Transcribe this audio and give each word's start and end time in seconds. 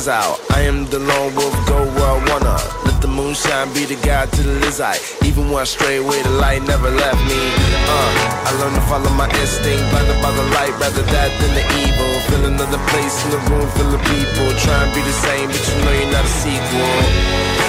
cause 0.00 0.08
out. 0.08 0.40
I 0.56 0.62
am 0.62 0.86
the 0.86 0.98
lone 0.98 1.34
wolf, 1.34 1.52
go 1.68 1.76
where 1.96 2.10
I 2.16 2.18
wanna. 2.28 2.56
Let 2.86 3.02
the 3.02 3.08
moonshine 3.08 3.68
be 3.74 3.84
the 3.84 4.00
guide 4.00 4.32
to 4.32 4.42
the 4.42 4.56
lizard. 4.64 4.96
Even 5.28 5.50
when 5.50 5.60
I 5.60 5.64
stray 5.64 5.96
away, 5.98 6.22
the 6.22 6.36
light 6.40 6.62
never 6.62 6.88
left 6.88 7.20
me. 7.28 7.40
Uh, 7.84 8.48
I 8.48 8.50
learned 8.60 8.76
to 8.76 8.84
follow 8.88 9.10
my 9.20 9.28
instinct, 9.40 9.84
blinded 9.92 10.20
by 10.24 10.32
the 10.32 10.46
light, 10.56 10.72
rather 10.80 11.04
that 11.04 11.30
than 11.40 11.52
the 11.52 11.64
evil. 11.84 12.12
Feel 12.28 12.44
another 12.48 12.80
place 12.88 13.16
in 13.24 13.30
the 13.36 13.40
room 13.50 13.68
full 13.76 13.92
of 13.92 14.00
people. 14.08 14.46
Try 14.64 14.78
and 14.84 14.92
be 14.96 15.02
the 15.04 15.16
same, 15.26 15.48
but 15.52 15.62
you 15.68 15.76
know 15.84 15.92
you're 15.92 16.12
not 16.16 16.24
a 16.24 16.34
sequel. 16.40 17.59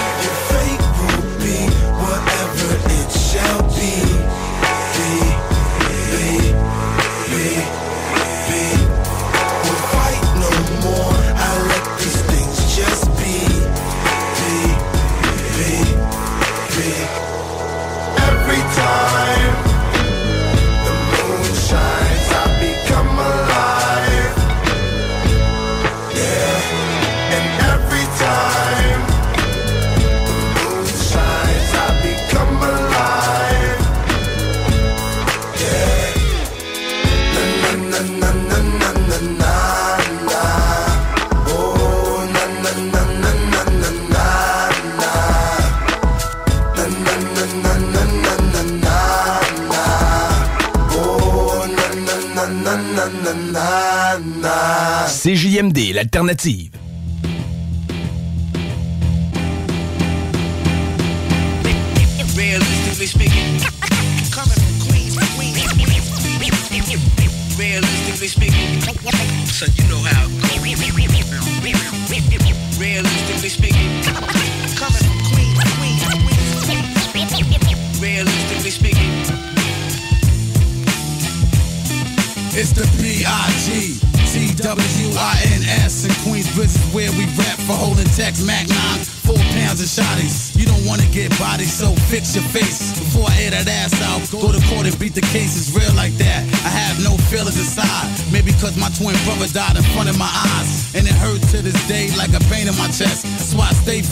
alternative. 56.32 56.81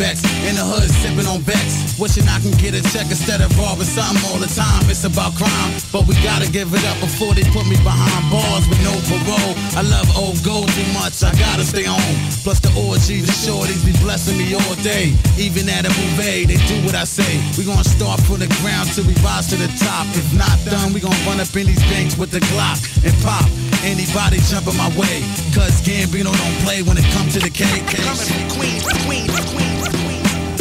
In 0.01 0.57
the 0.57 0.65
hood, 0.65 0.89
sipping 0.89 1.29
on 1.29 1.45
Bex. 1.45 2.01
Wishing 2.01 2.25
I 2.25 2.41
can 2.41 2.57
get 2.57 2.73
a 2.73 2.81
check 2.89 3.13
instead 3.13 3.45
of 3.45 3.53
robbing 3.61 3.85
something 3.85 4.17
all 4.33 4.41
the 4.41 4.49
time. 4.49 4.81
It's 4.89 5.05
about 5.05 5.37
crime, 5.37 5.77
but 5.93 6.09
we 6.09 6.17
gotta 6.25 6.49
give 6.49 6.73
it 6.73 6.81
up 6.89 6.97
before 7.05 7.37
they 7.37 7.45
put 7.53 7.69
me 7.69 7.77
behind 7.85 8.25
bars 8.33 8.65
with 8.65 8.81
no 8.81 8.97
parole. 9.05 9.53
I 9.77 9.85
love 9.85 10.09
old 10.17 10.41
gold 10.41 10.73
too 10.73 10.89
much, 10.97 11.21
I 11.21 11.37
gotta 11.37 11.69
stay 11.69 11.85
on. 11.85 12.01
Plus 12.41 12.65
the 12.65 12.73
orgies 12.81 13.29
the 13.29 13.37
shorties 13.45 13.85
be 13.85 13.93
blessing 14.01 14.41
me 14.41 14.57
all 14.57 14.75
day. 14.81 15.13
Even 15.37 15.69
at 15.69 15.85
a 15.85 15.93
movie, 15.93 16.49
they 16.49 16.57
do 16.65 16.81
what 16.81 16.97
I 16.97 17.05
say. 17.05 17.37
We 17.61 17.69
gonna 17.69 17.85
start 17.85 18.25
from 18.25 18.41
the 18.41 18.49
ground 18.65 18.89
till 18.97 19.05
we 19.05 19.13
rise 19.21 19.53
to 19.53 19.57
the 19.61 19.69
top. 19.85 20.09
If 20.17 20.33
not 20.33 20.57
done, 20.65 20.97
we 20.97 21.05
gonna 21.05 21.29
run 21.29 21.45
up 21.45 21.53
in 21.53 21.69
these 21.69 21.85
banks 21.93 22.17
with 22.17 22.33
the 22.33 22.41
Glock 22.49 22.81
and 23.05 23.13
pop. 23.21 23.45
Anybody 23.85 24.41
jumping 24.49 24.81
my 24.81 24.89
way. 24.97 25.21
Cause 25.53 25.85
Gambino 25.85 26.33
don't 26.33 26.59
play 26.65 26.81
when 26.89 26.97
it 26.97 27.05
comes 27.13 27.37
to 27.37 27.41
the 27.45 27.53
cake. 27.53 27.85
Queen, 28.57 28.81
queen, 28.81 29.29
queen, 29.29 29.29
queen. 29.53 29.70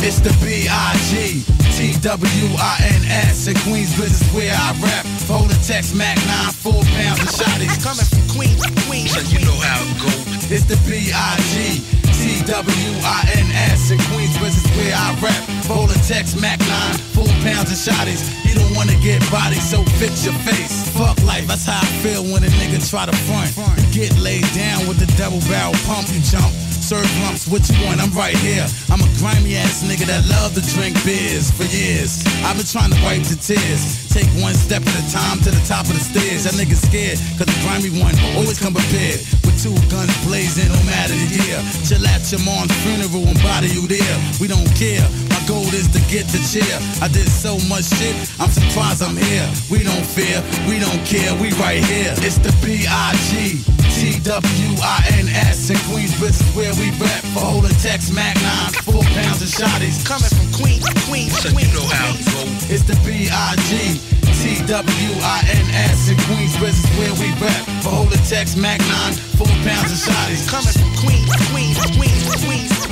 It's 0.02 0.20
the 0.24 0.32
B.I.G. 0.40 1.44
T-W-I-N-S 1.76 3.48
in 3.48 3.56
Queensbridge 3.68 4.16
is 4.16 4.24
where 4.32 4.56
I 4.56 4.72
rap. 4.80 5.06
Hold 5.28 5.52
a 5.52 5.60
text 5.64 5.96
Mac 5.96 6.16
9, 6.16 6.52
four 6.56 6.84
pounds 6.96 7.20
of 7.20 7.32
shotties. 7.36 7.76
Coming 7.84 8.08
from 8.08 8.24
Queens, 8.32 8.60
Queen, 8.88 9.08
so 9.08 9.20
you 9.28 9.44
know 9.44 9.56
how 9.60 9.80
it 9.84 9.92
go. 10.00 10.12
It's 10.52 10.64
the 10.68 10.80
B.I.G. 10.88 12.00
T-W-I-N-S 12.20 13.92
in 13.92 14.00
Queensbridge 14.12 14.60
is 14.60 14.68
where 14.76 14.96
I 14.96 15.16
rap. 15.20 15.40
Hold 15.72 15.92
a 15.92 16.00
text 16.08 16.40
Mac 16.40 16.60
9, 16.60 17.00
four 17.16 17.32
pounds 17.44 17.72
of 17.72 17.80
shotties. 17.80 18.28
You 18.44 18.56
don't 18.56 18.76
wanna 18.76 18.96
get 19.00 19.24
bodied, 19.32 19.64
so 19.64 19.84
fix 20.00 20.26
your 20.26 20.36
face. 20.44 20.90
Fuck 20.96 21.16
life, 21.24 21.48
that's 21.48 21.64
how 21.66 21.80
I 21.80 21.88
feel 22.04 22.24
when 22.24 22.44
a 22.44 22.52
nigga 22.60 22.84
try 22.90 23.06
to 23.06 23.16
front. 23.28 23.56
You 23.80 24.08
get 24.08 24.18
laid 24.20 24.48
down 24.52 24.88
with 24.88 25.00
the 25.00 25.08
double 25.16 25.40
barrel 25.48 25.76
pump, 25.88 26.08
you 26.12 26.20
jump. 26.20 26.52
Serve 26.90 27.06
lumps, 27.22 27.46
you 27.46 27.86
want? 27.86 28.02
I'm 28.02 28.10
right 28.18 28.34
here. 28.42 28.66
I'm 28.90 28.98
a 28.98 29.10
grimy 29.22 29.62
ass 29.62 29.86
nigga 29.86 30.10
that 30.10 30.26
love 30.26 30.58
to 30.58 30.64
drink 30.74 30.98
beers 31.06 31.54
for 31.54 31.70
years. 31.70 32.26
I've 32.42 32.58
been 32.58 32.66
trying 32.66 32.90
to 32.90 32.98
wipe 33.06 33.22
the 33.30 33.38
tears. 33.38 34.10
Take 34.10 34.26
one 34.42 34.58
step 34.58 34.82
at 34.82 34.98
a 34.98 35.06
time 35.14 35.38
to 35.46 35.54
the 35.54 35.62
top 35.70 35.86
of 35.86 35.94
the 35.94 36.02
stairs. 36.02 36.50
That 36.50 36.58
nigga 36.58 36.74
scared, 36.74 37.22
cause 37.38 37.46
the 37.46 37.54
grimy 37.62 37.94
one 38.02 38.18
always 38.34 38.58
come 38.58 38.74
prepared. 38.74 39.22
With 39.46 39.62
two 39.62 39.78
guns 39.94 40.10
blazing, 40.26 40.66
no 40.66 40.82
matter 40.90 41.14
the 41.14 41.30
year. 41.46 41.62
Chill 41.86 42.02
at 42.10 42.26
your 42.34 42.42
mom's 42.42 42.74
funeral 42.82 43.22
and 43.22 43.38
body 43.46 43.70
you 43.70 43.86
there. 43.86 44.18
We 44.42 44.50
don't 44.50 44.74
care. 44.74 45.06
My 45.30 45.38
goal 45.46 45.70
is 45.70 45.94
to 45.94 46.02
get 46.10 46.26
the 46.34 46.42
chair. 46.42 46.74
I 47.06 47.08
did 47.14 47.30
so 47.30 47.62
much 47.70 47.86
shit, 47.86 48.18
I'm 48.42 48.50
surprised 48.50 49.06
I'm 49.06 49.14
here. 49.14 49.46
We 49.70 49.86
don't 49.86 50.02
fear, 50.10 50.42
we 50.66 50.82
don't 50.82 51.06
care, 51.06 51.38
we 51.38 51.54
right 51.62 51.86
here. 51.86 52.18
It's 52.26 52.42
the 52.42 52.50
B.I.G. 52.66 53.79
T-W-I-N-S 54.00 55.70
in 55.70 55.76
Queensbridge 55.92 56.40
is 56.40 56.56
where 56.56 56.72
we 56.80 56.88
rap 57.04 57.20
for 57.36 57.44
holding 57.44 57.76
text 57.84 58.16
Mac 58.16 58.32
9, 58.40 58.72
four 58.88 59.04
pounds 59.12 59.44
of 59.44 59.52
shotties. 59.52 60.00
Coming 60.08 60.32
from 60.32 60.48
Queen, 60.56 60.80
Queen, 61.12 61.28
so 61.28 61.52
you 61.52 61.68
know 61.76 61.84
how 61.84 62.16
it 62.16 62.24
go. 62.32 62.48
It's 62.72 62.88
the 62.88 62.96
B.I.G. 63.04 64.00
T-W-I-N-S 64.40 66.00
in 66.08 66.18
Queensbridge 66.32 66.80
is 66.80 66.88
where 66.96 67.12
we 67.20 67.28
rap 67.44 67.60
for 67.84 67.92
holding 67.92 68.24
text 68.24 68.56
Mac 68.56 68.80
9, 68.80 68.88
four 69.36 69.52
pounds 69.68 69.92
of 69.92 70.00
shotties. 70.00 70.48
Coming 70.48 70.72
from 70.80 70.96
Queen, 71.04 71.28
Queen, 71.52 71.76
Queen, 72.00 72.16
Queen, 72.48 72.89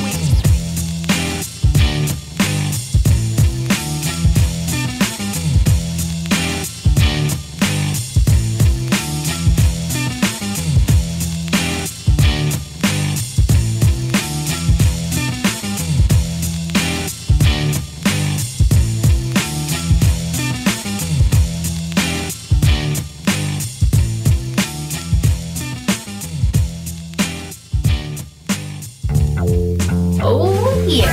Yeah. 30.88 31.06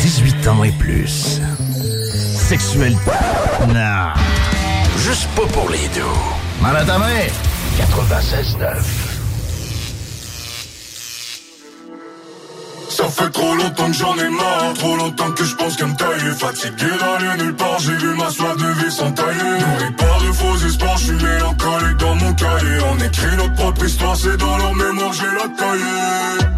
18 0.00 0.48
ans 0.48 0.64
et 0.64 0.72
plus. 0.72 1.38
Sexuel. 2.34 2.96
Non. 3.68 4.12
Juste 4.96 5.28
pas 5.36 5.46
pour 5.52 5.68
les 5.68 5.86
deux. 5.94 6.00
Mal 6.62 6.76
à 6.78 6.84
ta 6.84 6.96
main. 6.98 7.26
96.9. 7.76 8.58
Ça 12.88 13.04
fait 13.04 13.30
trop 13.30 13.54
longtemps 13.54 13.86
que 13.86 13.92
j'en 13.92 14.16
ai 14.16 14.30
marre, 14.30 14.72
trop 14.74 14.96
longtemps 14.96 15.30
que 15.32 15.44
je 15.44 15.54
pense 15.54 15.76
qu'à 15.76 15.86
me 15.86 15.94
tailler. 15.94 16.32
Fatigué 16.38 16.86
d'aller 16.98 17.42
nulle 17.44 17.54
part, 17.54 17.78
j'ai 17.80 17.96
vu 17.96 18.14
ma 18.16 18.30
soif 18.30 18.56
de 18.56 18.66
vie 18.82 18.90
s'entailler. 18.90 19.38
Nourri 19.38 19.92
par 19.98 20.20
de 20.22 20.32
faux 20.32 20.66
espoirs, 20.66 20.96
je 20.96 21.04
suis 21.04 21.12
mélancolique 21.12 21.96
dans 21.98 22.14
mon 22.14 22.32
cahier. 22.32 22.78
On 22.90 23.04
écrit 23.04 23.36
notre 23.36 23.54
propre 23.54 23.84
histoire, 23.84 24.16
c'est 24.16 24.38
dans 24.38 24.56
leur 24.56 24.74
mémoire, 24.74 25.12
j'ai 25.12 25.26
la 25.26 25.48
taillée. 25.54 26.48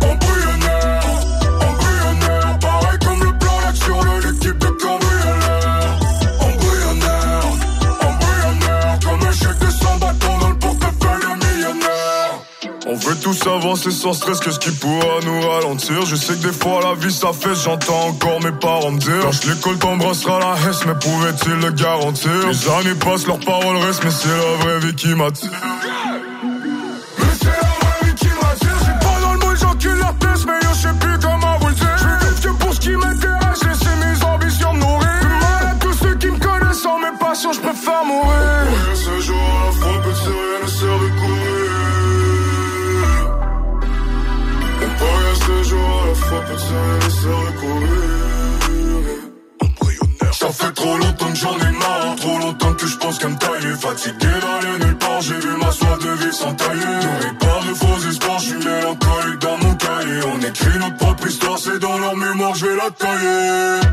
Tous 13.41 13.49
avancer 13.49 13.91
sans 13.91 14.13
stress, 14.13 14.41
qu'est-ce 14.41 14.59
qui 14.59 14.71
pourra 14.71 15.21
nous 15.25 15.41
ralentir? 15.41 16.05
Je 16.07 16.17
sais 16.17 16.35
que 16.35 16.49
des 16.49 16.53
fois 16.53 16.81
la 16.83 16.95
vie 16.95 17.13
ça 17.13 17.31
j'entends 17.55 18.09
encore 18.09 18.41
mes 18.41 18.53
parents 18.53 18.93
me 18.93 18.99
dire. 18.99 19.25
Lâche 19.25 19.45
l'école, 19.45 19.79
t'embrassera 19.79 20.39
la 20.39 20.55
hesse, 20.69 20.85
mais 20.87 20.95
pouvait-il 20.95 21.55
le 21.55 21.71
garantir? 21.71 22.31
Les 22.49 22.69
années 22.69 22.99
passent, 22.99 23.27
leurs 23.27 23.41
paroles 23.41 23.77
restent, 23.79 24.05
mais 24.05 24.11
c'est 24.11 24.29
la 24.29 24.65
vraie 24.65 24.81
vie 24.81 24.95
qui 24.95 25.15
m'attire 25.15 25.51
batailler 62.99 63.90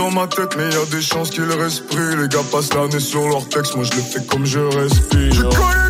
dans 0.00 0.10
ma 0.10 0.26
tête, 0.26 0.56
mais 0.56 0.64
il 0.70 0.72
y 0.72 0.76
a 0.76 0.86
des 0.86 1.02
chances 1.02 1.28
qu'ils 1.28 1.52
respirent. 1.52 2.16
Les 2.16 2.28
gars 2.28 2.38
passent 2.50 2.72
l'année 2.72 3.00
sur 3.00 3.28
leur 3.28 3.46
texte, 3.46 3.76
moi 3.76 3.84
je 3.84 3.96
le 3.96 4.02
fais 4.02 4.24
comme 4.24 4.46
je 4.46 4.58
respire. 4.58 5.89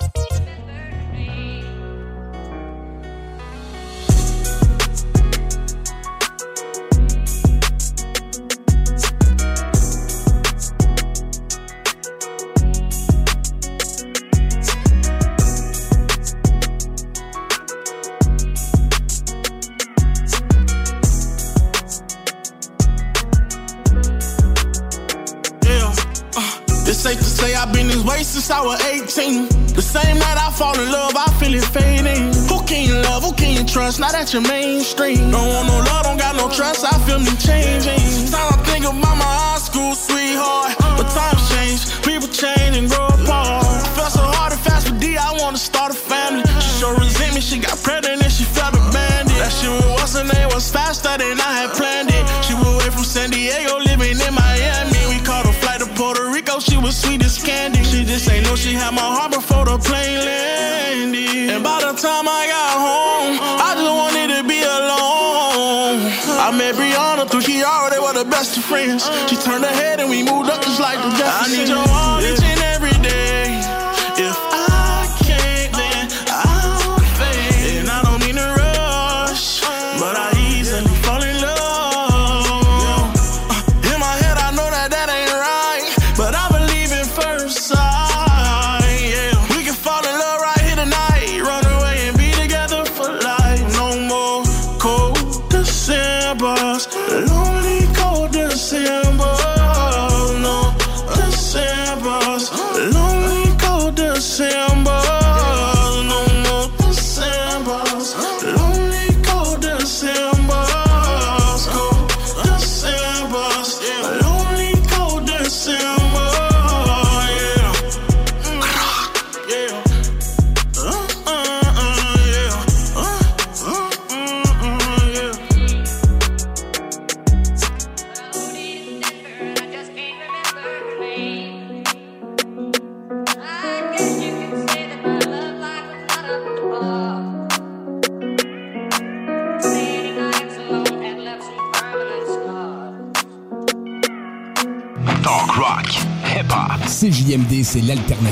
Since 28.31 28.49
I 28.49 28.61
was 28.63 28.79
18. 28.85 29.75
The 29.75 29.81
same 29.81 30.17
night 30.17 30.37
I 30.39 30.51
fall 30.51 30.77
in 30.79 30.89
love, 30.89 31.13
I 31.17 31.27
feel 31.39 31.53
it 31.53 31.65
fading. 31.65 32.31
Who 32.47 32.63
can 32.63 32.87
you 32.87 32.95
love? 33.03 33.23
Who 33.23 33.33
can 33.33 33.51
you 33.57 33.65
trust? 33.65 33.99
Not 33.99 34.15
at 34.15 34.31
your 34.31 34.41
mainstream. 34.41 35.31
Don't 35.31 35.47
want 35.47 35.67
no 35.67 35.77
love, 35.79 36.03
don't 36.03 36.17
got 36.17 36.35
no 36.35 36.49
trust. 36.49 36.85
I 36.85 36.95
feel 37.05 37.19
me 37.19 37.33
changing. 37.35 38.31
Time 38.31 38.53
I 38.53 38.57
think 38.63 38.85
about 38.85 39.17
my 39.19 39.31
high 39.43 39.59
school 39.59 39.93
sweetheart, 39.95 40.75
but 40.97 41.07
times 41.11 41.43
change, 41.51 41.81
people 42.07 42.29
change 42.29 42.77
and 42.77 42.87
grow 42.89 43.10
time 62.01 62.25
I 62.27 62.49
got 62.49 62.73
home, 62.81 63.37
I 63.61 63.77
just 63.77 63.93
wanted 63.93 64.33
to 64.33 64.41
be 64.49 64.57
alone. 64.57 66.01
I 66.41 66.49
met 66.49 66.73
Brianna 66.73 67.29
through 67.29 67.45
Kiara, 67.45 67.91
they 67.91 67.99
were 67.99 68.17
the 68.17 68.25
best 68.25 68.57
of 68.57 68.63
friends. 68.65 69.05
She 69.29 69.35
turned 69.37 69.63
her 69.63 69.69
head 69.69 69.99
and 69.99 70.09
we 70.09 70.23
moved 70.23 70.49
up 70.49 70.65
just 70.65 70.81
like 70.81 70.97
the 70.97 71.13
Jeffersons. 71.13 71.53
I 71.53 71.61
need 71.61 71.69
your 71.69 71.85
arm 71.85 72.25
each 72.25 72.41
and 72.41 72.61
every 72.73 72.90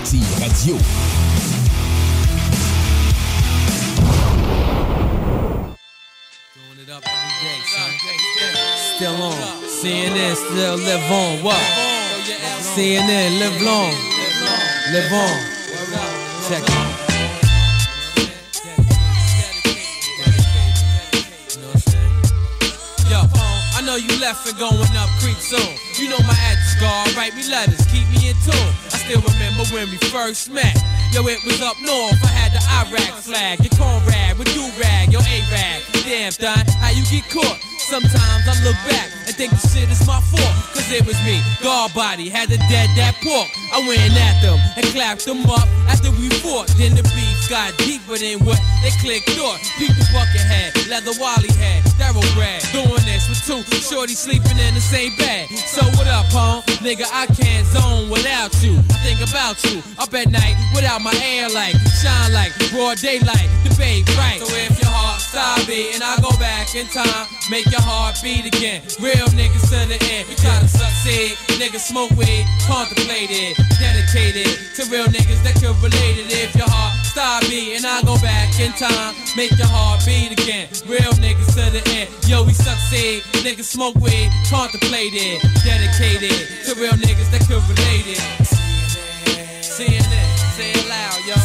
l'alternative 0.09 0.39
radio. 0.39 0.75
Doing 6.53 6.79
it 6.81 6.89
up 6.89 7.03
every 7.05 7.33
day, 7.41 7.59
son. 7.65 7.91
Still 8.95 9.21
on. 9.21 9.33
CNN 9.67 10.35
still 10.35 10.77
live 10.77 11.11
on. 11.11 11.43
What? 11.43 11.61
CNN 12.61 13.39
live 13.39 13.61
long. 13.61 13.93
Live 14.91 15.11
on. 15.11 15.37
Check 16.47 16.63
it. 16.63 17.09
I 23.71 23.81
know 23.81 23.95
you 23.95 24.19
left 24.19 24.45
and 24.47 24.57
going 24.59 24.75
up 24.97 25.09
creek 25.21 25.37
soon. 25.37 25.77
You 25.95 26.09
know 26.09 26.19
my 26.27 26.33
address. 26.33 27.15
Write 27.15 27.33
me 27.33 27.47
letters, 27.49 27.85
keep 27.87 28.07
me 28.09 28.29
in 28.29 28.35
tune. 28.43 28.88
Still 29.09 29.25
remember 29.25 29.65
when 29.73 29.89
we 29.89 29.97
first 30.13 30.53
met. 30.53 30.77
Yo, 31.09 31.25
it 31.25 31.41
was 31.41 31.59
up 31.65 31.73
north. 31.81 32.13
I 32.21 32.29
had 32.29 32.53
the 32.53 32.61
Iraq 32.61 33.17
flag, 33.25 33.57
your 33.57 33.73
Conrad 33.73 34.37
with 34.37 34.53
you 34.53 34.69
rag, 34.77 35.11
your 35.11 35.25
A-rag. 35.25 35.81
Damn, 36.05 36.29
done. 36.37 36.61
How 36.77 36.93
you 36.93 37.01
get 37.09 37.25
caught? 37.33 37.57
Sometimes 37.89 38.45
I 38.45 38.53
look 38.61 38.77
back 38.85 39.09
and 39.25 39.33
think 39.33 39.49
the 39.49 39.65
shit 39.65 39.89
is 39.89 40.05
my 40.05 40.21
fault. 40.29 40.53
Cause 40.77 40.93
it 40.93 41.07
was 41.09 41.17
me, 41.25 41.41
guard 41.57 41.91
body, 41.97 42.29
had 42.29 42.53
to 42.53 42.57
dead 42.69 42.93
that 43.01 43.17
pork. 43.25 43.49
I 43.73 43.81
went 43.89 44.13
at 44.13 44.45
them 44.45 44.61
and 44.77 44.85
clapped 44.93 45.25
them 45.25 45.41
up 45.49 45.65
after 45.89 46.11
we 46.13 46.29
fought. 46.45 46.69
Then 46.77 46.93
the 46.93 47.01
beef 47.01 47.28
got 47.49 47.75
deeper 47.81 48.13
than 48.13 48.37
what 48.45 48.61
they 48.85 48.93
click 49.01 49.25
thought. 49.33 49.57
Peep 49.81 49.89
the 49.97 50.05
bucket 50.13 50.45
head, 50.45 50.69
leather 50.85 51.17
wally 51.17 51.49
head, 51.57 51.81
thoroughbred. 51.97 52.61
Doing 52.69 53.05
this 53.09 53.25
with 53.25 53.41
two 53.41 53.65
shorty 53.81 54.13
sleeping 54.13 54.57
in 54.61 54.77
the 54.77 54.79
same 54.79 55.17
bed. 55.17 55.49
So 55.49 55.81
what 55.97 56.05
up, 56.05 56.29
home? 56.29 56.61
Nigga, 56.85 57.09
I 57.09 57.25
can't 57.25 57.65
zone 57.65 58.09
without 58.09 58.53
you. 58.61 58.77
I 58.93 59.01
think 59.01 59.19
about 59.25 59.57
you 59.65 59.81
up 59.97 60.13
at 60.13 60.29
night 60.29 60.55
without 60.77 61.01
my 61.01 61.13
air 61.25 61.49
light. 61.49 61.73
Shine 61.97 62.31
like 62.37 62.53
broad 62.69 63.01
daylight, 63.01 63.49
the 63.65 63.73
right. 64.13 64.37
So 64.37 64.45
if 64.53 64.77
your 64.77 64.93
heart 64.93 65.19
stop 65.19 65.65
beating, 65.65 66.05
I 66.05 66.21
go 66.21 66.29
back 66.37 66.75
in 66.77 66.85
time, 66.93 67.25
make 67.49 67.65
your 67.73 67.81
heart 67.81 68.21
beat 68.21 68.45
again. 68.45 68.85
Real 69.01 69.25
niggas 69.33 69.65
to 69.73 69.89
the 69.89 69.97
end. 70.13 70.29
We 70.29 70.37
try 70.37 70.53
to 70.61 70.69
succeed, 70.69 71.33
niggas 71.57 71.89
smoke 71.89 72.13
weed, 72.13 72.45
contemplated, 72.69 73.57
dedicated 73.81 74.53
to 74.77 74.85
real 74.93 75.09
niggas 75.09 75.41
that 75.41 75.57
could 75.57 75.73
relate 75.81 76.21
it. 76.21 76.29
If 76.29 76.53
your 76.53 76.69
heart 76.69 77.08
stop 77.19 77.41
beating, 77.49 77.83
I 77.83 78.01
go 78.03 78.15
back 78.23 78.47
in 78.63 78.71
time, 78.79 79.13
make 79.35 79.51
your 79.59 79.67
heart 79.67 79.99
beat 80.05 80.31
again. 80.31 80.71
Real 80.87 81.11
niggas 81.19 81.51
to 81.51 81.67
the 81.67 81.83
end. 81.91 82.07
Yo, 82.23 82.45
we 82.47 82.53
succeed, 82.53 83.23
niggas 83.43 83.67
smoke 83.67 83.95
weed, 83.95 84.31
contemplated, 84.47 85.43
dedicated 85.67 86.31
to 86.63 86.79
real 86.79 86.95
niggas 86.95 87.27
that 87.35 87.43
could 87.43 87.59
relate 87.67 88.07
it. 88.07 88.23
CNN, 89.59 90.27
say 90.55 90.71
it 90.71 90.87
loud, 90.87 91.19
yo. 91.27 91.35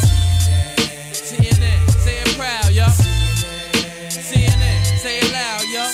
CNN, 1.11 1.79
say 1.99 2.23
it 2.23 2.39
proud, 2.39 2.71
say 5.03 5.19
it 5.19 5.33
loud, 5.33 5.63
yo. 5.75 5.85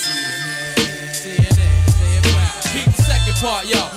Say 1.09 1.41
it 1.41 2.23
proud. 2.29 2.63
Peep 2.69 2.85
the 2.85 3.01
second 3.01 3.35
part, 3.41 3.65
yo. 3.65 3.90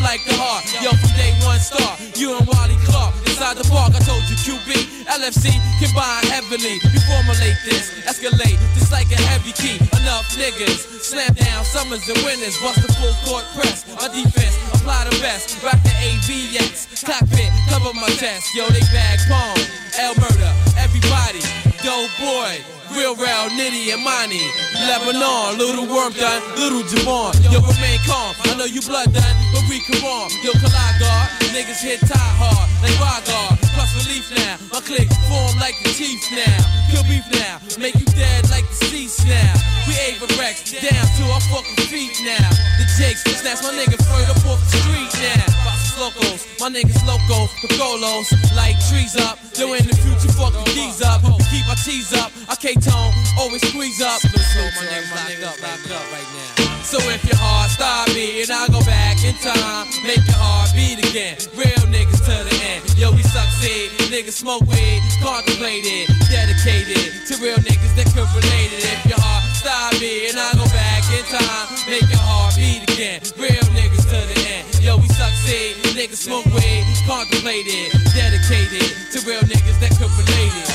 Like 0.00 0.24
the 0.24 0.32
heart. 0.34 0.64
Yo, 0.80 0.90
from 0.96 1.12
day 1.12 1.30
one 1.44 1.60
star, 1.60 1.92
you 2.16 2.32
and 2.32 2.46
Wally 2.48 2.74
Clark. 2.88 3.14
Inside 3.28 3.60
the 3.60 3.68
park, 3.68 3.92
I 3.92 4.00
told 4.00 4.24
you 4.32 4.36
QB, 4.40 5.04
LFC 5.06 5.52
combine 5.76 6.24
heavily. 6.32 6.80
You 6.80 7.00
formulate 7.04 7.60
this, 7.68 7.92
escalate, 8.08 8.56
just 8.74 8.90
like 8.90 9.12
a 9.12 9.20
heavy 9.28 9.52
key. 9.52 9.76
Enough 10.00 10.24
niggas, 10.40 11.04
slam 11.04 11.36
down 11.36 11.64
summers 11.64 12.08
and 12.08 12.16
winners. 12.24 12.56
Bust 12.64 12.80
the 12.80 12.90
full 12.96 13.14
court 13.28 13.44
press. 13.52 13.84
My 14.00 14.08
defense, 14.08 14.56
apply 14.72 15.04
the 15.04 15.16
best. 15.20 15.60
Rock 15.62 15.78
the 15.84 15.94
AVX, 16.00 17.04
cockpit, 17.04 17.52
cover 17.68 17.92
my 17.94 18.08
chest. 18.16 18.50
Yo, 18.56 18.66
they 18.72 18.84
bag 18.90 19.20
palm, 19.28 19.60
L 20.00 20.16
murder, 20.16 20.52
everybody. 20.80 21.44
dope 21.84 22.10
boy. 22.18 22.56
Real 22.96 23.14
real 23.14 23.46
Nitty 23.54 23.94
and 23.94 24.02
Money. 24.02 24.69
Lebanon, 24.86 25.58
little 25.58 25.86
worm 25.86 26.12
done, 26.12 26.42
little 26.56 26.82
Javon. 26.88 27.36
Yo, 27.52 27.60
remain 27.60 28.00
calm. 28.06 28.34
I 28.48 28.54
know 28.56 28.64
you 28.64 28.80
blood 28.80 29.12
done, 29.12 29.36
but 29.52 29.64
we 29.68 29.80
come 29.84 30.04
on. 30.04 30.30
Yo, 30.40 30.52
guard. 30.56 31.28
Niggas 31.52 31.82
hit 31.82 32.00
tie 32.00 32.32
hard, 32.38 32.68
like 32.80 32.96
Rygar. 32.96 33.58
Plus 33.74 33.90
relief 34.00 34.30
now. 34.36 34.56
My 34.72 34.80
click 34.80 35.08
form 35.28 35.52
like 35.58 35.76
the 35.82 35.90
chief 35.92 36.22
now. 36.32 36.60
Kill 36.90 37.04
beef 37.04 37.26
now. 37.34 37.58
Make 37.78 37.96
you 37.98 38.06
dead 38.16 38.48
like 38.50 38.68
the 38.68 38.86
seats 38.86 39.24
now. 39.24 39.54
We 39.88 39.98
Ava 39.98 40.26
Rex 40.38 40.72
down 40.72 41.04
to 41.18 41.22
our 41.34 41.42
fucking 41.50 41.90
feet 41.90 42.16
now. 42.22 42.48
The 42.78 42.86
jakes, 42.96 43.24
snatch 43.26 43.62
my 43.62 43.72
straight 43.74 44.28
up 44.30 44.40
off 44.46 44.60
the 44.62 44.78
street 44.78 45.12
now. 45.20 45.79
Locals, 46.00 46.48
my 46.56 46.72
niggas 46.72 47.04
loco, 47.04 47.44
Picolos, 47.60 48.32
like 48.56 48.72
trees 48.88 49.20
up. 49.20 49.36
Yo, 49.52 49.68
in 49.76 49.84
the 49.84 49.92
future, 49.92 50.32
fucking 50.32 50.64
keys 50.72 51.04
up. 51.04 51.20
Keep 51.52 51.68
our 51.68 51.76
tees 51.76 52.16
up. 52.16 52.32
I 52.48 52.56
K 52.56 52.72
tone, 52.72 53.12
always 53.36 53.60
squeeze 53.68 54.00
up. 54.00 54.16
So 54.24 54.32
my 54.32 54.88
niggas 54.88 55.12
locked 55.12 55.44
up, 55.44 55.60
locked 55.60 55.92
up 55.92 56.00
right 56.08 56.24
now. 56.56 56.80
So 56.88 56.96
if 57.04 57.20
your 57.28 57.36
heart 57.36 57.68
stop 57.68 58.08
beating, 58.16 58.48
I'll 58.48 58.72
go 58.72 58.80
back 58.88 59.20
in 59.20 59.36
time. 59.44 59.92
Make 60.00 60.24
your 60.24 60.40
heart 60.40 60.72
beat 60.72 61.04
again. 61.04 61.36
Real 61.52 61.84
niggas 61.92 62.24
to 62.24 62.48
the 62.48 62.56
end. 62.64 62.80
Yo, 62.96 63.12
we 63.12 63.20
succeed. 63.20 63.92
Niggas 64.08 64.40
smoke 64.40 64.64
weed, 64.72 65.04
contemplated, 65.20 66.08
dedicated 66.32 67.12
to 67.28 67.36
real 67.44 67.60
niggas 67.60 67.92
that 68.00 68.08
could 68.16 68.24
relate 68.32 68.72
it. 68.72 68.88
If 68.88 69.04
your 69.04 69.20
heart 69.20 69.44
stop 69.52 69.92
beating, 70.00 70.40
I'll 70.40 70.56
go 70.56 70.64
back 70.72 71.04
in 71.12 71.28
time. 71.28 71.68
Make 71.84 72.08
your 72.08 72.24
heart 72.24 72.56
beat 72.56 72.88
again. 72.88 73.20
Real 73.36 73.68
niggas 73.76 74.08
to 74.08 74.16
the 74.16 74.32
end. 74.32 74.39
Yo, 74.80 74.96
we 74.96 75.06
succeed. 75.08 75.76
Niggas 75.94 76.16
smoke 76.16 76.46
weed, 76.46 76.84
contemplated, 77.06 77.92
dedicated 78.14 78.88
to 79.12 79.20
real 79.28 79.42
niggas 79.42 79.78
that 79.80 79.90
could 79.98 80.10
relate 80.16 80.54
it. 80.56 80.68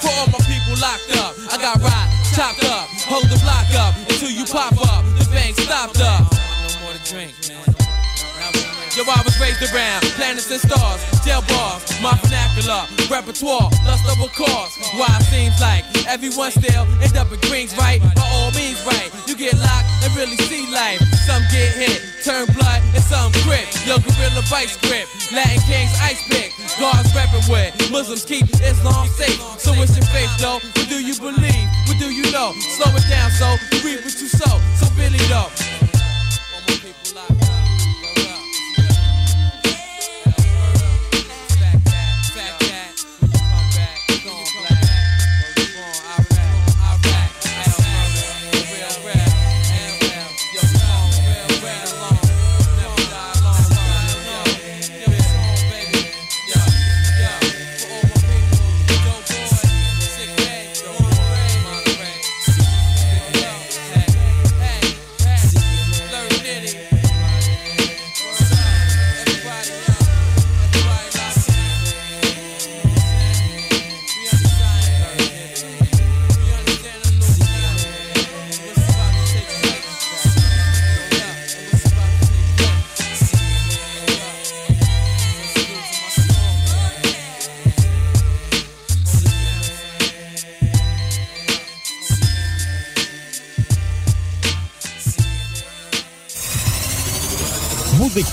For 0.00 0.08
all 0.08 0.26
my 0.28 0.38
people 0.48 0.74
locked 0.80 1.12
up, 1.18 1.36
I 1.52 1.58
got 1.60 1.82
rock 1.82 2.08
chopped 2.34 2.64
up. 2.64 2.88
Hold 3.08 3.24
the 3.24 3.38
block 3.44 3.68
up 3.74 3.94
until 4.10 4.30
you 4.30 4.46
pop 4.46 4.72
up. 4.88 5.04
The 5.18 5.28
bank 5.30 5.56
stopped 5.56 6.00
up. 6.00 6.32
No 6.32 6.80
more 6.80 6.92
to 6.94 7.12
drink. 7.12 7.41
Yo, 8.92 9.08
I 9.08 9.24
was 9.24 9.32
raised 9.40 9.64
around 9.72 10.04
planets 10.20 10.52
and 10.52 10.60
stars, 10.60 11.00
jail 11.24 11.40
bars, 11.48 11.80
my 12.04 12.12
vernacular, 12.20 12.84
repertoire, 13.08 13.72
lust 13.88 14.04
of 14.04 14.20
a 14.20 14.28
cause. 14.36 14.76
Why 15.00 15.08
it 15.16 15.24
seems 15.32 15.56
like 15.64 15.80
everyone 16.04 16.52
still 16.52 16.84
end 17.00 17.16
up 17.16 17.32
in 17.32 17.40
Queens, 17.48 17.72
right? 17.80 18.04
By 18.12 18.20
all 18.20 18.52
means, 18.52 18.84
right? 18.84 19.08
You 19.24 19.32
get 19.32 19.56
locked 19.56 19.88
and 20.04 20.12
really 20.12 20.36
see 20.44 20.68
life. 20.68 21.00
Some 21.24 21.40
get 21.48 21.72
hit, 21.72 22.04
turn 22.20 22.44
blood, 22.52 22.84
and 22.92 23.00
some 23.00 23.32
grip. 23.48 23.64
Yo, 23.88 23.96
gorilla 23.96 24.44
vice 24.52 24.76
grip, 24.84 25.08
Latin 25.32 25.56
kings 25.64 25.96
ice 26.04 26.20
pick. 26.28 26.52
Guards 26.76 27.08
reppin' 27.16 27.48
with 27.48 27.72
Muslims 27.88 28.28
keep 28.28 28.44
Islam 28.60 29.08
safe. 29.16 29.40
So 29.56 29.72
it's 29.80 29.96
your 29.96 30.04
faith, 30.12 30.36
though. 30.36 30.60
What 30.60 30.88
do 30.92 31.00
you 31.00 31.16
believe? 31.16 31.68
What 31.88 31.96
do 31.96 32.12
you 32.12 32.28
know? 32.28 32.52
Slow 32.76 32.92
it 32.92 33.08
down, 33.08 33.30
so 33.40 33.56
you 33.72 33.88
reap 33.88 34.04
what 34.04 34.20
you 34.20 34.28
sow. 34.28 34.60
So 34.76 34.84
Billy, 35.00 35.16
though. 35.32 35.48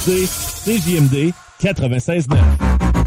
Écoutez 0.09 0.25
CJMD 0.65 1.33
96.9. 1.61 2.98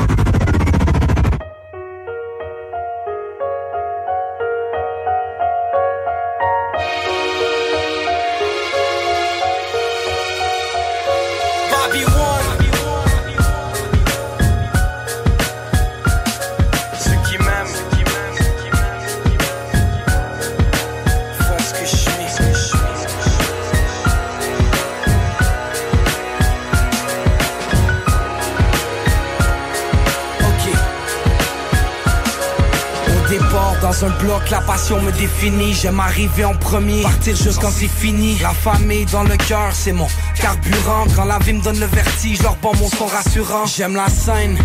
passion 34.82 35.00
me 35.00 35.12
définit. 35.12 35.74
J'aime 35.74 36.00
arriver 36.00 36.44
en 36.44 36.54
premier, 36.54 37.02
partir 37.02 37.36
juste 37.36 37.60
quand 37.60 37.70
c'est 37.70 37.88
fini. 37.88 38.36
La 38.42 38.50
famille 38.50 39.04
dans 39.06 39.22
le 39.22 39.36
cœur, 39.36 39.70
c'est 39.72 39.92
mon 39.92 40.08
carburant. 40.40 41.04
Quand 41.14 41.24
la 41.24 41.38
vie 41.38 41.52
me 41.52 41.62
donne 41.62 41.78
le 41.78 41.86
vertige, 41.86 42.42
leur 42.42 42.56
bon 42.56 42.72
mon 42.80 42.88
son 42.88 43.06
rassurant. 43.06 43.66
J'aime 43.66 43.94
la 43.94 44.08
scène. 44.08 44.56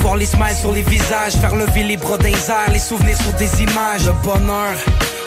Voir 0.00 0.16
les 0.16 0.26
smiles 0.26 0.56
sur 0.58 0.72
les 0.72 0.82
visages, 0.82 1.34
faire 1.40 1.54
lever 1.54 1.82
les 1.82 1.96
bras 1.96 2.16
d'un 2.16 2.30
les 2.72 2.78
souvenirs 2.78 3.16
sur 3.16 3.32
des 3.34 3.62
images. 3.62 4.06
Le 4.06 4.12
bonheur, 4.24 4.76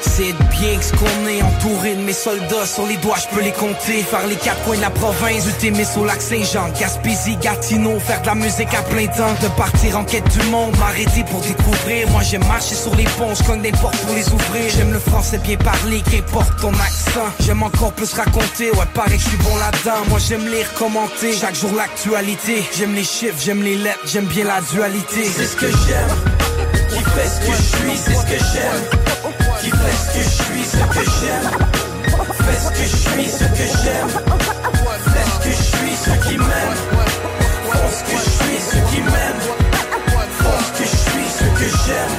c'est 0.01 0.33
bien 0.57 0.77
que 0.77 0.83
ce 0.83 0.91
qu'on 0.93 1.27
est 1.27 1.41
entouré 1.41 1.95
de 1.95 2.01
mes 2.01 2.13
soldats 2.13 2.65
sur 2.65 2.85
les 2.85 2.97
doigts, 2.97 3.17
je 3.17 3.35
peux 3.35 3.43
les 3.43 3.51
compter. 3.51 4.03
Faire 4.03 4.25
les 4.27 4.35
quatre 4.35 4.61
coins 4.63 4.77
de 4.77 4.81
la 4.81 4.89
province, 4.89 5.45
Témis 5.59 5.87
au 5.97 6.05
lac 6.05 6.21
Saint-Jean, 6.21 6.69
Gaspésie, 6.79 7.37
Gatineau, 7.37 7.99
faire 7.99 8.21
de 8.21 8.27
la 8.27 8.35
musique 8.35 8.73
à 8.73 8.81
plein 8.83 9.07
temps, 9.07 9.33
de 9.41 9.47
partir 9.49 9.97
en 9.97 10.03
quête 10.03 10.27
du 10.29 10.41
monde, 10.47 10.77
m'arrêter 10.77 11.23
pour 11.29 11.41
découvrir. 11.41 12.09
Moi 12.09 12.21
j'aime 12.23 12.45
marcher 12.47 12.75
sur 12.75 12.95
les 12.95 13.03
ponts, 13.03 13.33
je 13.33 13.43
cogne 13.43 13.61
des 13.61 13.71
portes 13.71 13.97
pour 13.97 14.15
les 14.15 14.27
ouvrir. 14.29 14.71
J'aime 14.75 14.93
le 14.93 14.99
français 14.99 15.37
bien 15.39 15.57
parler, 15.57 16.01
qu'importe 16.09 16.59
ton 16.61 16.73
accent. 16.73 17.29
J'aime 17.41 17.63
encore 17.63 17.93
plus 17.93 18.13
raconter, 18.13 18.71
ouais 18.71 18.85
paraît 18.93 19.17
que 19.17 19.23
je 19.23 19.29
suis 19.29 19.37
bon 19.37 19.55
là-dedans. 19.57 20.05
Moi 20.09 20.19
j'aime 20.19 20.47
lire, 20.47 20.73
commenter, 20.75 21.33
chaque 21.33 21.55
jour 21.55 21.71
l'actualité. 21.75 22.63
J'aime 22.77 22.95
les 22.95 23.03
chiffres, 23.03 23.37
j'aime 23.43 23.63
les 23.63 23.75
lettres, 23.75 23.99
j'aime 24.05 24.25
bien 24.25 24.45
la 24.45 24.61
dualité. 24.61 25.23
C'est 25.35 25.45
ce 25.45 25.55
que 25.55 25.67
j'aime, 25.67 26.15
qui 26.89 27.03
fait 27.03 27.27
ce 27.27 27.39
que 27.39 27.51
je 27.51 27.61
suis, 27.61 27.97
c'est 27.97 28.13
ce 28.13 28.23
que 28.23 28.43
j'aime. 28.53 29.48
Fait 29.79 29.95
ce 29.95 30.07
que 30.13 30.23
je 30.23 30.29
suis, 30.43 30.63
ce 30.63 30.77
que 30.77 31.03
j'aime. 31.19 31.47
Fais 32.33 32.59
ce 32.59 32.69
que 32.69 32.83
je 32.83 32.97
suis, 32.97 33.27
ce 33.29 33.43
que 33.43 33.67
j'aime. 33.83 34.09
Fais 35.13 35.25
ce 35.31 35.37
que 35.43 35.51
je 35.51 35.63
suis, 35.63 35.95
ce 35.95 36.27
qui 36.27 36.37
m'aime. 36.37 36.77
Fais 37.71 37.89
ce 37.95 38.03
que 38.03 38.17
je 38.17 38.29
suis, 38.29 38.59
ce 38.71 38.77
qui 38.91 39.01
m'aime. 39.01 39.41
Fais 40.39 40.59
ce 40.63 40.71
que 40.77 40.83
je 40.83 40.97
suis, 40.97 41.27
ce 41.39 41.45
que 41.59 41.67
j'aime. 41.83 42.15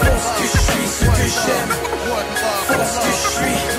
Fais 0.00 0.16
ce 0.24 0.30
que 0.38 0.46
je 0.52 0.58
suis, 0.58 0.88
ce 0.98 1.04
que 1.04 1.26
j'aime. 1.42 1.72
Fais 2.68 2.84
ce 2.84 2.98
que 2.98 3.12
je 3.12 3.24
suis. 3.34 3.73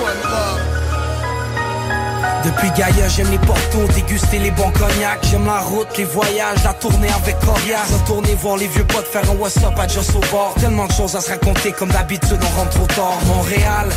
Depuis 2.45 2.69
Gaïa, 2.77 3.08
j'aime 3.08 3.31
les 3.31 3.39
portos, 3.39 3.88
déguster 3.95 4.38
les 4.38 4.51
bons 4.51 4.69
cognacs. 4.71 5.25
J'aime 5.31 5.47
la 5.47 5.62
route, 5.62 5.88
les 5.97 6.03
voyages, 6.03 6.63
la 6.63 6.73
tournée 6.73 7.10
avec 7.10 7.39
Corias. 7.39 7.86
Retourner 7.91 8.36
voir 8.36 8.58
les 8.58 8.67
vieux 8.67 8.86
potes, 8.86 9.08
faire 9.08 9.27
un 9.31 9.36
what's 9.36 9.58
up 9.58 9.73
à 9.79 9.88
Just 9.88 10.15
au 10.15 10.19
bord. 10.31 10.53
Tellement 10.60 10.86
de 10.86 10.91
choses 10.91 11.15
à 11.15 11.21
se 11.21 11.29
raconter, 11.31 11.71
comme 11.71 11.89
d'habitude, 11.89 12.38
on 12.39 12.60
rentre 12.60 12.69
trop 12.71 12.88
tard. 12.88 13.17
Montréal. 13.25 13.89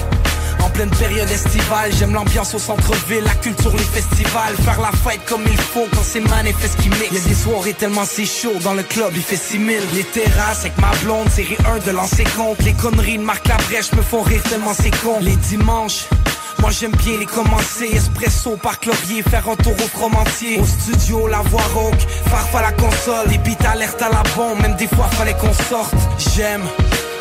En 0.64 0.70
pleine 0.70 0.90
période 0.90 1.30
estivale, 1.30 1.92
j'aime 1.98 2.14
l'ambiance 2.14 2.54
au 2.54 2.58
centre-ville, 2.58 3.22
la 3.22 3.34
culture, 3.34 3.72
les 3.72 3.78
festivals, 3.78 4.56
faire 4.64 4.80
la 4.80 4.90
fête 4.90 5.20
comme 5.26 5.42
il 5.46 5.56
faut 5.56 5.86
quand 5.94 6.02
c'est 6.02 6.20
manifeste 6.20 6.80
qui 6.80 6.88
mix. 6.88 7.12
Y 7.12 7.16
a 7.16 7.20
des 7.20 7.34
soirées 7.34 7.74
tellement 7.74 8.04
c'est 8.04 8.26
chaud, 8.26 8.54
dans 8.64 8.74
le 8.74 8.82
club 8.82 9.12
il 9.14 9.22
fait 9.22 9.36
6000. 9.36 9.78
Les 9.94 10.04
terrasses 10.04 10.60
avec 10.60 10.76
ma 10.78 10.90
blonde, 11.04 11.30
série 11.30 11.56
1 11.64 11.86
de 11.86 11.90
lancer 11.92 12.24
compte. 12.36 12.60
Les 12.64 12.72
conneries 12.72 13.18
de 13.18 13.22
Marc 13.22 13.46
Labrèche 13.46 13.92
me 13.92 14.02
font 14.02 14.22
rire 14.22 14.42
tellement 14.48 14.74
c'est 14.74 14.90
con. 15.02 15.18
Les 15.20 15.36
dimanches, 15.36 16.06
Moi 16.60 16.70
j'aime 16.70 16.92
bien 16.92 17.18
les 17.18 17.26
commencer, 17.26 17.88
espresso 17.92 18.56
par 18.56 18.78
chlorier, 18.80 19.22
faire 19.22 19.48
un 19.48 19.56
tour 19.56 19.72
au 19.72 19.88
fromantier. 19.96 20.60
Au 20.60 20.66
studio, 20.66 21.26
la 21.28 21.40
voix 21.42 21.62
rauque, 21.74 22.00
farfa 22.30 22.62
la 22.62 22.72
console, 22.72 23.28
les 23.28 23.38
beats 23.38 23.68
alerte 23.70 24.02
à 24.02 24.08
la 24.10 24.22
bombe, 24.36 24.60
même 24.60 24.76
des 24.76 24.88
fois 24.88 25.08
fallait 25.12 25.34
qu'on 25.34 25.52
sorte. 25.52 25.94
J'aime 26.34 26.62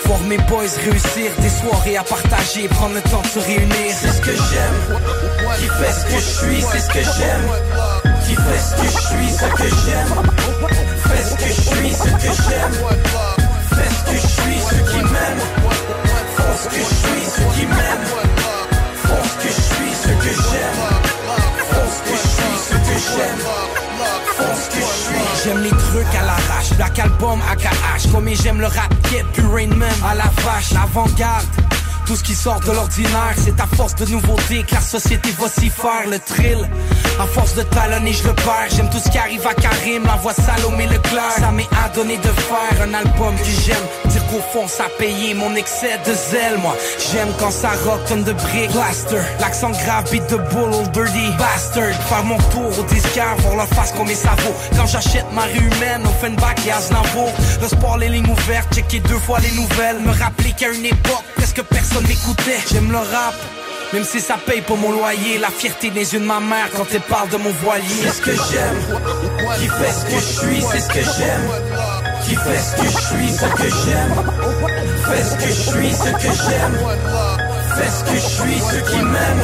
voir 0.06 0.20
mes 0.22 0.38
boys 0.38 0.64
réussir 0.84 1.32
des 1.40 1.50
soirées 1.50 1.98
à 1.98 2.04
partager, 2.04 2.68
prendre 2.70 2.96
le 2.96 3.02
temps 3.02 3.22
de 3.22 3.28
se 3.28 3.40
réunir. 3.40 3.96
C'est 4.02 4.12
ce 4.12 4.22
que 4.22 4.32
j'aime, 4.32 5.00
qui 5.60 5.68
fait 5.68 5.94
ce 5.94 6.06
que 6.06 6.20
je 6.20 6.32
suis, 6.46 6.62
c'est 6.72 6.80
ce 6.80 6.90
que 6.90 7.04
j'aime. 7.04 7.48
Qui 8.26 8.36
fait 8.36 8.60
ce 8.60 8.76
que 8.76 8.88
je 8.88 9.00
suis, 9.08 9.32
ce 9.32 9.46
que 9.46 9.70
j'aime. 9.86 10.14
Fais 11.08 11.24
ce 11.24 11.36
que 11.36 11.48
je 11.48 11.62
suis, 11.62 11.94
ce 11.94 12.04
que 12.04 12.34
j'aime. 12.44 12.74
Fais 13.70 13.90
ce 13.90 14.12
que 14.12 14.18
je 14.18 14.28
suis, 14.28 14.60
ce 14.60 14.92
qui 14.92 15.02
m'aime. 15.04 15.42
Fais 16.36 16.58
ce 16.58 16.68
que 16.68 16.76
je 16.76 16.82
suis, 16.82 17.26
ce 17.32 17.60
qui 17.60 17.66
m'aime. 17.66 18.27
Ce 20.08 20.12
que 20.14 20.34
j'aime. 20.34 20.78
Fais 21.70 21.88
ce 21.92 22.02
que 22.04 22.16
je 22.16 22.28
suis, 22.28 22.58
ce 22.58 22.74
que 22.74 22.98
j'aime. 23.08 23.42
Fais 24.38 24.56
ce 24.56 24.70
que 24.70 24.82
je 24.82 24.92
suis. 25.04 25.44
J'aime 25.44 25.64
les 25.64 25.70
trucs 25.70 26.16
à 26.16 26.26
l'arrache, 26.26 26.74
Black 26.76 27.00
Album 27.00 27.40
à 27.50 27.56
KH. 27.56 28.12
Comme 28.12 28.30
j'aime 28.30 28.60
le 28.60 28.68
rap 28.68 28.94
kit, 29.10 29.24
puis 29.34 29.44
Rain 29.54 29.76
Man 29.76 29.90
à 30.06 30.16
la 30.16 30.32
vache, 30.44 30.72
l'avant-garde. 30.72 31.46
Tout 32.08 32.16
ce 32.16 32.24
qui 32.24 32.36
sort 32.36 32.62
de 32.62 32.72
l'ordinaire, 32.72 33.36
c'est 33.36 33.60
à 33.60 33.68
force 33.68 33.94
de 33.96 34.06
nouveautés 34.06 34.64
que 34.64 34.76
la 34.76 34.80
société 34.80 35.30
va 35.38 35.50
s'y 35.50 35.70
faire. 35.70 36.08
Le 36.10 36.18
thrill, 36.20 36.70
à 37.20 37.28
force 37.28 37.54
de 37.56 37.64
talonner, 37.64 38.14
je 38.14 38.24
le 38.24 38.34
perds. 38.34 38.70
J'aime 38.74 38.90
tout 38.90 39.00
ce 39.04 39.10
qui 39.10 39.18
arrive 39.18 39.46
à 39.46 39.54
Karim, 39.54 40.06
la 40.06 40.16
voix 40.16 40.34
Salomé 40.34 40.88
Leclerc. 40.88 41.34
Ça 41.38 41.52
m'est 41.52 41.68
adonné 41.84 42.16
de 42.16 42.30
faire 42.30 42.82
un 42.82 42.94
album 42.94 43.36
que 43.36 43.52
j'aime. 43.66 43.84
Dire 44.06 44.26
qu'au 44.28 44.40
fond, 44.54 44.70
ça 44.70 44.86
a 44.86 45.34
mon 45.36 45.54
excès 45.56 46.00
de 46.08 46.14
zèle, 46.14 46.58
moi. 46.60 46.78
J'aime 47.12 47.28
quand 47.40 47.52
ça 47.52 47.72
rock, 47.86 48.00
tonne 48.08 48.24
de 48.24 48.32
briques. 48.32 48.72
Blaster, 48.72 49.22
l'accent 49.42 49.72
grave, 49.72 50.10
beat 50.10 50.30
de 50.30 50.38
bull, 50.38 50.74
old 50.74 50.92
dirty 50.92 51.32
bastard. 51.38 51.94
Faire 52.08 52.24
mon 52.24 52.38
tour 52.38 52.72
au 52.80 52.84
disquaire, 52.84 53.36
voir 53.40 53.58
leur 53.58 53.68
face 53.68 53.92
comme 53.92 54.08
ça 54.08 54.32
vaut. 54.46 54.56
Quand 54.78 54.88
j'achète 54.88 55.26
ma 55.34 55.44
rue 55.44 55.58
humaine, 55.58 56.04
Offenbach 56.06 56.56
et 56.66 56.72
Aznavour. 56.72 57.34
Le 57.62 57.68
sport, 57.68 57.98
les 57.98 58.08
lignes 58.08 58.32
ouvertes, 58.32 58.74
checker 58.74 59.02
deux 59.02 59.20
fois 59.20 59.40
les 59.40 59.52
nouvelles. 59.52 60.00
Me 60.06 60.12
rappeler 60.12 60.54
qu'à 60.54 60.70
une 60.70 60.86
époque, 60.86 61.24
presque 61.36 61.62
personne 61.64 61.97
J'aime 62.72 62.92
le 62.92 62.98
rap. 62.98 63.34
Même 63.92 64.04
si 64.04 64.20
ça 64.20 64.38
paye 64.46 64.62
pour 64.62 64.78
mon 64.78 64.92
loyer, 64.92 65.40
la 65.40 65.50
fierté 65.50 65.90
des 65.90 66.14
yeux 66.14 66.20
de 66.20 66.26
ma 66.26 66.40
mère 66.40 66.70
quand 66.76 66.86
elle 66.94 67.02
parle 67.02 67.30
de 67.30 67.38
mon 67.38 67.50
voilier. 67.52 67.88
C'est 68.04 68.12
ce 68.12 68.22
que 68.22 68.32
j'aime, 68.32 68.80
qui 69.58 69.68
fait 69.68 69.92
ce 69.92 70.06
que 70.06 70.20
je 70.20 70.40
suis, 70.40 70.62
c'est 70.62 70.80
ce 70.80 70.88
que 70.90 71.04
j'aime. 71.18 71.50
Qui 72.24 72.36
fait 72.36 72.60
ce 72.60 72.76
que 72.76 72.86
je 72.86 72.98
suis, 73.08 73.30
ce 73.34 73.46
que 73.46 73.70
j'aime. 73.82 74.14
Fais 75.08 75.24
ce 75.24 75.36
que 75.36 75.48
je 75.48 75.62
suis, 75.72 75.92
ce 75.94 76.12
que 76.12 76.34
j'aime. 76.46 76.78
Fais 77.76 77.90
ce 77.90 78.04
que 78.04 78.16
je 78.16 78.28
suis, 78.28 78.60
ce 78.60 78.92
qui 78.92 79.02
m'aime. 79.02 79.42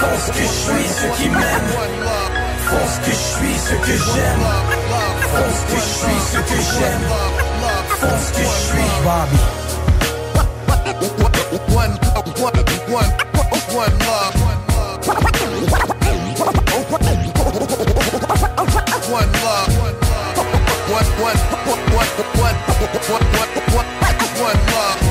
Fais 0.00 0.18
ce 0.24 0.30
que 0.30 0.42
je 0.42 0.56
suis, 0.64 0.88
ce 0.88 1.06
qui 1.20 1.28
m'aime. 1.28 1.68
Ce 2.70 2.98
que 3.00 3.10
je 3.10 3.16
suis, 3.16 3.56
ce 3.58 3.74
que 3.74 3.96
j'aime. 3.96 4.42
Ce 5.34 5.62
que 5.72 5.76
je 5.76 5.90
suis, 5.98 6.20
ce 6.32 6.38
que 6.38 6.58
j'aime. 6.72 7.04
Fais 8.00 8.18
ce 8.24 8.30
que 8.32 8.44
je 8.44 8.54
suis. 8.66 8.88
Bobby. 9.04 9.40
One, 11.72 11.92
one, 12.40 12.54
one, 12.90 13.10
one 13.74 13.94
love. 14.00 14.34
One 14.34 14.60
love. 14.68 15.06
One, 15.06 15.22
love. 15.22 15.50
One 19.10 19.30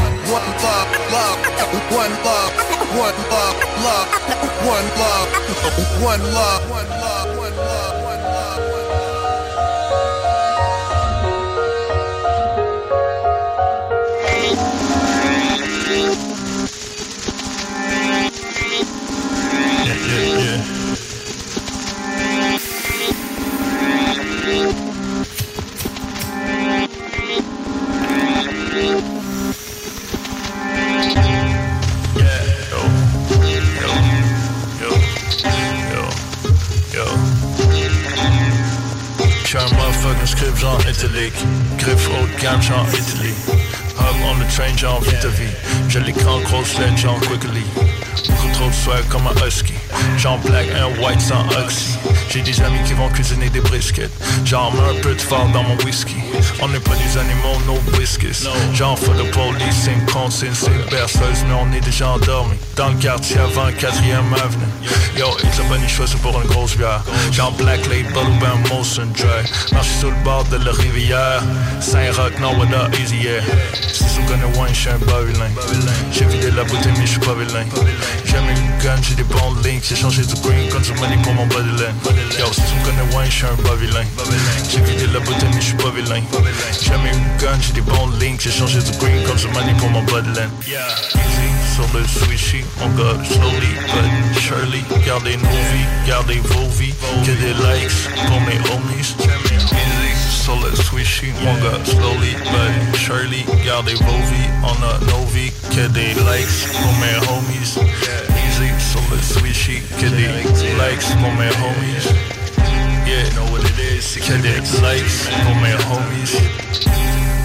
love, 0.01 0.99
love. 1.11 1.39
One 1.89 2.13
love, 2.23 2.53
one 2.97 3.17
love, 3.29 3.57
love. 3.83 4.07
One 4.59 4.87
love, 4.99 5.29
one 5.39 5.59
love, 5.63 6.03
one 6.03 6.21
love, 6.33 6.69
one 6.69 6.89
love, 6.89 7.28
Gamme 42.49 42.63
genre 42.63 42.87
Italy. 42.89 43.33
Hub 43.95 44.15
on 44.25 44.39
the 44.39 44.47
train 44.51 44.75
genre 44.75 45.03
J'ai 45.87 45.99
l'écran 45.99 46.39
genre 46.97 47.19
quickly 47.19 47.63
Beaucoup 48.27 48.51
trop 48.53 48.69
de 48.69 48.73
comme 49.07 49.27
un 49.27 49.47
husky 49.47 49.75
Genre 50.17 50.37
black 50.39 50.67
and 50.75 51.01
white 51.01 51.21
sans 51.21 51.45
oxy. 51.57 51.97
J'ai 52.29 52.41
des 52.41 52.61
amis 52.61 52.79
qui 52.85 52.93
vont 52.93 53.09
cuisiner 53.09 53.49
des 53.49 53.59
briskets 53.59 54.11
Genre 54.45 54.71
mets 54.73 54.97
un 54.97 55.01
peu 55.01 55.15
de 55.15 55.21
fort 55.21 55.47
dans 55.51 55.63
mon 55.63 55.75
whisky. 55.77 56.15
On 56.61 56.67
n'est 56.67 56.79
pas 56.79 56.95
des 56.95 57.17
animaux, 57.17 57.57
no 57.65 57.97
whiskies 57.97 58.47
Genre 58.73 58.97
faut 58.99 59.13
le 59.13 59.23
police, 59.31 59.75
c'est 59.83 59.93
une 59.93 60.05
consigne, 60.05 60.53
c'est 60.53 60.67
une 60.67 60.89
berceuse 60.91 61.43
Mais 61.47 61.55
on 61.55 61.71
est 61.73 61.81
déjà 61.81 62.09
endormis. 62.09 62.57
Dans 62.75 62.89
le 62.89 62.95
quartier 62.95 63.37
avant 63.39 63.69
4ème 63.69 64.33
avenue. 64.33 64.65
Yo, 65.17 65.27
it's 65.43 65.59
a 65.59 65.63
bunny 65.63 65.87
choisi 65.87 66.15
pour 66.17 66.39
une 66.39 66.47
grosse 66.47 66.77
bière. 66.77 67.03
Genre 67.31 67.51
black 67.53 67.85
label 67.87 68.05
ou 68.15 68.39
ben 68.39 68.69
Molson 68.69 69.07
Dry 69.17 69.73
Marche 69.73 69.89
sur 69.99 70.09
le 70.09 70.23
bord 70.23 70.45
de 70.45 70.57
la 70.57 70.71
rivière. 70.71 71.41
Saint-Roch, 71.79 72.39
non, 72.39 72.57
what 72.57 72.73
up, 72.73 72.95
easy 73.01 73.17
yeah. 73.17 73.41
Si 73.91 74.03
tu 74.15 74.21
connais 74.27 74.45
wine, 74.57 74.73
j'suis 74.73 74.89
un 74.89 74.97
bas 74.99 75.21
vilain. 75.25 75.49
J'ai 76.11 76.25
vidé 76.25 76.51
la 76.51 76.63
bouteille 76.63 76.93
mais 76.97 77.07
j'suis 77.07 77.19
pas 77.19 77.33
vilain. 77.33 77.65
J'aime 78.25 78.49
une 78.49 78.83
gun, 78.83 78.95
j'ai 79.01 79.15
des 79.15 79.23
bons 79.23 79.55
links 79.63 79.88
J'ai 79.89 79.95
changé 79.95 80.21
du 80.21 80.35
green 80.41 80.69
du 80.69 80.93
money 80.99 81.17
pour 81.23 81.33
mon 81.33 81.47
body 81.47 81.81
lane 81.81 81.95
Yo, 82.37 82.45
si 82.53 82.61
tu 82.61 82.75
me 82.75 82.85
connais 82.85 83.17
wine, 83.17 83.31
j'suis 83.31 83.45
un 83.45 83.55
bas 83.63 83.73
vilain 83.73 84.05
J'ai 84.69 84.81
vidé 84.81 85.07
la 85.11 85.19
bouteille 85.19 85.49
mais 85.51 85.61
j'suis 85.61 85.73
pas 85.77 85.89
vilain. 85.89 86.21
J'aime 86.79 87.01
une 87.07 87.37
gun, 87.41 87.57
j'ai 87.59 87.73
des 87.73 87.81
bons 87.81 88.05
links. 88.21 88.39
J'ai 88.39 88.51
changé 88.51 88.77
du 88.83 88.91
green 88.99 89.23
comme 89.23 89.37
du 89.37 89.47
money 89.47 89.73
pour 89.79 89.89
mon 89.89 90.03
body 90.03 90.29
lane 90.35 90.51
Easy 90.61 91.49
sur 91.73 91.89
le 91.97 92.05
swishy, 92.05 92.63
on 92.83 92.89
go 92.89 93.17
slowly 93.23 93.73
but 93.89 94.39
surely. 94.39 94.83
Gardez 95.07 95.37
nos 95.37 95.49
vies, 95.49 95.87
gardez 96.05 96.39
vos 96.39 96.69
vies. 96.77 96.93
Que 97.25 97.31
des 97.31 97.53
likes 97.53 98.09
pour 98.27 98.41
mes 98.41 98.59
homies. 98.69 99.15
Easy 99.49 100.43
sur 100.43 100.59
le 100.59 100.75
swishy, 100.75 101.33
on 101.41 101.55
go 101.63 101.71
slowly 101.83 102.35
but 102.35 102.95
surely. 102.95 103.43
Gardez 103.65 103.95
vos 103.95 104.21
vies, 104.29 104.51
on 104.61 104.83
a 104.83 104.99
nos 105.11 105.25
vies. 105.33 105.51
Que 105.71 105.87
des 105.87 106.13
likes 106.13 106.69
pour 106.73 106.93
mes 107.01 107.17
homies 107.27 108.38
Easy 108.61 108.79
sur 108.79 109.01
le 109.11 109.21
swishy, 109.21 109.81
que 109.99 110.07
des 110.07 110.27
likes 110.27 111.05
pour 111.21 111.33
mes 111.33 111.49
homies. 111.61 112.07
Yeah, 113.05 113.29
know 113.35 113.45
what 113.51 113.63
it 113.63 113.79
is, 113.79 114.17
que 114.17 114.33
likes 114.81 115.29
pour 115.43 115.55
mes 115.55 115.75
homies. 115.87 116.33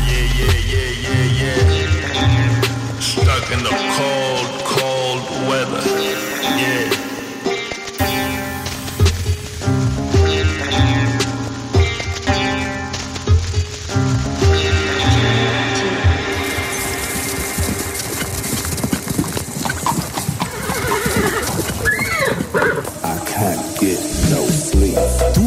Yeah, 0.08 0.26
yeah, 0.38 0.56
yeah, 0.72 0.90
yeah, 1.02 1.26
yeah. 1.40 3.00
Stuck 3.00 3.50
in 3.52 3.62
the 3.62 3.70
cold, 3.96 4.48
cold 4.64 5.48
weather. 5.48 6.13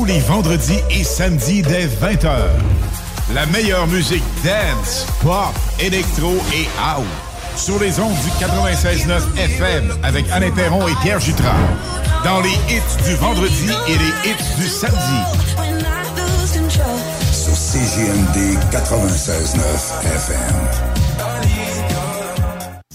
Les 0.08 0.20
vendredis 0.22 0.80
et 0.89 1.04
samedis 1.04 1.62
dès 1.62 1.86
20h. 1.86 2.32
La 3.34 3.46
meilleure 3.48 3.88
musique 3.88 4.24
dance, 4.43 5.06
pop, 5.22 5.54
électro 5.80 6.34
et 6.54 6.67
house. 6.82 7.06
Sur 7.58 7.78
les 7.80 8.00
ondes 8.00 8.15
du 8.24 8.30
96.9 8.43 9.38
FM 9.38 9.91
avec 10.04 10.26
Alain 10.32 10.52
Perron 10.52 10.88
et 10.88 10.96
Pierre 11.02 11.20
Jutras. 11.20 11.58
Dans 12.24 12.39
les 12.39 12.54
hits 12.70 13.04
du 13.06 13.15
vendredi 13.15 13.70
et 13.88 13.98
les 13.98 14.30
hits 14.30 14.56
du 14.58 14.67
samedi. 14.67 14.98
Sur 17.34 17.56
CGMD 17.56 18.58
96.9 18.72 20.06
FM. 20.06 20.56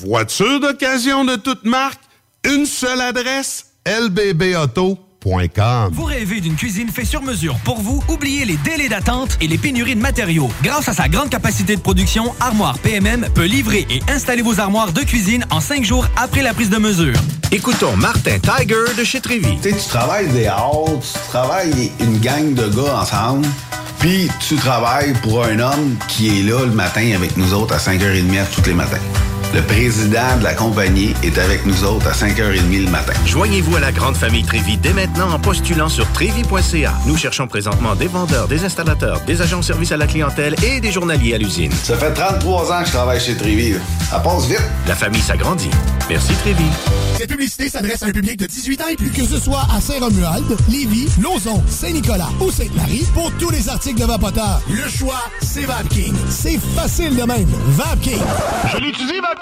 Voiture 0.01 0.61
d'occasion 0.61 1.25
de 1.25 1.37
toute 1.37 1.65
marque, 1.65 2.01
une 2.45 2.65
seule 2.65 3.01
adresse, 3.01 3.67
lbbauto.com. 3.87 5.12
Vous 5.93 6.05
rêvez 6.05 6.41
d'une 6.41 6.57
cuisine 6.57 6.89
faite 6.89 7.07
sur 7.07 7.23
mesure 7.23 7.57
pour 7.65 7.81
vous? 7.81 8.03
Oubliez 8.09 8.45
les 8.45 8.57
délais 8.57 8.89
d'attente 8.89 9.39
et 9.41 9.47
les 9.47 9.57
pénuries 9.57 9.95
de 9.95 10.01
matériaux. 10.01 10.51
Grâce 10.65 10.89
à 10.89 10.95
sa 10.95 11.09
grande 11.09 11.31
capacité 11.31 11.77
de 11.77 11.81
production, 11.81 12.35
Armoire 12.41 12.77
PMM 12.81 13.29
peut 13.33 13.45
livrer 13.45 13.87
et 13.89 14.01
installer 14.11 14.43
vos 14.43 14.59
armoires 14.59 14.93
de 14.93 15.01
cuisine 15.03 15.45
en 15.51 15.61
cinq 15.61 15.85
jours 15.85 16.07
après 16.17 16.43
la 16.43 16.53
prise 16.55 16.71
de 16.71 16.79
mesure. 16.79 17.15
Écoutons 17.53 17.97
Martin 17.97 18.39
Tiger 18.41 18.95
de 18.99 19.05
chez 19.05 19.21
Trévy. 19.21 19.57
Tu 19.63 19.71
sais, 19.71 19.77
tu 19.77 19.89
travailles 19.89 20.29
des 20.29 20.47
heures, 20.47 20.87
tu 21.01 21.29
travailles 21.29 21.93
une 22.01 22.19
gang 22.19 22.55
de 22.55 22.67
gars 22.69 23.01
ensemble, 23.03 23.47
puis 24.01 24.29
tu 24.41 24.57
travailles 24.57 25.13
pour 25.23 25.45
un 25.45 25.61
homme 25.61 25.97
qui 26.09 26.41
est 26.41 26.43
là 26.43 26.65
le 26.65 26.73
matin 26.73 27.13
avec 27.15 27.37
nous 27.37 27.55
autres 27.55 27.75
à 27.75 27.79
5h30 27.79 28.47
tous 28.57 28.67
les 28.67 28.75
matins. 28.75 28.99
Le 29.55 29.61
président 29.61 30.39
de 30.39 30.45
la 30.45 30.55
compagnie 30.55 31.13
est 31.23 31.37
avec 31.37 31.67
nous 31.67 31.85
autres 31.85 32.07
à 32.07 32.13
5h30 32.13 32.85
le 32.87 32.91
matin. 32.91 33.13
Joignez-vous 33.27 33.77
à 33.77 33.81
la 33.81 33.93
grande 33.93 34.17
famille 34.17 34.45
Trévi 34.45 34.79
dès 34.79 34.95
maintenant 34.95 35.31
en 35.31 35.39
postulant 35.39 35.91
sur 35.91 36.11
trévi.ca. 36.13 36.95
Nous 37.05 37.19
cherchons 37.19 37.47
présentement 37.47 37.95
des 37.95 38.07
vendeurs, 38.07 38.49
des 38.49 38.65
installateurs, 38.65 39.21
des 39.27 39.43
agents 39.43 39.59
de 39.59 39.65
service 39.65 39.93
à 39.93 39.99
la 39.99 40.07
clientèle 40.07 40.55
et 40.65 40.81
des 40.81 40.91
journaliers 40.91 41.35
à 41.35 41.39
l'usine. 41.39 41.71
Ça 41.83 41.99
fait 41.99 42.15
33 42.15 42.73
ans 42.73 42.81
que 42.81 42.87
je 42.87 42.93
travaille 42.93 43.21
chez 43.21 43.37
Trévi. 43.37 43.75
Ça 44.09 44.21
passe 44.21 44.47
vite. 44.47 44.63
La 44.87 44.95
famille 44.95 45.21
s'agrandit. 45.21 45.71
Merci 46.09 46.33
Trévi. 46.37 46.65
Cette 47.19 47.29
publicité 47.31 47.69
s'adresse 47.69 48.03
à 48.03 48.07
un 48.07 48.11
public 48.11 48.39
de 48.39 48.47
18 48.47 48.81
ans 48.81 48.89
et 48.91 48.97
plus. 48.97 49.11
Que 49.11 49.25
ce 49.27 49.39
soit 49.39 49.67
à 49.75 49.81
Saint-Romuald, 49.81 50.57
Lévis, 50.71 51.09
Lauson, 51.21 51.63
Saint-Nicolas 51.69 52.31
ou 52.41 52.51
Sainte-Marie, 52.51 53.07
pour 53.13 53.31
tous 53.33 53.51
les 53.51 53.69
articles 53.69 54.01
de 54.01 54.07
Vapoteur, 54.07 54.63
le 54.71 54.89
choix, 54.89 55.23
c'est 55.43 55.65
VapKing. 55.67 56.15
C'est 56.31 56.59
facile 56.75 57.15
de 57.15 57.23
même. 57.23 57.49
VapKing. 57.69 58.19
Je 58.73 58.79
l'utilise, 58.79 59.21
VapKing. 59.21 59.42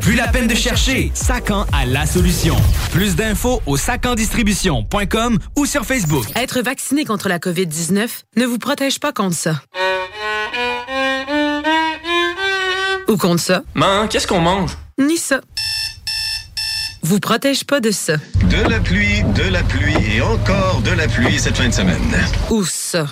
Plus 0.00 0.14
la 0.14 0.28
peine 0.28 0.46
de 0.46 0.54
chercher, 0.54 1.10
Sacan 1.14 1.66
a 1.72 1.84
la 1.86 2.06
solution. 2.06 2.56
Plus 2.92 3.16
d'infos 3.16 3.60
au 3.66 3.76
sacandistribution.com 3.76 5.38
ou 5.56 5.66
sur 5.66 5.84
Facebook. 5.84 6.24
Être 6.36 6.60
vacciné 6.62 7.04
contre 7.04 7.28
la 7.28 7.38
COVID-19 7.38 8.08
ne 8.36 8.46
vous 8.46 8.58
protège 8.58 9.00
pas 9.00 9.12
contre 9.12 9.34
ça. 9.36 9.54
Ou 13.08 13.16
contre 13.16 13.40
ça. 13.42 13.62
Man, 13.74 14.08
qu'est-ce 14.08 14.26
qu'on 14.26 14.40
mange? 14.40 14.72
Ni 14.98 15.16
ça. 15.16 15.40
Vous 17.02 17.20
protège 17.20 17.64
pas 17.64 17.80
de 17.80 17.90
ça. 17.90 18.14
De 18.50 18.68
la 18.68 18.80
pluie, 18.80 19.22
de 19.34 19.50
la 19.50 19.62
pluie 19.62 19.94
et 20.14 20.20
encore 20.20 20.80
de 20.84 20.90
la 20.92 21.06
pluie 21.08 21.38
cette 21.38 21.56
fin 21.56 21.68
de 21.68 21.74
semaine. 21.74 22.02
Ou 22.50 22.64
ça. 22.64 23.06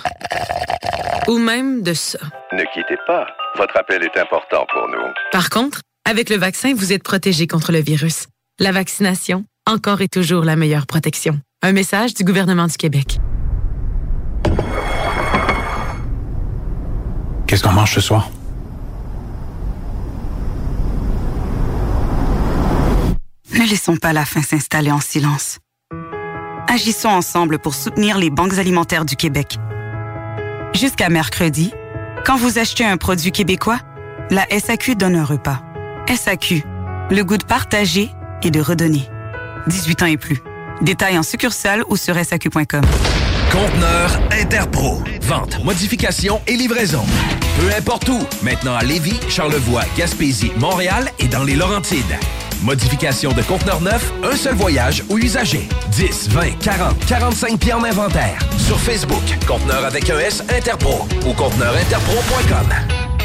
Ou 1.27 1.37
même 1.37 1.81
de 1.81 1.93
ça. 1.93 2.19
Ne 2.53 2.63
quittez 2.73 2.97
pas. 3.07 3.25
Votre 3.57 3.77
appel 3.77 4.03
est 4.03 4.19
important 4.19 4.65
pour 4.71 4.87
nous. 4.89 5.03
Par 5.31 5.49
contre, 5.49 5.81
avec 6.07 6.29
le 6.29 6.37
vaccin, 6.37 6.73
vous 6.73 6.93
êtes 6.93 7.03
protégé 7.03 7.47
contre 7.47 7.73
le 7.73 7.79
virus. 7.79 8.27
La 8.59 8.71
vaccination, 8.71 9.43
encore 9.69 9.99
et 9.99 10.07
toujours 10.07 10.45
la 10.45 10.55
meilleure 10.55 10.87
protection. 10.87 11.37
Un 11.61 11.73
message 11.73 12.13
du 12.13 12.23
gouvernement 12.23 12.65
du 12.65 12.77
Québec. 12.77 13.19
Qu'est-ce 17.45 17.61
qu'on 17.61 17.73
mange 17.73 17.93
ce 17.93 17.99
soir? 17.99 18.29
Ne 23.53 23.69
laissons 23.69 23.97
pas 23.97 24.13
la 24.13 24.23
faim 24.23 24.41
s'installer 24.41 24.91
en 24.91 25.01
silence. 25.01 25.59
Agissons 26.69 27.09
ensemble 27.09 27.59
pour 27.59 27.73
soutenir 27.73 28.17
les 28.17 28.29
banques 28.29 28.57
alimentaires 28.57 29.03
du 29.03 29.17
Québec. 29.17 29.57
Jusqu'à 30.73 31.09
mercredi, 31.09 31.73
quand 32.25 32.37
vous 32.37 32.59
achetez 32.59 32.85
un 32.85 32.95
produit 32.95 33.33
québécois, 33.33 33.79
la 34.29 34.45
SAQ 34.49 34.95
donne 34.95 35.15
un 35.15 35.25
repas. 35.25 35.66
SAQ, 36.13 36.63
le 37.11 37.23
goût 37.23 37.37
de 37.37 37.43
partager 37.43 38.09
et 38.41 38.51
de 38.51 38.61
redonner. 38.61 39.07
18 39.67 40.03
ans 40.03 40.05
et 40.05 40.17
plus. 40.17 40.41
Détails 40.81 41.17
en 41.17 41.23
succursale 41.23 41.83
ou 41.89 41.97
sur 41.97 42.15
SAQ.com. 42.15 42.81
Conteneur 43.51 44.19
Interpro. 44.31 45.03
Vente, 45.23 45.63
modification 45.63 46.41
et 46.47 46.55
livraison. 46.55 47.03
Peu 47.59 47.73
importe 47.75 48.07
où. 48.09 48.19
Maintenant 48.41 48.75
à 48.75 48.83
Lévis, 48.83 49.19
Charlevoix, 49.29 49.83
Gaspésie, 49.97 50.51
Montréal 50.57 51.11
et 51.19 51.27
dans 51.27 51.43
les 51.43 51.55
Laurentides. 51.55 52.03
Modification 52.61 53.33
de 53.33 53.41
conteneur 53.41 53.81
neuf, 53.81 54.11
un 54.23 54.35
seul 54.35 54.55
voyage 54.55 55.03
ou 55.09 55.17
usager. 55.17 55.67
10, 55.91 56.29
20, 56.29 56.59
40, 56.59 57.05
45 57.05 57.59
pieds 57.59 57.73
en 57.73 57.83
inventaire. 57.83 58.39
Sur 58.57 58.79
Facebook, 58.79 59.23
conteneur 59.47 59.85
avec 59.85 60.09
un 60.09 60.19
S 60.19 60.43
Interpro 60.55 61.07
ou 61.27 61.33
conteneurinterpro.com. 61.33 63.16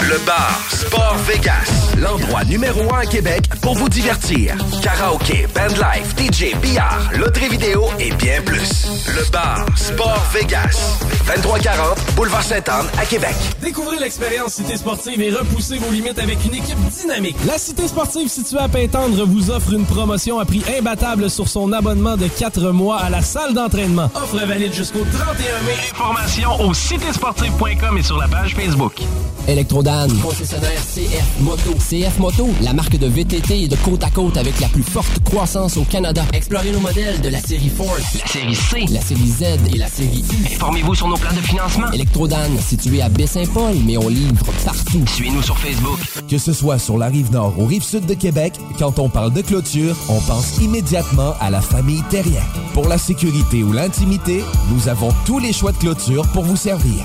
Le 0.00 0.18
bar 0.26 0.60
Sport 0.70 1.16
Vegas, 1.26 1.94
l'endroit 1.98 2.44
numéro 2.44 2.92
un 2.94 3.00
à 3.00 3.06
Québec 3.06 3.44
pour 3.62 3.74
vous 3.74 3.88
divertir. 3.88 4.54
Karaoke, 4.82 5.46
bandlife, 5.54 6.14
DJ, 6.16 6.56
billard, 6.60 7.10
loterie 7.18 7.48
vidéo 7.48 7.84
et 7.98 8.12
bien 8.12 8.40
plus. 8.42 8.86
Le 9.08 9.30
bar 9.30 9.64
Sport 9.76 10.22
Vegas, 10.32 10.98
2340 11.26 11.98
Boulevard 12.14 12.42
Sainte-Anne 12.42 12.86
à 12.98 13.04
Québec. 13.04 13.34
Découvrez 13.62 13.98
l'expérience 13.98 14.54
Cité 14.54 14.76
Sportive 14.76 15.20
et 15.20 15.30
repoussez 15.30 15.78
vos 15.78 15.90
limites 15.90 16.18
avec 16.18 16.44
une 16.44 16.54
équipe 16.54 16.78
dynamique. 17.00 17.36
La 17.46 17.58
Cité 17.58 17.88
Sportive 17.88 18.28
située 18.28 18.60
à 18.60 18.68
Pintendre 18.68 19.24
vous 19.26 19.50
offre 19.50 19.72
une 19.72 19.86
promotion 19.86 20.38
à 20.38 20.44
prix 20.44 20.62
imbattable 20.78 21.30
sur 21.30 21.48
son 21.48 21.72
abonnement 21.72 22.16
de 22.16 22.28
4 22.28 22.70
mois 22.70 22.98
à 22.98 23.10
la 23.10 23.22
salle 23.22 23.54
d'entraînement. 23.54 24.10
Offre 24.14 24.44
valide 24.46 24.72
jusqu'au 24.72 25.04
31 25.04 25.34
mai. 25.66 25.74
Informations 25.92 26.60
au 26.60 26.74
citésportive.com 26.74 27.98
et 27.98 28.02
sur 28.02 28.18
la 28.18 28.28
page 28.28 28.54
Facebook. 28.54 29.02
Concessionnaire 29.86 30.80
CF 30.80 31.40
Moto. 31.42 31.72
CF 31.74 32.18
Moto, 32.18 32.48
la 32.60 32.72
marque 32.72 32.98
de 32.98 33.06
VTT 33.06 33.62
et 33.62 33.68
de 33.68 33.76
côte 33.76 34.02
à 34.02 34.10
côte 34.10 34.36
avec 34.36 34.58
la 34.58 34.66
plus 34.66 34.82
forte 34.82 35.20
croissance 35.22 35.76
au 35.76 35.84
Canada. 35.84 36.24
Explorez 36.32 36.72
nos 36.72 36.80
modèles 36.80 37.20
de 37.20 37.28
la 37.28 37.38
série 37.38 37.68
Force, 37.68 38.18
la 38.18 38.26
série 38.26 38.54
C, 38.56 38.84
la 38.92 39.00
série 39.00 39.28
Z 39.28 39.42
et 39.72 39.78
la 39.78 39.86
série 39.86 40.24
U. 40.28 40.54
Informez-vous 40.54 40.96
sur 40.96 41.06
nos 41.06 41.16
plans 41.16 41.32
de 41.32 41.40
financement. 41.40 41.88
Electrodan, 41.92 42.48
situé 42.66 43.00
à 43.00 43.08
Baie-Saint-Paul, 43.08 43.76
mais 43.86 43.96
on 43.96 44.08
livre 44.08 44.44
partout. 44.64 45.04
Suivez-nous 45.06 45.42
sur 45.42 45.56
Facebook. 45.56 46.00
Que 46.28 46.38
ce 46.38 46.52
soit 46.52 46.80
sur 46.80 46.98
la 46.98 47.06
rive 47.06 47.30
nord 47.30 47.54
ou 47.56 47.66
rive 47.66 47.84
sud 47.84 48.06
de 48.06 48.14
Québec, 48.14 48.54
quand 48.80 48.98
on 48.98 49.08
parle 49.08 49.32
de 49.32 49.42
clôture, 49.42 49.94
on 50.08 50.20
pense 50.20 50.58
immédiatement 50.60 51.34
à 51.38 51.48
la 51.48 51.60
famille 51.60 52.02
Terrien. 52.10 52.42
Pour 52.74 52.88
la 52.88 52.98
sécurité 52.98 53.62
ou 53.62 53.72
l'intimité, 53.72 54.42
nous 54.72 54.88
avons 54.88 55.10
tous 55.24 55.38
les 55.38 55.52
choix 55.52 55.70
de 55.70 55.78
clôture 55.78 56.26
pour 56.32 56.42
vous 56.42 56.56
servir. 56.56 57.04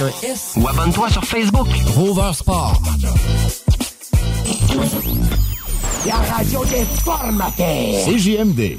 un 0.00 0.08
S. 0.22 0.54
Ou 0.56 0.68
abonne-toi 0.68 1.08
sur 1.10 1.24
Facebook. 1.24 1.68
Rover 1.94 2.32
Sport. 2.32 2.80
La 6.06 6.16
radio 6.16 6.64
des 6.64 6.84
formateurs. 7.04 8.04
CJMD. 8.06 8.78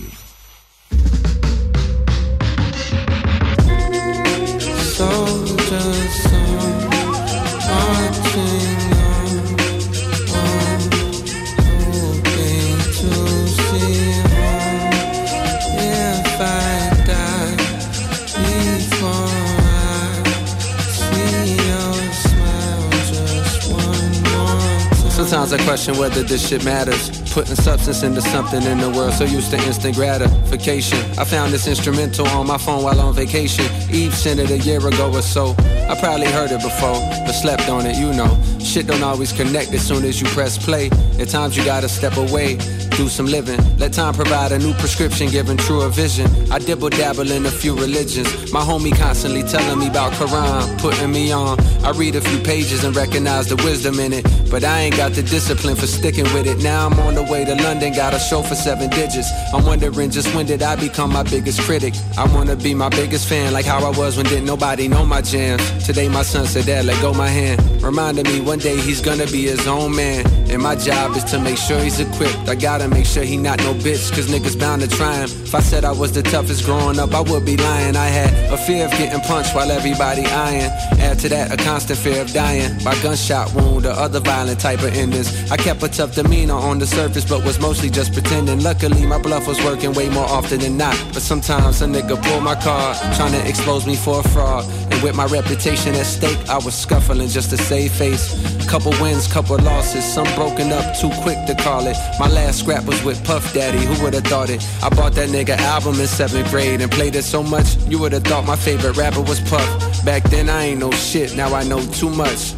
Sometimes 25.46 25.62
I 25.62 25.68
question 25.68 25.98
whether 25.98 26.24
this 26.24 26.48
shit 26.48 26.66
matters. 26.66 27.10
Putting 27.32 27.56
substance 27.56 28.02
into 28.02 28.20
something 28.20 28.64
in 28.64 28.80
the 28.80 28.90
world 28.90 29.14
so 29.14 29.26
used 29.26 29.52
to 29.52 29.58
instant 29.58 29.96
gratification. 29.96 30.98
I 31.20 31.24
found 31.24 31.54
this 31.54 31.68
instrumental 31.68 32.28
on 32.30 32.48
my 32.48 32.58
phone 32.58 32.82
while 32.82 33.00
on 33.00 33.14
vacation. 33.14 33.66
Eve 33.92 34.16
sent 34.16 34.40
it 34.40 34.50
a 34.50 34.58
year 34.58 34.80
ago 34.80 35.14
or 35.14 35.22
so. 35.22 35.56
I 35.88 35.96
probably 36.00 36.26
heard 36.26 36.52
it 36.52 36.64
before, 36.64 36.98
but 37.26 37.34
slept 37.34 37.70
on 37.70 37.86
it, 37.86 37.96
you 37.96 38.12
know. 38.14 38.42
Shit 38.60 38.88
don't 38.88 39.04
always 39.04 39.32
connect 39.32 39.72
as 39.74 39.86
soon 39.86 40.04
as 40.04 40.20
you 40.20 40.28
press 40.30 40.58
play. 40.58 40.90
At 41.20 41.30
times 41.30 41.56
you 41.56 41.64
gotta 41.64 41.90
step 41.90 42.18
away, 42.18 42.58
do 42.98 43.08
some 43.08 43.28
living. 43.28 43.60
Let 43.78 43.94
time 43.94 44.16
provide 44.16 44.52
a 44.52 44.58
new 44.58 44.74
prescription, 44.74 45.30
giving 45.30 45.58
truer 45.58 45.90
vision. 45.90 46.26
I 46.52 46.58
dibble 46.58 46.90
dabble 46.90 47.30
in 47.30 47.46
a 47.46 47.52
few 47.52 47.76
religions. 47.76 48.52
My 48.52 48.62
homie 48.62 48.98
constantly 48.98 49.44
telling 49.44 49.78
me 49.78 49.90
about 49.90 50.14
Quran, 50.14 50.80
putting 50.80 51.12
me 51.12 51.32
on. 51.32 51.60
I 51.86 51.92
read 51.92 52.16
a 52.16 52.22
few 52.22 52.40
pages 52.40 52.84
and 52.84 52.96
recognize 52.96 53.48
the 53.48 53.58
wisdom 53.58 54.00
in 54.00 54.12
it, 54.12 54.26
but 54.56 54.64
I 54.64 54.84
ain't 54.84 54.96
got 54.96 55.12
the 55.12 55.22
discipline 55.22 55.76
for 55.76 55.86
sticking 55.86 56.24
with 56.34 56.48
it. 56.48 56.64
Now 56.64 56.88
I'm 56.88 56.98
on 57.02 57.14
the 57.14 57.24
way 57.24 57.44
to 57.44 57.56
London, 57.56 57.92
got 57.92 58.14
a 58.14 58.20
show 58.20 58.42
for 58.42 58.56
seven 58.56 58.90
digits. 58.90 59.30
I'm 59.54 59.66
wondering 59.66 60.12
just 60.12 60.34
when 60.34 60.46
did 60.46 60.64
I 60.64 60.78
become 60.78 61.12
my 61.12 61.24
biggest 61.24 61.60
critic? 61.60 61.94
I 62.18 62.24
wanna 62.34 62.56
be 62.56 62.74
my 62.74 62.88
biggest 62.88 63.28
fan, 63.28 63.52
like 63.52 63.66
how 63.66 63.86
I 63.86 63.90
was 63.98 64.16
when 64.16 64.26
didn't 64.28 64.46
nobody 64.46 64.88
know 64.88 65.06
my 65.06 65.22
jams. 65.22 65.62
Today 65.86 66.08
my 66.08 66.22
son 66.22 66.46
said, 66.46 66.68
Dad, 66.68 66.86
let 66.86 67.02
go 67.02 67.14
my 67.14 67.28
hand. 67.28 67.60
Reminded 67.84 68.28
me 68.28 68.40
one 68.40 68.60
day 68.60 68.78
he's 68.80 69.02
gonna 69.02 69.28
be 69.28 69.44
his 69.44 69.68
own 69.68 69.94
man. 69.94 70.26
And 70.50 70.62
my 70.64 70.76
job 70.76 71.18
is 71.18 71.26
to 71.26 71.40
make 71.40 71.58
sure 71.58 71.78
he's 71.80 72.00
equipped. 72.00 72.48
I 72.48 72.56
gotta 72.56 72.88
make 72.88 73.06
sure 73.06 73.24
he 73.24 73.36
not 73.36 73.60
no 73.60 73.74
bitch, 73.74 74.10
cause 74.16 74.28
niggas 74.28 74.58
bound 74.58 74.82
to 74.84 74.88
try 74.88 75.16
him. 75.16 75.30
If 75.44 75.54
I 75.54 75.60
said 75.60 75.84
I 75.84 75.92
was 75.92 76.14
the 76.14 76.24
toughest 76.24 76.64
growing 76.64 76.98
up, 76.98 77.14
I 77.14 77.20
would 77.20 77.46
be 77.46 77.58
lying. 77.58 77.98
I 77.98 78.08
had 78.08 78.32
a 78.54 78.58
fear 78.58 78.86
of 78.86 78.92
getting 78.92 79.20
punched 79.22 79.54
while 79.54 79.70
everybody 79.70 80.26
eyeing. 80.26 80.72
Add 81.00 81.20
to 81.20 81.30
that 81.30 81.52
a 81.52 81.58
constant 81.58 82.00
fear 82.00 82.22
of 82.22 82.32
dying 82.32 82.72
by 82.86 82.96
gunshot 83.04 83.54
wound 83.54 83.86
or 83.86 83.92
other 83.92 84.22
violent 84.46 84.60
type 84.60 84.80
of 84.84 84.96
endings. 84.96 85.52
I 85.52 85.58
kept 85.58 85.82
a 85.82 85.88
tough 85.88 86.14
demeanor 86.14 86.54
on 86.54 86.78
the 86.80 86.86
surface, 86.86 87.26
but 87.26 87.44
was 87.44 87.60
mostly 87.60 87.90
just 87.90 88.14
pretending. 88.14 88.62
Luckily, 88.62 89.06
my 89.06 89.18
bluff 89.18 89.48
was 89.48 89.58
working 89.64 89.94
way 89.94 90.10
more 90.10 90.26
often 90.26 90.60
than 90.60 90.78
not. 90.78 90.96
But 91.14 91.22
sometimes 91.22 91.82
a 91.82 91.86
nigga 91.86 92.22
pull 92.24 92.42
my 92.42 92.56
card, 92.56 92.96
trying 93.16 93.32
to 93.32 93.48
expose 93.48 93.88
me 93.88 93.96
for 93.96 94.20
a 94.20 94.24
fraud. 94.24 94.66
And 94.92 95.02
with 95.02 95.16
my 95.16 95.26
reputation 95.26 95.96
at 95.96 96.06
stake, 96.06 96.38
I 96.48 96.58
was 96.58 96.76
scuffling 96.76 97.28
just 97.30 97.50
to 97.52 97.58
save 97.58 97.92
face. 97.92 98.26
Couple 98.68 98.92
wins, 99.02 99.28
couple 99.28 99.58
losses, 99.58 100.04
some 100.04 100.28
broken 100.36 100.72
up 100.72 100.96
too 100.98 101.12
quick 101.24 101.38
to 101.48 101.56
call 101.56 101.88
it. 101.88 101.98
My 102.20 102.28
last 102.28 102.60
scrap 102.60 102.86
was 102.86 103.02
with 103.04 103.24
Puff 103.26 103.54
Daddy, 103.54 103.80
who 103.80 104.04
would've 104.04 104.24
thought 104.26 104.50
it? 104.50 104.62
I 104.84 104.90
bought 104.90 105.14
that 105.14 105.30
nigga 105.30 105.58
album 105.58 106.00
in 106.00 106.08
seventh 106.08 106.50
grade 106.50 106.82
and 106.82 106.92
played 106.92 107.16
it 107.16 107.24
so 107.24 107.42
much, 107.44 107.78
you 107.88 108.00
would've 108.00 108.24
thought 108.24 108.46
my 108.46 108.56
favorite 108.56 108.98
rapper 108.98 109.22
was 109.22 109.40
Puff. 109.42 109.70
Back 110.04 110.24
then 110.30 110.50
I 110.50 110.64
ain't 110.66 110.80
know 110.80 110.92
shit, 110.92 111.36
now 111.36 111.54
I 111.54 111.64
know 111.64 111.82
too 111.92 112.10
much. 112.10 112.54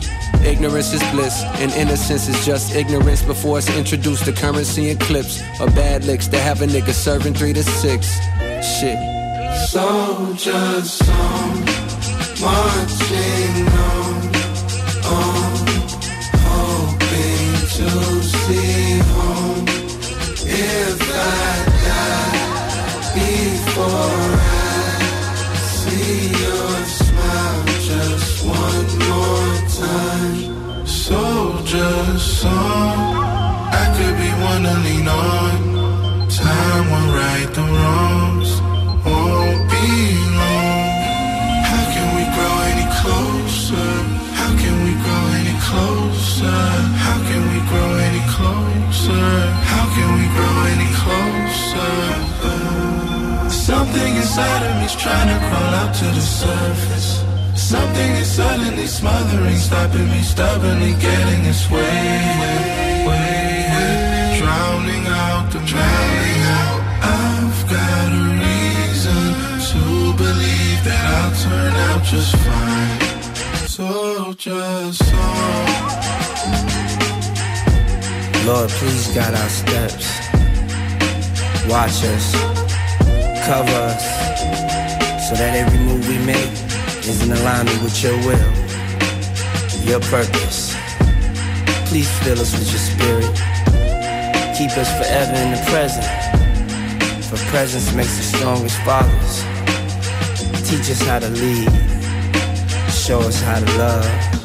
Ignorance 0.45 0.93
is 0.93 1.03
bliss, 1.11 1.43
and 1.61 1.71
innocence 1.73 2.27
is 2.29 2.45
just 2.45 2.73
ignorance 2.75 3.21
before 3.21 3.57
it's 3.57 3.69
introduced 3.75 4.25
to 4.25 4.31
currency 4.31 4.89
and 4.91 4.99
clips 4.99 5.41
or 5.59 5.67
bad 5.71 6.05
licks 6.05 6.27
to 6.27 6.39
have 6.39 6.61
a 6.61 6.65
nigga 6.67 6.93
serving 6.93 7.33
three 7.33 7.53
to 7.53 7.63
six. 7.63 8.17
Shit. 8.79 8.97
Soldiers 9.69 10.91
song, 10.91 11.65
marching 12.39 13.67
on, 13.67 14.35
on, 15.05 15.53
hoping 16.47 17.53
to 17.75 17.89
see 18.23 18.99
home. 18.99 19.65
If 20.49 21.01
I 21.01 21.65
die 21.85 22.37
before 23.13 24.31
I 24.39 25.55
see 25.75 26.29
your 26.43 26.75
smile 26.85 27.65
just 27.89 28.45
one 28.45 28.89
more 29.09 29.51
time. 29.79 30.16
Soldiers 31.67 32.23
song, 32.23 33.19
I 33.75 33.85
could 33.97 34.15
be 34.15 34.31
one 34.39 34.63
to 34.63 34.75
lean 34.87 35.07
on. 35.07 36.29
Time 36.29 36.85
will 36.91 37.09
right 37.11 37.49
the 37.51 37.65
wrongs, 37.75 38.51
won't 39.03 39.67
be 39.67 39.87
long. 40.39 40.87
How 41.67 41.83
can 41.91 42.07
we 42.15 42.23
grow 42.35 42.55
any 42.71 42.87
closer? 42.99 43.91
How 44.39 44.51
can 44.55 44.75
we 44.87 44.93
grow 45.03 45.23
any 45.41 45.55
closer? 45.67 46.59
How 47.03 47.19
can 47.27 47.43
we 47.51 47.59
grow 47.67 47.89
any 48.07 48.23
closer? 48.31 49.27
How 49.67 49.85
can 49.91 50.09
we 50.19 50.25
grow 50.37 50.55
any 50.71 50.89
closer? 51.03 51.95
Something 53.51 54.15
inside 54.15 54.63
of 54.67 54.73
me's 54.79 54.95
trying 54.95 55.27
to 55.27 55.39
crawl 55.47 55.73
out 55.83 55.93
to 55.95 56.05
the 56.15 56.21
surface. 56.21 57.16
Something 57.67 58.11
is 58.15 58.31
suddenly 58.31 58.87
smothering, 58.87 59.57
stopping 59.57 60.09
me 60.09 60.21
stubbornly 60.21 60.93
getting 61.01 61.43
its 61.43 61.69
way, 61.69 61.83
way, 63.05 63.05
way, 63.05 64.39
drowning 64.39 65.05
out 65.05 65.51
the 65.51 65.59
drowning 65.71 66.41
out. 66.59 66.79
I've 67.03 67.61
got 67.67 68.07
a 68.07 68.25
reason 68.39 69.23
to 69.67 69.81
believe 70.15 70.79
that 70.87 71.03
I'll 71.17 71.35
turn 71.43 71.73
out 71.87 72.03
just 72.05 72.37
fine. 72.37 73.67
So 73.67 74.33
just 74.37 75.03
song. 75.03 75.67
Lord, 78.47 78.69
please 78.79 79.07
guide 79.13 79.35
our 79.35 79.49
steps. 79.49 80.07
Watch 81.67 81.99
us, 82.15 82.31
cover 83.45 83.79
us, 83.91 84.05
so 85.27 85.35
that 85.35 85.51
every 85.53 85.79
move 85.79 86.07
we 86.07 86.17
make 86.25 86.66
is 87.07 87.21
in 87.21 87.31
alignment 87.31 87.81
with 87.83 88.03
your 88.03 88.17
will, 88.27 88.51
your 89.85 89.99
purpose. 90.01 90.75
Please 91.87 92.11
fill 92.19 92.39
us 92.39 92.51
with 92.51 92.69
your 92.69 92.79
spirit. 92.79 93.33
Keep 94.57 94.71
us 94.77 94.89
forever 94.97 95.33
in 95.35 95.51
the 95.51 95.63
present. 95.69 96.05
For 97.25 97.37
presence 97.49 97.93
makes 97.93 98.19
us 98.19 98.25
strong 98.25 98.65
as 98.65 98.75
fathers. 98.79 99.43
Teach 100.67 100.89
us 100.91 101.01
how 101.01 101.19
to 101.19 101.29
lead. 101.29 101.69
Show 102.91 103.19
us 103.19 103.41
how 103.41 103.59
to 103.59 103.77
love. 103.77 104.36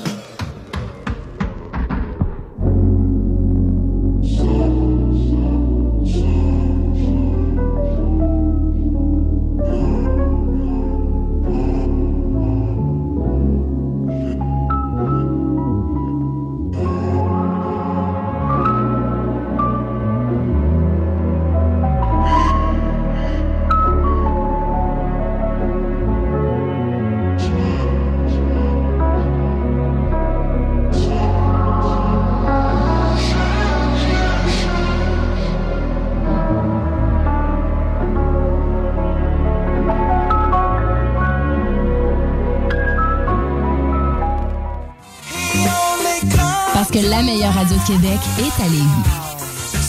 Québec 47.93 48.21
est 48.39 48.63
à 48.63 48.69
Lévis. 48.69 49.05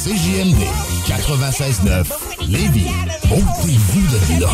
CJMD 0.04 0.62
96.9 1.08 2.06
Lévis. 2.50 2.90
Ôtez-vous 3.32 4.02
de 4.02 4.42
là. 4.42 4.50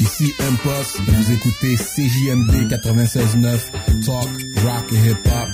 Ici 0.00 0.32
Impost, 0.48 1.00
vous 1.06 1.32
écoutez 1.32 1.76
CJMD 1.76 2.72
96.9 2.72 3.58
Talk, 4.06 4.28
Rock 4.64 4.84
et 4.90 5.10
Hip 5.10 5.18
Hop. 5.26 5.48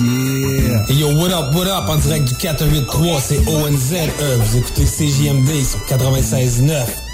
Yeah. 0.00 0.86
Hey 0.88 0.96
yo, 0.96 1.08
what 1.14 1.30
up, 1.30 1.54
what 1.54 1.68
up, 1.68 1.88
en 1.88 1.98
direct 1.98 2.24
du 2.26 2.34
483, 2.34 3.20
c'est 3.20 3.38
ONZE, 3.46 3.94
vous 4.38 4.56
écoutez 4.56 4.84
CJMD 4.86 5.62
sur 5.62 5.78
96.9. 5.86 7.09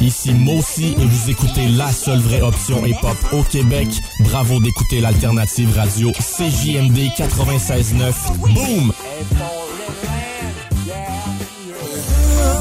Ici 0.00 0.32
Mossy 0.32 0.94
et 0.96 1.04
vous 1.04 1.30
écoutez 1.30 1.66
la 1.66 1.90
seule 1.90 2.20
vraie 2.20 2.40
option 2.40 2.86
hip-hop 2.86 3.16
au 3.32 3.42
Québec. 3.42 3.88
Bravo 4.20 4.60
d'écouter 4.60 5.00
l'alternative 5.00 5.74
radio 5.76 6.12
CJMD 6.12 6.98
96.9. 7.16 8.12
Boom! 8.38 8.92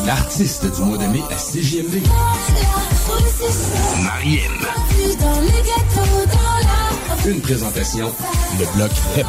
L'artiste 0.06 0.74
du 0.76 0.82
mois 0.82 0.98
de 0.98 1.06
mai 1.06 1.22
à 1.30 1.36
CJMD. 1.36 2.02
Mariem. 4.04 4.52
Une 7.28 7.42
présentation, 7.42 8.12
le 8.60 8.66
bloc 8.76 8.92
Hip 9.16 9.28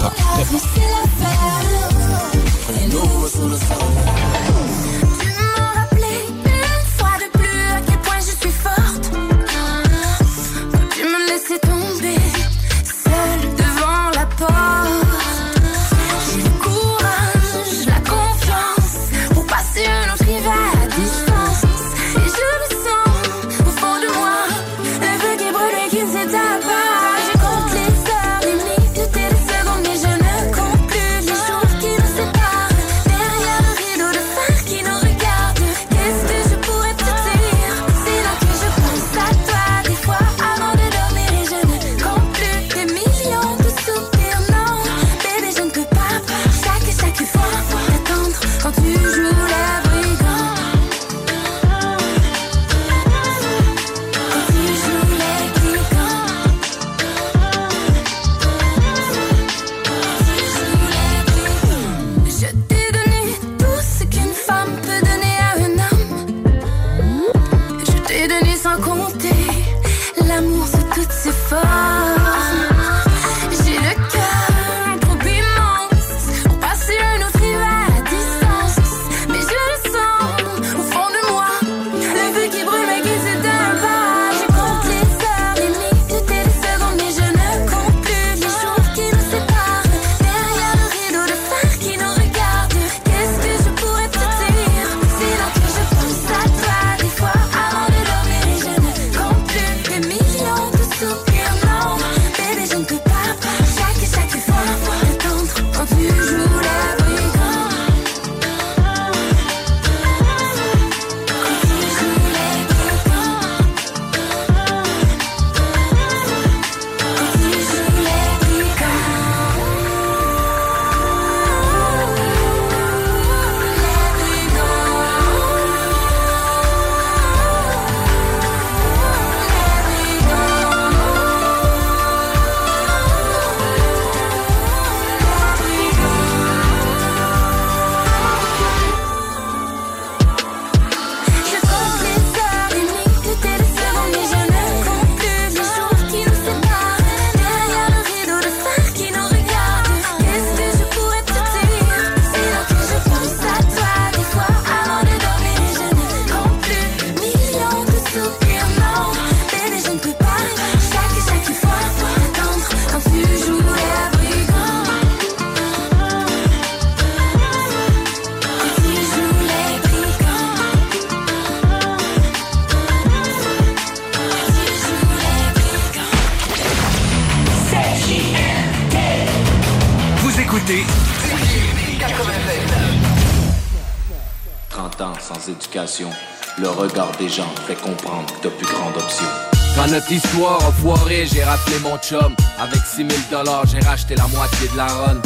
le 186.59 186.71
regard 186.71 187.13
des 187.19 187.29
gens 187.29 187.49
fait 187.67 187.75
comprendre 187.75 188.27
que 188.27 188.43
t'as 188.43 188.51
plus 188.51 188.67
grande 188.67 188.97
option. 188.97 189.27
Quand 189.75 189.89
notre 189.89 190.11
histoire 190.11 190.65
a 190.65 190.73
foiré, 190.73 191.27
j'ai 191.27 191.45
rappelé 191.45 191.79
mon 191.81 191.99
chum. 191.99 192.35
Avec 192.59 192.81
6000 192.81 193.15
dollars, 193.31 193.65
j'ai 193.67 193.81
racheté 193.81 194.15
la 194.15 194.27
moitié 194.29 194.69
de 194.69 194.77
la 194.77 194.87
run. 194.87 195.17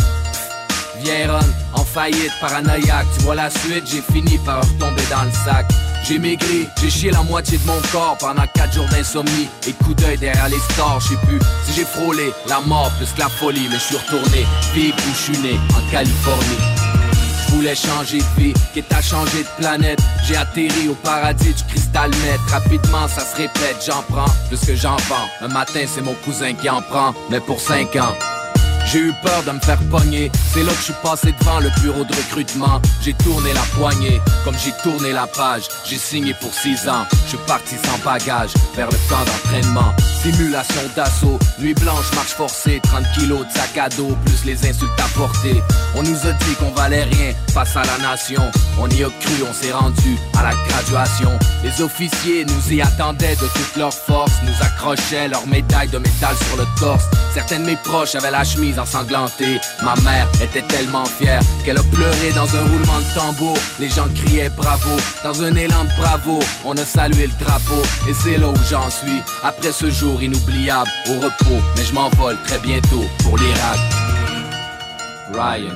Viens 1.03 1.33
run, 1.33 1.47
en 1.75 1.85
faillite, 1.85 2.33
paranoïaque. 2.41 3.07
Tu 3.17 3.25
vois 3.25 3.37
la 3.37 3.51
suite, 3.51 3.85
j'ai 3.87 4.03
fini 4.13 4.39
par 4.39 4.63
retomber 4.63 5.03
dans 5.11 5.25
le 5.25 5.31
sac. 5.45 5.67
J'ai 6.05 6.19
maigri, 6.19 6.69
j'ai 6.81 6.91
chié 6.91 7.11
la 7.11 7.23
moitié 7.23 7.59
de 7.59 7.67
mon 7.67 7.81
corps 7.93 8.17
pendant 8.19 8.47
4 8.55 8.75
jours 8.75 8.89
d'insomnie. 8.91 9.49
Et 9.69 9.73
coup 9.73 9.95
d'œil 9.95 10.19
derrière 10.19 10.49
les 10.49 10.61
stores, 10.73 11.01
je 11.01 11.09
sais 11.09 11.27
plus 11.27 11.39
si 11.65 11.75
j'ai 11.75 11.85
frôlé 11.85 12.33
la 12.49 12.61
mort 12.61 12.91
plus 12.99 13.13
que 13.13 13.21
la 13.21 13.29
folie. 13.29 13.69
Mais 13.71 13.77
je 13.77 13.83
suis 13.83 13.97
retourné 13.97 14.47
vivre 14.75 14.97
où 14.97 15.15
je 15.15 15.33
suis 15.33 15.39
né, 15.39 15.61
en 15.77 15.91
Californie. 15.93 16.76
Je 17.57 17.61
voulais 17.63 17.75
changer 17.75 18.19
de 18.19 18.43
vie, 18.43 18.53
quitte 18.75 18.93
à 18.93 19.01
changer 19.01 19.43
de 19.43 19.49
planète. 19.63 19.99
J'ai 20.27 20.37
atterri 20.37 20.89
au 20.91 20.95
paradis 20.95 21.55
du 21.55 21.65
cristal 21.65 22.11
net. 22.11 22.39
Rapidement, 22.51 23.09
ça 23.09 23.23
se 23.23 23.35
répète, 23.35 23.83
j'en 23.87 24.03
prends 24.11 24.31
plus 24.49 24.61
que 24.61 24.77
j'en 24.77 24.97
vends. 25.09 25.27
Un 25.41 25.49
matin, 25.49 25.81
c'est 25.87 26.03
mon 26.03 26.13
cousin 26.17 26.53
qui 26.53 26.69
en 26.69 26.83
prend, 26.83 27.15
mais 27.31 27.41
pour 27.41 27.59
5 27.59 27.97
ans. 27.97 28.15
J'ai 28.85 28.99
eu 28.99 29.15
peur 29.23 29.43
de 29.45 29.53
me 29.53 29.61
faire 29.61 29.79
pogner, 29.91 30.31
c'est 30.53 30.65
là 30.65 30.71
que 30.71 30.79
je 30.79 30.85
suis 30.85 30.95
passé 31.03 31.35
devant 31.41 31.59
le 31.59 31.71
bureau 31.81 32.05
de 32.05 32.15
recrutement. 32.15 32.81
J'ai 33.03 33.15
tourné 33.15 33.55
la 33.55 33.63
poignée, 33.79 34.21
comme 34.45 34.55
j'ai 34.63 34.73
tourné 34.83 35.13
la 35.13 35.27
page. 35.27 35.65
J'ai 35.87 35.97
signé 35.97 36.35
pour 36.35 36.53
6 36.53 36.87
ans, 36.91 37.07
je 37.25 37.31
suis 37.31 37.47
parti 37.47 37.77
sans 37.87 37.99
bagage 38.05 38.51
vers 38.75 38.89
le 38.89 38.99
camp 39.09 39.25
d'entraînement. 39.25 39.95
Simulation 40.27 40.81
d'assaut, 40.97 41.39
nuit 41.61 41.75
blanche, 41.75 42.13
marche 42.17 42.33
forcée. 42.33 42.81
30 42.83 43.05
kilos 43.15 43.47
de 43.47 43.53
sac 43.53 43.79
à 43.79 43.89
dos, 43.89 44.17
plus 44.25 44.45
les 44.45 44.59
insultes 44.69 44.91
apportées 44.99 45.63
On 45.95 46.03
nous 46.03 46.27
a 46.27 46.33
dit 46.33 46.55
qu'on 46.59 46.73
valait 46.73 47.05
rien 47.05 47.33
face 47.55 47.77
à 47.77 47.85
la 47.85 47.97
nation. 47.99 48.43
On 48.81 48.89
y 48.89 49.05
a 49.05 49.09
cru, 49.21 49.45
on 49.49 49.55
s'est 49.55 49.71
rendu 49.71 50.17
à 50.37 50.43
la 50.43 50.51
graduation. 50.69 51.31
Les 51.63 51.81
officiers 51.81 52.45
nous 52.45 52.75
y 52.75 52.83
attendaient 52.83 53.37
de 53.37 53.47
toute 53.47 53.77
leur 53.77 53.95
force 53.95 54.33
Nous 54.45 54.67
accrochaient 54.67 55.29
leurs 55.29 55.47
médailles 55.47 55.91
de 55.91 55.99
métal 55.99 56.35
sur 56.49 56.57
le 56.57 56.67
torse. 56.81 57.05
Certains 57.33 57.61
de 57.61 57.67
mes 57.67 57.77
proches 57.77 58.17
avaient 58.17 58.33
la 58.33 58.43
chemise 58.43 58.81
ensanglantée. 58.81 59.61
Ma 59.85 59.95
mère 60.03 60.27
était 60.43 60.63
tellement 60.63 61.05
fière 61.05 61.41
qu'elle 61.65 61.79
a 61.79 61.83
pleuré 61.85 62.33
dans 62.35 62.53
un 62.57 62.63
roulement 62.63 62.99
de 62.99 63.15
tambour. 63.15 63.57
Les 63.79 63.89
gens 63.89 64.09
criaient 64.13 64.51
bravo, 64.51 64.91
dans 65.23 65.41
un 65.45 65.55
élan 65.55 65.85
de 65.85 66.03
bravo. 66.03 66.41
On 66.65 66.77
a 66.77 66.85
salué 66.85 67.29
le 67.29 67.45
drapeau 67.45 67.81
et 68.09 68.13
c'est 68.13 68.39
là 68.39 68.49
où 68.49 68.57
j'en 68.69 68.91
suis. 68.91 69.23
Après 69.45 69.71
ce 69.71 69.89
jour 69.89 70.16
inoubliable. 70.23 70.91
Au 71.09 71.21
repos 71.21 71.63
Mais 71.77 71.85
je 71.85 71.93
m'envole 71.93 72.37
très 72.45 72.59
bientôt 72.59 73.05
pour 73.23 73.37
l'Irak 73.37 73.79
Ryan. 75.33 75.75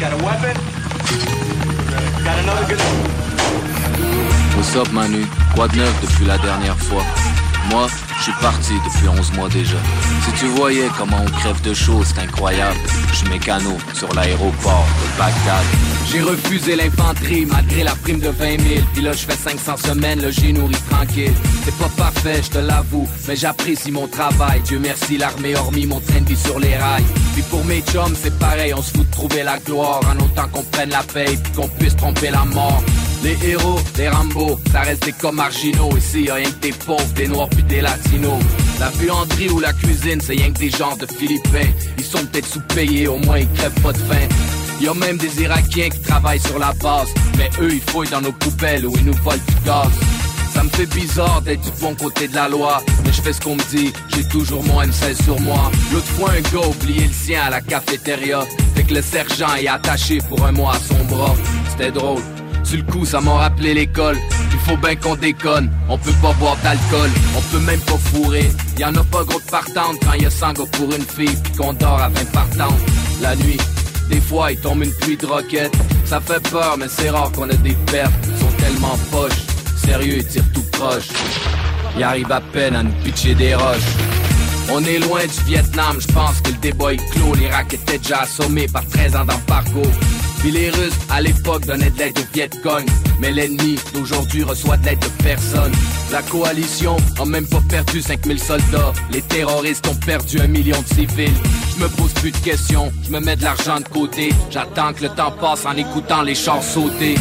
Got 0.00 0.12
a 0.12 0.24
weapon? 0.24 0.56
Got 2.24 2.38
another 2.38 2.76
good 2.76 3.23
What's 4.56 4.76
up 4.76 4.92
Manu 4.92 5.26
Quoi 5.54 5.68
de 5.68 5.76
neuf 5.76 6.00
depuis 6.00 6.26
la 6.26 6.38
dernière 6.38 6.78
fois? 6.78 7.02
Moi, 7.70 7.86
je 8.18 8.22
suis 8.24 8.32
parti 8.40 8.72
depuis 8.84 9.08
11 9.08 9.32
mois 9.32 9.48
déjà. 9.48 9.76
Si 10.24 10.32
tu 10.38 10.46
voyais 10.46 10.88
comment 10.96 11.16
on 11.20 11.30
crève 11.30 11.60
de 11.62 11.74
choses, 11.74 12.12
c'est 12.14 12.20
incroyable. 12.20 12.78
Je 13.10 13.14
suis 13.16 13.28
mécano 13.28 13.76
sur 13.94 14.12
l'aéroport 14.14 14.86
de 15.02 15.18
Bagdad. 15.18 15.64
J'ai 16.10 16.20
refusé 16.20 16.76
l'infanterie 16.76 17.46
malgré 17.46 17.82
la 17.82 17.96
prime 17.96 18.20
de 18.20 18.28
20 18.28 18.60
000 18.60 18.84
Puis 18.92 19.02
là 19.02 19.12
je 19.12 19.24
fais 19.24 19.36
500 19.36 19.76
semaines, 19.76 20.22
le 20.22 20.30
j'ai 20.30 20.52
nourri 20.52 20.76
tranquille. 20.90 21.34
C'est 21.64 21.76
pas 21.76 21.90
parfait, 21.96 22.42
je 22.42 22.50
te 22.50 22.58
l'avoue, 22.58 23.08
mais 23.26 23.36
j'apprécie 23.36 23.90
mon 23.90 24.06
travail. 24.06 24.60
Dieu 24.60 24.78
merci 24.78 25.16
l'armée 25.16 25.56
hormis 25.56 25.86
mon 25.86 26.00
train 26.00 26.20
de 26.20 26.28
vie 26.28 26.36
sur 26.36 26.60
les 26.60 26.76
rails. 26.76 27.04
Puis 27.32 27.42
pour 27.50 27.64
mes 27.64 27.80
chums 27.80 28.14
c'est 28.22 28.38
pareil, 28.38 28.72
on 28.74 28.82
se 28.82 28.92
fout 28.92 29.06
de 29.06 29.10
trouver 29.10 29.42
la 29.42 29.58
gloire. 29.58 30.00
En 30.08 30.22
autant 30.22 30.48
qu'on 30.48 30.62
prenne 30.62 30.90
la 30.90 31.02
paix 31.02 31.38
puis 31.42 31.52
qu'on 31.52 31.68
puisse 31.68 31.96
tromper 31.96 32.30
la 32.30 32.44
mort 32.44 32.82
les 33.24 33.38
héros, 33.48 33.80
les 33.96 34.08
Rambo, 34.08 34.60
ça 34.70 34.82
reste 34.82 35.04
des 35.04 35.12
comme 35.12 35.36
marginaux 35.36 35.96
Ici 35.96 36.24
y'a 36.24 36.34
rien 36.34 36.50
que 36.50 36.60
des 36.60 36.72
pauvres, 36.72 37.12
des 37.14 37.26
noirs 37.26 37.48
puis 37.48 37.62
des 37.62 37.80
latinos. 37.80 38.42
La 38.78 38.90
buanderie 38.90 39.48
ou 39.48 39.60
la 39.60 39.72
cuisine, 39.72 40.20
c'est 40.20 40.34
rien 40.34 40.52
que 40.52 40.58
des 40.58 40.70
gens 40.70 40.94
de 40.96 41.06
Philippins. 41.06 41.70
Ils 41.98 42.04
sont 42.04 42.24
peut-être 42.26 42.46
sous-payés, 42.46 43.08
au 43.08 43.16
moins 43.16 43.38
ils 43.38 43.50
crèvent 43.52 43.80
pas 43.82 43.92
de 43.92 43.98
faim. 43.98 44.28
Y'a 44.80 44.92
même 44.94 45.16
des 45.16 45.42
Irakiens 45.42 45.88
qui 45.88 46.00
travaillent 46.00 46.40
sur 46.40 46.58
la 46.58 46.72
base. 46.74 47.08
Mais 47.38 47.50
eux 47.60 47.72
ils 47.72 47.80
fouillent 47.80 48.10
dans 48.10 48.20
nos 48.20 48.32
poubelles 48.32 48.86
ou 48.86 48.92
ils 48.96 49.04
nous 49.06 49.16
volent 49.24 49.42
du 49.48 49.64
gaz. 49.64 49.90
Ça 50.52 50.62
me 50.62 50.68
fait 50.68 50.86
bizarre 50.86 51.40
d'être 51.42 51.62
du 51.62 51.80
bon 51.80 51.94
côté 51.94 52.28
de 52.28 52.34
la 52.34 52.48
loi. 52.48 52.82
Mais 53.04 53.12
je 53.12 53.22
fais 53.22 53.32
ce 53.32 53.40
qu'on 53.40 53.56
me 53.56 53.70
dit, 53.70 53.92
j'ai 54.14 54.24
toujours 54.28 54.62
mon 54.64 54.82
M16 54.82 55.24
sur 55.24 55.40
moi. 55.40 55.70
L'autre 55.92 56.06
fois 56.08 56.30
un 56.30 56.42
gars 56.42 56.66
oublié 56.68 57.06
le 57.06 57.12
sien 57.12 57.42
à 57.42 57.50
la 57.50 57.60
cafétéria. 57.60 58.40
Fait 58.74 58.84
que 58.84 58.94
le 58.94 59.02
sergent 59.02 59.54
est 59.60 59.66
attaché 59.66 60.18
pour 60.28 60.44
un 60.44 60.52
mois 60.52 60.74
à 60.74 60.78
son 60.78 61.02
bras. 61.04 61.34
C'était 61.70 61.90
drôle 61.90 62.20
sur 62.64 62.78
le 62.78 62.82
coup, 62.84 63.04
ça 63.04 63.20
m'a 63.20 63.34
rappelé 63.34 63.74
l'école. 63.74 64.16
Il 64.52 64.58
faut 64.58 64.76
bien 64.76 64.96
qu'on 64.96 65.16
déconne. 65.16 65.70
On 65.88 65.98
peut 65.98 66.12
pas 66.22 66.32
boire 66.34 66.56
d'alcool, 66.62 67.10
on 67.36 67.40
peut 67.40 67.64
même 67.64 67.80
pas 67.80 67.98
fourrer. 67.98 68.50
Y 68.78 68.84
en 68.84 68.94
a 68.94 69.04
pas 69.04 69.24
gros 69.24 69.40
de 69.40 69.50
partantes 69.50 69.96
quand 70.04 70.14
y 70.14 70.26
a 70.26 70.30
100 70.30 70.52
gars 70.54 70.64
pour 70.72 70.94
une 70.94 71.02
fille, 71.02 71.36
puis 71.42 71.52
qu'on 71.52 71.72
dort 71.72 72.00
à 72.00 72.08
20 72.08 72.32
partantes. 72.32 72.80
La 73.20 73.36
nuit, 73.36 73.58
des 74.08 74.20
fois, 74.20 74.52
il 74.52 74.58
tombe 74.58 74.82
une 74.82 74.92
pluie 74.92 75.16
de 75.16 75.26
roquettes. 75.26 75.76
Ça 76.04 76.20
fait 76.20 76.42
peur, 76.50 76.76
mais 76.78 76.86
c'est 76.88 77.10
rare 77.10 77.30
qu'on 77.32 77.48
a 77.48 77.54
des 77.54 77.76
pertes. 77.90 78.12
Ils 78.26 78.38
sont 78.38 78.52
tellement 78.56 78.98
poches. 79.10 79.42
Sérieux, 79.76 80.18
ils 80.18 80.26
tirent 80.26 80.52
tout 80.52 80.64
proche. 80.72 81.08
Ils 81.96 82.02
arrivent 82.02 82.32
à 82.32 82.40
peine 82.40 82.76
à 82.76 82.82
nous 82.82 82.92
pitcher 83.02 83.34
des 83.34 83.54
roches. 83.54 83.94
On 84.70 84.82
est 84.84 84.98
loin 84.98 85.20
du 85.20 85.44
Vietnam, 85.46 85.96
je 86.00 86.06
pense 86.12 86.40
que 86.40 86.50
le 86.50 86.58
débat 86.58 86.94
est 86.94 87.10
clos. 87.12 87.34
L'Irak 87.34 87.74
était 87.74 87.98
déjà 87.98 88.20
assommé 88.22 88.66
par 88.66 88.86
13 88.86 89.16
ans 89.16 89.24
d'embargo. 89.24 89.82
Les 90.50 90.68
Russes, 90.70 90.98
à 91.10 91.20
l'époque, 91.22 91.64
donnaient 91.66 91.90
de 91.90 91.98
l'aide 91.98 92.18
au 92.18 92.34
Viet 92.34 92.50
Cong. 92.62 92.84
Mais 93.18 93.32
l'ennemi 93.32 93.78
d'aujourd'hui 93.94 94.42
reçoit 94.42 94.76
de 94.76 94.86
l'aide 94.86 94.98
de 94.98 95.22
personne. 95.22 95.72
La 96.12 96.20
coalition 96.22 96.96
a 97.18 97.24
même 97.24 97.46
pas 97.46 97.62
perdu 97.68 98.02
5000 98.02 98.38
soldats. 98.38 98.92
Les 99.10 99.22
terroristes 99.22 99.86
ont 99.88 99.94
perdu 99.94 100.40
un 100.40 100.46
million 100.46 100.80
de 100.82 100.86
civils. 100.86 101.32
Je 101.74 101.82
me 101.82 101.88
pose 101.88 102.12
plus 102.14 102.30
de 102.30 102.36
questions, 102.36 102.92
je 103.04 103.10
me 103.10 103.20
mets 103.20 103.36
de 103.36 103.42
l'argent 103.42 103.80
de 103.80 103.88
côté. 103.88 104.32
J'attends 104.50 104.92
que 104.92 105.04
le 105.04 105.08
temps 105.08 105.32
passe 105.32 105.64
en 105.64 105.76
écoutant 105.76 106.22
les 106.22 106.34
chars 106.34 106.62
sauter. 106.62 107.16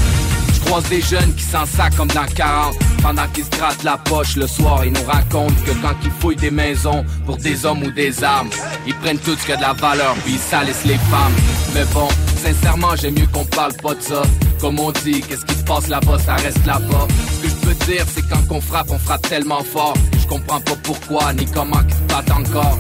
Je 0.53 0.59
croise 0.69 0.87
des 0.89 1.01
jeunes 1.01 1.33
qui 1.35 1.43
s'en 1.43 1.65
sacent 1.65 1.95
comme 1.95 2.07
dans 2.09 2.25
40 2.25 2.75
Pendant 3.01 3.27
qu'ils 3.33 3.43
se 3.43 3.49
grattent 3.49 3.83
la 3.83 3.97
poche 3.97 4.37
le 4.37 4.47
soir 4.47 4.85
Ils 4.85 4.93
nous 4.93 5.03
racontent 5.03 5.53
que 5.65 5.71
quand 5.81 5.93
ils 6.05 6.11
fouillent 6.21 6.37
des 6.37 6.51
maisons 6.51 7.03
Pour 7.25 7.35
des 7.35 7.65
hommes 7.65 7.83
ou 7.83 7.91
des 7.91 8.23
armes 8.23 8.49
Ils 8.87 8.95
prennent 8.95 9.17
tout 9.17 9.35
ce 9.35 9.45
qui 9.45 9.51
a 9.51 9.57
de 9.57 9.61
la 9.61 9.73
valeur 9.73 10.15
Puis 10.23 10.35
ils 10.35 10.39
salissent 10.39 10.85
les 10.85 10.97
femmes 10.97 11.33
Mais 11.73 11.83
bon, 11.93 12.07
sincèrement 12.43 12.95
j'aime 12.95 13.15
mieux 13.15 13.27
qu'on 13.27 13.45
parle 13.45 13.73
pas 13.81 13.95
de 13.95 14.01
ça 14.01 14.21
Comme 14.59 14.79
on 14.79 14.91
dit, 14.91 15.21
qu'est-ce 15.21 15.45
qui 15.45 15.55
se 15.55 15.63
passe 15.63 15.87
là-bas 15.87 16.19
ça 16.19 16.35
reste 16.35 16.65
là-bas 16.65 17.07
Ce 17.35 17.41
que 17.43 17.49
je 17.49 17.55
peux 17.55 17.85
dire 17.85 18.05
c'est 18.13 18.27
quand 18.27 18.43
on 18.49 18.61
frappe 18.61 18.89
On 18.89 18.99
frappe 18.99 19.27
tellement 19.29 19.63
fort 19.63 19.93
Je 20.21 20.27
comprends 20.27 20.59
pas 20.59 20.75
pourquoi 20.83 21.33
ni 21.33 21.45
comment 21.45 21.81
qu'ils 21.83 21.95
se 21.95 22.13
battent 22.13 22.31
encore 22.31 22.77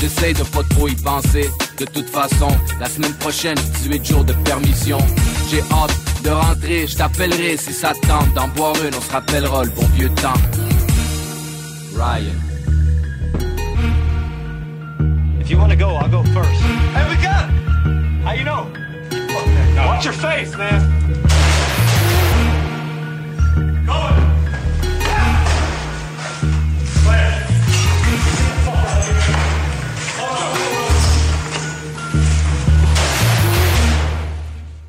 J'essaie 0.00 0.32
de 0.32 0.44
pas 0.44 0.62
trop 0.70 0.86
y 0.86 0.94
penser. 0.94 1.50
De 1.76 1.84
toute 1.84 2.08
façon, 2.08 2.48
la 2.78 2.88
semaine 2.88 3.14
prochaine, 3.14 3.56
18 3.82 4.06
jours 4.06 4.24
de 4.24 4.32
permission. 4.32 4.98
J'ai 5.50 5.60
hâte 5.72 6.22
de 6.22 6.30
rentrer, 6.30 6.86
je 6.86 6.96
t'appellerai 6.96 7.56
si 7.56 7.72
ça 7.72 7.94
te 7.94 8.06
tente. 8.06 8.32
D'en 8.34 8.46
boire 8.48 8.74
une, 8.76 8.94
on 8.94 9.00
se 9.00 9.10
rappellera 9.10 9.64
le 9.64 9.70
bon 9.70 9.86
vieux 9.96 10.10
temps. 10.10 10.38
Ryan. 11.96 12.38
If 15.40 15.50
you 15.50 15.58
want 15.58 15.70
to 15.70 15.76
go, 15.76 15.96
I'll 15.96 16.08
go 16.08 16.22
first. 16.32 16.60
Hey, 16.94 17.04
we 17.08 17.16
got 17.16 17.48
it! 17.48 18.24
How 18.24 18.34
you 18.34 18.44
know? 18.44 18.87
Watch 19.86 20.04
your 20.04 20.14
face, 20.14 20.56
man. 20.56 20.98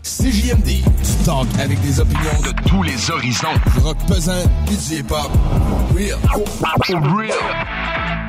CJMD, 0.03 0.65
du 0.65 1.23
talk 1.25 1.47
avec 1.59 1.79
des 1.81 1.99
opinions 1.99 2.19
de 2.43 2.69
tous 2.69 2.83
les 2.83 3.11
horizons. 3.11 3.47
Du 3.73 3.79
rock 3.79 3.97
pesant, 4.07 4.33
du 4.67 4.95
hip-hop. 4.95 5.31
Real. 5.95 6.19
Real. 7.15 8.28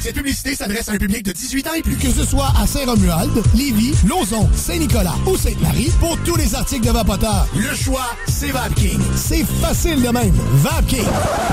Cette 0.00 0.14
publicité 0.14 0.54
s'adresse 0.54 0.88
à 0.88 0.92
un 0.92 0.96
public 0.98 1.24
de 1.24 1.32
18 1.32 1.66
ans 1.66 1.74
et 1.76 1.82
plus. 1.82 1.96
Que 1.96 2.10
ce 2.10 2.24
soit 2.24 2.52
à 2.60 2.66
Saint-Romuald, 2.66 3.32
Lévis, 3.54 3.94
Lauson, 4.06 4.48
Saint-Nicolas 4.54 5.14
ou 5.26 5.36
Sainte-Marie, 5.36 5.90
pour 5.98 6.16
tous 6.24 6.36
les 6.36 6.54
articles 6.54 6.86
de 6.86 6.92
Vapoteur, 6.92 7.48
le 7.56 7.74
choix, 7.74 8.06
c'est 8.26 8.50
VapKing. 8.50 9.00
C'est 9.14 9.44
facile 9.44 10.02
de 10.02 10.08
même. 10.08 10.34
VapKing. 10.54 11.06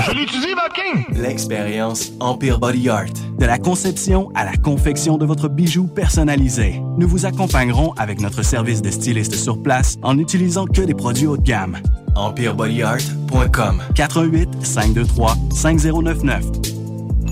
Je 0.06 0.12
l'utilise, 0.12 0.54
Vapking! 0.54 1.20
L'expérience 1.20 2.12
Empire 2.20 2.58
Body 2.58 2.88
Art. 2.88 3.12
De 3.38 3.46
la 3.46 3.58
conception 3.58 4.30
à 4.34 4.44
la 4.44 4.56
confection 4.56 5.18
de 5.18 5.26
votre 5.26 5.48
bijou 5.48 5.86
personnalisé. 5.86 6.80
Nous 6.96 7.08
vous 7.08 7.26
accompagnerons 7.26 7.92
avec 7.94 8.20
notre 8.20 8.42
service 8.42 8.82
de 8.82 8.90
styliste 8.90 9.34
sur 9.34 9.60
place 9.62 9.96
en 10.02 10.14
n'utilisant 10.14 10.66
que 10.66 10.82
des 10.82 10.94
produits 10.94 11.26
haut 11.26 11.36
de 11.36 11.42
gamme. 11.42 11.78
EmpireBodyArt.com 12.14 13.82
418 13.94 14.64
523 14.64 15.36
5099 15.52 16.83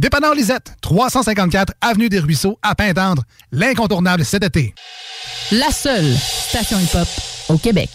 Dépanneur 0.00 0.34
Lisette, 0.34 0.76
354 0.80 1.74
Avenue 1.82 2.08
des 2.08 2.20
Ruisseaux, 2.20 2.58
à 2.62 2.74
Pintendre. 2.74 3.22
L'incontournable 3.52 4.24
cet 4.24 4.42
été. 4.42 4.74
La 5.52 5.70
seule 5.70 6.16
station 6.16 6.78
hip-hop 6.80 7.06
au 7.50 7.58
Québec. 7.58 7.90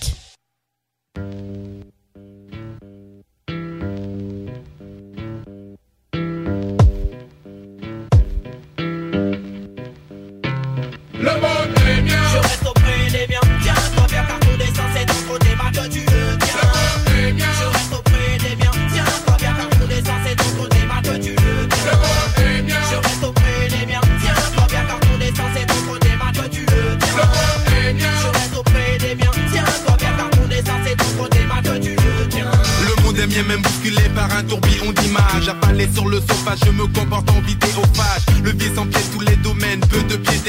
Même 33.56 33.62
bousculé 33.62 34.10
par 34.14 34.30
un 34.36 34.44
tourbillon 34.44 34.92
d'images. 34.92 35.48
Affalé 35.48 35.88
sur 35.94 36.08
le 36.08 36.20
sofa, 36.20 36.56
je 36.66 36.72
me 36.72 36.88
comporte 36.88 37.30
en 37.30 37.42
vidéophage. 37.42 38.24
Le 38.44 38.52
vieux 38.52 38.72
sans 38.76 38.86
pied, 38.86 39.02
tous 39.14 39.22
les 39.22 39.36
domaines. 39.38 39.80
Peu 39.82 40.02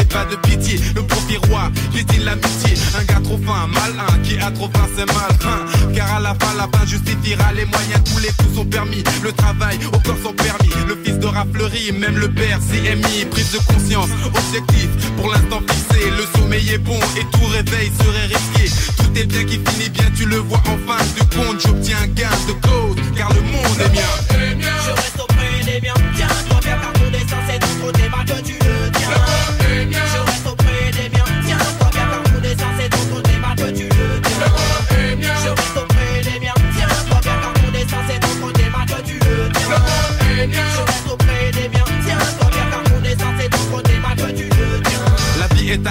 pas 0.07 0.25
de 0.25 0.37
pitié. 0.37 0.81
Le 0.95 1.03
profil 1.03 1.39
roi, 1.49 1.71
piétine 1.93 2.25
l'amitié. 2.25 2.75
Un 2.99 3.05
gars 3.05 3.21
trop 3.23 3.39
fin, 3.39 3.67
malin, 3.67 4.23
qui 4.23 4.39
a 4.39 4.51
trop 4.51 4.69
faim, 4.73 4.89
c'est 4.97 5.07
malin. 5.07 5.95
Car 5.95 6.15
à 6.15 6.21
la 6.21 6.35
fin, 6.35 6.55
la 6.57 6.69
fin 6.73 6.87
justifiera 6.87 7.53
les 7.53 7.65
moyens. 7.65 8.03
Tous 8.05 8.19
les 8.19 8.29
coups 8.29 8.55
sont 8.55 8.65
permis. 8.65 9.03
Le 9.23 9.33
travail, 9.33 9.79
au 9.93 9.99
corps 9.99 10.19
sont 10.23 10.33
permis. 10.33 10.71
Le 10.89 10.97
fils 11.05 11.19
de 11.19 11.29
fleurit, 11.53 11.93
même 11.93 12.17
le 12.17 12.31
père 12.31 12.59
CMI. 12.61 13.27
Prise 13.31 13.53
de 13.53 13.59
conscience, 13.59 14.11
objectif, 14.25 14.89
pour 15.17 15.31
l'instant 15.31 15.61
fixé. 15.69 16.11
Le 16.11 16.39
sommeil 16.39 16.71
est 16.71 16.79
bon 16.79 16.99
et 17.17 17.25
tout 17.33 17.47
réveil 17.47 17.91
serait 17.99 18.27
risqué. 18.27 18.75
Tout 18.97 19.19
est 19.19 19.27
bien 19.27 19.45
qui 19.45 19.61
finit 19.67 19.91
bien, 19.91 20.07
tu 20.17 20.27
le 20.27 20.39
vois 20.39 20.63
en 20.67 20.79
fin 20.87 21.03
de 21.17 21.35
compte. 21.35 21.61
J'obtiens 21.61 21.99
un 22.03 22.07
gain 22.09 22.31
de 22.49 22.53
cause, 22.53 22.97
car 23.17 23.33
le 23.33 23.43
monde 23.43 23.81
est 23.81 23.95
mien. 23.95 24.71
Je 24.87 24.91
reste 24.91 25.21
auprès 25.21 25.65
des 25.65 25.81
miens. 25.81 26.26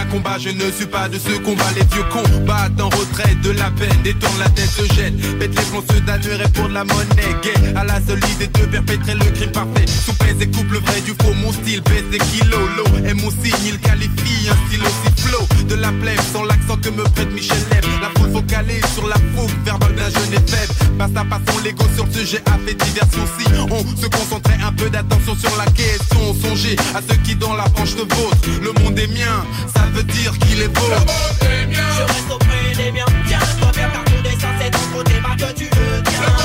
Combat, 0.04 0.38
je 0.38 0.50
ne 0.50 0.72
suis 0.72 0.86
pas 0.86 1.08
de 1.08 1.18
ceux 1.18 1.40
combat. 1.40 1.72
Les 1.74 1.86
vieux 1.86 2.04
combattent 2.12 2.82
en 2.82 2.90
retraite 2.90 3.40
de 3.42 3.52
la 3.52 3.72
peine 3.72 3.96
Détourne 4.04 4.40
la 4.40 4.50
tête, 4.50 4.70
se 4.70 4.84
jette. 4.94 5.40
Pète 5.40 5.52
les 5.56 5.94
se 5.96 6.00
damneraient 6.02 6.52
pour 6.54 6.68
de 6.68 6.74
la 6.74 6.84
monnaie 6.84 7.36
Gay. 7.42 7.54
À 7.76 7.86
la 7.86 8.02
solide 8.02 8.42
et 8.42 8.48
de 8.48 8.66
perpétrer 8.66 9.14
le 9.14 9.26
crime 9.32 9.52
parfait. 9.52 9.86
Sous 9.88 10.14
pèse 10.14 10.42
et 10.42 10.48
coupe 10.48 10.70
le 10.72 10.80
vrai 10.80 11.00
du 11.02 11.12
faux 11.12 11.34
Mon 11.42 11.52
style 11.54 11.82
pèse 11.82 12.10
des 12.12 12.18
kilos. 12.18 12.70
L'eau 12.78 13.08
est 13.08 13.14
mon 13.14 13.30
signe, 13.30 13.66
il 13.66 13.80
qualifie 13.80 14.50
un 14.50 14.68
style 14.68 14.82
aussi 14.82 15.22
flow 15.22 15.48
De 15.70 15.76
la 15.76 15.92
plèbe, 15.94 16.20
sans 16.34 16.44
l'accent 16.44 16.78
que 16.78 16.90
me 16.90 17.04
prête 17.04 17.32
Michel 17.32 17.58
La 18.02 18.10
foule 18.20 18.32
focalise 18.32 18.86
sur 18.94 19.08
la 19.08 19.16
fougue 19.16 19.52
Verbal 19.64 19.96
d'un 19.96 20.10
jeune 20.10 20.34
et 20.34 20.52
faible. 20.52 20.74
Passe 20.98 21.16
à 21.16 21.24
passant 21.24 21.60
l'ego 21.64 21.86
sur 21.96 22.06
le 22.06 22.12
sujet 22.12 22.42
a 22.46 22.58
fait 22.66 22.76
diversion 22.76 23.24
Si 23.38 23.46
on 23.72 24.02
se 24.02 24.08
concentrait 24.08 24.60
un 24.64 24.74
peu 24.74 24.90
d'attention 24.90 25.36
sur 25.36 25.56
la 25.58 25.66
question. 25.72 26.36
Songez 26.42 26.76
à 26.94 27.02
ceux 27.08 27.18
qui 27.24 27.36
dans 27.36 27.54
la 27.56 27.66
branche 27.70 27.96
de 27.96 28.02
vôtre. 28.02 28.38
Le 28.62 28.72
monde 28.84 29.00
est 29.00 29.08
mien, 29.08 29.46
veut 29.92 30.04
dire 30.04 30.38
qu'il 30.40 30.62
est 30.62 30.68
beau. 30.68 30.82
Je 31.62 32.02
reste 32.02 32.32
auprès 32.32 32.76
des 32.76 32.92
miens. 32.92 33.06
Tiens-toi 33.28 33.72
bien 33.74 33.90
car 33.90 34.04
tous 34.06 34.24
les 34.24 34.32
sens 34.32 34.56
c'est 34.60 34.72
ton 34.72 34.98
côté 34.98 35.14
ma 35.22 35.36
que 35.36 35.54
tu 35.54 35.66
le 35.66 36.04
tiens. 36.04 36.36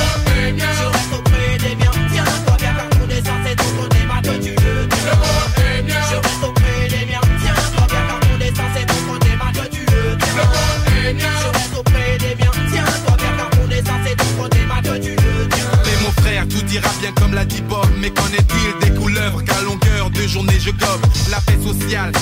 Je 0.59 0.87
reste 0.87 1.13
auprès 1.19 1.59
des 1.59 1.77
miens, 1.77 1.91
tiens-toi 2.13 2.57
bien 2.59 2.73
car 2.75 2.89
ton 2.91 3.07
dessin 3.07 3.37
c'est 3.45 3.57
ton 3.57 3.71
côté, 3.81 3.99
ma 4.07 4.21
que 4.21 4.39
tu 4.43 4.51
le 4.51 4.89
tiens. 4.89 6.01
Je 6.11 6.17
reste 6.17 6.45
auprès 6.45 6.89
des 6.89 7.07
miens, 7.07 7.21
tiens-toi 7.43 7.87
bien 7.89 8.03
car 8.09 8.21
ton 8.21 8.39
dessin 8.39 8.69
c'est 8.75 8.87
ton 8.87 9.13
côté, 9.13 9.31
que 9.31 9.69
tu 9.69 9.81
le 9.81 10.17
tiens. 10.19 11.31
Je 11.41 11.59
reste 11.59 11.75
auprès 11.79 12.19
des 12.19 12.35
miens, 12.37 12.53
tiens-toi 12.73 13.17
bien 13.17 13.33
car 13.37 13.51
ton 13.51 13.67
dessin 13.67 13.97
c'est 14.05 14.17
ton 14.17 14.43
côté, 14.43 14.59
que 14.59 14.99
tu 14.99 15.11
le 15.11 15.49
tiens. 15.49 15.71
Mais 15.85 15.97
mon 16.05 16.13
frère, 16.23 16.49
tout 16.49 16.67
ira 16.73 16.91
bien 17.01 17.13
comme 17.13 17.35
l'a 17.35 17.45
dit 17.45 17.63
Bob. 17.63 17.87
Mais 17.99 18.11
qu'en 18.11 18.29
est-il 18.29 18.89
des 18.89 18.95
couleuvres 18.95 19.43
qu'à 19.45 19.61
longueur 19.63 20.11
de 20.11 20.27
journée 20.27 20.59
je 20.59 20.71
gobe. 20.71 21.05
La 21.31 21.41
paix 21.41 21.59
sociale, 21.63 22.13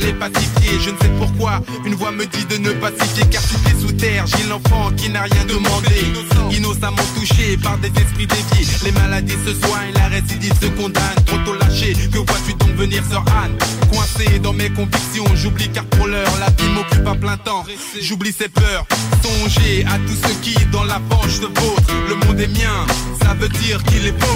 les 0.00 0.12
pacifier. 0.12 0.78
Je 0.80 0.90
ne 0.90 0.96
sais 0.98 1.10
pourquoi, 1.18 1.60
une 1.84 1.94
voix 1.94 2.10
me 2.10 2.24
dit 2.26 2.44
de 2.46 2.56
ne 2.58 2.70
pacifier. 2.72 3.24
Car 3.30 3.42
tu 3.42 3.54
es 3.54 3.80
sous 3.80 3.92
terre, 3.92 4.24
j'ai 4.26 4.48
l'enfant 4.48 4.90
qui 4.96 5.08
n'a 5.10 5.22
rien 5.22 5.44
demandé. 5.44 6.12
Innocemment 6.50 7.02
touché 7.14 7.56
par 7.56 7.78
des 7.78 7.88
esprits 7.88 8.26
déviés. 8.26 8.66
Les 8.84 8.92
maladies 8.92 9.36
se 9.44 9.54
soignent, 9.54 9.92
la 9.94 10.08
récidive 10.08 10.54
se 10.60 10.66
condamne. 10.80 11.02
Trop 11.26 11.38
tôt 11.38 11.54
lâché, 11.54 11.92
que 11.92 12.18
vois-tu 12.18 12.54
donc 12.54 12.74
venir, 12.76 13.02
sœur 13.10 13.24
Anne? 13.42 13.56
Coincé 13.90 14.38
dans 14.38 14.52
mes 14.52 14.70
convictions, 14.70 15.26
j'oublie 15.34 15.68
car 15.68 15.84
pour 15.84 16.06
l'heure, 16.06 16.32
la 16.40 16.50
vie 16.50 16.70
m'occupe 16.72 17.06
à 17.06 17.14
plein 17.14 17.36
temps. 17.36 17.64
J'oublie 18.00 18.32
ses 18.32 18.48
peurs, 18.48 18.86
songer 19.22 19.84
à 19.86 19.98
tous 19.98 20.28
ceux 20.28 20.34
qui, 20.42 20.54
dans 20.72 20.84
la 20.84 21.00
poche 21.08 21.36
se 21.36 21.46
vautrent. 21.46 21.92
Le 22.08 22.14
monde 22.26 22.40
est 22.40 22.48
mien, 22.48 22.86
ça 23.20 23.34
veut 23.34 23.48
dire 23.48 23.82
qu'il 23.84 24.06
est 24.06 24.12
beau. 24.12 24.26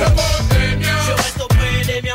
Je 0.50 1.12
reste 1.12 1.40
auprès 1.42 1.84
des 1.86 2.02
miens, 2.02 2.14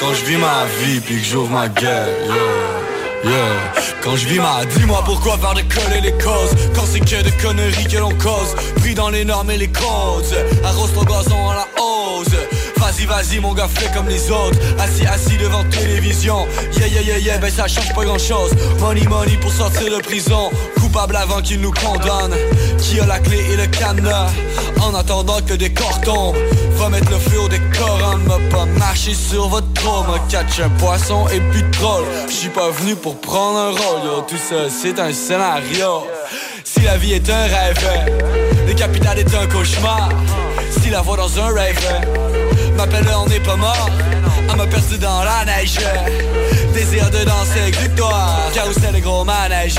Quand 0.00 0.14
je 0.14 0.24
vis 0.24 0.38
ma 0.38 0.64
vie, 0.80 0.98
puis 1.00 1.20
que 1.20 1.26
j'ouvre 1.26 1.50
ma 1.50 1.68
gueule. 1.68 2.08
Yeah, 3.22 3.30
yeah. 3.30 3.82
Quand 4.02 4.16
je 4.16 4.26
vis 4.28 4.38
ma 4.38 4.64
dis-moi 4.64 5.02
pourquoi 5.04 5.36
faire 5.36 5.52
décoller 5.52 6.00
les 6.00 6.12
causes? 6.12 6.54
Quand 6.74 6.86
c'est 6.86 7.00
que 7.00 7.22
des 7.22 7.30
conneries 7.32 7.84
que 7.84 7.98
l'on 7.98 8.14
cause 8.14 8.54
Pris 8.76 8.94
dans 8.94 9.10
les 9.10 9.26
normes 9.26 9.50
et 9.50 9.58
les 9.58 9.68
causes 9.68 10.34
Arrose 10.64 10.94
ton 10.94 11.02
gazon 11.02 11.50
à 11.50 11.54
la 11.54 11.82
hausse 11.82 12.34
Vas-y, 12.78 13.04
vas-y, 13.04 13.40
mon 13.40 13.52
gars, 13.52 13.68
fais 13.68 13.92
comme 13.92 14.08
les 14.08 14.30
autres. 14.30 14.58
Assis, 14.78 15.06
assis 15.06 15.36
devant 15.36 15.62
télévision. 15.64 16.46
Yeah, 16.78 16.86
yeah, 16.86 17.02
yeah, 17.02 17.18
yeah, 17.18 17.38
ben 17.38 17.50
ça 17.50 17.68
change 17.68 17.92
pas 17.94 18.04
grand 18.04 18.18
chose. 18.18 18.52
Money, 18.80 19.06
money 19.06 19.36
pour 19.36 19.52
sortir 19.52 19.94
de 19.94 20.02
prison. 20.02 20.50
Coupable 20.92 21.16
avant 21.16 21.40
qu'il 21.40 21.60
nous 21.60 21.70
condamne. 21.70 22.34
Qui 22.78 22.98
a 22.98 23.06
la 23.06 23.20
clé 23.20 23.38
et 23.52 23.56
le 23.56 23.66
cadenas? 23.66 24.26
En 24.80 24.92
attendant 24.92 25.40
que 25.40 25.54
des 25.54 25.72
corps 25.72 26.00
tombent. 26.00 26.36
Va 26.78 26.88
mettre 26.88 27.10
le 27.12 27.18
feu 27.18 27.38
au 27.38 27.48
décor, 27.48 28.00
on 28.14 28.28
m'a 28.28 28.38
pas 28.50 28.64
marché 28.64 29.14
sur 29.14 29.46
votre 29.46 29.72
trône. 29.74 30.06
M'a 30.08 30.18
catch 30.28 30.58
un 30.58 30.68
poisson 30.70 31.28
et 31.28 31.38
puis 31.52 31.62
troll. 31.70 32.02
J'suis 32.28 32.48
pas 32.48 32.70
venu 32.70 32.96
pour 32.96 33.20
prendre 33.20 33.58
un 33.58 33.70
rôle, 33.70 34.04
yo. 34.04 34.22
Tout 34.26 34.36
ça, 34.36 34.68
c'est 34.68 34.98
un 34.98 35.12
scénario. 35.12 36.08
Si 36.64 36.80
la 36.80 36.96
vie 36.96 37.12
est 37.12 37.30
un 37.30 37.42
rêve, 37.42 37.88
le 38.66 38.74
capital 38.74 39.16
est 39.20 39.32
un 39.32 39.46
cauchemar. 39.46 40.08
Si 40.82 40.90
la 40.90 41.02
voix 41.02 41.16
dans 41.16 41.38
un 41.38 41.54
rêve, 41.54 41.78
m'appelle 42.76 43.06
on 43.16 43.28
n'est 43.28 43.38
pas 43.38 43.56
mort. 43.56 43.90
À 44.48 44.56
me 44.56 44.66
percer 44.66 44.98
dans 44.98 45.22
la 45.22 45.44
neige. 45.44 45.78
Désir 46.72 47.10
de 47.10 47.24
danser 47.24 47.60
avec 47.60 47.76
victoire. 47.78 48.38
Carousel 48.54 48.96
et 48.96 49.00
gros 49.00 49.24
manège. 49.24 49.74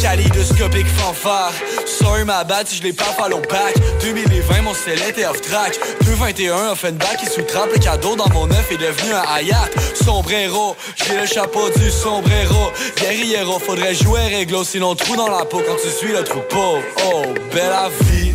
Kaléidoscopique 0.00 0.86
fanfare. 0.88 1.52
Sorry 1.86 2.24
ma 2.24 2.44
bad 2.44 2.66
si 2.66 2.76
je 2.76 2.82
l'ai 2.82 2.92
pas 2.92 3.04
follow 3.16 3.40
back. 3.48 3.74
2020 4.00 4.62
mon 4.62 4.74
sel 4.74 4.98
était 5.08 5.24
off 5.26 5.40
track. 5.40 5.78
221 6.04 6.72
Offenbach 6.72 7.16
qui 7.18 7.26
sous-trappe 7.26 7.72
le 7.72 7.78
cadeau 7.78 8.16
dans 8.16 8.28
mon 8.30 8.50
œuf 8.50 8.70
est 8.70 8.76
devenu 8.76 9.12
un 9.12 9.22
hayat. 9.34 9.70
Sombrero, 9.94 10.76
j'ai 10.96 11.18
le 11.18 11.26
chapeau 11.26 11.70
du 11.76 11.90
sombrero. 11.90 12.70
Guerriero, 13.00 13.58
faudrait 13.58 13.94
jouer 13.94 14.26
réglo 14.26 14.64
sinon 14.64 14.94
trou 14.94 15.16
dans 15.16 15.28
la 15.28 15.44
peau 15.44 15.62
quand 15.66 15.76
tu 15.82 15.88
suis 15.88 16.12
le 16.12 16.22
troupeau. 16.24 16.78
Oh, 17.06 17.22
belle 17.52 17.70
la 17.70 17.88
vie, 18.00 18.32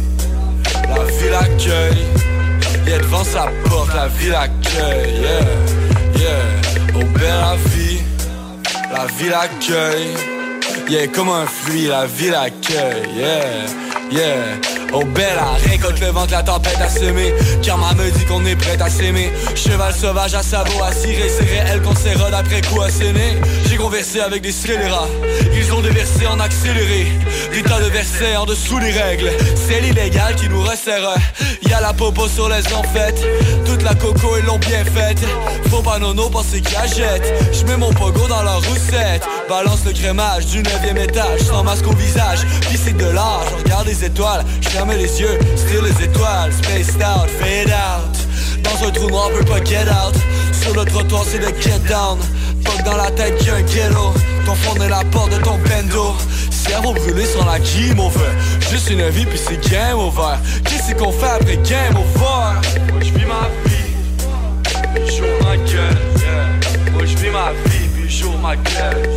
la 0.87 1.03
vie 1.03 1.29
l'accueille. 1.29 2.05
Yeah, 2.87 2.99
devant 2.99 3.23
sa 3.23 3.51
porte, 3.65 3.93
la 3.93 4.07
vie 4.07 4.29
l'accueille. 4.29 5.21
Yeah, 5.21 5.88
yeah. 6.17 6.59
Belle 7.13 7.27
la 7.27 7.55
vie, 7.55 8.01
la 8.91 9.05
vie 9.05 9.29
l'accueille. 9.29 10.13
Yeah, 10.89 11.07
comme 11.07 11.29
un 11.29 11.45
fruit, 11.45 11.87
la 11.87 12.05
vie 12.05 12.29
l'accueille. 12.29 13.09
Yeah, 13.15 13.65
yeah. 14.11 14.78
Oh 14.91 15.03
belle, 15.05 15.39
récolte 15.69 15.99
le 15.99 16.07
vent 16.07 16.25
que 16.25 16.31
la 16.31 16.41
tempête 16.41 16.79
a 16.81 16.89
semé 16.89 17.33
Karma 17.61 17.93
me 17.93 18.09
dit 18.09 18.25
qu'on 18.25 18.43
est 18.45 18.55
prêt 18.55 18.81
à 18.81 18.89
s'aimer. 18.89 19.31
Cheval 19.53 19.93
sauvage 19.93 20.33
à 20.33 20.41
sabot 20.41 20.83
à 20.83 20.91
cirer 20.91 21.29
C'est 21.29 21.45
réel 21.45 21.81
qu'on 21.81 21.95
s'érode 21.95 22.33
après 22.33 22.61
coup 22.61 22.81
asséné 22.81 23.37
J'ai 23.69 23.75
conversé 23.75 24.19
avec 24.19 24.41
des 24.41 24.51
scélérats. 24.51 25.07
Ils 25.53 25.71
ont 25.73 25.81
déversé 25.81 26.25
en 26.25 26.39
accéléré. 26.39 27.05
Des 27.53 27.61
tas 27.61 27.79
de 27.79 27.89
versets 27.89 28.35
en 28.35 28.45
dessous 28.45 28.79
des 28.79 28.91
règles. 28.91 29.31
C'est 29.55 29.81
l'illégal 29.81 30.35
qui 30.35 30.49
nous 30.49 30.61
resserre. 30.61 31.13
Y'a 31.69 31.81
la 31.81 31.93
popo 31.93 32.27
sur 32.27 32.49
les 32.49 32.73
en 32.73 32.81
fête 32.81 33.21
Toute 33.65 33.83
la 33.83 33.93
coco 33.93 34.37
ils 34.39 34.45
l'ont 34.45 34.57
bien 34.57 34.83
faite. 34.85 35.23
Faut 35.69 35.83
pas 35.83 35.99
nono 35.99 36.29
penser 36.29 36.61
qu'il 36.61 36.95
jette. 36.95 37.31
J'mets 37.53 37.77
mon 37.77 37.93
pogo 37.93 38.27
dans 38.27 38.41
la 38.41 38.55
roussette. 38.55 39.23
Balance 39.47 39.85
le 39.85 39.93
crémage 39.93 40.47
du 40.47 40.63
9 40.63 40.97
étage. 41.03 41.41
Sans 41.41 41.63
masque 41.63 41.87
au 41.87 41.93
visage. 41.93 42.39
Puis 42.61 42.79
c'est 42.83 42.97
de 42.97 43.09
je 43.09 43.63
regarde 43.63 43.87
les 43.87 44.05
étoiles 44.05 44.45
Ferme 44.79 44.93
les 44.93 45.19
yeux, 45.19 45.37
style 45.57 45.81
les 45.83 46.05
étoiles, 46.05 46.53
spaced 46.53 47.03
out, 47.03 47.29
fade 47.37 47.67
out. 47.67 48.63
Dans 48.63 48.87
un 48.87 48.91
trou 48.91 49.09
noir, 49.09 49.29
on 49.29 49.37
peut 49.37 49.43
pas 49.43 49.61
get 49.65 49.89
out. 49.89 50.15
Sur 50.53 50.73
le 50.73 50.85
trottoir, 50.85 51.25
c'est 51.27 51.39
le 51.39 51.49
get 51.59 51.79
down. 51.89 52.17
Fuck 52.63 52.85
dans 52.85 52.95
la 52.95 53.11
tête, 53.11 53.45
y'a 53.45 53.55
un 53.55 53.61
ghetto. 53.63 54.13
Ton 54.45 54.55
fond 54.55 54.81
est 54.81 54.87
la 54.87 55.03
porte 55.11 55.33
de 55.33 55.43
ton 55.43 55.57
bendo. 55.67 56.15
Cerveau 56.49 56.93
brûlé 56.93 57.25
sur 57.25 57.45
la 57.45 57.59
game 57.59 57.99
over. 57.99 58.31
Juste 58.71 58.89
une 58.89 59.05
vie, 59.09 59.25
puis 59.25 59.37
c'est 59.37 59.59
game 59.69 59.99
over. 59.99 60.37
Qu'est-ce 60.63 60.95
qu'on 60.95 61.11
fait 61.11 61.27
après 61.27 61.57
game 61.57 61.97
over? 61.97 62.55
Moi, 62.89 63.01
je 63.01 63.11
vis 63.11 63.25
ma 63.25 63.49
vie, 63.65 63.91
puis 65.05 65.21
ma 65.43 65.57
gueule. 65.57 66.93
Moi, 66.93 67.05
je 67.05 67.17
vis 67.17 67.31
ma 67.31 67.51
vie, 67.65 67.89
puis 68.07 68.23
ma 68.41 68.55
gueule. 68.55 69.09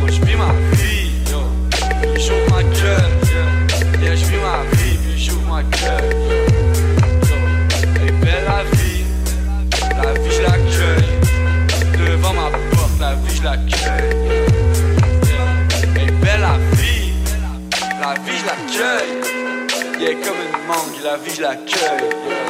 Moi, 0.00 0.08
je 0.08 0.26
vis 0.26 0.36
ma 0.36 0.52
vie, 0.72 1.12
ma 2.50 2.62
gueule. 2.64 3.15
Est 5.60 5.70
belle 8.20 8.44
la 8.46 8.62
vie, 8.76 9.04
la 10.02 10.12
vie 10.12 10.30
je 10.30 10.42
l'accueille. 10.42 11.12
Devant 11.98 12.34
ma 12.34 12.50
porte, 12.72 13.00
la 13.00 13.14
vie 13.14 13.36
je 13.36 13.42
l'accueille. 13.42 14.14
Est 15.96 16.10
belle 16.22 16.40
la 16.40 16.58
vie, 16.76 17.12
la 18.00 18.14
vie 18.22 18.38
je 18.38 18.46
l'accueille. 18.46 19.14
Yeah, 19.98 20.14
comme 20.14 20.40
une 20.46 20.58
mangue, 20.68 20.96
la 21.02 21.16
vie 21.16 21.34
je 21.34 21.42
l'accueille. 21.42 22.10
Oh. 22.22 22.46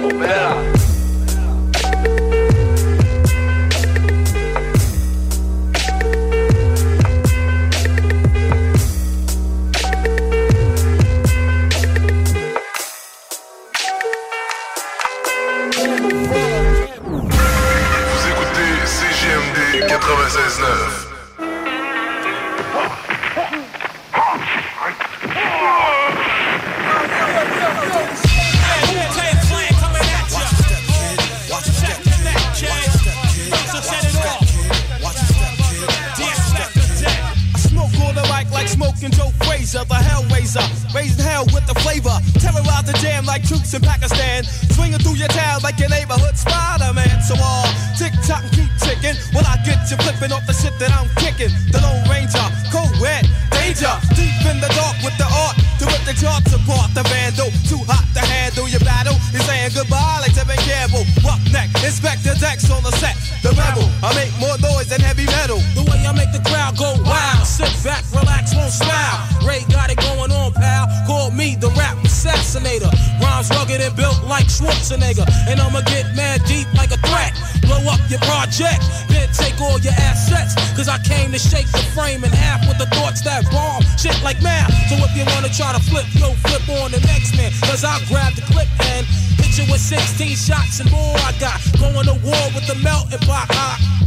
Vous 0.00 0.87
96.9. 20.38 21.08
I 37.50 37.58
smoke 37.58 37.90
all 38.00 38.12
the 38.12 38.22
mic 38.32 38.50
like 38.52 38.68
smoking 38.68 39.10
Joe 39.10 39.30
Frazier, 39.44 39.84
the 39.84 39.94
Hellraiser, 39.94 40.94
raising 40.94 41.24
hell 41.24 41.46
with 41.46 41.66
the 41.66 41.74
flavor. 41.80 42.16
Terrorize 42.38 42.84
the 42.84 42.92
jam 43.00 43.24
like 43.26 43.42
troops 43.46 43.74
in 43.74 43.82
Pakistan, 43.82 44.44
swinging 44.78 45.02
through 45.02 45.18
your 45.18 45.28
town 45.34 45.58
like 45.66 45.74
your 45.82 45.90
neighborhood 45.90 46.38
Spider-Man. 46.38 47.18
So 47.26 47.34
all 47.42 47.66
tick 47.98 48.14
tock 48.22 48.46
and 48.46 48.54
keep 48.54 48.70
ticking, 48.78 49.18
while 49.34 49.42
I 49.42 49.58
get 49.66 49.82
you 49.90 49.98
flipping 49.98 50.30
off 50.30 50.46
the 50.46 50.54
shit 50.54 50.78
that 50.78 50.94
I'm 50.94 51.10
kicking. 51.18 51.50
The 51.74 51.82
Lone 51.82 52.06
Ranger, 52.06 52.46
co-ed, 52.70 53.26
danger, 53.50 53.90
deep 54.14 54.38
in 54.46 54.62
the 54.62 54.70
dark 54.78 54.94
with 55.02 55.18
the 55.18 55.26
art 55.26 55.58
to 55.82 55.84
rip 55.90 56.02
the 56.06 56.14
charts 56.14 56.54
apart. 56.54 56.94
The 56.94 57.02
vandal, 57.10 57.50
too 57.66 57.82
hot 57.90 58.06
to 58.14 58.22
handle 58.22 58.70
your 58.70 58.80
battle. 58.86 59.18
You're 59.34 59.42
saying 59.42 59.74
goodbye 59.74 60.22
like 60.22 60.38
Tevin 60.38 60.62
Campbell. 60.62 61.02
Neck, 61.50 61.74
inspect 61.82 62.22
the 62.22 62.38
decks 62.38 62.70
on 62.70 62.86
the 62.86 62.94
set. 63.02 63.18
The 63.42 63.50
rebel, 63.58 63.88
I 64.04 64.14
make 64.14 64.30
more 64.38 64.54
noise 64.62 64.86
than 64.86 65.02
heavy 65.02 65.26
metal. 65.26 65.58
The 65.74 65.82
way 65.90 66.06
I 66.06 66.14
make 66.14 66.30
the 66.30 66.44
crowd 66.46 66.78
go 66.78 66.94
wild. 67.02 67.42
Sit 67.42 67.72
back, 67.82 68.06
relax, 68.14 68.54
won't 68.54 68.70
smile. 68.70 69.18
Ray 69.42 69.66
got 69.72 69.90
it 69.90 69.98
going 69.98 70.30
on, 70.30 70.52
pal. 70.52 70.86
Call 71.06 71.30
me 71.30 71.56
the 71.56 71.70
rap 71.74 71.96
assassinator. 72.06 72.92
Rugged 73.46 73.78
and 73.78 73.94
built 73.94 74.18
like 74.26 74.50
Schwarzenegger. 74.50 75.22
And 75.46 75.62
I'ma 75.62 75.86
get 75.86 76.10
mad 76.18 76.42
deep 76.42 76.66
like 76.74 76.90
a 76.90 76.98
threat. 77.06 77.30
Blow 77.62 77.78
up 77.86 78.02
your 78.10 78.18
project, 78.26 78.82
then 79.06 79.30
take 79.30 79.54
all 79.62 79.78
your 79.78 79.94
assets. 79.94 80.58
Cause 80.74 80.88
I 80.90 80.98
came 81.06 81.30
to 81.30 81.38
shake 81.38 81.70
the 81.70 81.78
frame 81.94 82.26
in 82.26 82.34
half 82.34 82.66
with 82.66 82.82
the 82.82 82.90
thoughts 82.98 83.22
that 83.22 83.46
bomb. 83.54 83.86
Shit 83.94 84.18
like 84.26 84.42
math. 84.42 84.74
So 84.90 84.98
if 84.98 85.14
you 85.14 85.22
wanna 85.38 85.54
try 85.54 85.70
to 85.70 85.78
flip, 85.86 86.06
yo, 86.18 86.34
flip 86.50 86.66
on 86.82 86.90
the 86.90 86.98
next 87.06 87.38
man. 87.38 87.54
Cause 87.62 87.86
I 87.86 88.02
grab 88.10 88.34
the 88.34 88.42
clip 88.50 88.66
and 88.90 89.06
hit 89.38 89.54
you 89.54 89.70
with 89.70 89.86
16 89.86 90.34
shots 90.34 90.80
and 90.82 90.90
more. 90.90 91.14
I 91.22 91.30
got 91.38 91.62
going 91.78 92.10
to 92.10 92.18
war 92.26 92.44
with 92.58 92.66
the 92.66 92.74
melting 92.82 93.22
pot. 93.22 93.46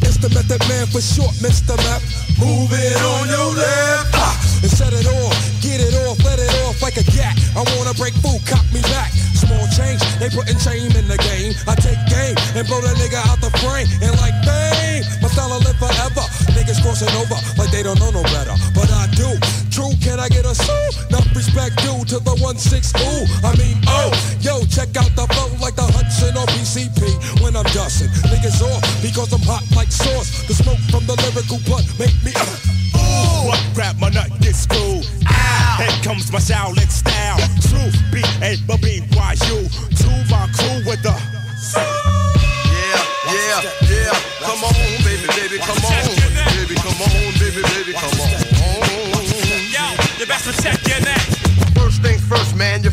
It's 0.04 0.18
the 0.18 0.28
method 0.36 0.60
man 0.68 0.88
for 0.92 1.00
short, 1.00 1.32
Mr. 1.40 1.78
Map. 1.88 2.04
Move 2.36 2.68
it 2.76 3.00
on 3.00 3.32
your 3.32 3.56
left. 3.56 4.12
Ah, 4.12 4.36
and 4.60 4.72
set 4.72 4.92
it 4.92 5.08
off, 5.08 5.40
get 5.64 5.80
it 5.80 5.96
off, 6.04 6.20
let 6.26 6.40
it 6.40 6.52
off 6.68 6.82
like 6.82 6.98
a 6.98 7.06
gat. 7.16 7.38
I 7.56 7.64
wanna 7.78 7.94
break 7.94 8.14
food, 8.20 8.42
cop 8.44 8.66
me 8.74 8.82
back. 8.92 9.21
Small 9.36 9.66
change, 9.74 10.02
they 10.20 10.30
putting 10.30 10.58
shame 10.58 10.94
in 10.96 11.08
the 11.08 11.18
game. 11.18 11.54
I 11.68 11.76
take 11.76 12.00
game 12.08 12.36
and 12.56 12.64
blow 12.68 12.82
the 12.82 12.94
nigga 12.96 13.20
out 13.28 13.42
the 13.42 13.52
frame. 13.60 13.88
And 14.00 14.14
like 14.22 14.36
bang, 14.46 15.04
my 15.22 15.28
style 15.28 15.58
live 15.60 15.78
forever. 15.78 16.26
Niggas 16.56 16.80
crossing 16.82 17.12
over 17.18 17.38
like 17.58 17.72
they 17.72 17.84
don't 17.84 18.00
know 18.00 18.12
no 18.12 18.24
better. 18.32 18.56
But 18.74 18.92
I 18.92 19.10
do. 19.18 19.30
True, 19.72 19.92
can 20.04 20.20
I 20.20 20.28
get 20.30 20.46
a 20.46 20.54
soul? 20.54 20.90
Enough 21.10 21.36
respect 21.36 21.78
due 21.82 22.04
to 22.12 22.20
the 22.20 22.36
1 22.38 22.58
6 22.58 22.94
ooh. 23.02 23.24
I 23.44 23.56
mean, 23.58 23.80
oh, 23.88 24.12
yo, 24.40 24.62
check 24.68 24.96
out 25.00 25.10
the 25.16 25.26
flow 25.32 25.50
like 25.64 25.76
the 25.76 25.88
Hudson 25.88 26.36
or 26.38 26.46
PCP 26.54 27.42
when 27.42 27.56
I'm 27.56 27.68
dusting. 27.72 28.12
Niggas 28.30 28.62
off 28.62 28.84
because 29.02 29.32
I'm 29.34 29.42
hot 29.42 29.64
like 29.76 29.92
sauce. 29.92 30.46
The 30.48 30.54
smoke 30.54 30.82
from 30.92 31.08
the 31.08 31.16
lyrical 31.24 31.60
blunt 31.66 31.88
make 31.98 32.16
me. 32.24 32.32
Ooh, 32.96 33.48
what 33.48 33.62
grab 33.74 33.98
my 33.98 34.10
nut 34.10 34.30
get? 34.40 34.52
Ow. 35.26 35.41
Here 35.82 36.04
comes 36.04 36.32
my 36.32 36.38
Shaolin 36.38 36.92
style. 36.92 37.42
Truth, 37.58 37.98
B 38.14 38.22
A 38.46 38.54
B 38.70 38.78
B 38.78 39.02
Y 39.18 39.34
U. 39.50 39.66
To 39.66 40.10
my 40.30 40.46
crew 40.54 40.86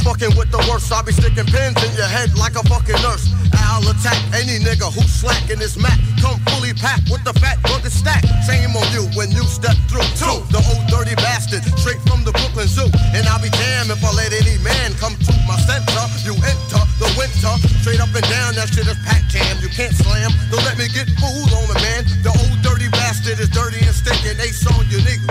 fucking 0.09 0.33
with 0.41 0.49
the 0.49 0.63
worst. 0.73 0.89
I'll 0.89 1.05
be 1.05 1.13
sticking 1.13 1.45
pins 1.45 1.77
in 1.85 1.93
your 1.93 2.09
head 2.09 2.33
like 2.41 2.57
a 2.57 2.65
fucking 2.65 2.97
nurse. 3.05 3.29
I'll 3.69 3.85
attack 3.93 4.17
any 4.33 4.57
nigga 4.57 4.89
who's 4.89 5.13
slacking 5.13 5.61
this 5.61 5.77
mat. 5.77 6.01
Come 6.25 6.41
fully 6.49 6.73
packed 6.73 7.13
with 7.13 7.21
the 7.29 7.37
fat 7.37 7.61
burger 7.61 7.93
stack. 7.93 8.25
Shame 8.49 8.73
on 8.73 8.89
you 8.97 9.05
when 9.13 9.29
you 9.29 9.45
step 9.45 9.77
through. 9.93 10.09
Two, 10.17 10.41
the 10.49 10.65
old 10.73 10.89
dirty 10.89 11.13
bastard, 11.21 11.61
straight 11.77 12.01
from 12.09 12.25
the 12.25 12.33
Brooklyn 12.33 12.67
Zoo. 12.67 12.89
And 13.13 13.29
I'll 13.29 13.43
be 13.43 13.53
damned 13.53 13.93
if 13.93 14.01
I 14.01 14.11
let 14.17 14.33
any 14.33 14.57
man 14.65 14.97
come 14.97 15.13
to 15.13 15.33
my 15.45 15.61
center. 15.69 16.05
You 16.25 16.33
enter 16.41 16.83
the 16.97 17.13
winter, 17.21 17.53
straight 17.85 18.01
up 18.01 18.11
and 18.17 18.25
down, 18.33 18.57
that 18.57 18.73
shit 18.73 18.89
is 18.89 18.97
pack 19.05 19.29
jam. 19.29 19.61
You 19.61 19.69
can't 19.69 19.93
slam, 19.93 20.33
don't 20.49 20.65
let 20.65 20.81
me 20.81 20.89
get 20.89 21.07
fooled 21.21 21.53
on 21.53 21.69
it, 21.69 21.81
man. 21.85 22.03
The 22.25 22.33
old 22.33 22.59
dirty 22.65 22.89
bastard 22.97 23.39
is 23.39 23.53
dirty 23.53 23.85
and 23.85 23.95
stinking. 23.95 24.41
Ace 24.41 24.65
on 24.73 24.89
unique 24.89 25.23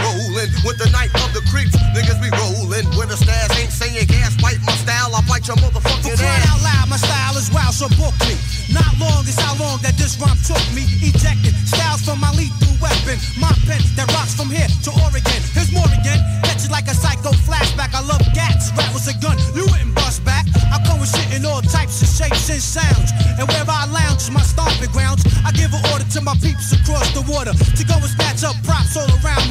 so 7.77 7.85
book 7.93 8.17
me. 8.25 8.33
Not 8.73 8.89
long 8.97 9.21
is 9.29 9.37
how 9.37 9.53
long 9.61 9.77
that 9.85 9.93
this 10.01 10.17
rhyme 10.17 10.33
took 10.41 10.61
me. 10.73 10.89
Ejected 11.05 11.53
styles 11.69 12.01
from 12.01 12.17
my 12.17 12.33
lethal 12.33 12.73
weapon. 12.81 13.21
My 13.37 13.53
pen 13.69 13.77
that 13.93 14.09
rocks 14.17 14.33
from 14.33 14.49
here 14.49 14.65
to 14.65 14.89
Oregon. 15.05 15.41
Here's 15.53 15.69
more 15.69 15.85
again. 15.93 16.17
Catch 16.41 16.65
it 16.65 16.73
like 16.73 16.89
a 16.89 16.97
psycho 16.97 17.37
flashback. 17.45 17.93
I 17.93 18.01
love 18.01 18.25
gats. 18.33 18.73
Rap 18.73 18.89
was 18.97 19.05
a 19.05 19.13
gun. 19.21 19.37
You 19.53 19.69
wouldn't 19.69 19.93
bust 19.93 20.25
back. 20.25 20.49
I 20.73 20.81
come 20.89 20.97
with 20.97 21.13
shit 21.13 21.37
in 21.37 21.45
all 21.45 21.61
types 21.61 22.01
of 22.01 22.09
shapes 22.09 22.49
and 22.49 22.57
sounds. 22.57 23.13
And 23.37 23.45
where 23.45 23.65
I 23.69 23.85
lounge 23.85 24.25
is 24.25 24.33
my 24.33 24.41
stomping 24.41 24.89
grounds. 24.89 25.21
I 25.45 25.53
give 25.53 25.69
an 25.69 25.85
order 25.93 26.07
to 26.17 26.19
my 26.25 26.33
peeps 26.41 26.73
across 26.73 27.13
the 27.13 27.21
water 27.29 27.53
to 27.53 27.83
go 27.85 27.93
and 28.01 28.09
snatch 28.09 28.41
up 28.41 28.57
props 28.65 28.97
all 28.97 29.05
around 29.21 29.46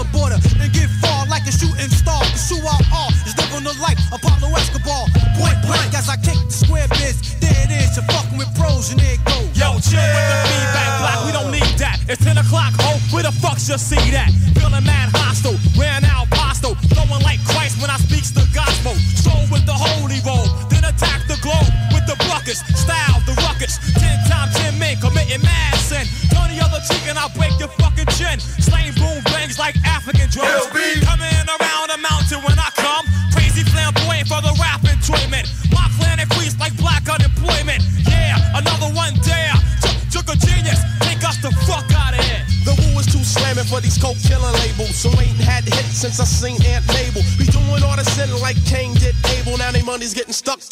fucks, 13.57 13.69
you 13.71 13.79
see 13.79 14.11
that. 14.11 14.31
Feeling 14.55 14.85
mad 14.85 15.11
hot 15.15 15.26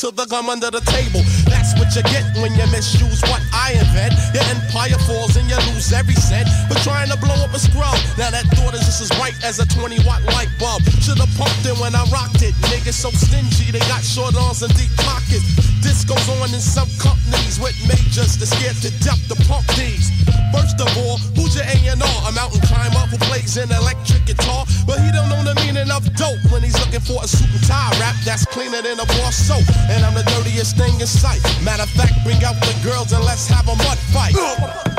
to 0.05 0.13
the 0.13 0.29
gum 0.29 0.53
under 0.53 0.69
the 0.69 0.85
table. 0.93 1.25
That's 1.49 1.73
what 1.81 1.89
you 1.97 2.05
get 2.13 2.29
when 2.37 2.53
you 2.53 2.69
misuse 2.69 3.25
what 3.25 3.41
I 3.57 3.73
invent. 3.73 4.13
Your 4.37 4.45
empire 4.53 5.01
falls 5.09 5.33
and 5.41 5.49
you 5.49 5.57
lose 5.73 5.97
every 5.97 6.19
cent. 6.21 6.45
But 6.69 6.77
trying 6.85 7.09
to 7.09 7.17
blow 7.17 7.33
up 7.41 7.57
a 7.57 7.61
scrub. 7.61 7.97
Now 8.21 8.29
that 8.29 8.45
thought 8.53 8.77
is 8.77 8.85
just 8.85 9.01
as 9.01 9.11
white 9.17 9.33
as 9.41 9.65
a 9.65 9.67
20 9.73 10.05
watt 10.05 10.21
light 10.37 10.53
bulb. 10.61 10.85
Should've 11.01 11.25
pumped 11.41 11.65
it 11.65 11.73
when 11.81 11.97
I 11.97 12.05
rocked 12.13 12.45
it. 12.45 12.53
Niggas 12.69 13.01
so 13.01 13.09
stingy, 13.17 13.73
they 13.73 13.81
got 13.89 14.05
short 14.05 14.37
arms 14.37 14.61
and 14.61 14.69
deep 14.77 14.93
pockets. 15.09 15.49
This 15.81 16.05
goes 16.05 16.29
on 16.37 16.53
in 16.53 16.61
some 16.61 16.91
companies 17.01 17.57
with 17.57 17.73
majors 17.89 18.37
that 18.37 18.53
scared 18.53 18.77
to 18.85 18.93
death 19.01 19.21
to 19.33 19.37
pump 19.49 19.65
these. 19.73 20.13
First 20.53 20.85
of 20.85 20.93
all, 21.01 21.17
your 21.55 21.65
A&R? 21.65 22.29
A 22.29 22.33
mountain 22.33 22.61
climber 22.67 23.05
who 23.11 23.19
plays 23.31 23.57
an 23.57 23.71
electric 23.71 24.27
guitar, 24.27 24.67
but 24.87 24.99
he 25.01 25.11
don't 25.13 25.29
know 25.29 25.43
the 25.43 25.55
meaning 25.67 25.91
of 25.91 26.03
dope 26.17 26.43
when 26.51 26.63
he's 26.63 26.79
looking 26.79 27.01
for 27.01 27.23
a 27.23 27.29
and 27.29 27.63
tie 27.67 27.91
rap 28.01 28.17
that's 28.25 28.45
cleaner 28.47 28.83
than 28.83 28.99
a 28.99 29.07
bar 29.07 29.33
soap. 29.33 29.65
And 29.91 30.05
I'm 30.05 30.15
the 30.15 30.25
dirtiest 30.25 30.77
thing 30.77 31.01
in 31.01 31.07
sight. 31.07 31.43
Matter 31.63 31.85
of 31.85 31.91
fact, 31.91 32.15
bring 32.25 32.43
out 32.45 32.59
the 32.61 32.75
girls 32.83 33.13
and 33.13 33.25
let's 33.25 33.47
have 33.49 33.69
a 33.69 33.77
mud 33.77 33.99
fight. 34.13 34.94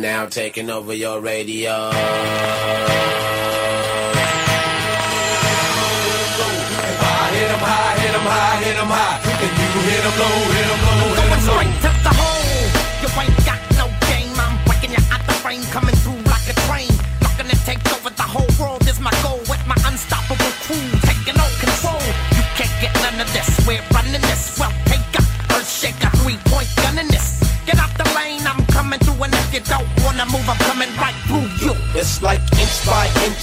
Now 0.00 0.24
taking 0.24 0.70
over 0.70 0.94
your 0.94 1.20
radio. 1.20 1.90
If 1.90 1.98
I 7.02 7.28
hit 7.34 7.50
'em 7.50 7.58
high, 7.58 7.98
hit 7.98 8.14
'em 8.14 8.20
high, 8.22 8.64
hit 8.64 8.76
'em 8.78 8.88
high. 8.88 9.20
And 9.44 9.58
you 9.60 9.80
hit 9.90 10.04
'em 10.06 10.16
low, 10.18 10.36
hit 10.56 10.68
'em 10.72 10.80
low, 10.86 11.14
hit 11.20 11.84
low. 11.84 11.89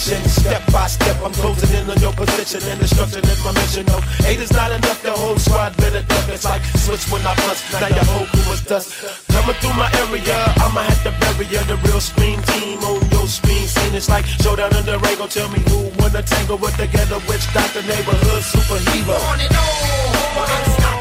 Step 0.08 0.64
by 0.72 0.88
step. 0.88 1.18
I'm 1.24 1.34
closing 1.34 1.72
in 1.76 1.89
on 1.89 1.99
your 1.99 2.14
position 2.14 2.64
and 2.72 2.80
destruction 2.80 3.24
is 3.26 3.43
my 3.43 3.51
mission. 3.60 3.86
No, 3.88 3.99
eight 4.26 4.39
is 4.39 4.51
not 4.53 4.72
enough. 4.72 5.01
The 5.03 5.12
whole 5.12 5.38
squad 5.38 5.76
better 5.78 6.01
duck. 6.03 6.30
It's 6.30 6.45
like 6.45 6.64
switch 6.80 7.03
when 7.12 7.22
I 7.28 7.36
bust. 7.43 7.64
Now 7.74 7.88
your 7.88 8.05
whole 8.05 8.28
crew 8.28 8.53
is 8.53 8.62
dust. 8.62 8.93
Coming 9.28 9.55
through 9.60 9.76
my 9.76 9.91
area, 9.99 10.38
I'ma 10.64 10.82
have 10.88 11.03
to 11.03 11.12
bury 11.20 11.45
ya. 11.51 11.62
The 11.68 11.76
real 11.84 11.99
screen 11.99 12.41
team 12.43 12.80
on 12.88 13.03
your 13.12 13.28
screen 13.28 13.68
scene. 13.68 13.95
It's 13.95 14.10
like 14.10 14.26
showdown 14.26 14.76
in 14.78 14.86
the. 14.86 14.97
Tell 15.28 15.49
me 15.49 15.60
who 15.68 15.91
wanna 15.99 16.24
tangle 16.24 16.58
with 16.58 16.78
the 16.78 16.88
ghetto 16.88 17.20
witch 17.28 17.43
doctor 17.53 17.82
neighborhood 17.84 18.43
superhero. 18.43 19.20
On 19.28 19.39
it 19.41 19.51
all. 19.51 20.08
Unstoppable, 20.38 20.97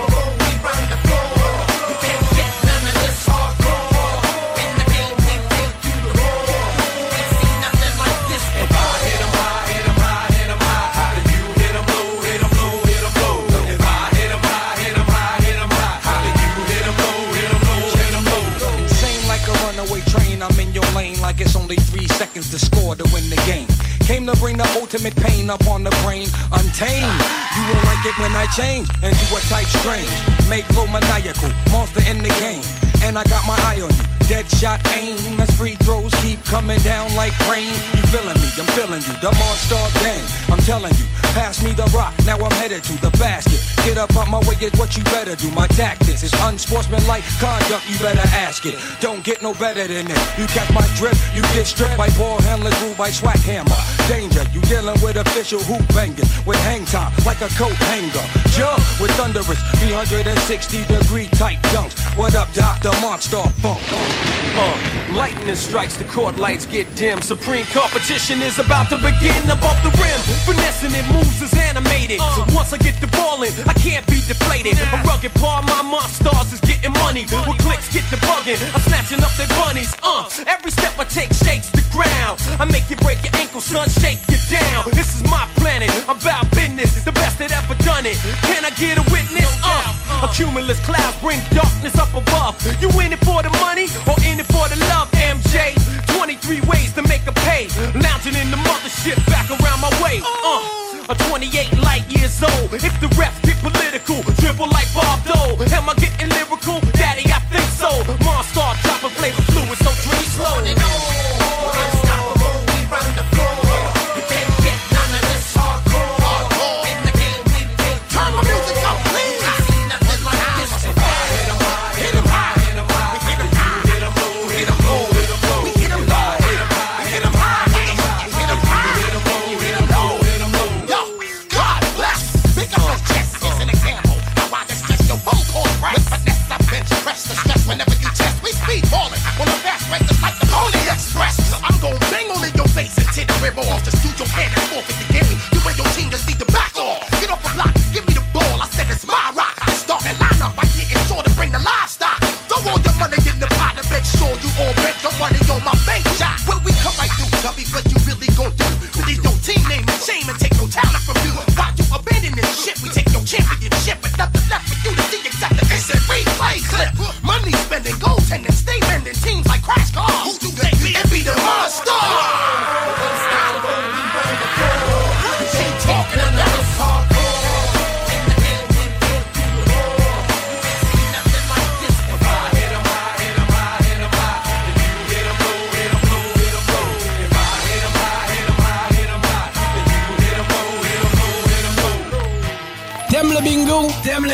to 22.59 22.65
score 22.65 22.95
to 22.97 23.05
win 23.13 23.29
the 23.29 23.37
game. 23.45 23.69
Came 24.07 24.27
to 24.27 24.37
bring 24.37 24.57
the 24.57 24.69
ultimate 24.81 25.15
pain 25.17 25.51
up 25.51 25.67
on 25.67 25.85
the 25.85 25.91
brain, 26.05 26.29
untamed. 26.53 27.19
You 27.57 27.63
won't 27.69 27.85
like 27.85 28.05
it 28.07 28.17
when 28.19 28.33
I 28.33 28.47
change 28.57 28.89
and 29.03 29.13
do 29.13 29.37
a 29.37 29.41
type 29.53 29.67
strange. 29.67 30.09
Make 30.49 30.65
flow 30.73 30.87
maniacal, 30.87 31.51
monster 31.71 32.03
in 32.09 32.19
the 32.19 32.33
game. 32.41 32.63
And 33.03 33.19
I 33.19 33.25
got 33.25 33.47
my 33.47 33.57
eye 33.69 33.81
on 33.83 33.93
you, 33.93 34.16
dead 34.29 34.49
shot 34.51 34.81
aim. 34.97 35.17
As 35.41 35.51
free 35.57 35.75
throws 35.77 36.13
keep 36.23 36.43
coming 36.45 36.81
down 36.81 37.15
like 37.15 37.37
rain. 37.49 37.73
You 37.95 38.03
feeling 38.13 38.39
me, 38.41 38.49
I'm 38.57 38.69
feeling 38.77 39.03
you, 39.03 39.15
the 39.21 39.33
monster 39.37 39.83
gang. 40.01 40.25
I'm 40.49 40.63
telling 40.65 40.95
you, 40.95 41.07
pass 41.35 41.63
me 41.63 41.73
the 41.73 41.85
rock, 41.95 42.15
now 42.25 42.39
I'm 42.39 42.53
headed 42.63 42.83
to 42.85 42.95
the 43.01 43.11
basket. 43.19 43.61
Get 43.85 43.99
up 43.99 44.15
on 44.17 44.31
my 44.31 44.39
way 44.49 44.57
is 44.61 44.73
what 44.79 44.97
you 44.97 45.05
better 45.05 45.37
do. 45.37 45.51
My 45.51 45.67
tactics 45.69 46.23
is 46.23 46.33
unsportsmanlike 46.43 47.25
conduct, 47.41 47.89
you 47.89 47.99
better 47.99 48.27
ask 48.35 48.67
it. 48.67 48.77
Don't 49.01 49.23
get 49.25 49.43
no 49.43 49.55
better 49.55 49.87
than 49.87 50.07
this. 50.07 50.39
You 50.39 50.47
catch 50.47 50.73
my 50.73 50.87
drift, 50.97 51.21
you 51.35 51.43
get 51.55 51.67
stripped 51.67 51.97
by 51.97 52.09
ball 52.17 52.41
handler, 52.43 52.71
ruled 52.83 52.97
by 52.97 53.11
swag 53.11 53.39
hammer. 53.41 53.81
Danger, 54.09 54.45
you 54.53 54.61
dealing 54.63 55.01
with 55.03 55.17
official 55.17 55.61
hoop 55.61 55.87
bangers 55.95 56.31
with 56.47 56.59
hang 56.65 56.85
time 56.87 57.13
like 57.25 57.41
a 57.41 57.49
coat 57.55 57.77
hanger. 57.91 58.27
Jump 58.57 58.81
with 59.01 59.11
thunderous 59.13 59.61
360 59.81 60.85
degree 60.87 61.29
tight 61.39 61.61
dunks. 61.75 61.97
What 62.17 62.35
up, 62.35 62.53
Dr. 62.53 62.91
Monster 63.01 63.43
Funk? 63.61 64.06
Thank 64.09 64.41
you. 64.41 64.46
Uh, 64.59 65.13
lightning 65.13 65.55
strikes, 65.55 65.97
the 65.97 66.05
court 66.05 66.39
lights 66.39 66.65
get 66.65 66.89
dim. 66.97 67.21
Supreme 67.21 67.67
competition 67.67 68.41
is 68.41 68.59
about 68.59 68.89
to 68.89 68.97
begin 68.97 69.37
above 69.53 69.77
the 69.85 69.93
rim. 70.01 70.21
Finessing 70.49 70.97
it 70.97 71.05
moves 71.13 71.43
is 71.43 71.53
animated. 71.53 72.21
So 72.21 72.45
once 72.57 72.73
I 72.73 72.79
get 72.79 72.99
the 73.01 73.07
ball 73.09 73.43
in, 73.43 73.53
I 73.69 73.75
can't 73.75 74.07
be 74.07 74.25
deflated. 74.25 74.79
A 74.81 75.03
rugged 75.05 75.35
paw, 75.35 75.61
my 75.61 75.83
monsters 75.83 76.55
is 76.55 76.61
getting 76.61 76.93
money. 77.05 77.29
With 77.45 77.59
clicks, 77.61 77.93
get 77.93 78.09
the 78.09 78.17
bugging. 78.25 78.57
I'm 78.73 78.81
snatching 78.81 79.21
up 79.23 79.33
their 79.37 79.49
bunnies. 79.61 79.93
Uh, 80.03 80.25
every 80.47 80.71
step 80.71 80.99
I 80.99 81.05
take 81.05 81.33
shakes 81.35 81.69
the 81.71 81.85
ground. 81.93 82.41
I 82.59 82.65
make 82.65 82.89
you 82.89 82.97
break 82.97 83.21
your 83.25 83.37
ankle, 83.37 83.61
son, 83.61 83.89
shake 83.91 84.25
you 84.33 84.41
down. 84.49 84.89
This 84.97 85.15
is 85.17 85.23
my 85.29 85.45
planet, 85.61 85.93
I'm 86.09 86.17
about 86.17 86.51
business. 86.57 87.05
The 87.05 87.13
best 87.13 87.39
that 87.39 87.53
ever 87.53 87.77
done 87.85 88.07
it. 88.07 88.17
Can 88.49 88.65
I 88.65 88.71
get 88.81 88.97
a 88.97 89.05
witness? 89.13 89.53
Uh, 89.61 90.25
a 90.25 90.29
cumulus 90.33 90.81
cloud 90.81 91.13
bring 91.21 91.41
darkness 91.53 91.99
up 91.99 92.09
above. 92.17 92.57
You 92.81 92.89
in 93.01 93.13
it 93.13 93.21
for 93.21 93.43
the 93.43 93.51
money 93.61 93.87
or 94.09 94.17
in 94.25 94.41
it 94.41 94.46
for 94.53 94.69
the 94.69 94.79
love, 94.93 95.11
MJ? 95.13 95.75
23 96.17 96.61
ways 96.63 96.93
to 96.95 97.03
make 97.03 97.27
a 97.27 97.33
pay. 97.47 97.69
Lounging 97.95 98.35
in 98.35 98.51
the 98.51 98.61
mothership 98.67 99.19
back 99.27 99.49
around 99.51 99.81
my 99.81 99.91
way. 100.03 100.21
Uh, 100.23 101.13
a 101.13 101.15
28 101.31 101.79
light 101.79 102.05
years 102.11 102.43
old. 102.43 102.75
If 102.75 102.95
the 103.01 103.09
refs 103.19 103.41
get 103.43 103.59
political, 103.63 104.23
dribble 104.41 104.71
like 104.71 104.89
Bob 104.95 105.25
Dole. 105.25 105.57
Am 105.73 105.89
I 105.89 105.95
getting 105.95 106.29
lyrical? 106.31 106.81
Daddy, 106.93 107.27
I 107.31 107.41
think 107.51 107.69
so. 107.79 107.91
Monster 108.25 108.67
dropping 108.83 109.15
flavor 109.19 109.43
fluid, 109.53 109.79
so 109.79 109.91
dream 110.05 110.27
slow. 110.35 111.06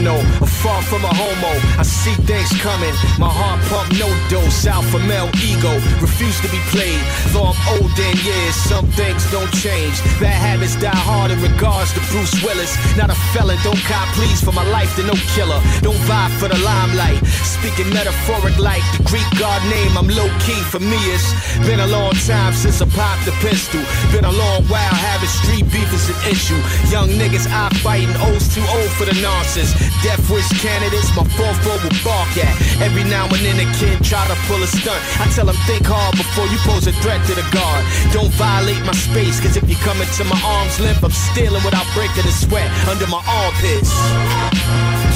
Uno, 0.00 0.16
a 0.40 0.46
from 0.90 1.06
a 1.06 1.14
homo. 1.14 1.54
I 1.78 1.86
see 1.86 2.18
things 2.26 2.50
coming, 2.58 2.92
my 3.22 3.30
heart 3.30 3.62
pump 3.70 3.94
no 3.94 4.10
dose, 4.28 4.66
Out 4.66 4.80
alpha 4.82 4.98
male 5.06 5.30
ego, 5.44 5.72
refuse 6.02 6.40
to 6.40 6.48
be 6.48 6.58
played. 6.72 6.98
Though 7.30 7.52
I'm 7.52 7.60
old 7.76 7.92
and 7.94 8.18
years, 8.24 8.56
some 8.56 8.86
things 8.98 9.22
don't 9.30 9.52
change. 9.54 10.00
Bad 10.18 10.34
habits 10.34 10.74
die 10.80 10.90
hard 10.90 11.30
in 11.30 11.38
regards 11.40 11.92
to 11.94 12.00
Bruce 12.10 12.34
Willis. 12.42 12.72
Not 12.96 13.12
a 13.12 13.18
felon, 13.32 13.60
don't 13.62 13.78
cop 13.86 14.08
please 14.18 14.42
for 14.42 14.52
my 14.52 14.66
life 14.74 14.90
to 14.96 15.02
no 15.06 15.14
killer. 15.36 15.60
Don't 15.84 16.00
vibe 16.10 16.32
for 16.40 16.48
the 16.48 16.58
limelight. 16.64 17.20
Speaking 17.44 17.92
metaphoric 17.92 18.56
like 18.58 18.82
the 18.96 19.04
Greek 19.04 19.28
god 19.38 19.60
name, 19.70 19.92
I'm 20.00 20.08
low 20.08 20.32
key 20.42 20.60
for 20.72 20.80
me. 20.80 20.98
It's 21.14 21.28
been 21.68 21.80
a 21.80 21.86
long 21.86 22.16
time 22.26 22.54
since 22.56 22.80
I 22.80 22.88
popped 22.96 23.28
the 23.28 23.36
pistol. 23.44 23.84
Been 24.10 24.24
a 24.24 24.32
long 24.32 24.64
while 24.72 24.96
having 25.06 25.28
street 25.28 25.68
beef 25.68 25.92
is 25.92 26.08
an 26.08 26.18
issue. 26.26 26.58
Young 26.88 27.12
niggas 27.20 27.46
eye 27.46 27.68
fighting, 27.84 28.10
O's 28.32 28.48
too 28.50 28.64
old 28.64 28.90
for 28.96 29.04
the 29.04 29.14
nonsense. 29.20 29.76
Death 30.02 30.24
wish 30.32 30.48
candidates, 30.80 31.14
my 31.14 31.24
fourth 31.36 31.60
row 31.66 31.76
will 31.84 31.98
bark 32.00 32.32
at. 32.40 32.56
Every 32.80 33.04
now 33.04 33.28
and 33.28 33.42
then 33.44 33.60
a 33.60 33.68
kid 33.76 34.02
try 34.02 34.24
to 34.26 34.36
pull 34.48 34.62
a 34.62 34.66
stunt. 34.66 35.00
I 35.20 35.28
tell 35.36 35.44
them 35.44 35.56
think 35.68 35.84
hard 35.84 36.16
before 36.16 36.48
you 36.48 36.56
pose 36.64 36.86
a 36.86 36.92
threat 37.04 37.20
to 37.28 37.34
the 37.36 37.44
guard. 37.52 37.84
Don't 38.12 38.32
violate 38.40 38.80
my 38.88 38.96
space, 38.96 39.40
cause 39.40 39.56
if 39.56 39.68
you 39.68 39.76
come 39.84 40.00
into 40.00 40.24
my 40.24 40.40
arm's 40.40 40.80
length, 40.80 41.04
I'm 41.04 41.12
stealing 41.12 41.62
without 41.64 41.84
breaking 41.92 42.24
a 42.24 42.32
sweat 42.32 42.68
under 42.88 43.06
my 43.12 43.20
armpits. 43.20 43.92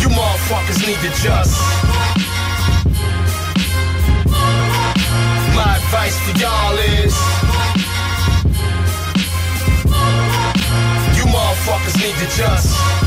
You 0.04 0.12
motherfuckers 0.12 0.84
need 0.84 1.00
to 1.00 1.10
just. 1.24 1.56
My 5.56 5.80
advice 5.80 6.16
to 6.28 6.32
y'all 6.36 6.76
is. 7.00 7.16
You 11.16 11.24
motherfuckers 11.32 11.96
need 12.04 12.16
to 12.20 12.28
just. 12.36 13.03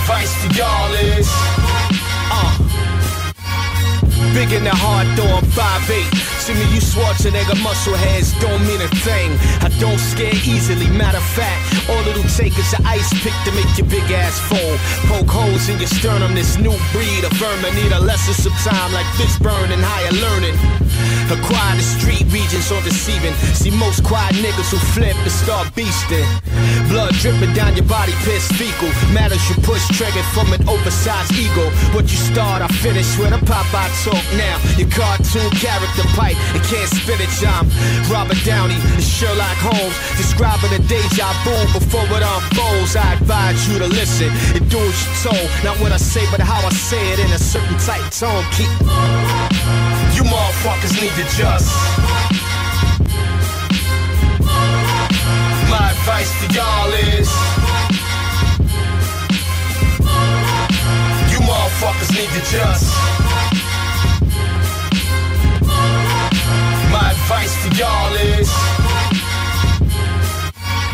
Advice 0.00 0.32
to 0.42 0.48
y'all 0.56 0.92
is. 0.94 1.28
Uh. 2.32 2.56
Big 4.32 4.52
in 4.52 4.64
the 4.64 4.72
heart, 4.72 5.06
though 5.16 5.28
I'm 5.28 5.44
5'8. 5.44 6.06
See 6.40 6.54
me, 6.54 6.64
you 6.72 6.80
Schwarzenegger 6.80 7.60
muscle 7.62 7.94
heads 7.94 8.32
don't 8.40 8.62
mean 8.64 8.80
a 8.80 8.88
thing. 9.04 9.30
I 9.60 9.68
don't 9.78 9.98
scare 9.98 10.32
easily, 10.46 10.88
matter 10.96 11.18
of 11.18 11.28
fact, 11.36 11.60
all 11.90 12.00
it'll 12.08 12.22
take 12.30 12.56
is 12.56 12.72
an 12.72 12.86
ice 12.86 13.10
pick 13.22 13.34
to 13.44 13.52
make 13.52 13.70
your 13.76 13.88
big 13.88 14.06
ass 14.12 14.38
fold. 14.48 14.78
Poke 15.10 15.28
holes 15.28 15.68
in 15.68 15.78
your 15.78 15.88
sternum, 15.88 16.34
this 16.34 16.56
new 16.56 16.76
breed 16.92 17.24
of 17.24 17.32
vermin 17.36 17.74
need 17.74 17.92
a 17.92 18.00
lesson 18.00 18.34
some 18.34 18.56
time 18.64 18.92
like 18.92 19.06
fish 19.18 19.36
burn 19.38 19.68
and 19.70 19.82
higher 19.82 20.14
learning. 20.16 20.79
Acquire 21.30 21.76
the 21.76 21.82
street 21.82 22.26
regions 22.32 22.70
on 22.72 22.82
deceiving. 22.82 23.34
See 23.54 23.70
most 23.70 24.02
quiet 24.04 24.34
niggas 24.36 24.70
who 24.70 24.78
flip 24.94 25.16
and 25.16 25.32
start 25.32 25.68
beasting. 25.74 26.26
Blood 26.88 27.14
dripping 27.22 27.52
down 27.54 27.76
your 27.76 27.86
body, 27.86 28.12
piss 28.26 28.50
fecal. 28.58 28.90
Matters 29.14 29.42
you 29.48 29.56
push 29.62 29.86
triggered 29.94 30.26
from 30.34 30.52
an 30.52 30.62
oversized 30.68 31.32
ego. 31.34 31.70
What 31.94 32.10
you 32.10 32.18
start, 32.18 32.62
I 32.62 32.68
finish 32.82 33.06
with 33.18 33.32
a 33.32 33.40
Popeye 33.46 33.92
talk 34.02 34.24
now. 34.34 34.56
Your 34.76 34.90
cartoon 34.90 35.50
character 35.54 36.06
pipe 36.18 36.38
and 36.54 36.62
can't 36.66 36.90
spit 36.90 37.20
it, 37.20 37.30
I'm 37.46 37.66
Robert 38.10 38.38
Downey 38.44 38.74
and 38.74 39.02
Sherlock 39.02 39.58
Holmes. 39.62 39.96
Describing 40.16 40.72
a 40.74 40.80
deja 40.86 41.30
vu 41.44 41.56
before 41.72 42.06
it 42.10 42.24
unfolds. 42.26 42.96
I 42.96 43.14
advise 43.14 43.68
you 43.68 43.78
to 43.78 43.86
listen 43.86 44.28
and 44.56 44.68
do 44.70 44.78
as 44.78 44.98
you're 45.06 45.32
told. 45.32 45.48
Not 45.64 45.80
what 45.80 45.92
I 45.92 45.96
say, 45.96 46.24
but 46.30 46.40
how 46.40 46.66
I 46.66 46.70
say 46.70 47.12
it 47.12 47.18
in 47.18 47.30
a 47.32 47.38
certain 47.38 47.78
tight 47.78 48.10
tone. 48.12 48.44
Keep. 48.56 49.89
Motherfuckers 50.30 50.94
need 51.00 51.10
to 51.18 51.24
just. 51.36 51.70
My 55.68 55.90
advice 55.90 56.32
to 56.40 56.54
y'all 56.54 56.92
is. 56.92 57.30
You 61.32 61.38
motherfuckers 61.40 62.10
need 62.14 62.30
to 62.36 62.42
just. 62.48 62.86
My 66.92 67.10
advice 67.10 67.54
to 67.64 67.76
y'all 67.76 68.14
is. 68.14 68.79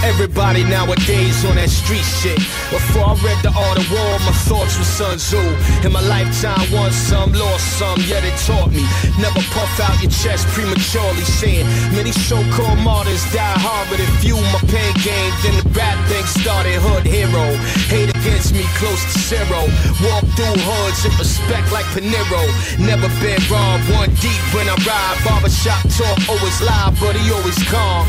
Everybody 0.07 0.63
nowadays 0.63 1.43
on 1.51 1.59
that 1.59 1.67
street 1.67 2.07
shit. 2.07 2.39
Before 2.71 3.11
I 3.11 3.19
read 3.27 3.43
the 3.43 3.51
Art 3.51 3.75
of 3.75 3.91
War, 3.91 4.15
my 4.23 4.31
thoughts 4.47 4.79
were 4.79 4.87
Sun 4.87 5.19
Tzu. 5.19 5.43
In 5.83 5.91
my 5.91 6.01
lifetime, 6.07 6.63
won 6.71 6.95
some, 6.95 7.35
lost 7.35 7.67
some, 7.75 7.99
yet 8.07 8.23
it 8.23 8.39
taught 8.47 8.71
me. 8.71 8.87
Never 9.19 9.43
puff 9.51 9.67
out 9.83 9.99
your 9.99 10.15
chest 10.15 10.47
prematurely, 10.55 11.27
saying 11.27 11.67
many 11.91 12.15
so-called 12.15 12.79
martyrs 12.87 13.27
die 13.35 13.59
hard, 13.59 13.91
but 13.91 13.99
if 13.99 14.23
you 14.23 14.39
my 14.55 14.63
pain 14.71 14.95
game, 15.03 15.35
then 15.43 15.59
the 15.59 15.67
bad 15.75 15.99
thing 16.07 16.23
started. 16.39 16.79
Hood 16.79 17.03
hero, 17.03 17.43
hate 17.91 18.15
against 18.15 18.55
me 18.55 18.63
close 18.79 19.03
to 19.11 19.19
zero. 19.19 19.67
Walk 20.07 20.23
through 20.39 20.55
hoods 20.55 21.03
in 21.03 21.11
respect 21.19 21.75
like 21.75 21.87
Panero. 21.91 22.47
Never 22.79 23.11
been 23.19 23.43
wrong, 23.51 23.83
one 23.99 24.15
deep 24.23 24.39
when 24.55 24.71
I 24.71 24.79
ride. 24.87 25.19
Barbershop 25.27 25.83
talk 25.99 26.19
always 26.31 26.63
live, 26.63 26.95
but 27.03 27.19
he 27.19 27.27
always 27.35 27.59
calm. 27.67 28.07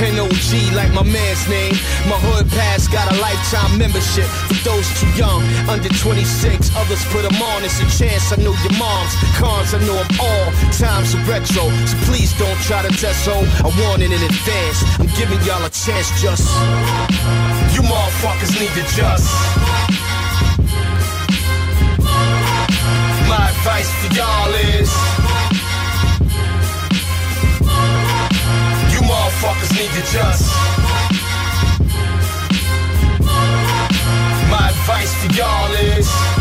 NOG 0.00 0.72
like 0.74 0.92
my 0.92 1.02
man's 1.02 1.44
name. 1.48 1.74
My 2.08 2.18
hood 2.18 2.48
pass 2.50 2.88
got 2.88 3.10
a 3.12 3.16
lifetime 3.20 3.78
membership 3.78 4.26
for 4.48 4.58
those 4.64 4.86
too 4.98 5.10
young, 5.14 5.42
under 5.68 5.88
26. 5.88 6.74
Others 6.76 7.04
put 7.12 7.22
them 7.22 7.36
on. 7.40 7.64
It's 7.64 7.78
a 7.80 7.88
chance. 7.90 8.32
I 8.32 8.36
know 8.42 8.54
your 8.64 8.76
moms, 8.78 9.12
cons. 9.36 9.74
I 9.74 9.80
know 9.86 9.98
them 9.98 10.12
all. 10.20 10.46
Times 10.74 11.14
are 11.14 11.24
retro, 11.28 11.68
so 11.86 11.96
please 12.08 12.32
don't 12.38 12.58
try 12.64 12.82
to 12.82 12.92
test 12.96 13.24
so. 13.24 13.36
I 13.36 13.68
warn 13.84 14.02
it 14.02 14.12
in 14.12 14.22
advance. 14.22 14.78
I'm 14.98 15.10
giving 15.18 15.40
y'all 15.46 15.64
a 15.64 15.70
chance. 15.70 16.08
Just 16.20 16.48
you 17.74 17.82
motherfuckers 17.82 18.52
need 18.58 18.72
to 18.74 18.84
just. 18.96 19.28
My 23.28 23.50
advice 23.52 23.90
to 24.02 24.14
y'all 24.16 24.54
is. 24.78 25.19
Motherfuckers 29.40 29.72
need 29.78 29.90
to 29.90 30.02
just. 30.12 30.52
My 34.50 34.68
advice 34.68 35.22
to 35.22 35.34
y'all 35.34 35.72
is. 35.72 36.39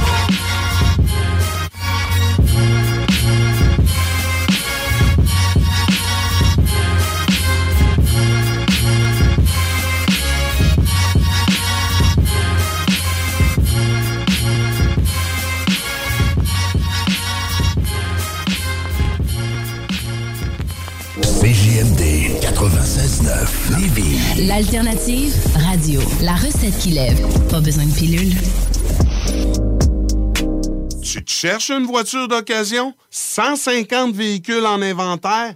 L'alternative 24.48 25.36
radio. 25.68 26.00
La 26.22 26.34
recette 26.34 26.78
qui 26.80 26.92
lève. 26.92 27.20
Pas 27.50 27.60
besoin 27.60 27.86
de 27.86 27.94
pilule. 27.94 28.34
Tu 31.04 31.26
te 31.26 31.30
cherches 31.30 31.72
une 31.72 31.86
voiture 31.86 32.30
d'occasion? 32.30 32.94
150 33.10 34.16
véhicules 34.16 34.66
en 34.66 34.82
inventaire? 34.82 35.56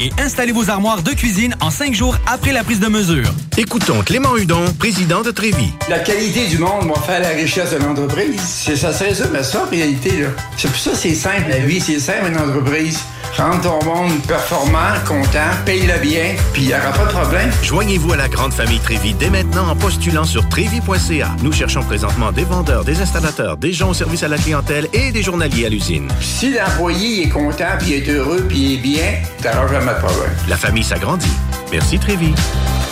et 0.00 0.10
installer 0.20 0.52
vos 0.52 0.70
armoires 0.70 1.02
de 1.02 1.10
cuisine 1.12 1.54
en 1.60 1.70
cinq 1.70 1.94
jours 1.94 2.16
après 2.26 2.52
la 2.52 2.64
prise 2.64 2.80
de 2.80 2.88
mesure. 2.88 3.28
Écoutons 3.56 4.02
Clément 4.02 4.36
Hudon, 4.36 4.64
président 4.78 5.22
de 5.22 5.30
Trévis. 5.30 5.72
La 5.88 5.98
qualité 5.98 6.46
du 6.46 6.58
monde 6.58 6.88
va 6.88 7.00
faire 7.02 7.20
la 7.20 7.30
richesse 7.30 7.72
de 7.72 7.78
l'entreprise. 7.78 8.40
C'est 8.40 8.76
ça, 8.76 8.92
c'est 8.92 9.14
ça, 9.14 9.24
mais 9.32 9.42
ça, 9.42 9.64
en 9.64 9.70
réalité, 9.70 10.22
là. 10.22 10.28
C'est 10.56 10.68
pour 10.68 10.78
ça, 10.78 10.90
c'est 10.94 11.14
simple, 11.14 11.48
la 11.48 11.58
vie, 11.58 11.80
c'est 11.80 12.00
simple, 12.00 12.30
une 12.30 12.38
entreprise. 12.38 13.00
Rendre 13.36 13.60
ton 13.60 13.84
monde 13.84 14.20
performant, 14.26 14.94
content, 15.06 15.50
paye-le 15.64 15.98
bien, 16.00 16.34
puis 16.52 16.62
il 16.62 16.68
n'y 16.68 16.74
aura 16.74 16.92
pas 16.92 17.04
de 17.04 17.10
problème. 17.10 17.50
Joignez-vous 17.62 18.12
à 18.14 18.16
la 18.16 18.28
grande 18.28 18.52
famille 18.52 18.80
Trévis 18.80 19.14
dès 19.14 19.30
maintenant 19.30 19.68
en 19.68 19.76
postulant 19.76 20.24
sur 20.24 20.48
trévis.ca. 20.48 21.36
Nous 21.42 21.52
cherchons 21.52 21.82
présentement 21.82 22.32
des 22.32 22.44
vendeurs, 22.44 22.84
des 22.84 23.00
installateurs, 23.00 23.56
des 23.56 23.72
gens 23.72 23.90
au 23.90 23.94
service 23.94 24.22
à 24.22 24.28
la 24.28 24.38
clientèle 24.38 24.88
et 24.92 25.12
des 25.12 25.22
journaliers 25.22 25.66
à 25.66 25.68
l'usine. 25.68 26.08
Si 26.20 26.52
l'employé 26.52 27.24
est 27.26 27.28
content, 27.28 27.76
puis 27.78 27.94
est 27.94 28.08
heureux, 28.08 28.44
puis 28.48 28.74
est 28.74 28.78
bien, 28.78 29.14
t'auras 29.42 29.66
La 30.48 30.56
famille 30.56 30.84
s'agrandit. 30.84 31.32
Merci 31.72 31.98
Trévis. 31.98 32.34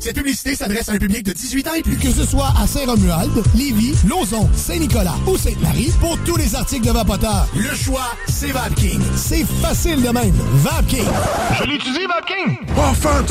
Cette 0.00 0.16
publicité 0.16 0.54
s'adresse 0.54 0.88
à 0.88 0.92
un 0.92 0.98
public 0.98 1.24
de 1.24 1.32
18 1.32 1.68
ans 1.68 1.74
et 1.74 1.82
plus. 1.82 1.96
Que 1.96 2.12
ce 2.12 2.24
soit 2.24 2.52
à 2.60 2.66
Saint-Romuald, 2.66 3.32
Lévis, 3.54 3.94
Lauson, 4.08 4.48
Saint-Nicolas 4.54 5.14
ou 5.26 5.36
Sainte-Marie, 5.36 5.92
pour 6.00 6.18
tous 6.24 6.36
les 6.36 6.54
articles 6.54 6.86
de 6.86 6.92
Vapoteur, 6.92 7.48
le 7.56 7.74
choix, 7.74 8.14
c'est 8.28 8.52
VapKing. 8.52 9.00
C'est 9.16 9.44
facile 9.62 10.02
de 10.02 10.10
même. 10.10 10.34
VapKing. 10.54 11.08
Je 11.58 11.64
l'utilise, 11.64 12.06
Vapking! 12.06 12.56
Offense! 12.76 13.30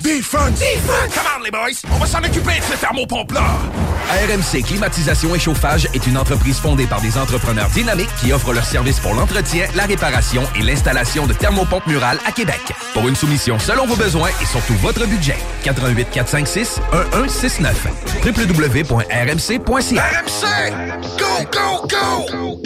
Defense! 0.00 0.58
Defense! 0.60 1.14
Come 1.14 1.24
on, 1.38 1.42
les 1.42 1.50
boys! 1.50 1.90
On 1.92 1.98
va 1.98 2.06
s'en 2.06 2.18
occuper 2.18 2.58
de 2.58 2.64
ce 2.72 2.80
thermopompe-là! 2.80 3.58
RMC 4.10 4.62
Climatisation 4.62 5.34
et 5.34 5.38
Chauffage 5.38 5.88
est 5.94 6.06
une 6.06 6.18
entreprise 6.18 6.58
fondée 6.58 6.86
par 6.86 7.00
des 7.00 7.16
entrepreneurs 7.16 7.68
dynamiques 7.70 8.10
qui 8.20 8.32
offrent 8.32 8.52
leurs 8.52 8.64
services 8.64 9.00
pour 9.00 9.14
l'entretien, 9.14 9.66
la 9.74 9.84
réparation 9.84 10.42
et 10.58 10.62
l'installation 10.62 11.26
de 11.26 11.32
thermopompes 11.32 11.86
murales 11.86 12.18
à 12.26 12.32
Québec. 12.32 12.60
Pour 12.92 13.08
une 13.08 13.16
soumission 13.16 13.58
selon 13.58 13.86
vos 13.86 13.96
besoins 13.96 14.28
et 14.42 14.46
surtout 14.46 14.74
votre 14.74 15.06
budget, 15.06 15.36
88 15.62 16.03
456 16.12 16.80
1169 17.12 17.88
www.rmc.ca 18.24 19.64
RMC! 19.84 20.70
Go, 21.18 21.44
go, 21.52 21.86
go! 21.88 22.60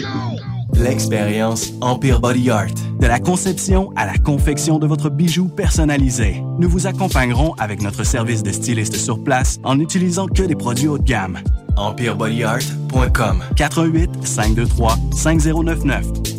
L'expérience 0.73 1.73
Empire 1.81 2.19
Body 2.21 2.49
Art. 2.49 2.73
De 2.99 3.07
la 3.07 3.19
conception 3.19 3.91
à 3.95 4.05
la 4.05 4.17
confection 4.17 4.79
de 4.79 4.87
votre 4.87 5.09
bijou 5.09 5.49
personnalisé. 5.49 6.41
Nous 6.57 6.69
vous 6.69 6.87
accompagnerons 6.87 7.53
avec 7.57 7.81
notre 7.81 8.05
service 8.05 8.43
de 8.43 8.51
styliste 8.51 8.95
sur 8.95 9.21
place 9.23 9.59
en 9.63 9.75
n'utilisant 9.75 10.27
que 10.27 10.43
des 10.43 10.55
produits 10.55 10.87
haut 10.87 10.97
de 10.97 11.03
gamme. 11.03 11.39
EmpireBodyArt.com 11.77 13.43
418 13.55 14.25
523 14.25 14.97
5099 15.11 16.38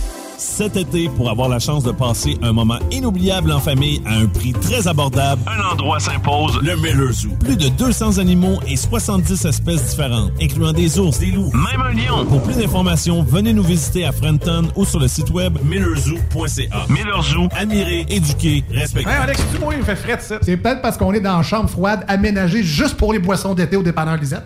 Cet 0.43 0.75
été, 0.75 1.07
pour 1.07 1.29
avoir 1.29 1.49
la 1.49 1.59
chance 1.59 1.83
de 1.83 1.91
passer 1.91 2.35
un 2.41 2.51
moment 2.51 2.79
inoubliable 2.89 3.51
en 3.51 3.59
famille 3.59 4.01
à 4.07 4.15
un 4.15 4.25
prix 4.25 4.53
très 4.53 4.87
abordable, 4.87 5.39
un 5.45 5.71
endroit 5.71 5.99
s'impose, 5.99 6.59
le 6.63 6.75
Miller 6.77 7.13
Zoo. 7.13 7.29
Plus 7.39 7.55
de 7.55 7.67
200 7.69 8.17
animaux 8.17 8.59
et 8.67 8.75
70 8.75 9.45
espèces 9.45 9.91
différentes, 9.91 10.31
incluant 10.41 10.73
des 10.73 10.97
ours, 10.97 11.19
des 11.19 11.27
loups, 11.27 11.51
même 11.53 11.81
un 11.81 11.93
lion. 11.93 12.25
Pour 12.25 12.41
plus 12.41 12.55
d'informations, 12.55 13.21
venez 13.21 13.53
nous 13.53 13.61
visiter 13.61 14.03
à 14.03 14.11
Frenton 14.11 14.67
ou 14.75 14.83
sur 14.83 14.99
le 14.99 15.07
site 15.07 15.29
web 15.29 15.59
millerzoo.ca. 15.63 16.87
Miller 16.89 17.21
Zoo, 17.21 17.47
admirer, 17.55 18.07
éduquer, 18.09 18.63
respecter. 18.71 19.11
Hey 19.11 19.17
Alex, 19.17 19.45
tu 19.53 19.59
moi, 19.59 19.75
il 19.75 19.81
me 19.81 19.85
fait 19.85 19.95
frais 19.95 20.17
de 20.17 20.21
ça. 20.21 20.39
C'est 20.41 20.57
peut-être 20.57 20.81
parce 20.81 20.97
qu'on 20.97 21.13
est 21.13 21.19
dans 21.19 21.37
une 21.37 21.43
chambre 21.43 21.69
froide 21.69 22.03
aménagée 22.07 22.63
juste 22.63 22.97
pour 22.97 23.13
les 23.13 23.19
boissons 23.19 23.53
d'été 23.53 23.77
au 23.77 23.83
dépanneur 23.83 24.17
Lisette. 24.17 24.45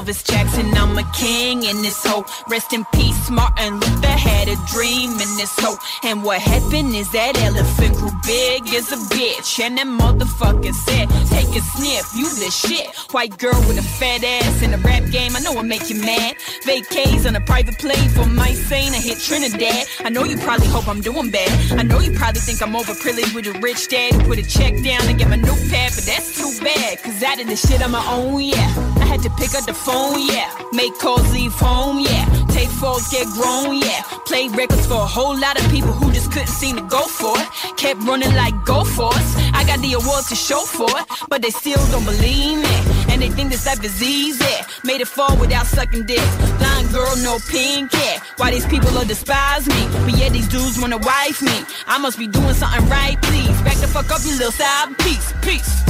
Elvis 0.00 0.24
Jackson, 0.24 0.72
I'm 0.78 0.96
a 0.96 1.04
king 1.12 1.64
in 1.64 1.82
this 1.82 2.02
hoe. 2.02 2.24
Rest 2.48 2.72
in 2.72 2.86
peace, 2.94 3.28
Martin 3.28 3.74
Luther 3.74 4.08
had 4.08 4.48
a 4.48 4.56
dream 4.72 5.10
in 5.12 5.30
this 5.36 5.52
hoe. 5.58 5.76
And 6.04 6.24
what 6.24 6.40
happened 6.40 6.94
is 6.94 7.10
that 7.12 7.36
elephant 7.42 7.96
grew 7.96 8.10
big 8.24 8.66
as 8.72 8.90
a 8.92 8.96
bitch. 9.12 9.60
And 9.60 9.76
that 9.76 9.86
motherfucker 9.86 10.72
said, 10.72 11.10
take 11.28 11.52
a 11.54 11.60
sniff, 11.60 12.16
you 12.16 12.24
the 12.40 12.50
shit. 12.50 12.96
White 13.12 13.36
girl 13.36 13.60
with 13.68 13.76
a 13.76 13.82
fat 13.82 14.24
ass 14.24 14.62
in 14.62 14.70
the 14.70 14.78
rap 14.78 15.04
game, 15.10 15.36
I 15.36 15.40
know 15.40 15.60
it 15.60 15.64
make 15.64 15.90
you 15.90 16.00
mad. 16.00 16.36
Vacays 16.64 17.26
on 17.26 17.36
a 17.36 17.40
private 17.42 17.78
plane 17.78 18.08
for 18.16 18.24
my 18.24 18.54
sane, 18.54 18.94
I 18.94 19.00
hit 19.04 19.18
Trinidad. 19.18 19.84
I 20.00 20.08
know 20.08 20.24
you 20.24 20.38
probably 20.38 20.68
hope 20.68 20.88
I'm 20.88 21.02
doing 21.02 21.30
bad. 21.30 21.78
I 21.78 21.82
know 21.82 22.00
you 22.00 22.12
probably 22.12 22.40
think 22.40 22.62
I'm 22.62 22.72
overprivileged 22.72 23.34
with 23.34 23.54
a 23.54 23.58
rich 23.60 23.88
dad 23.88 24.12
put 24.24 24.38
a 24.38 24.48
check 24.48 24.72
down 24.82 25.02
and 25.08 25.18
get 25.18 25.28
my 25.28 25.36
notepad, 25.36 25.92
but 25.94 26.04
that's 26.08 26.38
too 26.38 26.64
bad. 26.64 27.02
Cause 27.02 27.22
I 27.22 27.36
did 27.36 27.48
the 27.48 27.56
shit 27.56 27.82
on 27.82 27.90
my 27.90 28.04
own, 28.08 28.40
yeah. 28.40 28.99
Had 29.10 29.22
to 29.22 29.30
pick 29.30 29.56
up 29.56 29.66
the 29.66 29.74
phone, 29.74 30.24
yeah. 30.24 30.48
Make 30.72 30.96
calls, 31.00 31.32
leave 31.32 31.52
home, 31.52 31.98
yeah. 31.98 32.26
Take 32.50 32.68
falls, 32.68 33.08
get 33.10 33.26
grown, 33.34 33.74
yeah. 33.74 34.02
Play 34.24 34.46
records 34.46 34.86
for 34.86 35.02
a 35.02 35.10
whole 35.16 35.36
lot 35.36 35.58
of 35.60 35.68
people 35.68 35.90
who 35.90 36.12
just 36.12 36.30
couldn't 36.30 36.46
seem 36.46 36.76
to 36.76 36.82
go 36.82 37.02
for 37.02 37.34
it. 37.36 37.48
Kept 37.76 37.98
running 38.04 38.32
like 38.36 38.54
go 38.64 38.84
force. 38.84 39.34
I 39.52 39.64
got 39.66 39.80
the 39.80 39.94
awards 39.94 40.28
to 40.28 40.36
show 40.36 40.60
for 40.60 40.88
it, 41.00 41.06
but 41.28 41.42
they 41.42 41.50
still 41.50 41.84
don't 41.90 42.04
believe 42.04 42.62
me. 42.62 42.76
And 43.10 43.20
they 43.20 43.30
think 43.30 43.50
this 43.50 43.66
life 43.66 43.82
is 43.82 44.00
easy. 44.00 44.44
Made 44.84 45.00
it 45.00 45.08
fall 45.08 45.36
without 45.38 45.66
sucking 45.66 46.06
dick. 46.06 46.22
Blind 46.58 46.92
girl, 46.92 47.16
no 47.16 47.40
pink 47.50 47.92
hair. 47.92 48.20
Why 48.36 48.52
these 48.52 48.66
people 48.66 48.96
all 48.96 49.04
despise 49.04 49.66
me? 49.66 49.88
But 50.06 50.16
yeah, 50.18 50.28
these 50.28 50.46
dudes 50.46 50.80
wanna 50.80 50.98
wife 50.98 51.42
me. 51.42 51.64
I 51.88 51.98
must 51.98 52.16
be 52.16 52.28
doing 52.28 52.54
something 52.54 52.88
right, 52.88 53.20
please. 53.22 53.60
Back 53.62 53.78
the 53.78 53.88
fuck 53.88 54.08
up, 54.12 54.20
you 54.22 54.38
little 54.38 54.52
side. 54.52 54.96
Peace, 54.98 55.34
peace. 55.42 55.89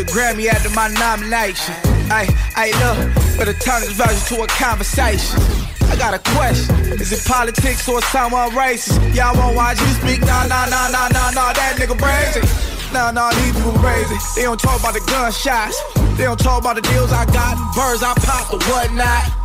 I 0.00 0.02
a 0.02 0.06
Grammy 0.06 0.48
after 0.48 0.70
my 0.70 0.88
nomination. 0.96 1.74
Hey, 2.08 2.24
hey, 2.56 2.72
look, 2.80 3.12
better 3.36 3.52
turn 3.52 3.82
this 3.82 3.92
version 3.92 4.16
to 4.32 4.44
a 4.44 4.46
conversation. 4.46 5.36
I 5.92 5.96
got 5.96 6.14
a 6.14 6.20
question. 6.32 6.74
Is 6.96 7.12
it 7.12 7.22
politics 7.28 7.86
or 7.86 8.00
someone 8.08 8.48
racist? 8.52 8.96
Y'all 9.14 9.36
won't 9.36 9.54
watch 9.54 9.78
you 9.78 9.86
speak? 10.00 10.20
Nah, 10.20 10.46
nah, 10.46 10.64
nah, 10.72 10.88
nah, 10.88 11.08
nah, 11.12 11.30
nah, 11.36 11.52
that 11.52 11.76
nigga 11.76 12.00
crazy. 12.00 12.40
Nah, 12.94 13.10
nah, 13.10 13.30
these 13.32 13.52
people 13.52 13.72
crazy. 13.72 14.16
They 14.36 14.44
don't 14.44 14.58
talk 14.58 14.80
about 14.80 14.94
the 14.94 15.04
gunshots. 15.04 15.76
They 16.16 16.24
don't 16.24 16.40
talk 16.40 16.62
about 16.62 16.76
the 16.76 16.82
deals 16.82 17.12
I 17.12 17.26
got, 17.26 17.60
birds 17.76 18.02
I 18.02 18.14
popped 18.24 18.54
or 18.54 18.60
whatnot. 18.72 19.39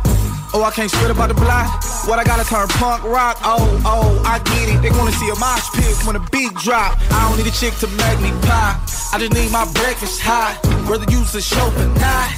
Oh, 0.58 0.62
I 0.62 0.70
can't 0.70 0.90
spit 0.90 1.10
about 1.10 1.28
the 1.28 1.34
block. 1.34 1.84
What 2.08 2.18
I 2.18 2.24
gotta 2.24 2.48
turn 2.48 2.66
punk 2.80 3.04
rock? 3.04 3.36
Oh, 3.44 3.68
oh, 3.84 4.22
I 4.24 4.38
get 4.38 4.74
it. 4.74 4.80
They 4.80 4.88
wanna 4.88 5.12
see 5.12 5.28
a 5.28 5.36
mosh 5.36 5.68
pit 5.74 5.94
when 6.06 6.16
a 6.16 6.20
beat 6.32 6.54
drop. 6.54 6.96
I 7.12 7.28
don't 7.28 7.36
need 7.36 7.46
a 7.46 7.54
chick 7.54 7.74
to 7.84 7.86
make 7.88 8.20
me 8.20 8.30
pop. 8.48 8.80
I 9.12 9.18
just 9.18 9.34
need 9.34 9.52
my 9.52 9.70
breakfast 9.74 10.18
hot. 10.22 10.56
Whether 10.88 11.10
use 11.10 11.34
a 11.34 11.40
chauffeur 11.40 11.82
or 11.82 11.88
not. 11.98 12.30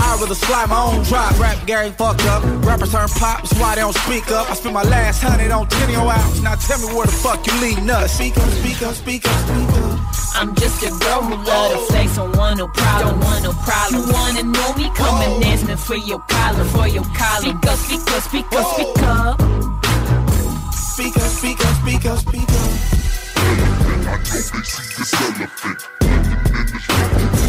I'd 0.00 0.18
rather 0.20 0.34
slide 0.34 0.68
my 0.68 0.82
own 0.82 1.02
drop. 1.04 1.38
Rap 1.38 1.64
game 1.66 1.92
fucked 1.92 2.24
up. 2.26 2.42
Rappers 2.64 2.92
turn 2.92 3.08
pop, 3.08 3.42
that's 3.42 3.52
why 3.60 3.74
they 3.74 3.80
don't 3.82 3.94
speak 3.94 4.30
up. 4.30 4.50
I 4.50 4.54
spent 4.54 4.74
my 4.74 4.82
last 4.82 5.22
hundred 5.22 5.50
on 5.50 5.68
10 5.68 5.90
hours. 5.96 6.40
Now 6.42 6.54
tell 6.54 6.78
me 6.80 6.86
where 6.94 7.06
the 7.06 7.12
fuck 7.12 7.46
you 7.46 7.52
leading 7.60 7.88
us. 7.90 8.14
Speak 8.14 8.36
up, 8.36 8.48
speak 8.50 8.82
up, 8.82 8.94
speak 8.94 9.26
up, 9.26 9.38
speak 9.46 9.68
up. 9.68 10.00
I'm 10.34 10.54
just 10.54 10.82
a 10.82 10.90
girl 11.04 11.22
who 11.22 11.34
love 11.44 11.72
to 11.72 11.78
flex 11.92 12.16
on 12.18 12.32
one 12.32 12.56
no 12.56 12.68
problem, 12.68 13.20
don't 13.20 13.24
want 13.24 13.42
no 13.44 13.52
problem. 13.52 14.06
You 14.06 14.12
wanna 14.12 14.42
know 14.44 14.72
me? 14.74 14.90
Come 14.94 15.20
and 15.20 15.44
ask 15.44 15.66
me 15.66 15.74
for 15.76 15.96
your 15.96 16.20
collar, 16.20 16.64
for 16.64 16.88
your 16.88 17.04
collar. 17.04 17.42
Speak 17.42 17.66
up, 17.66 17.76
speak 17.76 18.00
up, 18.10 18.22
speak 18.22 18.52
up, 18.52 18.66
speak 18.74 19.02
up. 19.04 19.40
Speak 20.72 21.16
up, 21.16 21.30
speak 21.30 21.60
up, 21.60 21.74
speak 21.82 22.06
up, 22.06 22.18
speak 22.18 22.48
up. 22.48 22.70
I 23.36 23.38
know 24.04 24.16
they 24.16 24.40
see 24.40 24.96
this 24.96 25.12
elephant 25.20 25.80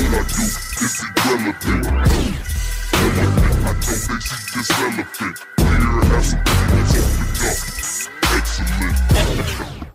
shit 0.01 0.13
I 0.13 0.23
do 0.23 0.41
is 0.81 0.97
irrelevant. 1.01 1.85
Relevant, 2.93 3.37
I 3.41 3.71
don't 3.71 3.83
think 3.83 4.21
she 4.21 4.35
just 4.51 4.71
relevant. 4.81 5.37
Here 5.57 5.77
has 6.11 6.27
some 6.29 6.43
things 6.45 6.93
opened 6.97 7.41
up. 7.41 7.57
Excellent. 8.37 8.97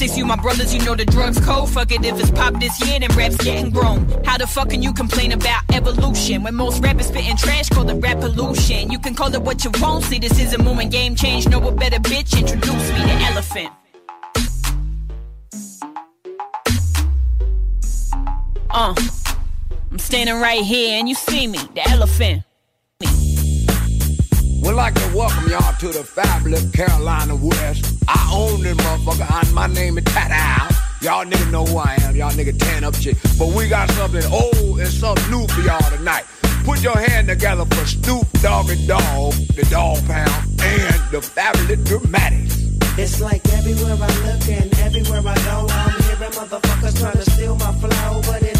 Six, 0.00 0.16
you 0.16 0.24
my 0.24 0.36
brothers, 0.36 0.74
you 0.74 0.82
know 0.82 0.94
the 0.94 1.04
drugs 1.04 1.38
cold. 1.44 1.68
Fuck 1.68 1.92
it 1.92 2.02
if 2.06 2.18
it's 2.18 2.30
pop 2.30 2.54
this 2.58 2.74
year, 2.86 2.98
then 2.98 3.10
rap's 3.14 3.36
getting 3.36 3.70
grown. 3.70 4.08
How 4.24 4.38
the 4.38 4.46
fuck 4.46 4.70
can 4.70 4.82
you 4.82 4.94
complain 4.94 5.32
about 5.32 5.62
evolution 5.74 6.42
when 6.42 6.54
most 6.54 6.82
rappers 6.82 7.08
spitting 7.08 7.36
trash 7.36 7.68
call 7.68 7.86
it 7.90 8.00
rap 8.00 8.18
pollution? 8.18 8.90
You 8.90 8.98
can 8.98 9.14
call 9.14 9.34
it 9.34 9.42
what 9.42 9.62
you 9.62 9.70
want, 9.78 10.04
see 10.04 10.18
this 10.18 10.38
is 10.40 10.54
a 10.54 10.58
movement, 10.58 10.90
game 10.90 11.14
change. 11.16 11.46
Know 11.48 11.68
a 11.68 11.72
better 11.72 11.98
bitch, 11.98 12.38
introduce 12.38 12.88
me 12.94 13.00
to 13.10 13.16
elephant. 13.30 13.72
Uh, 18.70 18.94
I'm 19.90 19.98
standing 19.98 20.36
right 20.36 20.62
here 20.62 20.98
and 20.98 21.10
you 21.10 21.14
see 21.14 21.46
me, 21.46 21.58
the 21.74 21.86
elephant. 21.90 22.42
We'd 24.62 24.72
like 24.72 24.94
to 24.94 25.12
welcome 25.14 25.50
y'all 25.50 25.74
to 25.74 25.88
the 25.88 26.04
fabulous 26.04 26.70
Carolina 26.70 27.36
West. 27.36 27.99
I 28.12 28.32
own 28.34 28.60
this 28.62 28.76
motherfucker, 28.76 29.40
and 29.40 29.54
my 29.54 29.68
name 29.68 29.96
is 29.96 30.04
Tat 30.04 30.30
Y'all 31.00 31.24
niggas 31.24 31.50
know 31.52 31.64
who 31.64 31.78
I 31.78 31.96
am. 32.02 32.16
Y'all 32.16 32.32
niggas 32.32 32.58
tan 32.58 32.82
up 32.82 32.94
shit. 32.96 33.16
But 33.38 33.48
we 33.54 33.68
got 33.68 33.88
something 33.92 34.24
old 34.32 34.80
and 34.80 34.88
something 34.88 35.30
new 35.30 35.46
for 35.46 35.60
y'all 35.60 35.90
tonight. 35.96 36.24
Put 36.64 36.82
your 36.82 36.98
hand 36.98 37.28
together 37.28 37.64
for 37.64 37.86
Snoop 37.86 38.26
Dogg 38.42 38.68
and 38.68 38.86
Dog, 38.88 39.32
the 39.54 39.66
Dog 39.70 40.04
Pound, 40.06 40.60
and 40.60 41.00
the 41.10 41.22
fabulous 41.22 41.78
Dramatics. 41.84 42.58
It's 42.98 43.20
like 43.20 43.46
everywhere 43.54 43.94
I 43.94 44.08
look 44.26 44.48
and 44.48 44.78
everywhere 44.80 45.22
I 45.24 45.34
go, 45.46 45.66
I'm 45.70 46.02
hearing 46.02 46.32
motherfuckers 46.32 46.98
trying 47.00 47.16
to 47.16 47.30
steal 47.30 47.54
my 47.56 47.72
flow, 47.74 48.20
but 48.26 48.42
it 48.42 48.59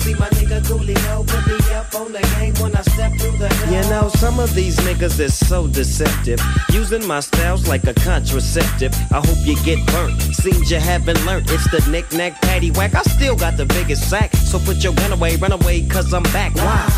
see 0.00 0.14
my 0.14 0.28
nigga 0.30 0.60
Coolio 0.62 1.26
put 1.26 1.46
me 1.46 1.74
up 1.74 1.94
on 1.94 2.12
the 2.12 2.20
game 2.36 2.54
when 2.62 2.74
I 2.74 2.82
step 2.82 3.12
through 3.18 3.36
the 3.38 3.48
door. 3.48 3.74
You 3.74 3.82
know, 3.90 4.08
some 4.08 4.40
of 4.40 4.54
these 4.54 4.76
niggas 4.78 5.18
is 5.20 5.36
so 5.36 5.66
deceptive. 5.66 6.40
Using 6.72 7.06
my 7.06 7.20
styles 7.20 7.68
like 7.68 7.84
a 7.84 7.94
contraceptive. 7.94 8.92
I 9.10 9.20
hope 9.24 9.38
you 9.44 9.56
get 9.64 9.78
burnt. 9.88 10.20
Seems 10.34 10.70
you 10.70 10.78
haven't 10.78 11.24
learned. 11.26 11.50
It's 11.50 11.70
the 11.70 11.80
knick-knack, 11.90 12.40
patty 12.42 12.70
whack. 12.70 12.94
I 12.94 13.02
still 13.02 13.36
got 13.36 13.56
the 13.56 13.66
biggest 13.66 14.08
sack. 14.08 14.34
So 14.34 14.58
put 14.58 14.82
your 14.82 14.94
gun 14.94 15.12
away, 15.12 15.36
run 15.36 15.52
away, 15.52 15.86
cause 15.86 16.12
I'm 16.12 16.24
back. 16.24 16.54
Why? 16.56 16.88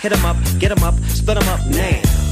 Hit 0.00 0.12
'em 0.12 0.24
up, 0.24 0.36
get 0.58 0.70
'em 0.72 0.82
up, 0.82 0.94
split 1.08 1.36
'em 1.36 1.48
up 1.48 1.64
now. 1.66 2.31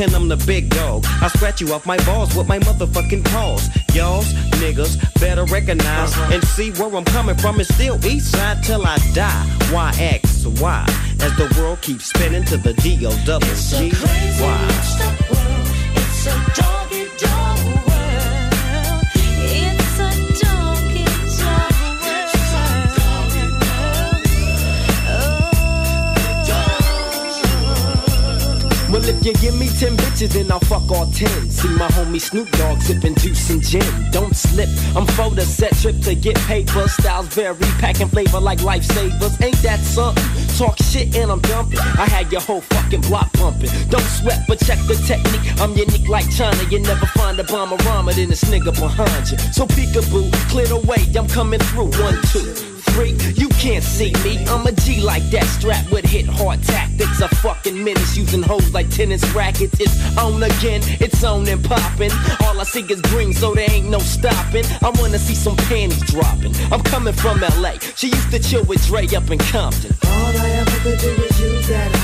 And 0.00 0.14
I'm 0.14 0.28
the 0.28 0.36
big 0.46 0.70
dog. 0.70 1.04
I 1.20 1.28
scratch 1.28 1.60
you 1.60 1.72
off 1.72 1.86
my 1.86 1.96
balls 2.04 2.34
with 2.36 2.48
my 2.48 2.58
motherfucking 2.60 3.24
paws. 3.24 3.68
Y'all's 3.94 4.32
niggas 4.60 4.98
better 5.20 5.44
recognize 5.44 6.12
uh-huh. 6.12 6.34
and 6.34 6.44
see 6.44 6.70
where 6.72 6.94
I'm 6.94 7.04
coming 7.04 7.36
from. 7.36 7.60
It's 7.60 7.72
still 7.74 8.04
east 8.06 8.32
side 8.32 8.62
till 8.62 8.84
I 8.86 8.98
die. 9.14 9.46
Why 9.70 9.92
X 9.98 10.46
Y? 10.46 10.84
As 11.20 11.36
the 11.36 11.52
world 11.58 11.80
keeps 11.80 12.06
spinning 12.06 12.44
to 12.44 12.56
the 12.56 12.74
D 12.74 13.06
O 13.06 13.10
double 13.24 13.46
G 13.46 13.92
Y. 14.40 14.68
It's 15.96 16.26
a 16.26 16.34
doggy 16.54 17.08
dog 17.18 17.53
You 29.24 29.32
give 29.32 29.58
me 29.58 29.70
10 29.70 29.96
bitches, 29.96 30.34
then 30.34 30.52
I'll 30.52 30.60
fuck 30.60 30.90
all 30.90 31.06
10. 31.10 31.50
See 31.50 31.68
my 31.76 31.88
homie 31.88 32.20
Snoop 32.20 32.50
Dogg 32.50 32.82
sipping 32.82 33.14
juice 33.14 33.48
and 33.48 33.62
gin. 33.62 34.10
Don't 34.12 34.36
slip, 34.36 34.68
I'm 34.94 35.06
for 35.06 35.30
the 35.30 35.40
set 35.40 35.74
trip 35.76 35.98
to 36.02 36.14
get 36.14 36.36
paper. 36.40 36.86
Styles 36.88 37.28
vary, 37.28 37.56
packing 37.80 38.08
flavor 38.08 38.38
like 38.38 38.58
lifesavers. 38.58 39.42
Ain't 39.42 39.56
that 39.62 39.80
something? 39.80 40.22
Talk 40.58 40.76
shit 40.76 41.16
and 41.16 41.32
I'm 41.32 41.40
dumping. 41.40 41.78
I 41.78 42.04
had 42.04 42.30
your 42.30 42.42
whole 42.42 42.60
fucking 42.60 43.00
block 43.00 43.32
pumping. 43.32 43.70
Don't 43.88 44.04
sweat, 44.04 44.44
but 44.46 44.58
check 44.58 44.78
the 44.88 44.94
technique. 45.06 45.58
I'm 45.58 45.72
unique 45.72 46.06
like 46.06 46.30
China. 46.30 46.62
You 46.64 46.80
never 46.80 47.06
find 47.06 47.40
a 47.40 47.44
bomber 47.44 47.76
rhymer 47.76 48.12
than 48.12 48.28
this 48.28 48.44
nigga 48.44 48.78
behind 48.78 49.30
you. 49.30 49.38
So 49.38 49.64
peekaboo, 49.64 50.30
clear 50.50 50.66
the 50.66 50.80
way, 50.80 51.00
I'm 51.16 51.28
coming 51.28 51.60
through. 51.60 51.92
One, 51.98 52.20
two 52.24 52.73
You 52.94 53.48
can't 53.48 53.82
see 53.82 54.12
me. 54.22 54.38
I'm 54.46 54.64
a 54.66 54.72
G 54.72 55.00
like 55.00 55.24
that, 55.30 55.42
strapped 55.46 55.90
with 55.90 56.04
hit 56.04 56.26
hard 56.26 56.62
tactics. 56.62 57.20
A 57.20 57.28
fucking 57.28 57.82
menace 57.82 58.16
using 58.16 58.40
hoes 58.40 58.72
like 58.72 58.88
tennis 58.88 59.24
rackets. 59.34 59.80
It's 59.80 60.16
on 60.16 60.40
again, 60.40 60.80
it's 61.00 61.24
on 61.24 61.48
and 61.48 61.62
popping. 61.64 62.12
All 62.44 62.60
I 62.60 62.62
see 62.62 62.82
is 62.82 63.00
green, 63.02 63.32
so 63.32 63.52
there 63.52 63.68
ain't 63.68 63.90
no 63.90 63.98
stopping. 63.98 64.64
I 64.80 64.90
wanna 65.00 65.18
see 65.18 65.34
some 65.34 65.56
panties 65.56 66.02
dropping. 66.02 66.54
I'm 66.72 66.82
coming 66.82 67.14
from 67.14 67.40
LA. 67.40 67.78
She 67.96 68.08
used 68.08 68.30
to 68.30 68.38
chill 68.38 68.64
with 68.64 68.86
Dre 68.86 69.06
up 69.06 69.28
in 69.28 69.38
Compton. 69.38 69.92
All 70.06 70.26
I 70.26 70.50
ever 70.50 70.78
could 70.84 70.98
do 71.00 71.08
is 71.24 71.33
and. 71.44 71.94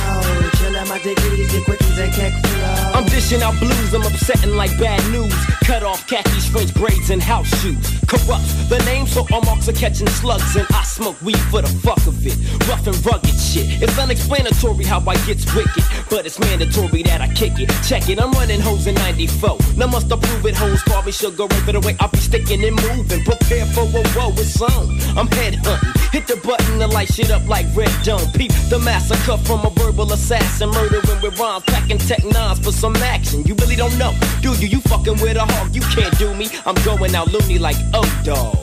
I'm 2.94 3.04
dishing 3.06 3.42
out 3.42 3.58
blues, 3.58 3.94
I'm 3.94 4.02
upsetting 4.02 4.56
like 4.56 4.76
bad 4.78 5.00
news. 5.10 5.32
Cut 5.64 5.82
off 5.82 6.06
khakis, 6.06 6.48
French 6.48 6.74
braids, 6.74 7.10
and 7.10 7.22
house 7.22 7.48
shoes. 7.60 8.00
Corrupts 8.06 8.68
the 8.68 8.78
name, 8.84 9.06
so 9.06 9.26
all 9.32 9.42
marks 9.42 9.68
are 9.68 9.72
catching 9.72 10.08
slugs, 10.08 10.56
and 10.56 10.66
I 10.70 10.82
smoke 10.82 11.20
weed 11.22 11.38
for 11.50 11.62
the 11.62 11.68
fuck 11.68 12.04
of 12.06 12.26
it. 12.26 12.36
Rough 12.68 12.86
and 12.86 13.06
rugged 13.06 13.38
shit. 13.38 13.82
It's 13.82 13.98
unexplanatory 13.98 14.84
how 14.84 15.00
I 15.06 15.16
gets 15.26 15.46
wicked, 15.54 15.84
but 16.10 16.26
it's 16.26 16.38
mandatory 16.38 17.02
that 17.04 17.20
I 17.20 17.28
kick 17.34 17.58
it. 17.58 17.70
Check 17.86 18.08
it, 18.08 18.20
I'm 18.20 18.32
running 18.32 18.60
hoes 18.60 18.86
in 18.86 18.94
94. 18.96 19.58
Now 19.76 19.86
must 19.86 20.10
approve 20.10 20.44
it, 20.46 20.54
hoes 20.56 20.82
should 21.10 21.36
go 21.36 21.46
right 21.46 21.62
for 21.62 21.72
the 21.72 21.80
way 21.80 21.96
I 21.98 22.06
be 22.06 22.18
sticking 22.18 22.62
and 22.64 22.76
moving. 22.76 23.24
Prepare 23.24 23.66
for 23.66 23.82
a 23.82 24.02
woe, 24.16 24.32
it's 24.38 24.60
on. 24.62 24.88
I'm 25.18 25.26
head 25.28 25.56
hunting. 25.56 25.92
Hit 26.12 26.26
the 26.26 26.36
button 26.36 26.78
to 26.78 26.86
light 26.86 27.12
shit 27.12 27.30
up 27.30 27.46
like 27.48 27.66
red 27.74 27.92
dome. 28.02 28.30
Peep 28.32 28.52
the 28.68 28.78
massacre 28.78 29.29
from 29.38 29.64
a 29.64 29.70
verbal 29.70 30.12
assassin, 30.12 30.70
murdering 30.70 31.20
with 31.22 31.38
rhymes, 31.38 31.64
packing 31.64 31.98
tech 31.98 32.24
nines 32.24 32.58
for 32.58 32.72
some 32.72 32.96
action. 32.96 33.42
You 33.44 33.54
really 33.56 33.76
don't 33.76 33.96
know, 33.98 34.12
do 34.40 34.52
you? 34.54 34.68
You 34.68 34.80
fucking 34.80 35.20
with 35.20 35.36
a 35.36 35.44
hawk, 35.44 35.74
you 35.74 35.82
can't 35.82 36.16
do 36.18 36.34
me. 36.34 36.48
I'm 36.66 36.74
going 36.84 37.14
out 37.14 37.32
loony 37.32 37.58
like 37.58 37.76
oh 37.94 38.22
dog. 38.24 38.56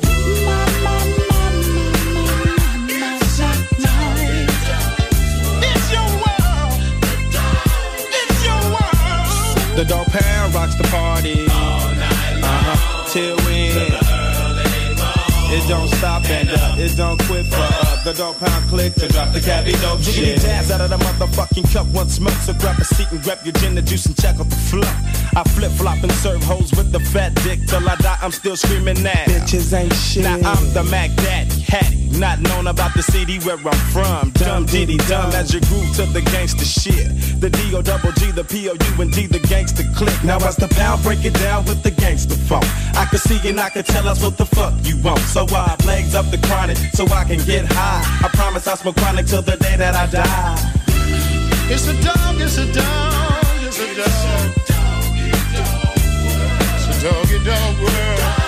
The 9.76 9.86
dog 9.86 10.08
pound 10.08 10.56
rocks 10.56 10.76
the 10.76 10.84
party. 10.86 11.42
All 11.52 11.94
night 11.96 12.42
uh-huh. 12.44 13.06
Till 13.14 13.38
when? 13.38 13.97
It 15.50 15.66
don't 15.70 15.88
stop 15.88 16.26
and 16.30 16.50
uh, 16.50 16.76
it 16.78 16.98
don't 16.98 17.18
quit 17.24 17.46
for 17.48 17.56
up. 17.56 18.04
the 18.04 18.14
dog 18.14 18.38
pound 18.38 18.68
click 18.70 18.94
to 18.96 19.08
drop 19.08 19.32
the 19.34 19.40
cabbie 19.40 19.72
dope 19.80 20.02
shit. 20.02 20.42
jazz 20.42 20.70
out 20.72 20.82
of 20.82 20.90
the 20.90 20.98
motherfucking 20.98 21.72
cup 21.72 21.88
once 21.88 22.16
smoke. 22.16 22.34
So 22.44 22.54
grab 22.54 22.78
a 22.80 22.84
seat 22.84 23.10
and 23.12 23.24
grab 23.24 23.40
your 23.46 23.54
gin, 23.54 23.74
the 23.76 23.82
juice 23.82 24.06
and 24.06 24.18
check 24.18 24.36
out 24.40 24.50
the 24.50 24.56
fluff. 24.56 24.94
I 25.36 25.44
flip 25.56 25.72
flop 25.72 26.04
and 26.04 26.12
serve 26.12 26.44
hoes 26.44 26.72
with 26.74 26.92
the 26.92 27.00
fat 27.00 27.34
dick 27.44 27.60
till 27.68 27.88
I 27.88 27.96
die. 27.96 28.18
I'm 28.22 28.32
still 28.32 28.58
screaming 28.58 29.02
that. 29.04 29.28
Bitches 29.30 29.74
ain't 29.74 29.94
shit. 29.94 30.24
Now 30.24 30.36
I'm 30.36 30.74
the 30.74 30.84
Mac 30.84 31.16
Daddy, 31.16 31.62
Hattie, 31.62 32.10
not 32.20 32.42
known 32.42 32.68
about 32.68 32.94
the 32.94 33.04
city 33.04 33.40
where 33.40 33.58
I'm 33.58 33.82
from. 33.96 34.32
Dumb 34.32 34.66
diddy 34.66 34.98
dumb 35.08 35.32
as 35.32 35.54
you 35.54 35.62
groove 35.62 35.96
to 35.96 36.06
the 36.08 36.22
gangster 36.22 36.66
shit. 36.66 37.08
The 37.40 37.50
D 37.50 37.74
O 37.74 37.82
double 37.82 38.12
G, 38.14 38.32
the 38.32 38.44
P 38.44 38.70
O 38.70 38.74
U 38.74 39.02
and 39.02 39.14
D, 39.14 39.28
the 39.28 39.40
gangster 39.40 39.84
click. 39.96 40.24
Now 40.26 40.38
as 40.46 40.58
the 40.58 40.68
pound 40.68 41.04
break 41.04 41.24
it 41.24 41.36
down 41.36 41.64
with 41.66 41.84
the 41.84 41.92
gangster 41.92 42.36
funk. 42.36 42.66
I 42.98 43.06
can 43.06 43.20
see 43.20 43.40
and 43.48 43.60
I 43.60 43.70
can 43.70 43.84
tell 43.84 44.08
us 44.08 44.22
what 44.22 44.38
the 44.38 44.46
fuck 44.46 44.74
you 44.84 45.00
want. 45.02 45.20
So 45.20 45.37
I 45.46 45.76
legs 45.86 46.16
up 46.16 46.26
the 46.32 46.38
chronic 46.48 46.78
so 46.94 47.06
I 47.08 47.24
can 47.24 47.38
get 47.46 47.66
high. 47.68 48.26
I 48.26 48.30
promise 48.30 48.68
I'll 48.68 48.76
smoke 48.76 48.96
chronic 48.96 49.28
till 49.28 49.44
the 49.44 49.56
day 49.58 49.76
that 49.78 49.94
I 49.94 50.08
die. 50.08 50.58
It's 51.70 51.88
a 51.88 51.94
dog, 52.02 52.42
it's 52.42 52.58
a 52.58 52.66
dog, 52.74 53.46
it's 53.62 53.80
a 53.80 53.96
dog. 53.96 54.68
It's 56.74 56.88
a 56.90 57.02
doggy 57.04 57.44
dog 57.46 57.76
world. 57.78 58.18
Just 58.18 58.47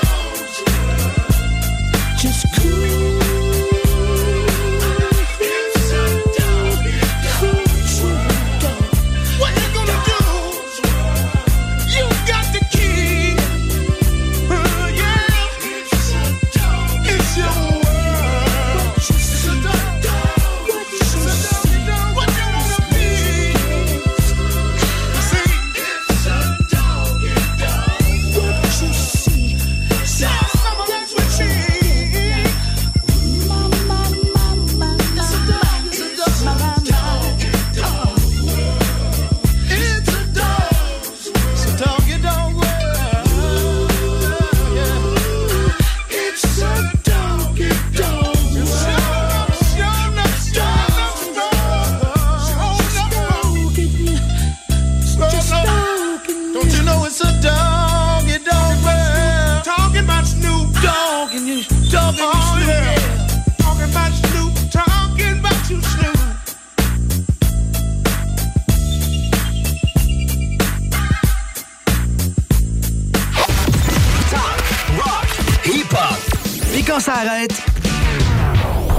quand 76.89 76.99
ça 76.99 77.13
arrête, 77.13 77.53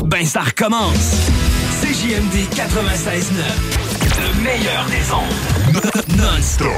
ben 0.04 0.24
ça 0.24 0.42
recommence. 0.42 1.16
CJMD 1.82 2.46
96.9. 2.54 3.42
Le 4.16 4.44
meilleur 4.44 4.84
des 4.86 5.12
ondes. 5.12 5.76
Non-stop. 6.16 6.68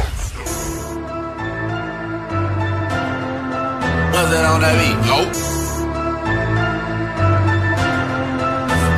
Was 4.12 4.32
it 4.32 4.44
on 4.46 4.60
that 4.60 4.74
beat? 4.78 4.96
Nope. 5.06 5.36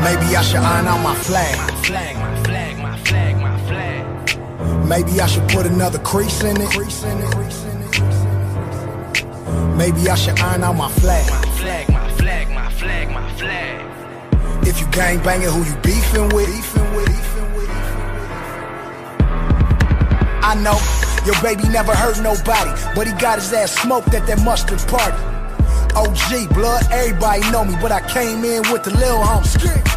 Maybe 0.05 0.37
I 0.37 0.43
should 0.43 0.61
iron 0.61 0.87
out 0.87 1.03
my 1.03 1.15
flag. 1.17 1.57
Flag, 1.83 2.17
my 2.17 2.43
flag, 2.45 2.77
my 2.79 2.97
flag, 3.05 3.37
my 3.37 3.59
flag. 3.67 4.05
Maybe 4.87 5.21
I 5.21 5.27
should 5.27 5.49
put 5.49 5.67
another 5.67 5.99
crease 5.99 6.45
in 6.45 6.59
it. 6.61 6.69
Maybe 9.77 10.09
I 10.09 10.15
should 10.15 10.39
iron 10.39 10.63
out 10.63 10.77
my 10.77 10.89
flag. 10.89 11.29
My 11.29 11.94
If 14.67 14.81
you 14.81 14.87
gang 14.89 15.23
banging, 15.23 15.49
who 15.49 15.65
you 15.65 15.77
beefing 15.83 16.29
with? 16.35 16.49
I 20.45 20.55
know 20.57 20.77
your 21.25 21.35
baby 21.41 21.69
never 21.69 21.95
hurt 21.97 22.21
nobody, 22.21 22.71
but 22.95 23.07
he 23.07 23.13
got 23.15 23.41
his 23.41 23.53
ass 23.53 23.73
smoked 23.73 24.15
at 24.15 24.27
that 24.27 24.41
mustard 24.45 24.79
party. 24.87 25.17
OG, 25.97 26.53
blood, 26.55 26.85
everybody 26.91 27.41
know 27.51 27.65
me, 27.65 27.75
but 27.81 27.93
I 27.93 28.01
came 28.07 28.45
in 28.45 28.63
with 28.71 28.83
the 28.85 28.91
lil 28.91 29.19
homie. 29.19 29.47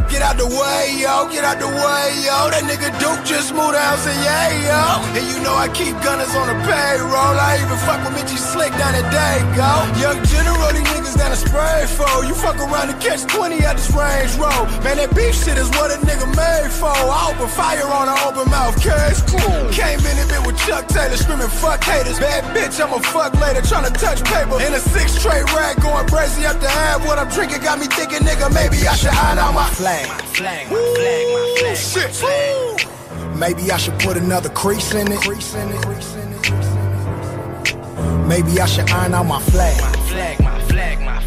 Get 0.09 0.21
out 0.21 0.37
the 0.37 0.45
way, 0.45 0.97
yo, 0.97 1.27
get 1.29 1.43
out 1.43 1.59
the 1.59 1.67
way, 1.67 2.05
yo. 2.23 2.49
That 2.53 2.63
nigga 2.63 2.89
Duke 3.01 3.25
just 3.25 3.53
moved 3.53 3.75
out, 3.75 3.99
say 3.99 4.13
yeah, 4.23 4.49
yo. 4.65 4.81
And 5.13 5.25
you 5.29 5.37
know 5.43 5.53
I 5.53 5.67
keep 5.69 5.93
gunners 6.01 6.31
on 6.33 6.47
the 6.47 6.57
payroll. 6.65 7.35
I 7.37 7.59
even 7.61 7.77
fuck 7.83 7.99
with 8.07 8.15
Mitchie 8.15 8.39
Slick 8.39 8.71
down 8.77 8.95
at 8.95 9.05
Dago. 9.11 9.69
Young 9.99 10.19
General, 10.25 10.69
these 10.73 10.87
niggas 10.95 11.06
down 11.17 11.31
a 11.31 11.35
spray 11.35 11.85
for. 11.89 12.23
You 12.23 12.33
fuck 12.33 12.57
around 12.57 12.89
and 12.89 13.01
catch 13.01 13.25
20 13.25 13.65
at 13.65 13.75
this 13.75 13.91
range 13.91 14.37
road. 14.37 14.69
Man, 14.85 14.97
that 14.97 15.13
beef 15.15 15.35
shit 15.35 15.57
is 15.57 15.69
what 15.75 15.91
a 15.91 15.97
nigga 16.05 16.27
made 16.37 16.71
for. 16.71 16.93
I 16.93 17.33
open 17.33 17.49
fire 17.49 17.85
on 17.89 18.07
an 18.07 18.17
open 18.23 18.49
mouth 18.49 18.77
case. 18.79 19.19
Came 19.75 19.99
in 19.99 20.17
it 20.17 20.27
with 20.45 20.57
Chuck 20.57 20.87
Taylor 20.87 21.17
screaming 21.17 21.49
fuck 21.49 21.83
haters. 21.83 22.19
Bad 22.19 22.43
bitch, 22.55 22.79
I'ma 22.79 22.99
fuck 22.99 23.33
later 23.39 23.61
trying 23.61 23.91
to 23.91 23.93
touch 23.99 24.23
paper. 24.23 24.61
In 24.61 24.73
a 24.73 24.79
six 24.79 25.21
tray 25.21 25.43
rag 25.55 25.81
going 25.81 26.07
crazy 26.07 26.45
up 26.45 26.59
the 26.59 26.69
ab. 26.69 27.01
What 27.01 27.19
I'm 27.19 27.29
drinking 27.29 27.61
got 27.61 27.79
me 27.79 27.87
thinking, 27.87 28.19
nigga, 28.19 28.53
maybe 28.53 28.87
I 28.87 28.95
should 28.95 29.11
hide 29.11 29.37
out 29.37 29.53
my 29.53 29.67
flag. 29.69 30.07
My 30.07 30.17
flag, 30.37 30.71
my 30.71 30.77
flag, 30.95 31.25
my 31.33 31.43
flag. 31.59 31.77
Shit. 31.77 32.87
Maybe 33.35 33.71
I 33.71 33.77
should 33.77 33.99
put 33.99 34.17
another 34.17 34.49
crease 34.49 34.93
in 34.93 35.11
it. 35.11 35.19
Crease 35.21 35.53
in 35.55 35.69
it. 35.71 35.87
Maybe 38.27 38.59
I 38.59 38.65
should 38.65 38.89
iron 38.89 39.13
out 39.13 39.25
my 39.25 39.39
flag. 39.41 39.79
My 39.81 39.91
flag, 40.09 40.39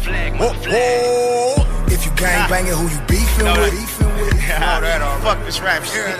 flag, 0.03 0.33
my 0.33 0.53
flag, 0.63 1.57
my. 1.57 1.85
If 1.93 2.05
you 2.05 2.11
gang 2.15 2.49
banging, 2.49 2.73
who 2.73 2.87
you 2.89 3.01
beefing 3.07 3.45
No, 3.45 3.53
with? 3.61 3.71
that- 3.71 3.77
Beefing 3.77 4.13
with? 4.17 5.21
Fuck 5.23 5.39
this 5.45 5.59
rap 5.61 5.83
shit. 5.83 6.15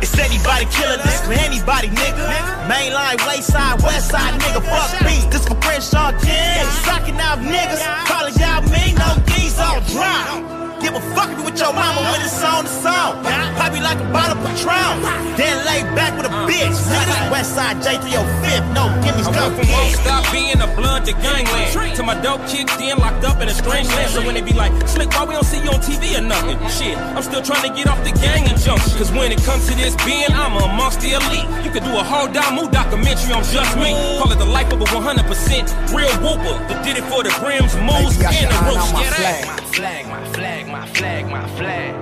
It's 0.00 0.16
anybody 0.18 0.64
killer, 0.70 0.96
this 0.98 1.20
for 1.26 1.32
anybody, 1.32 1.88
nigga. 1.88 2.26
Mainline, 2.70 3.18
wayside, 3.26 3.82
west 3.82 4.10
side, 4.10 4.34
nigga. 4.40 4.62
Fuck 4.62 5.00
beats, 5.06 5.26
this 5.26 5.46
for 5.48 5.54
Crenshaw 5.56 6.12
King. 6.20 6.64
Sucking 6.86 7.18
out 7.18 7.38
niggas, 7.38 7.82
calling 8.06 8.40
out 8.42 8.62
me, 8.70 8.94
no 8.94 9.16
D's 9.26 9.58
on 9.58 9.82
drop. 9.90 10.57
Give 10.80 10.94
a 10.94 11.00
fuck 11.14 11.30
if 11.30 11.38
you 11.38 11.44
with 11.44 11.58
your 11.58 11.72
mama 11.72 12.00
when 12.10 12.20
it's 12.20 12.42
on 12.42 12.64
the 12.64 12.70
song. 12.70 13.22
Pop 13.58 13.74
you 13.74 13.82
like 13.82 13.98
a 13.98 14.08
bottle 14.12 14.38
of 14.38 14.44
Patron. 14.46 15.02
Then 15.36 15.56
lay 15.66 15.82
back 15.94 16.16
with 16.16 16.26
a 16.26 16.32
uh. 16.34 16.46
bitch. 16.48 16.74
Niggas, 16.74 17.30
west 17.30 17.54
side, 17.54 17.76
J305. 17.78 18.74
No, 18.74 18.88
give 19.02 19.14
me 19.16 19.22
I 19.22 19.30
stuff. 19.32 19.52
went 19.52 19.66
from 19.66 19.68
won't 19.74 19.94
stop 19.94 20.24
being 20.32 20.60
a 20.60 20.66
blunt 20.76 21.06
to 21.06 21.12
gangland 21.18 21.96
To 21.96 22.02
my 22.02 22.14
dope 22.20 22.42
kicked 22.46 22.80
in, 22.80 22.96
locked 22.98 23.24
up 23.24 23.40
in 23.42 23.48
a 23.48 23.54
strange 23.54 23.88
land 23.88 24.10
So 24.12 24.24
when 24.24 24.34
they 24.34 24.40
be 24.42 24.52
like, 24.52 24.72
Slick, 24.88 25.10
why 25.10 25.24
we 25.24 25.34
don't 25.34 25.44
see 25.46 25.62
you 25.62 25.70
on 25.70 25.80
TV 25.80 26.16
or 26.18 26.22
nothing? 26.22 26.58
Shit, 26.68 26.96
I'm 26.96 27.22
still 27.22 27.42
trying 27.42 27.68
to 27.68 27.72
get 27.74 27.86
off 27.88 28.02
the 28.04 28.12
gang 28.12 28.44
injunction 28.48 28.98
Cause 28.98 29.10
when 29.12 29.32
it 29.32 29.42
comes 29.42 29.66
to 29.68 29.74
this 29.74 29.94
being, 30.04 30.30
I'm 30.32 30.56
amongst 30.56 31.00
the 31.00 31.12
elite 31.18 31.46
You 31.64 31.70
could 31.70 31.84
do 31.84 31.94
a 31.96 32.04
whole 32.04 32.28
Damu 32.28 32.70
documentary 32.70 33.32
on 33.34 33.42
just 33.44 33.76
me 33.78 33.92
Call 34.18 34.30
it 34.32 34.38
the 34.38 34.46
life 34.46 34.72
of 34.72 34.80
a 34.80 34.84
100% 34.86 35.94
real 35.94 36.10
whooper 36.22 36.54
That 36.70 36.84
did 36.84 36.96
it 36.96 37.04
for 37.10 37.22
the 37.22 37.30
brims, 37.42 37.74
moves, 37.82 38.18
I 38.22 38.32
and 38.34 38.50
the 38.50 38.58
roots 38.70 38.92
my 38.92 39.02
Yeah, 39.02 39.10
flag. 39.18 39.46
my 39.46 39.56
flag, 39.74 40.06
my 40.08 40.24
flag, 40.32 40.68
my 40.68 40.77
flag, 40.86 41.26
my 41.26 41.46
flag. 41.56 41.94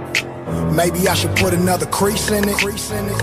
Maybe 0.74 1.09
I 1.09 1.15
should 1.15 1.35
put 1.36 1.53
another 1.55 1.86
crease 1.86 2.31
in 2.31 2.48
it. 2.48 2.57
Crease 2.57 2.90
in 2.90 3.09
it. 3.09 3.16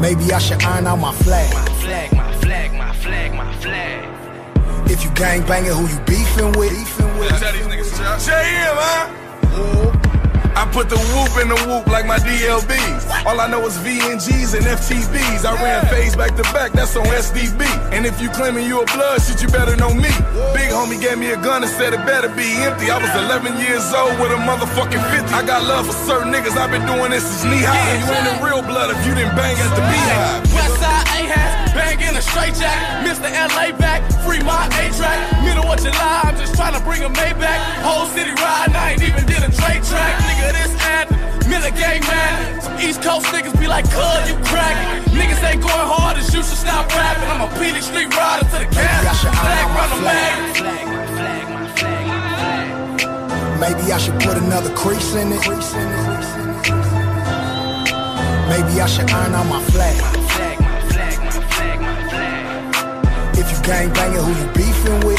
Maybe 0.00 0.32
I 0.32 0.38
should 0.38 0.62
iron 0.62 0.86
out 0.86 0.96
my 0.96 1.12
flag. 1.12 1.52
My 1.54 1.64
Flag, 1.82 2.12
my 2.12 2.32
flag, 2.36 2.72
my 2.74 2.92
flag, 2.94 3.34
my 3.34 3.52
flag. 3.56 4.90
If 4.90 5.04
you 5.04 5.10
gang 5.12 5.46
banging, 5.46 5.72
who 5.72 5.86
you 5.86 6.00
beefing 6.04 6.52
with? 6.52 6.70
Beefing 6.70 7.18
with? 7.18 7.40
Tell 7.40 7.52
these 7.52 7.66
niggas, 7.66 7.92
JM, 8.18 8.74
huh? 8.76 10.21
I 10.54 10.68
put 10.70 10.88
the 10.88 10.98
whoop 11.12 11.32
in 11.40 11.48
the 11.48 11.56
whoop 11.66 11.86
like 11.88 12.06
my 12.06 12.18
DLBs. 12.18 13.24
All 13.24 13.40
I 13.40 13.48
know 13.48 13.64
is 13.66 13.76
VNGs 13.78 14.54
and 14.56 14.64
FTBs. 14.66 15.44
I 15.44 15.54
ran 15.62 15.86
phase 15.86 16.14
back 16.16 16.36
to 16.36 16.42
back, 16.54 16.72
that's 16.72 16.96
on 16.96 17.04
SDB. 17.06 17.64
And 17.92 18.04
if 18.04 18.20
you 18.20 18.28
claiming 18.30 18.66
you 18.66 18.82
a 18.82 18.86
blood, 18.86 19.22
shit, 19.22 19.42
you 19.42 19.48
better 19.48 19.76
know 19.76 19.94
me. 19.94 20.12
Big 20.52 20.68
homie 20.70 21.00
gave 21.00 21.18
me 21.18 21.30
a 21.32 21.36
gun 21.36 21.62
and 21.62 21.72
said 21.72 21.92
it 21.94 22.04
better 22.04 22.28
be 22.28 22.44
empty. 22.64 22.90
I 22.90 22.98
was 22.98 23.10
11 23.10 23.58
years 23.58 23.84
old 23.92 24.12
with 24.20 24.32
a 24.32 24.40
motherfucking 24.44 25.02
50. 25.10 25.32
I 25.32 25.44
got 25.46 25.64
love 25.64 25.86
for 25.86 25.96
certain 26.04 26.32
niggas, 26.32 26.56
I've 26.56 26.70
been 26.70 26.86
doing 26.86 27.10
this 27.10 27.24
since 27.24 27.44
knee 27.48 27.64
high. 27.64 27.98
You 27.98 28.12
ain't 28.12 28.28
a 28.28 28.44
real 28.44 28.62
blood 28.62 28.90
if 28.90 29.00
you 29.06 29.14
didn't 29.14 29.34
bang 29.34 29.56
at 29.56 29.72
the 29.72 29.82
beehive. 29.88 30.44
Westside 30.52 31.06
A-hat, 31.16 31.61
bang 31.82 31.98
in 32.08 32.14
a 32.16 32.22
straight 32.22 32.54
jack. 32.54 32.78
Mr. 33.04 33.26
LA 33.26 33.76
back, 33.76 34.00
free 34.24 34.42
my 34.42 34.66
A-track. 34.78 35.18
Middle 35.42 35.66
of 35.66 35.78
July, 35.78 36.20
I'm 36.24 36.36
just 36.36 36.54
trying 36.54 36.74
to 36.78 36.82
bring 36.86 37.02
a 37.02 37.10
Maybach. 37.10 37.60
Whole 37.82 38.06
city 38.14 38.30
riding, 38.30 38.76
I 38.76 38.92
ain't 38.92 39.02
even 39.02 39.26
did 39.26 39.42
a 39.42 39.50
trade 39.50 39.82
track. 39.82 40.14
Nigga, 40.26 40.52
this 40.58 40.72
ad, 40.94 41.06
Miller 41.50 41.74
gang 41.74 42.02
man. 42.06 42.60
Some 42.62 42.78
East 42.78 43.02
Coast 43.02 43.26
niggas 43.34 43.58
be 43.58 43.66
like, 43.66 43.84
cuz 43.90 44.22
you 44.30 44.36
crack. 44.50 44.76
Niggas 45.18 45.42
ain't 45.48 45.62
going 45.62 45.88
hard 45.94 46.16
as 46.16 46.32
you 46.34 46.42
should 46.42 46.60
stop 46.66 46.86
rapping. 46.94 47.28
I'm 47.32 47.42
a 47.42 47.50
PD 47.58 47.82
street 47.82 48.10
rider 48.16 48.46
to 48.52 48.58
the 48.62 48.68
gas. 48.74 49.20
Flag 49.20 49.66
run 49.76 49.88
the 49.94 49.98
mag. 50.06 50.38
Maybe 53.62 53.92
I 53.92 53.98
should 53.98 54.18
put 54.20 54.36
another 54.36 54.74
crease 54.74 55.14
in 55.14 55.32
it. 55.32 55.40
Crease 55.42 55.74
in 55.74 55.88
it. 55.88 56.32
Maybe 58.52 58.80
I 58.80 58.86
should 58.86 59.08
iron 59.10 59.34
out 59.34 59.46
my 59.46 59.62
flag. 59.70 59.96
Flag, 59.96 60.16
my 60.16 60.26
flag, 60.34 60.61
gang 63.62 63.92
banging, 63.92 64.18
who 64.22 64.32
you 64.40 64.52
beefing 64.52 65.00
with? 65.06 65.18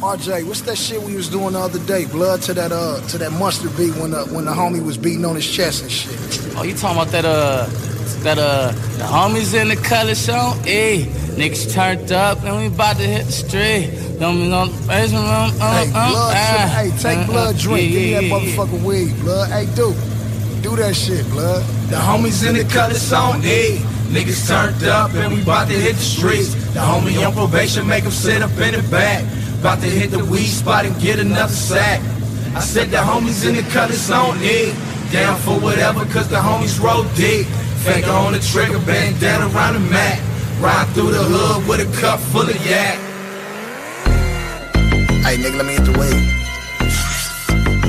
RJ, 0.00 0.46
what's 0.46 0.60
that 0.62 0.76
shit 0.78 1.02
we 1.02 1.16
was 1.16 1.28
doing 1.28 1.52
the 1.54 1.58
other 1.58 1.78
day? 1.80 2.04
Blood 2.06 2.40
to 2.42 2.54
that 2.54 2.70
uh 2.70 3.00
to 3.08 3.18
that 3.18 3.32
mustard 3.32 3.76
beat 3.76 3.94
when 3.96 4.12
the 4.12 4.24
when 4.26 4.44
the 4.44 4.52
homie 4.52 4.84
was 4.84 4.96
beating 4.96 5.24
on 5.24 5.34
his 5.34 5.50
chest 5.50 5.82
and 5.82 5.90
shit. 5.90 6.12
Oh, 6.56 6.62
you 6.62 6.74
talking 6.74 6.96
about 6.96 7.08
that, 7.12 7.24
uh, 7.26 7.66
that, 8.22 8.38
uh, 8.38 8.70
the 8.72 9.04
homies 9.04 9.52
in 9.60 9.68
the 9.68 9.76
color 9.76 10.14
show? 10.14 10.54
Hey, 10.64 11.04
niggas 11.36 11.72
turned 11.72 12.12
up 12.12 12.42
and 12.44 12.56
we 12.56 12.66
about 12.66 12.96
to 12.96 13.02
hit 13.02 13.26
the 13.26 13.32
street. 13.32 13.90
Don't 14.18 14.36
be 14.36 14.48
no 14.48 14.66
basement, 14.86 15.26
um, 15.26 15.50
Hey, 15.50 15.84
um, 15.92 16.12
blood, 16.12 16.34
ah. 16.34 16.74
hey, 16.76 16.90
take 16.98 17.18
Uh, 17.18 17.26
blood 17.26 17.54
uh, 17.54 17.58
drink. 17.58 17.90
Give 17.90 18.00
me 18.00 18.12
that 18.14 18.24
motherfucking 18.24 18.82
weed, 18.84 19.20
blood. 19.20 19.50
Hey, 19.50 19.66
dude, 19.74 19.94
do 20.66 20.76
that 20.76 20.96
shit, 20.96 21.24
blood. 21.30 21.62
The 21.90 21.96
homies 21.96 22.46
in 22.46 22.54
the 22.56 22.64
colors 22.64 23.12
on 23.12 23.44
E. 23.44 23.78
Niggas 24.10 24.48
turned 24.48 24.82
up 24.84 25.14
and 25.14 25.32
we 25.32 25.44
bout 25.44 25.68
to 25.68 25.74
hit 25.74 25.94
the 25.94 26.02
streets. 26.02 26.54
The 26.74 26.80
homie 26.80 27.24
on 27.24 27.32
probation 27.34 27.86
make 27.86 28.04
him 28.04 28.10
sit 28.10 28.42
up 28.42 28.50
in 28.58 28.74
the 28.74 28.82
back. 28.90 29.22
About 29.60 29.80
to 29.80 29.86
hit 29.86 30.10
the 30.10 30.24
weed 30.24 30.50
spot 30.50 30.84
and 30.84 30.98
get 31.00 31.18
another 31.18 31.52
sack. 31.52 32.00
I 32.54 32.60
said 32.60 32.90
the 32.90 32.98
homies 32.98 33.46
in 33.46 33.54
the 33.54 33.62
colors 33.70 34.10
on 34.10 34.42
E. 34.42 34.74
Down 35.12 35.38
for 35.38 35.58
whatever 35.60 36.04
cause 36.06 36.28
the 36.28 36.36
homies 36.36 36.82
roll 36.82 37.04
deep. 37.14 37.46
Finger 37.86 38.10
on 38.10 38.32
the 38.32 38.40
trigger, 38.40 38.80
bandana 38.80 39.46
around 39.54 39.74
the 39.74 39.80
mat. 39.80 40.18
Ride 40.58 40.88
through 40.94 41.12
the 41.12 41.22
hood 41.22 41.68
with 41.68 41.86
a 41.86 42.00
cup 42.00 42.18
full 42.18 42.42
of 42.42 42.66
yak. 42.66 42.98
Hey, 45.22 45.36
nigga, 45.38 45.58
let 45.58 45.66
me 45.66 45.74
hit 45.74 45.84
the 45.84 45.94
weed. 45.94 46.22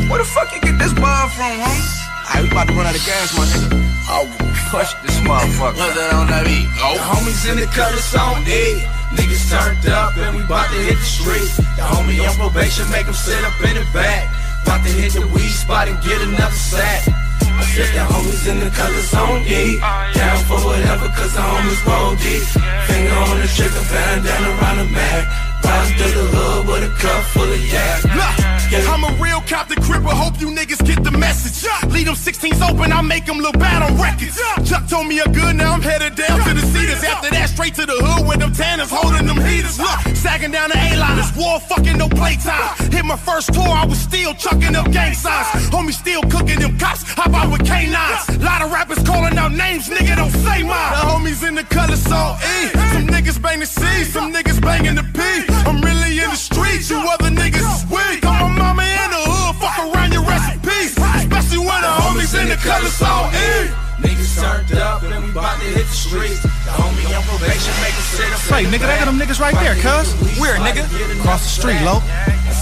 Where 0.09 0.19
the 0.19 0.25
fuck 0.25 0.53
you 0.53 0.61
get 0.61 0.77
this 0.77 0.93
bomb 0.93 1.29
from, 1.29 1.57
homie? 1.65 1.96
Hey, 2.27 2.43
we 2.43 2.51
about 2.51 2.67
to 2.67 2.73
run 2.75 2.85
out 2.85 2.91
of 2.91 3.05
gas, 3.07 3.31
my 3.39 3.47
nigga. 3.47 3.79
I 4.11 4.19
will 4.27 4.51
push 4.67 4.91
this 4.99 5.15
motherfucker. 5.23 5.79
Look 5.79 5.95
that 5.95 6.11
on 6.11 6.27
that 6.27 6.43
beat. 6.43 6.67
The 6.75 6.99
homies 6.99 7.43
in 7.47 7.55
the 7.55 7.67
colors 7.71 8.11
on 8.19 8.43
E. 8.43 8.83
Niggas 9.15 9.47
turned 9.47 9.87
up 9.87 10.11
and 10.19 10.35
we 10.35 10.43
bout 10.43 10.67
to 10.67 10.79
hit 10.83 10.99
the 10.99 11.07
street. 11.07 11.47
The 11.79 11.87
homie 11.87 12.19
on 12.19 12.35
probation 12.35 12.83
make 12.91 13.07
him 13.07 13.15
sit 13.15 13.39
up 13.47 13.55
in 13.63 13.79
the 13.79 13.87
back. 13.95 14.27
Bout 14.67 14.83
to 14.83 14.91
hit 14.91 15.15
the 15.15 15.23
weed 15.31 15.55
spot 15.55 15.87
and 15.87 15.95
get 16.03 16.19
another 16.19 16.51
sack. 16.51 17.07
I 17.07 17.63
said 17.71 17.95
the 17.95 18.03
homies 18.03 18.43
in 18.43 18.59
the 18.59 18.71
colors 18.75 19.11
on 19.15 19.47
E. 19.47 19.79
Down 20.11 20.37
for 20.51 20.59
whatever 20.67 21.07
cause 21.15 21.31
the 21.31 21.39
homies 21.39 21.79
roll 21.87 22.11
deep. 22.19 22.43
Finger 22.91 23.15
on 23.23 23.39
the 23.39 23.47
trigger, 23.55 23.83
bandana 23.87 24.51
around 24.51 24.77
the 24.83 24.87
mat. 24.91 25.23
Riding 25.63 25.95
through 25.95 26.11
the 26.11 26.25
hood 26.27 26.67
with 26.67 26.91
a 26.91 26.91
cup 26.99 27.23
full 27.31 27.47
of 27.47 27.61
yak. 27.71 28.56
I'm 28.69 29.03
a 29.03 29.11
real 29.23 29.39
Compton 29.47 29.81
Cripper, 29.81 30.11
hope 30.11 30.41
you 30.41 30.47
niggas 30.47 30.85
get 30.85 31.01
the 31.01 31.11
message. 31.11 31.63
Leave 31.89 32.05
them 32.05 32.15
16s 32.15 32.59
open, 32.59 32.91
I 32.91 33.01
make 33.01 33.25
them 33.25 33.37
look 33.37 33.57
bad 33.57 33.81
on 33.81 33.95
records. 33.95 34.35
Chuck 34.67 34.87
told 34.89 35.07
me 35.07 35.19
a 35.19 35.25
good, 35.25 35.55
now 35.55 35.73
I'm 35.73 35.81
headed 35.81 36.15
down 36.15 36.43
to 36.43 36.53
the 36.53 36.61
cedars. 36.61 37.01
After 37.03 37.29
that, 37.31 37.49
straight 37.49 37.75
to 37.75 37.85
the 37.85 37.95
hood 37.95 38.27
with 38.27 38.39
them 38.39 38.51
tanners 38.51 38.89
holding 38.91 39.25
them 39.25 39.39
heaters. 39.39 39.79
Look, 39.79 39.99
sagging 40.15 40.51
down 40.51 40.69
the 40.69 40.77
A-line, 40.77 41.17
it's 41.17 41.35
war 41.35 41.59
fucking 41.61 41.97
no 41.97 42.09
playtime. 42.09 42.75
Hit 42.91 43.05
my 43.05 43.15
first 43.15 43.53
tour, 43.53 43.67
I 43.67 43.85
was 43.85 43.99
still 43.99 44.33
chucking 44.33 44.75
up 44.75 44.91
gang 44.91 45.13
signs. 45.13 45.47
Homie 45.71 45.93
still 45.93 46.21
cooking 46.23 46.59
them 46.59 46.77
cops, 46.77 47.03
hop 47.03 47.33
out 47.33 47.49
with 47.49 47.61
K9s. 47.61 48.43
Lot 48.43 48.61
of 48.61 48.71
rappers 48.71 49.01
calling 49.07 49.37
out 49.37 49.53
names, 49.53 49.87
nigga 49.87 50.17
don't 50.17 50.35
say 50.43 50.63
mine. 50.63 50.91
The 50.91 51.07
homies 51.07 51.47
in 51.47 51.55
the 51.55 51.63
color 51.63 51.95
so 51.95 52.35
E. 52.43 52.67
Some 52.91 53.07
niggas 53.07 53.41
bang 53.41 53.59
the 53.59 53.65
C, 53.65 54.03
some 54.03 54.33
niggas 54.33 54.59
banging 54.59 54.95
the 54.95 55.07
P. 55.15 55.21
I'm 55.63 55.79
really 55.79 56.19
in 56.19 56.29
the 56.29 56.35
streets, 56.35 56.89
you 56.89 56.99
other 56.99 57.31
niggas 57.31 57.63
is 57.63 57.85
weak. 57.89 58.25
I'm 58.25 58.59
a 58.59 58.66
mama 58.77 58.85
in 58.85 59.09
the 59.09 59.21
hood, 59.25 59.55
fuck 59.57 59.77
around 59.81 60.13
your 60.13 60.23
recipes. 60.23 60.93
Especially 60.93 61.57
when 61.57 61.81
the 61.81 61.93
homies 62.05 62.33
in 62.37 62.49
the 62.49 62.59
color 62.61 62.89
so 62.93 63.09
E. 63.33 63.73
Niggas 63.97 64.37
turned 64.37 64.77
up 64.77 65.01
and 65.01 65.25
we 65.25 65.31
bout 65.33 65.57
to 65.57 65.65
hit 65.65 65.89
the 65.89 65.97
streets. 65.97 66.41
The 66.45 66.73
homie 66.77 67.09
on 67.09 67.23
probation 67.25 67.73
make 67.81 67.97
him 67.97 68.05
sit 68.13 68.29
up 68.29 68.39
Say, 68.45 68.63
nigga, 68.69 68.85
they 68.85 68.97
got 69.01 69.09
them 69.09 69.17
niggas 69.17 69.41
right 69.41 69.57
there, 69.57 69.73
cuz. 69.81 70.13
Where, 70.37 70.53
nigga? 70.61 70.85
Across 71.17 71.41
the 71.41 71.53
street, 71.57 71.81
low. 71.81 71.99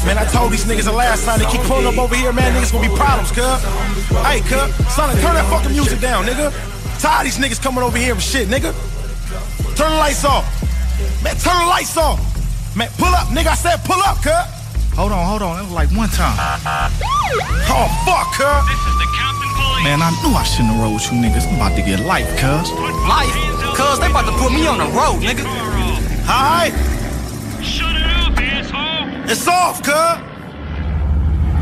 Man, 0.07 0.17
I 0.17 0.25
told 0.31 0.53
these 0.53 0.63
niggas 0.63 0.85
the 0.85 0.95
last 0.95 1.25
time 1.25 1.39
they 1.39 1.49
keep 1.51 1.61
pulling 1.67 1.87
up 1.87 1.97
over 1.97 2.15
here, 2.15 2.31
man, 2.31 2.55
niggas 2.55 2.71
gonna 2.71 2.87
be 2.87 2.95
problems, 2.95 3.31
cuz. 3.35 3.59
Hey, 4.23 4.39
cuz, 4.47 4.71
son, 4.95 5.11
turn 5.19 5.35
that 5.35 5.47
fucking 5.51 5.71
music 5.75 5.99
down, 5.99 6.23
nigga. 6.23 6.53
Tired 7.01 7.27
of 7.27 7.33
these 7.33 7.39
niggas 7.41 7.61
coming 7.61 7.83
over 7.83 7.97
here 7.97 8.15
with 8.15 8.23
shit, 8.23 8.47
nigga. 8.47 8.71
Turn 9.75 9.91
the 9.91 9.99
lights 9.99 10.23
off. 10.23 10.47
Man, 11.21 11.35
turn 11.35 11.59
the 11.59 11.67
lights 11.67 11.97
off. 11.97 12.23
Man, 12.77 12.87
pull 12.97 13.11
up, 13.11 13.27
nigga. 13.27 13.51
I 13.51 13.55
said 13.55 13.83
pull 13.83 13.99
up, 13.99 14.21
cut. 14.23 14.54
Hold 14.95 15.11
on, 15.11 15.27
hold 15.27 15.41
on. 15.41 15.57
That 15.57 15.63
was 15.63 15.73
like 15.73 15.91
one 15.91 16.07
time. 16.07 16.39
Oh, 17.67 17.87
fuck, 18.07 18.31
cut. 18.31 18.63
This 18.63 18.79
is 18.79 18.95
the 18.95 19.09
Compton 19.11 19.51
Police. 19.59 19.83
Man, 19.83 19.99
I 19.99 20.07
knew 20.23 20.31
I 20.31 20.43
shouldn't 20.47 20.71
have 20.71 20.79
rolled 20.79 20.95
with 20.95 21.11
you 21.11 21.19
niggas. 21.19 21.43
I'm 21.51 21.59
about 21.59 21.75
to 21.75 21.83
get 21.83 21.99
life, 21.99 22.31
cuz. 22.39 22.71
Life? 23.03 23.35
Cuz 23.75 23.99
they 23.99 24.07
about 24.07 24.23
to 24.23 24.31
put 24.39 24.55
me 24.55 24.65
on 24.65 24.79
the 24.79 24.87
road, 24.95 25.19
nigga. 25.19 25.43
Hi. 26.23 26.71
Shut 27.61 27.91
it 27.91 28.07
up, 28.07 28.39
asshole. 28.39 29.29
It's 29.29 29.45
off, 29.49 29.83
cut. 29.83 30.23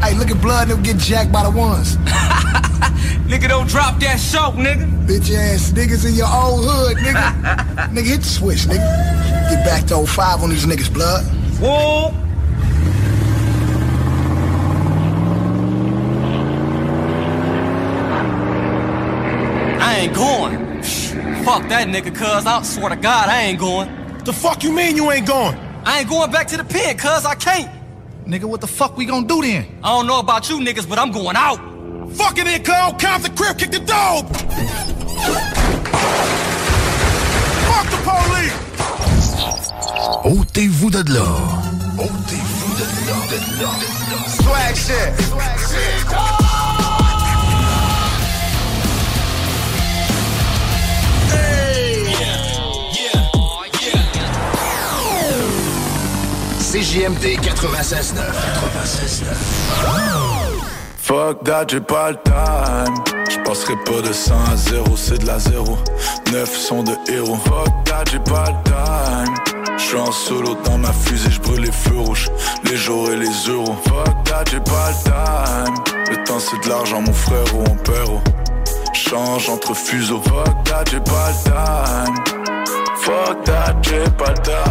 Hey, 0.05 0.14
look 0.14 0.30
at 0.30 0.39
blood 0.39 0.69
and 0.69 0.85
get 0.85 0.97
jacked 0.97 1.31
by 1.31 1.41
the 1.41 1.49
ones. 1.49 1.97
Nigga, 3.26 3.47
don't 3.47 3.68
drop 3.68 3.99
that 4.01 4.19
show, 4.19 4.51
nigga. 4.51 4.85
Bitch 5.07 5.34
ass 5.34 5.72
niggas 5.72 6.05
in 6.05 6.14
your 6.14 6.27
old 6.27 6.65
hood, 6.65 6.97
nigga. 6.97 7.34
nigga, 7.95 8.05
hit 8.05 8.19
the 8.19 8.27
switch, 8.27 8.68
nigga. 8.68 9.49
Get 9.49 9.65
back 9.65 9.85
to 9.88 10.05
05 10.05 10.43
on 10.43 10.49
these 10.51 10.65
niggas, 10.65 10.93
blood. 10.93 11.23
Whoa. 11.60 12.23
Ain't 20.03 20.15
going. 20.15 20.84
Fuck 21.45 21.67
that 21.69 21.88
nigga, 21.88 22.13
cuz. 22.13 22.45
I 22.45 22.61
swear 22.63 22.89
to 22.89 22.95
God, 22.95 23.30
I 23.30 23.43
ain't 23.43 23.59
going. 23.59 23.88
The 24.25 24.34
fuck 24.34 24.63
you 24.63 24.71
mean 24.71 24.95
you 24.95 25.11
ain't 25.11 25.27
going? 25.27 25.55
I 25.85 25.99
ain't 25.99 26.09
going 26.09 26.31
back 26.31 26.47
to 26.47 26.57
the 26.57 26.63
pen, 26.63 26.97
cuz 26.97 27.25
I 27.25 27.35
can't. 27.35 27.69
Nigga, 28.27 28.45
what 28.45 28.61
the 28.61 28.67
fuck 28.67 28.97
we 28.97 29.05
gonna 29.05 29.27
do 29.27 29.41
then? 29.41 29.65
I 29.84 29.89
don't 29.95 30.07
know 30.07 30.19
about 30.19 30.49
you 30.49 30.59
niggas, 30.59 30.88
but 30.88 30.99
I'm 30.99 31.11
going 31.11 31.35
out. 31.35 31.59
Fuck 32.15 32.38
it 32.38 32.47
in, 32.47 32.63
cuz. 32.63 32.93
Count 32.99 33.23
the 33.23 33.31
crib, 33.38 33.57
kick 33.57 33.71
the 33.71 33.80
dog. 33.80 34.27
Fuck 37.69 37.88
the 37.93 37.99
police. 38.09 38.57
Ôtez-vous 40.25 40.89
de 40.89 41.03
là. 41.13 41.30
Ôtez-vous 41.97 42.73
de 42.80 42.88
là. 43.07 43.17
De 43.31 43.38
là. 43.61 43.71
Swag 44.27 44.75
shit. 44.75 46.52
CJMD 56.74 57.38
96.9. 57.40 58.18
96.9. 58.74 59.26
Fuck 60.98 61.44
that, 61.44 61.68
j'ai 61.70 61.80
pas 61.80 62.10
le 62.10 62.18
time. 62.24 62.95
J'passerai 63.30 63.76
pas 63.86 64.02
de 64.02 64.12
100 64.12 64.34
à 64.52 64.56
0, 64.58 64.98
c'est 64.98 65.20
de 65.20 65.28
la 65.28 65.38
0. 65.38 65.78
9 66.32 66.50
sont 66.50 66.82
de 66.82 66.94
héros. 67.12 67.38
Fuck 67.45 67.68
that, 67.86 68.06
j'ai 68.12 68.18
pas 68.18 68.45
le 68.48 68.56
time. 68.64 69.36
J'suis 69.78 69.98
en 69.98 70.12
solo 70.12 70.58
dans 70.66 70.80
ma 70.80 70.91
fusée, 70.91 71.30
j'brûle 71.30 71.62
les 71.62 71.72
feux 71.72 72.00
rouges, 72.00 72.32
les 72.64 72.76
jours 72.76 73.08
et 73.12 73.18
les 73.18 73.48
euros. 73.48 73.76
Fuck 73.88 74.24
that, 74.24 74.45
j'ai 74.50 74.60
pas 74.60 74.90
le 74.90 74.95
time. 75.04 75.76
Le 76.10 76.24
temps 76.24 76.40
c'est 76.40 76.60
de 76.64 76.70
l'argent, 76.70 77.02
mon 77.02 77.14
frère 77.14 77.56
ou 77.56 77.60
mon 77.60 77.76
père. 77.76 78.10
oh. 78.10 78.20
Change 78.95 79.48
entre 79.48 79.76
fuseaux. 79.76 80.24
Fuck 80.24 80.64
that, 80.64 80.86
j'ai 80.90 81.00
pas 81.02 81.30
le 81.30 81.36
time. 81.44 82.16
Fuck 83.00 83.44
that, 83.44 83.76
j'ai 83.84 84.10
pas 84.18 84.32
le 84.32 84.41
time. 84.41 84.64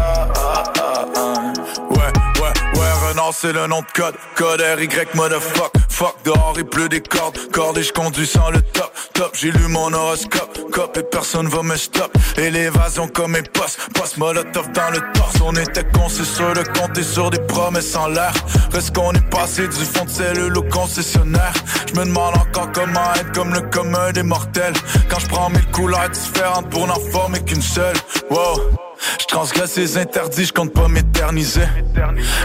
Ouais, 2.03 2.43
ouais, 2.43 2.81
ouais, 2.81 3.09
Renard 3.09 3.33
c'est 3.33 3.53
le 3.53 3.67
nom 3.67 3.81
de 3.81 3.87
code. 3.95 4.15
Code 4.35 4.61
RY 4.61 4.89
motherfuck. 5.15 5.73
Fuck 5.89 6.17
dehors 6.25 6.55
il 6.57 6.65
pleut 6.65 6.89
des 6.89 7.01
cordes. 7.01 7.39
Cordes 7.53 7.79
et 7.79 7.83
je 7.83 7.93
conduis 7.93 8.27
sans 8.27 8.51
le 8.51 8.61
top. 8.61 8.93
Top, 9.15 9.37
j'ai 9.39 9.53
lu 9.53 9.69
mon 9.69 9.93
horoscope. 9.93 10.59
Cop 10.73 10.97
et 10.97 11.03
personne 11.05 11.47
va 11.49 11.63
me 11.63 11.77
stop. 11.77 12.13
Et 12.37 12.51
l'évasion 12.51 13.07
comme 13.07 13.33
mes 13.33 13.43
postes. 13.43 13.79
Poste 13.95 14.17
molotov 14.17 14.73
dans 14.73 14.91
le 14.91 15.01
torse. 15.13 15.37
On 15.45 15.55
était 15.55 15.85
con, 15.85 16.09
c'est 16.09 16.25
sûr 16.25 16.53
de 16.55 16.63
compter 16.77 17.03
sur 17.03 17.31
des 17.31 17.41
promesses 17.41 17.95
en 17.95 18.09
l'air. 18.09 18.33
Reste 18.73 18.95
qu'on 18.97 19.13
est 19.13 19.31
passé 19.31 19.69
du 19.69 19.85
fond 19.85 20.05
de 20.05 20.11
cellule 20.11 20.59
au 20.59 20.63
concessionnaire. 20.63 21.53
Je 21.87 22.01
me 22.01 22.05
demande 22.05 22.37
encore 22.37 22.71
comment 22.73 23.13
être 23.15 23.33
comme 23.33 23.53
le 23.55 23.61
commun 23.61 24.11
des 24.13 24.25
mortels. 24.25 24.75
Quand 25.09 25.21
je 25.21 25.27
prends 25.29 25.51
mille 25.51 25.67
couleurs 25.67 26.09
différentes 26.11 26.69
pour 26.71 26.87
n'en 26.87 26.99
former 27.13 27.41
qu'une 27.45 27.63
seule. 27.63 27.97
Wow. 28.31 28.92
Je 29.21 29.27
transgresse 29.27 29.77
les 29.77 29.99
interdits, 29.99 30.47
je 30.47 30.53
compte 30.53 30.73
pas 30.73 30.89
m'éterniser. 30.89 31.63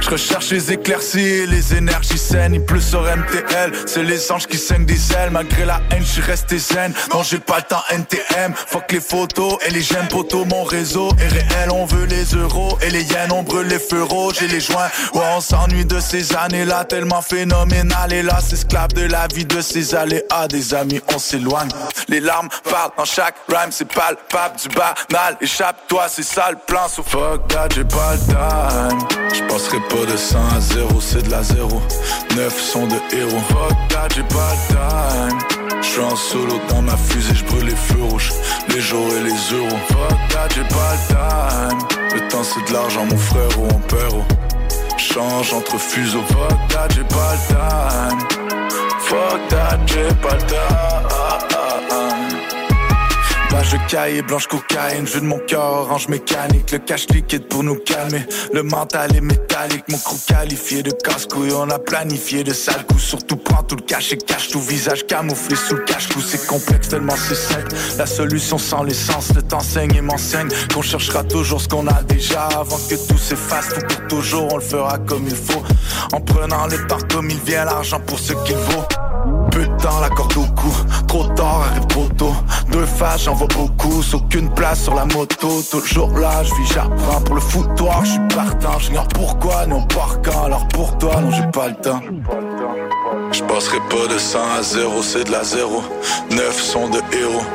Je 0.02 0.10
recherche 0.10 0.52
les 0.52 0.72
éclaircies 0.72 1.20
et 1.20 1.48
les 1.48 1.76
énergies 1.76 2.18
saines. 2.18 2.54
Il 2.54 2.64
pleut 2.64 2.82
sur 2.82 3.02
MTL, 3.02 3.72
c'est 3.86 4.04
les 4.04 4.32
anges 4.32 4.48
qui 4.48 4.58
saignent 4.58 4.86
des 4.86 5.14
ailes. 5.14 5.32
Malgré 5.32 5.66
la 5.66 5.82
haine, 5.92 6.02
je 6.02 6.14
suis 6.14 6.22
resté 6.22 6.58
zen. 6.58 6.94
Non, 7.14 7.24
j'ai 7.24 7.40
pas 7.40 7.58
le 7.58 7.64
temps 7.64 7.84
NTM. 7.90 8.54
Fuck 8.56 8.92
les 8.92 9.02
photos 9.02 9.58
et 9.66 9.72
les 9.72 9.82
j'aime 9.82 10.08
poteaux. 10.08 10.46
Mon 10.46 10.64
réseau 10.64 11.10
est 11.20 11.28
réel, 11.28 11.72
on 11.72 11.86
veut 11.86 12.06
les 12.06 12.26
euros. 12.36 12.78
Et 12.82 12.90
les 12.90 13.04
yens, 13.04 13.44
brûle 13.44 13.68
les 13.68 13.78
rouges 14.02 14.42
et 14.42 14.48
les 14.48 14.60
joints. 14.60 14.90
Ouais, 15.14 15.26
on 15.36 15.42
s'ennuie 15.42 15.86
de 15.86 16.00
ces 16.00 16.36
années-là, 16.36 16.86
tellement 16.86 17.22
phénoménal. 17.22 18.14
Et 18.14 18.24
là, 18.24 18.40
esclave 18.52 18.94
de 18.94 19.06
la 19.06 19.28
vie 19.28 19.46
de 19.46 19.62
ces 19.62 19.96
aléas. 19.96 20.48
Des 20.50 20.74
amis, 20.74 21.02
on 21.14 21.20
s'éloigne. 21.20 21.70
Les 22.08 22.20
larmes 22.20 22.50
parlent 22.64 22.92
dans 22.98 23.06
chaque 23.06 23.36
rhyme, 23.50 23.72
c'est 23.72 23.88
palpable 23.88 24.56
du 24.62 24.70
banal. 24.70 25.38
Échappe-toi, 25.42 26.06
c'est 26.10 26.24
ça 26.24 26.47
le 26.52 26.58
plan. 26.58 26.88
So 26.88 27.04
fuck 27.04 27.48
that, 27.50 27.70
j'ai 27.74 27.84
pas 27.84 28.14
le 28.14 28.20
time. 28.20 29.00
J'passerai 29.34 29.80
pas 29.90 30.12
de 30.12 30.18
100 30.18 30.38
à 30.56 30.60
0, 30.60 31.02
c'est 31.02 31.24
de 31.24 31.32
la 31.32 31.44
0. 31.44 31.82
9 32.36 32.62
sont 32.62 32.88
de 32.88 32.96
héros. 33.16 33.42
Fuck 33.50 33.78
that, 33.90 34.08
j'ai 34.16 34.24
pas 34.24 34.54
le 34.54 34.74
time. 34.74 35.82
J'suis 35.82 36.02
en 36.02 36.16
solo 36.16 36.60
dans 36.70 36.82
ma 36.82 36.98
fusée, 36.98 37.36
j'brûle 37.36 37.66
les 37.66 37.76
feux 37.76 38.04
rouges, 38.04 38.32
les 38.70 38.82
jours 38.82 39.08
et 39.14 39.24
les 39.24 39.58
euros. 39.58 39.78
Fuck 39.90 40.18
that, 40.30 40.50
j'ai 40.56 40.64
pas 40.64 40.94
le 40.94 41.08
time. 41.08 41.80
Le 42.14 42.28
temps 42.30 42.44
c'est 42.44 42.68
de 42.68 42.74
l'argent, 42.74 43.06
mon 43.06 43.18
frère 43.18 43.60
ou 43.60 43.64
mon 43.64 43.80
père. 43.80 44.14
oh. 44.14 44.24
Change 44.98 45.54
entre 45.54 45.78
fuseaux. 45.78 46.24
Fuck 46.30 46.68
that, 46.70 46.88
j'ai 46.96 47.04
pas 47.04 47.34
le 47.34 47.40
time. 47.48 48.20
Fuck 49.02 49.48
that, 49.50 49.80
j'ai 49.86 50.14
pas 50.16 50.36
le 50.36 50.42
time. 50.42 50.68
Page 53.50 53.72
de 53.72 53.78
cahier, 53.90 54.22
blanche 54.22 54.48
cocaïne, 54.48 55.08
jeu 55.08 55.22
de 55.22 55.26
mon 55.26 55.40
cœur, 55.40 55.72
orange 55.72 56.10
mécanique, 56.10 56.72
le 56.72 56.80
cash 56.80 57.08
liquide 57.08 57.48
pour 57.48 57.64
nous 57.64 57.76
calmer. 57.76 58.26
Le 58.54 58.62
mental 58.62 59.16
est 59.16 59.22
métallique, 59.22 59.86
mon 59.90 59.98
crew 59.98 60.18
qualifié 60.28 60.84
de 60.84 60.92
casse-couille, 60.92 61.54
on 61.54 61.70
a 61.70 61.80
planifié 61.80 62.44
de 62.44 62.52
sales 62.52 62.86
coups. 62.86 63.04
Surtout 63.04 63.38
prends 63.38 63.64
tout 63.64 63.78
le 63.78 63.84
cash 63.84 64.12
et 64.12 64.18
cache 64.18 64.50
tout 64.50 64.60
visage 64.60 65.06
camouflé 65.08 65.56
sous 65.56 65.76
le 65.76 65.84
cache-cou. 65.84 66.20
C'est 66.22 66.46
complexe 66.46 66.90
tellement 66.90 67.16
c'est 67.16 67.36
simple. 67.36 67.74
La 67.98 68.06
solution 68.06 68.58
sans 68.58 68.84
l'essence, 68.84 69.34
le 69.34 69.42
t'enseigne 69.42 69.96
et 69.96 70.02
m'enseigne 70.02 70.50
qu'on 70.74 70.82
cherchera 70.82 71.24
toujours 71.24 71.62
ce 71.62 71.70
qu'on 71.70 71.88
a 71.88 72.04
déjà 72.04 72.48
avant 72.48 72.80
que 72.90 72.96
tout 72.96 73.18
s'efface. 73.18 73.70
Tout 73.70 73.86
pour 73.88 74.08
toujours, 74.08 74.54
on 74.54 74.58
le 74.58 74.64
fera 74.64 74.98
comme 75.00 75.26
il 75.26 75.36
faut. 75.36 75.64
En 76.12 76.20
prenant 76.20 76.68
le 76.68 76.86
temps 76.88 77.00
comme 77.10 77.30
il 77.30 77.40
vient, 77.40 77.66
l'argent 77.66 78.02
pour 78.02 78.20
ce 78.20 78.34
qu'il 78.34 78.58
vaut. 78.58 79.47
Temps, 79.66 80.00
la 80.02 80.10
corde 80.10 80.38
au 80.38 80.46
cou. 80.56 80.72
Trop 81.08 81.24
tard, 81.36 81.64
arrive 81.72 81.88
trop 81.88 82.08
tôt. 82.18 82.34
Deux 82.72 82.86
faces, 82.86 83.24
j'en 83.24 83.34
vois 83.34 83.48
beaucoup. 83.48 84.04
Aucune 84.14 84.50
place 84.54 84.84
sur 84.84 84.96
la 84.96 85.06
moto. 85.06 85.62
Toujours 85.72 86.18
là, 86.18 86.44
je 86.44 86.54
vis, 86.56 86.74
j'apprends 86.74 87.22
pour 87.22 87.36
le 87.36 87.42
foutoir. 87.42 88.06
Je 88.06 88.12
suis 88.12 88.28
partant, 88.36 88.80
j'ignore 88.80 89.08
pourquoi, 89.08 89.66
non 89.66 89.82
par 89.84 90.20
quand. 90.22 90.46
Alors 90.46 90.68
pour 90.68 90.98
toi, 90.98 91.22
non, 91.22 91.32
j'ai 91.32 91.48
pas 91.52 91.70
le 91.70 91.76
temps. 91.76 92.02
Je 93.32 93.44
passerai 93.44 93.78
pas 93.90 94.14
de 94.14 94.18
100 94.18 94.40
à 94.60 94.62
0, 94.62 95.02
c'est 95.02 95.24
de 95.26 95.32
la 95.32 95.44
0. 95.44 95.84
9 96.32 96.62
sont 96.62 96.90
de 96.90 97.00
héros. 97.16 97.46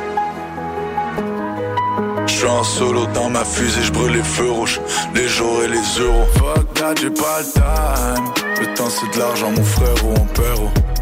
Je 2.25 2.33
suis 2.33 2.47
en 2.47 2.63
solo 2.63 3.05
dans 3.13 3.29
ma 3.29 3.43
fusée, 3.43 3.81
je 3.81 3.91
brûle 3.91 4.13
les 4.13 4.23
feux 4.23 4.49
rouges, 4.49 4.81
les 5.13 5.27
jours 5.27 5.61
et 5.63 5.67
les 5.67 6.03
euros. 6.03 6.25
Fuck 6.37 6.73
that, 6.73 6.95
j'ai 6.99 7.09
pas 7.09 7.39
le 7.39 7.45
time. 7.53 8.25
Le 8.59 8.73
temps 8.75 8.89
c'est 8.89 9.13
de 9.13 9.19
l'argent, 9.19 9.51
mon 9.51 9.63
frère 9.63 10.05
ou 10.05 10.09
mon 10.09 10.25
père. 10.25 10.92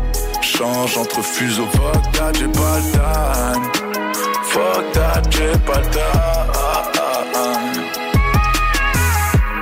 Change 0.41 0.97
entre 0.97 1.21
fuseaux. 1.23 1.67
Fuck 1.71 2.11
that, 2.13 2.33
j'ai 2.33 2.47
pas 2.47 2.77
le 2.77 2.91
time. 2.91 3.63
Fuck 4.43 4.91
that, 4.93 5.21
j'ai 5.29 5.57
pas 5.59 5.79
le 5.79 5.89
time. 5.89 6.01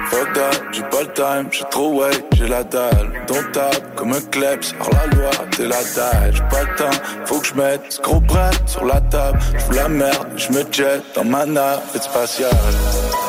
Fuck 0.10 0.34
that, 0.34 0.62
j'ai 0.72 0.84
pas 0.84 1.02
le 1.02 1.14
time. 1.14 1.50
J'ai 1.52 1.66
trop 1.70 2.00
way, 2.00 2.12
j'ai 2.34 2.48
la 2.48 2.64
dalle. 2.64 3.12
Ton 3.28 3.44
table 3.52 3.88
comme 3.96 4.14
un 4.14 4.22
kleps, 4.32 4.74
hors 4.80 4.90
la 4.92 5.06
loi, 5.18 5.32
t'es 5.52 5.68
la 5.68 5.84
taille. 5.84 6.32
J'ai 6.34 6.44
pas 6.44 6.64
le 6.64 6.76
temps, 6.76 6.98
faut 7.26 7.40
que 7.40 7.48
je 7.48 7.54
mette 7.56 7.82
ce 7.90 8.02
gros 8.02 8.22
sur 8.66 8.86
la 8.86 9.02
table. 9.02 9.38
J'fous 9.58 9.74
la 9.74 9.90
merde, 9.90 10.28
je 10.38 10.52
me 10.52 10.64
jette 10.72 11.04
dans 11.14 11.26
ma 11.26 11.46
navette 11.46 12.04
spatiale. 12.04 13.29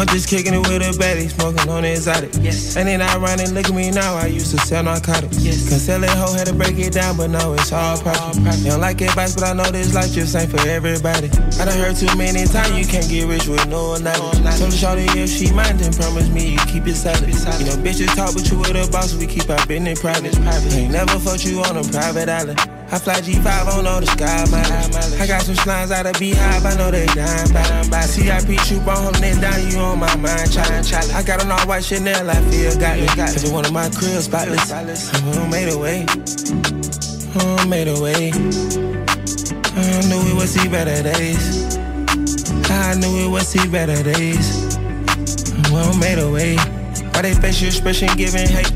I'm 0.00 0.06
just 0.06 0.30
kicking 0.30 0.54
it 0.54 0.64
with 0.64 0.80
a 0.80 0.96
baddie, 0.96 1.28
smoking 1.28 1.68
on 1.68 1.82
the 1.82 1.92
exotic. 1.92 2.32
Yes. 2.40 2.74
And 2.74 2.88
then 2.88 3.02
I 3.02 3.18
run 3.18 3.38
and 3.38 3.52
look 3.52 3.68
at 3.68 3.74
me 3.74 3.90
now. 3.90 4.16
I 4.16 4.32
used 4.32 4.50
to 4.52 4.58
sell 4.64 4.82
narcotics. 4.82 5.44
Yes. 5.44 5.68
Cause 5.68 5.82
sell 5.82 6.02
it 6.02 6.08
hoe 6.08 6.32
had 6.32 6.46
to 6.46 6.54
break 6.54 6.78
it 6.78 6.94
down, 6.94 7.18
but 7.18 7.28
no, 7.28 7.52
it's 7.52 7.70
all 7.70 8.00
profit. 8.00 8.42
They 8.64 8.70
don't 8.70 8.80
like 8.80 9.02
advice, 9.02 9.34
but 9.34 9.44
I 9.44 9.52
know 9.52 9.70
this 9.70 9.92
life 9.94 10.10
just 10.10 10.34
ain't 10.34 10.50
for 10.50 10.66
everybody. 10.66 11.28
I 11.60 11.68
done 11.68 11.76
heard 11.76 11.96
too 11.96 12.08
many 12.16 12.46
times 12.46 12.72
you 12.80 12.86
can't 12.86 13.10
get 13.10 13.28
rich 13.28 13.46
with 13.46 13.68
no 13.68 13.98
knowledge. 14.00 14.40
Told 14.56 14.72
the 14.72 14.78
shorty 14.80 15.04
if 15.20 15.28
she 15.28 15.52
mind, 15.52 15.80
then 15.80 15.92
promise 15.92 16.30
me 16.30 16.52
you 16.52 16.60
keep 16.64 16.86
it 16.86 16.96
solid. 16.96 17.20
You 17.20 17.68
know, 17.68 17.76
bitches 17.84 18.08
talk, 18.16 18.32
but 18.32 18.48
you 18.50 18.56
with 18.56 18.72
a 18.72 18.88
boss, 18.90 19.12
we 19.12 19.26
keep 19.26 19.50
our 19.50 19.60
business 19.66 20.00
private. 20.00 20.32
Ain't 20.72 20.92
never 20.92 21.18
fucked 21.18 21.44
you 21.44 21.60
on 21.60 21.76
a 21.76 21.84
private 21.84 22.30
island. 22.30 22.58
I 22.92 22.98
fly 22.98 23.20
G5 23.20 23.78
on 23.78 23.86
all 23.86 24.00
the 24.00 24.06
sky 24.06 24.44
mileage. 24.50 25.20
I 25.20 25.26
got 25.26 25.42
some 25.42 25.54
slimes 25.54 25.92
out 25.92 26.06
of 26.06 26.18
Beehive, 26.18 26.64
I 26.64 26.74
know 26.74 26.90
they 26.90 27.06
dying 27.06 27.52
by. 27.52 28.00
CIP 28.00 28.58
troop 28.66 28.88
on 28.88 28.96
holding 28.96 29.22
it 29.22 29.40
down, 29.40 29.70
you 29.70 29.78
on 29.78 29.89
my 29.96 30.14
mind, 30.16 30.52
challenge. 30.52 30.92
I 30.92 31.22
got 31.22 31.42
an 31.42 31.50
all 31.50 31.66
white 31.66 31.84
Chanel, 31.84 32.28
I 32.28 32.34
feel 32.50 32.78
got 32.78 32.98
it. 32.98 33.18
Every 33.18 33.50
one 33.50 33.64
of 33.64 33.72
my 33.72 33.88
cribs 33.90 34.24
spotless. 34.24 34.70
I 34.70 35.48
made 35.48 35.68
a 35.72 35.78
way. 35.78 36.04
I 37.36 37.66
made 37.66 37.88
a 37.88 38.00
way. 38.00 38.32
I 39.76 40.08
knew 40.08 40.22
we 40.24 40.34
would 40.34 40.48
see 40.48 40.68
better 40.68 41.02
days. 41.02 41.76
I 42.70 42.94
knew 42.94 43.12
we 43.12 43.28
would 43.28 43.42
see 43.42 43.66
better 43.68 44.02
days. 44.02 44.76
Well, 45.70 45.96
made 45.98 46.18
a 46.18 46.30
way. 46.30 46.56
Why 47.14 47.22
they 47.22 47.34
face 47.34 47.60
your 47.60 47.68
expression 47.68 48.08
giving 48.16 48.48
hate? 48.48 48.72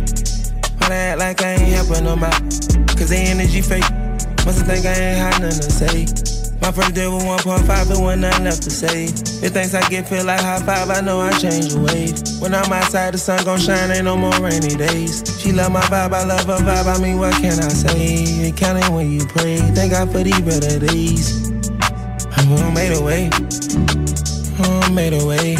Why 0.78 0.88
they 0.88 1.12
act 1.12 1.18
like 1.18 1.42
I 1.42 1.54
ain't 1.54 1.72
helping 1.74 2.04
them 2.04 2.24
out? 2.24 2.40
Cause 2.96 3.10
they 3.10 3.26
energy 3.26 3.60
fake. 3.60 3.84
Must 4.46 4.64
think 4.66 4.86
I 4.86 4.92
ain't 4.92 5.18
had 5.18 5.42
nothing 5.42 5.60
to 5.60 5.70
say. 5.70 6.43
My 6.60 6.72
first 6.72 6.94
deal 6.94 7.12
was 7.12 7.24
1.5 7.44 7.90
and 7.90 8.02
one 8.02 8.20
nothing 8.20 8.44
left 8.44 8.62
to 8.62 8.70
say. 8.70 9.04
If 9.44 9.52
things 9.52 9.74
I 9.74 9.86
get 9.88 10.08
feel 10.08 10.24
like 10.24 10.40
high 10.40 10.60
five, 10.60 10.88
I 10.90 11.00
know 11.00 11.20
I 11.20 11.30
change 11.32 11.74
the 11.74 11.80
wave. 11.80 12.16
When 12.40 12.54
I'm 12.54 12.72
outside, 12.72 13.14
the 13.14 13.18
sun 13.18 13.44
gon' 13.44 13.58
shine, 13.58 13.90
ain't 13.90 14.04
no 14.04 14.16
more 14.16 14.32
rainy 14.40 14.74
days. 14.74 15.22
She 15.40 15.52
love 15.52 15.72
my 15.72 15.82
vibe, 15.82 16.12
I 16.14 16.24
love 16.24 16.46
her 16.46 16.58
vibe. 16.58 16.86
I 16.86 16.98
mean, 17.02 17.18
what 17.18 17.34
can 17.34 17.58
I 17.58 17.68
say? 17.68 18.24
It 18.48 18.56
counting 18.56 18.94
when 18.94 19.10
you 19.10 19.26
pray. 19.26 19.58
Thank 19.76 19.92
God 19.92 20.10
for 20.10 20.22
these 20.22 20.40
better 20.40 20.78
days. 20.78 21.50
I 22.32 22.70
made 22.74 22.92
a 22.92 23.02
way. 23.02 23.30
I 24.58 24.90
made 24.90 25.12
a 25.12 25.26
way. 25.26 25.56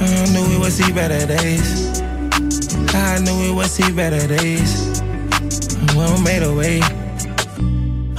I 0.00 0.26
knew 0.32 0.48
we 0.48 0.58
would 0.58 0.72
see 0.72 0.92
better 0.92 1.26
days. 1.26 2.00
I 2.94 3.18
knew 3.20 3.38
we 3.40 3.52
would 3.54 3.70
see 3.70 3.90
better 3.92 4.26
days. 4.26 5.00
Well, 5.94 6.20
made 6.22 6.42
a 6.42 6.54
way. 6.54 6.80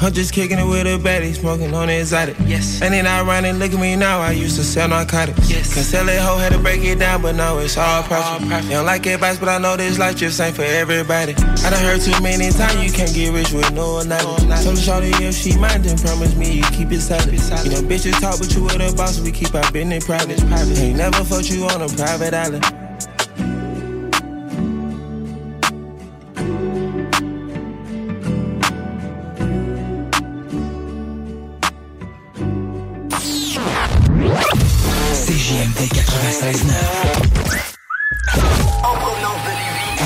I'm 0.06 0.14
just 0.14 0.34
kicking 0.34 0.60
it 0.60 0.68
with 0.68 0.86
a 0.86 1.02
baddie, 1.02 1.34
smoking 1.34 1.74
on 1.74 1.88
the 1.88 2.00
exotic. 2.00 2.38
Yes. 2.46 2.80
And 2.84 2.94
then 2.94 3.08
I 3.08 3.24
run 3.24 3.44
and 3.44 3.58
look 3.58 3.74
at 3.74 3.80
me 3.80 3.96
now. 3.96 4.20
I 4.20 4.34
used 4.34 4.56
to 4.58 4.64
sell 4.64 4.88
narcotics. 4.88 5.50
Yes. 5.50 5.74
Cause 5.74 5.88
sell 5.88 6.08
it 6.08 6.20
hoe 6.20 6.38
had 6.38 6.52
to 6.52 6.60
break 6.60 6.84
it 6.84 7.00
down, 7.00 7.24
but 7.24 7.34
now 7.34 7.58
it's 7.58 7.76
all 7.76 8.04
profit. 8.04 8.48
They 8.48 8.76
don't 8.76 8.86
like 8.86 9.04
advice, 9.08 9.40
but 9.40 9.50
I 9.50 9.58
know 9.58 9.76
this 9.76 9.98
life 9.98 10.18
just 10.18 10.40
ain't 10.40 10.56
for 10.56 10.62
everybody. 10.62 11.34
I 11.34 11.72
done 11.72 11.84
heard 11.84 12.02
too 12.02 12.22
many 12.22 12.52
times 12.52 12.84
you 12.86 12.92
can't 12.92 13.16
get 13.16 13.34
rich 13.34 13.52
with 13.52 13.74
no. 13.74 14.04
Told 14.04 14.78
the 14.78 14.80
shorty 14.80 15.10
if 15.26 15.34
she 15.34 15.58
mind, 15.58 15.86
then 15.86 15.98
promise 15.98 16.36
me 16.36 16.58
you 16.58 16.64
keep 16.66 16.92
it 16.92 17.02
solid. 17.02 17.26
You 17.26 17.72
know, 17.72 17.82
bitches 17.82 18.20
talk, 18.22 18.38
but 18.38 18.54
you 18.54 18.62
with 18.62 18.76
a 18.76 18.96
boss, 18.96 19.20
we 19.20 19.32
keep 19.32 19.56
our 19.56 19.72
business 19.72 20.06
private. 20.06 20.40
Ain't 20.78 20.98
never 20.98 21.24
fucked 21.24 21.50
you 21.50 21.66
on 21.66 21.82
a 21.82 21.88
private 21.88 22.36
island. 22.36 22.64
96.9. 36.46 36.74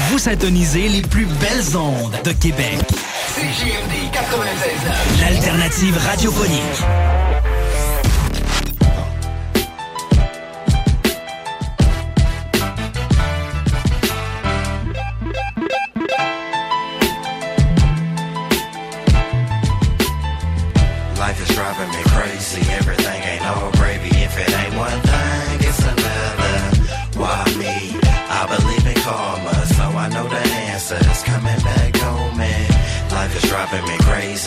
Vous 0.09 0.19
syntonisez 0.19 0.87
les 0.87 1.01
plus 1.01 1.25
belles 1.25 1.75
ondes 1.75 2.15
de 2.23 2.31
Québec. 2.31 2.77
CJMD 3.35 4.09
96.9. 4.13 5.21
L'alternative 5.21 5.97
radiophonique. 5.97 6.83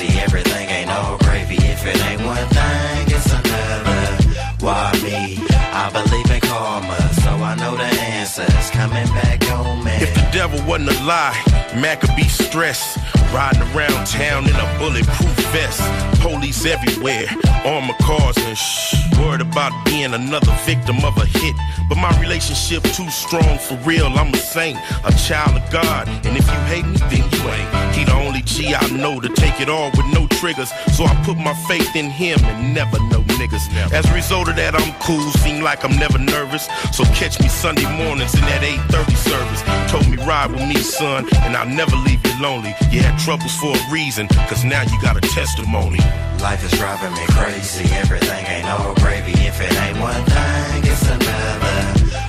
Me 0.01 0.07
crazy. 0.07 0.19
Everything 0.21 0.69
ain't 0.69 0.91
all 0.91 1.19
gravy. 1.19 1.57
If 1.57 1.85
it 1.87 2.01
ain't 2.07 2.23
one 2.25 2.49
thing, 2.49 3.07
it's 3.09 3.33
another. 3.33 4.45
Why 4.61 4.93
me? 5.03 5.39
I 5.73 5.91
believe 5.93 6.31
in 6.31 6.41
karma, 6.41 7.15
so 7.15 7.31
I 7.31 7.55
know 7.57 7.77
the 7.77 7.85
answer's 7.85 8.71
coming 8.71 9.07
back 9.09 9.43
home. 9.45 9.85
Man. 9.85 10.03
If 10.03 10.15
the 10.15 10.29
devil 10.33 10.63
wasn't 10.67 10.91
a 10.91 11.05
lie, 11.05 11.37
man 11.75 11.99
could 11.99 12.15
be 12.17 12.29
stressed. 12.29 12.99
Riding 13.33 13.63
around 13.75 14.07
town 14.07 14.45
in 14.45 14.55
a 14.55 14.79
bulletproof 14.79 15.37
vest. 15.53 15.81
Police 16.21 16.67
everywhere, 16.67 17.27
armor 17.65 17.95
cars 18.03 18.37
and 18.37 18.57
shh. 18.57 18.95
Worried 19.19 19.41
about 19.41 19.73
being 19.87 20.13
another 20.13 20.53
victim 20.67 20.97
of 21.03 21.17
a 21.17 21.25
hit. 21.25 21.57
But 21.89 21.97
my 21.97 22.13
relationship 22.21 22.83
too 22.93 23.09
strong 23.09 23.59
for 23.59 23.77
real. 23.89 24.07
I'm 24.07 24.35
a 24.35 24.37
saint, 24.37 24.79
a 25.05 25.13
child 25.13 25.57
of 25.57 25.71
God. 25.71 26.09
And 26.27 26.37
if 26.37 26.47
you 26.47 26.61
hate 26.69 26.85
me, 26.85 26.99
then 27.09 27.25
you 27.33 27.49
ain't. 27.49 27.97
He 27.97 28.05
the 28.05 28.13
only 28.13 28.43
G 28.43 28.75
I 28.75 28.87
know 28.91 29.19
to 29.19 29.29
take 29.31 29.61
it 29.63 29.69
all 29.71 29.91
with 29.93 30.07
no 30.13 30.27
triggers. 30.27 30.71
So 30.95 31.05
I 31.05 31.15
put 31.25 31.39
my 31.39 31.55
faith 31.67 31.97
in 31.97 32.11
him 32.11 32.39
and 32.45 32.75
never 32.75 32.99
know 33.09 33.25
niggas. 33.53 33.93
As 33.93 34.07
a 34.11 34.15
result 34.15 34.49
of 34.49 34.57
that, 34.57 34.75
I'm 34.75 34.93
cool. 35.01 35.31
Seem 35.45 35.63
like 35.63 35.85
I'm 35.85 35.97
never 35.97 36.19
nervous. 36.19 36.69
So 36.93 37.05
catch 37.13 37.41
me 37.41 37.49
Sunday 37.49 37.87
mornings 37.97 38.35
in 38.35 38.41
that 38.43 38.63
8:30 38.63 39.17
service. 39.17 39.63
Told 39.91 40.09
me 40.09 40.17
ride 40.25 40.51
with 40.53 40.67
me, 40.67 40.77
son, 40.77 41.29
and 41.45 41.57
I'll 41.57 41.69
never 41.69 41.97
leave 41.97 42.25
you 42.27 42.35
lonely. 42.41 42.75
You 42.91 43.03
had 43.03 43.19
troubles 43.19 43.55
for 43.57 43.77
a 43.77 43.91
reason, 43.91 44.29
cause 44.49 44.65
now 44.65 44.83
you 44.83 45.01
got 45.01 45.17
a 45.17 45.21
testimony. 45.21 46.01
Life 46.41 46.65
is 46.65 46.73
driving 46.79 47.13
me 47.13 47.25
crazy. 47.37 47.85
Everything 47.95 48.45
ain't 48.47 48.69
all 48.69 48.95
gravy. 48.95 49.33
If 49.33 49.61
it 49.61 49.73
ain't 49.85 49.99
one 50.01 50.25
thing, 50.25 50.83
it's 50.85 51.07
another. 51.09 51.79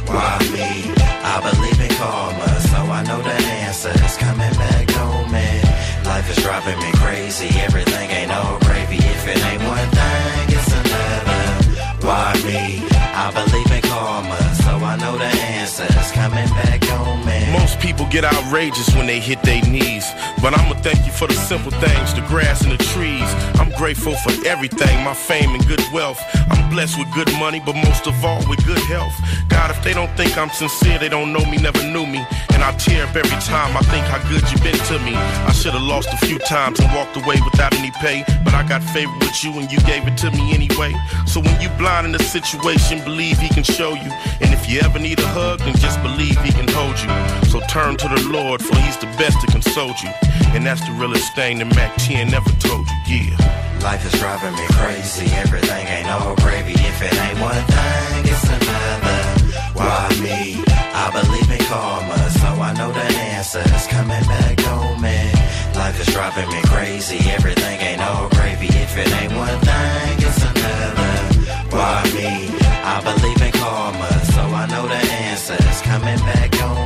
Why 0.06 0.38
me? 0.52 0.92
I 1.24 1.40
believe 1.42 1.80
in 1.80 1.96
karma, 1.98 2.48
so 2.70 2.78
I 2.78 3.02
know 3.08 3.22
the 3.22 3.38
answer's 3.66 4.18
coming 4.18 4.54
back 4.54 4.90
home. 4.92 5.32
Man, 5.32 5.64
life 6.06 6.30
is 6.30 6.44
driving 6.44 6.78
me 6.78 6.92
crazy. 7.02 7.50
Everything 7.60 8.10
ain't 8.12 8.32
all 8.32 8.60
gravy. 8.60 8.98
If 8.98 9.28
it 9.28 9.44
ain't 9.46 9.63
me? 12.46 12.84
I 13.16 13.32
believe 13.34 13.72
in 13.72 13.82
karma, 13.82 14.43
I 14.94 14.96
know 14.96 15.18
the 15.18 15.26
answer's 15.26 16.12
coming 16.12 16.46
back 16.54 16.84
home. 16.84 17.26
Man. 17.26 17.52
Most 17.52 17.80
people 17.80 18.06
get 18.12 18.24
outrageous 18.24 18.94
when 18.94 19.08
they 19.08 19.20
hit 19.20 19.42
their 19.42 19.64
knees. 19.64 20.06
But 20.40 20.54
I'ma 20.54 20.76
thank 20.86 21.08
you 21.08 21.12
for 21.12 21.28
the 21.28 21.34
simple 21.34 21.72
things, 21.72 22.14
the 22.14 22.22
grass 22.28 22.62
and 22.62 22.72
the 22.72 22.78
trees. 22.78 23.26
I'm 23.58 23.72
grateful 23.72 24.14
for 24.18 24.34
everything, 24.46 25.04
my 25.04 25.16
fame 25.16 25.50
and 25.56 25.66
good 25.66 25.82
wealth. 25.92 26.22
I'm 26.52 26.70
blessed 26.70 27.00
with 27.00 27.12
good 27.16 27.32
money, 27.40 27.60
but 27.66 27.74
most 27.74 28.06
of 28.06 28.14
all 28.24 28.48
with 28.48 28.64
good 28.68 28.84
health. 28.86 29.16
God, 29.50 29.72
if 29.72 29.84
they 29.84 29.94
don't 29.94 30.12
think 30.16 30.38
I'm 30.38 30.52
sincere, 30.52 31.00
they 31.00 31.10
don't 31.10 31.34
know 31.34 31.44
me, 31.46 31.58
never 31.58 31.82
knew 31.82 32.06
me. 32.06 32.24
And 32.54 32.62
I 32.62 32.72
tear 32.78 33.06
up 33.08 33.16
every 33.16 33.40
time 33.42 33.76
I 33.76 33.82
think 33.90 34.06
how 34.06 34.22
good 34.30 34.44
you've 34.52 34.62
been 34.62 34.78
to 34.94 35.00
me. 35.00 35.16
I 35.16 35.54
should 35.54 35.74
have 35.74 35.82
lost 35.82 36.10
a 36.14 36.18
few 36.18 36.38
times 36.40 36.80
and 36.80 36.94
walked 36.94 37.18
away 37.18 37.38
without 37.44 37.74
any 37.74 37.90
pay. 37.98 38.24
But 38.46 38.54
I 38.54 38.68
got 38.68 38.84
favor 38.84 39.16
with 39.20 39.44
you 39.44 39.58
and 39.58 39.72
you 39.72 39.80
gave 39.90 40.06
it 40.06 40.18
to 40.18 40.30
me 40.32 40.54
anyway. 40.54 40.94
So 41.26 41.42
when 41.42 41.60
you 41.62 41.70
blind 41.82 42.06
in 42.06 42.14
a 42.14 42.24
situation, 42.24 43.04
believe 43.04 43.40
he 43.40 43.50
can 43.50 43.64
show 43.64 43.94
you. 43.94 44.12
And 44.42 44.54
if 44.54 44.70
you 44.70 44.83
ever 44.84 45.00
need 45.00 45.20
a 45.20 45.28
hug, 45.28 45.60
then 45.60 45.76
just 45.78 46.02
believe 46.04 46.38
he 46.42 46.52
can 46.52 46.68
hold 46.70 47.00
you. 47.00 47.10
So 47.50 47.60
turn 47.68 47.98
to 47.98 48.08
the 48.08 48.30
Lord, 48.30 48.62
for 48.62 48.76
he's 48.78 48.98
the 48.98 49.08
best 49.18 49.40
to 49.42 49.48
console 49.48 49.94
you. 50.04 50.12
And 50.54 50.66
that's 50.66 50.86
the 50.86 50.94
realest 50.94 51.34
thing 51.36 51.60
that 51.60 51.74
Mac 51.76 51.96
10 51.98 52.30
never 52.30 52.52
told 52.60 52.88
you, 53.08 53.18
yeah. 53.18 53.64
Life 53.84 54.06
is 54.06 54.20
driving 54.20 54.54
me 54.54 54.66
crazy. 54.80 55.28
Everything 55.36 55.88
ain't 55.88 56.08
all 56.08 56.36
gravy. 56.38 56.72
If 56.72 57.02
it 57.02 57.14
ain't 57.14 57.40
one 57.40 57.64
thing, 57.68 58.22
it's 58.32 58.48
another. 58.48 59.20
Why 59.76 60.08
me? 60.24 60.64
I 60.96 61.10
believe 61.12 61.50
in 61.52 61.66
karma, 61.66 62.18
so 62.40 62.48
I 62.62 62.72
know 62.78 62.92
the 62.92 63.04
answer's 63.36 63.88
coming 63.88 64.24
back 64.24 64.58
on 64.68 65.02
me. 65.02 65.20
Life 65.76 66.00
is 66.00 66.14
driving 66.14 66.48
me 66.48 66.62
crazy, 66.64 67.20
everything 67.32 67.82
ain't 67.82 68.02
all 68.02 68.30
gravy. 68.30 68.68
If 68.68 68.96
it 68.96 69.12
ain't 69.20 69.34
one 69.36 69.60
thing, 69.68 70.16
it's 70.22 70.42
another. 70.48 71.14
Why 71.76 72.04
me? 72.16 72.56
I 72.86 73.02
believe 73.04 73.42
in 73.42 73.52
karma, 73.52 74.12
I 74.64 74.68
know 74.68 74.88
the 74.88 74.96
answer. 74.96 75.52
answer's 75.56 75.82
coming 75.82 76.18
back 76.20 76.64
on 76.64 76.78
me. 76.78 76.83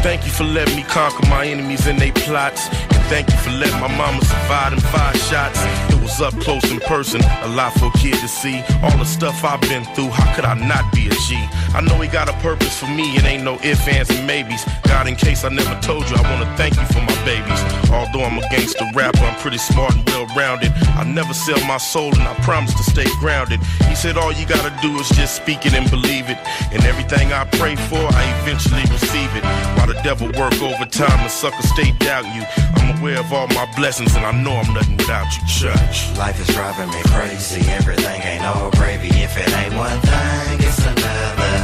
Thank 0.00 0.24
you 0.24 0.30
for 0.30 0.44
letting 0.44 0.76
me 0.76 0.84
conquer 0.84 1.26
my 1.28 1.44
enemies 1.46 1.86
and 1.86 1.98
they 1.98 2.12
plots. 2.12 2.68
And 2.68 3.02
thank 3.10 3.28
you 3.30 3.36
for 3.38 3.50
letting 3.50 3.80
my 3.80 3.88
mama 3.96 4.24
survive 4.24 4.70
them 4.70 4.80
five 4.80 5.16
shots. 5.16 5.58
It 5.92 6.00
was 6.00 6.20
up 6.20 6.34
close 6.40 6.70
in 6.70 6.80
person, 6.80 7.20
a 7.42 7.48
lot 7.48 7.72
for 7.74 7.86
a 7.86 7.98
kid 7.98 8.14
to 8.14 8.28
see. 8.28 8.62
All 8.82 8.96
the 8.96 9.04
stuff 9.04 9.44
I've 9.44 9.60
been 9.62 9.84
through, 9.94 10.10
how 10.10 10.34
could 10.34 10.44
I 10.44 10.54
not 10.54 10.92
be 10.94 11.08
a 11.08 11.14
G? 11.26 11.36
I 11.74 11.80
know 11.82 12.00
he 12.00 12.08
got 12.08 12.28
a 12.28 12.32
purpose 12.34 12.78
for 12.78 12.86
me, 12.86 13.16
it 13.16 13.24
ain't 13.24 13.44
no 13.44 13.58
ifs, 13.62 13.86
ands, 13.88 14.10
and 14.10 14.26
maybes. 14.26 14.64
God, 14.84 15.06
in 15.08 15.16
case 15.16 15.44
I 15.44 15.50
never 15.50 15.78
told 15.80 16.08
you, 16.08 16.16
I 16.16 16.22
wanna 16.22 16.56
thank 16.56 16.76
you 16.76 16.86
for 16.86 17.00
my 17.00 17.24
babies. 17.24 17.60
Although 17.90 18.24
I'm 18.24 18.38
a 18.38 18.48
gangster 18.48 18.86
rapper, 18.94 19.24
I'm 19.24 19.38
pretty 19.40 19.58
smart 19.58 19.94
and 19.94 20.06
well 20.06 20.26
rounded. 20.36 20.72
I 20.96 21.04
never 21.04 21.34
sell 21.34 21.60
my 21.66 21.76
soul 21.76 22.12
and 22.14 22.22
I 22.22 22.34
promise 22.42 22.72
to 22.74 22.82
stay 22.82 23.06
grounded. 23.20 23.60
He 23.88 23.94
said 23.94 24.16
all 24.16 24.32
you 24.32 24.46
gotta 24.46 24.72
do 24.80 24.98
is 24.98 25.08
just 25.10 25.36
speak 25.36 25.66
it 25.66 25.74
and 25.74 25.90
believe 25.90 26.30
it. 26.30 26.38
And 26.72 26.84
everything 26.84 27.32
I 27.32 27.44
pray 27.60 27.76
for, 27.76 27.98
I 27.98 28.24
eventually 28.40 28.82
receive 28.90 29.30
it. 29.36 29.44
While 29.76 29.87
the 29.88 30.00
devil 30.02 30.28
work 30.38 30.52
overtime, 30.60 31.18
the 31.24 31.28
sucker 31.28 31.62
stay 31.62 31.92
doubting 31.98 32.32
you. 32.32 32.44
I'm 32.76 33.00
aware 33.00 33.20
of 33.20 33.32
all 33.32 33.48
my 33.48 33.66
blessings 33.74 34.14
and 34.14 34.24
I 34.24 34.32
know 34.32 34.52
I'm 34.52 34.72
nothing 34.74 34.96
without 34.96 35.26
you, 35.32 35.42
church. 35.48 35.96
Life 36.18 36.38
is 36.40 36.48
driving 36.54 36.90
me 36.92 37.00
crazy, 37.08 37.64
everything 37.72 38.20
ain't 38.20 38.44
all 38.44 38.70
gravy. 38.72 39.08
If 39.08 39.36
it 39.36 39.48
ain't 39.48 39.74
one 39.74 40.00
thing, 40.00 40.56
it's 40.60 40.84
another. 40.84 41.56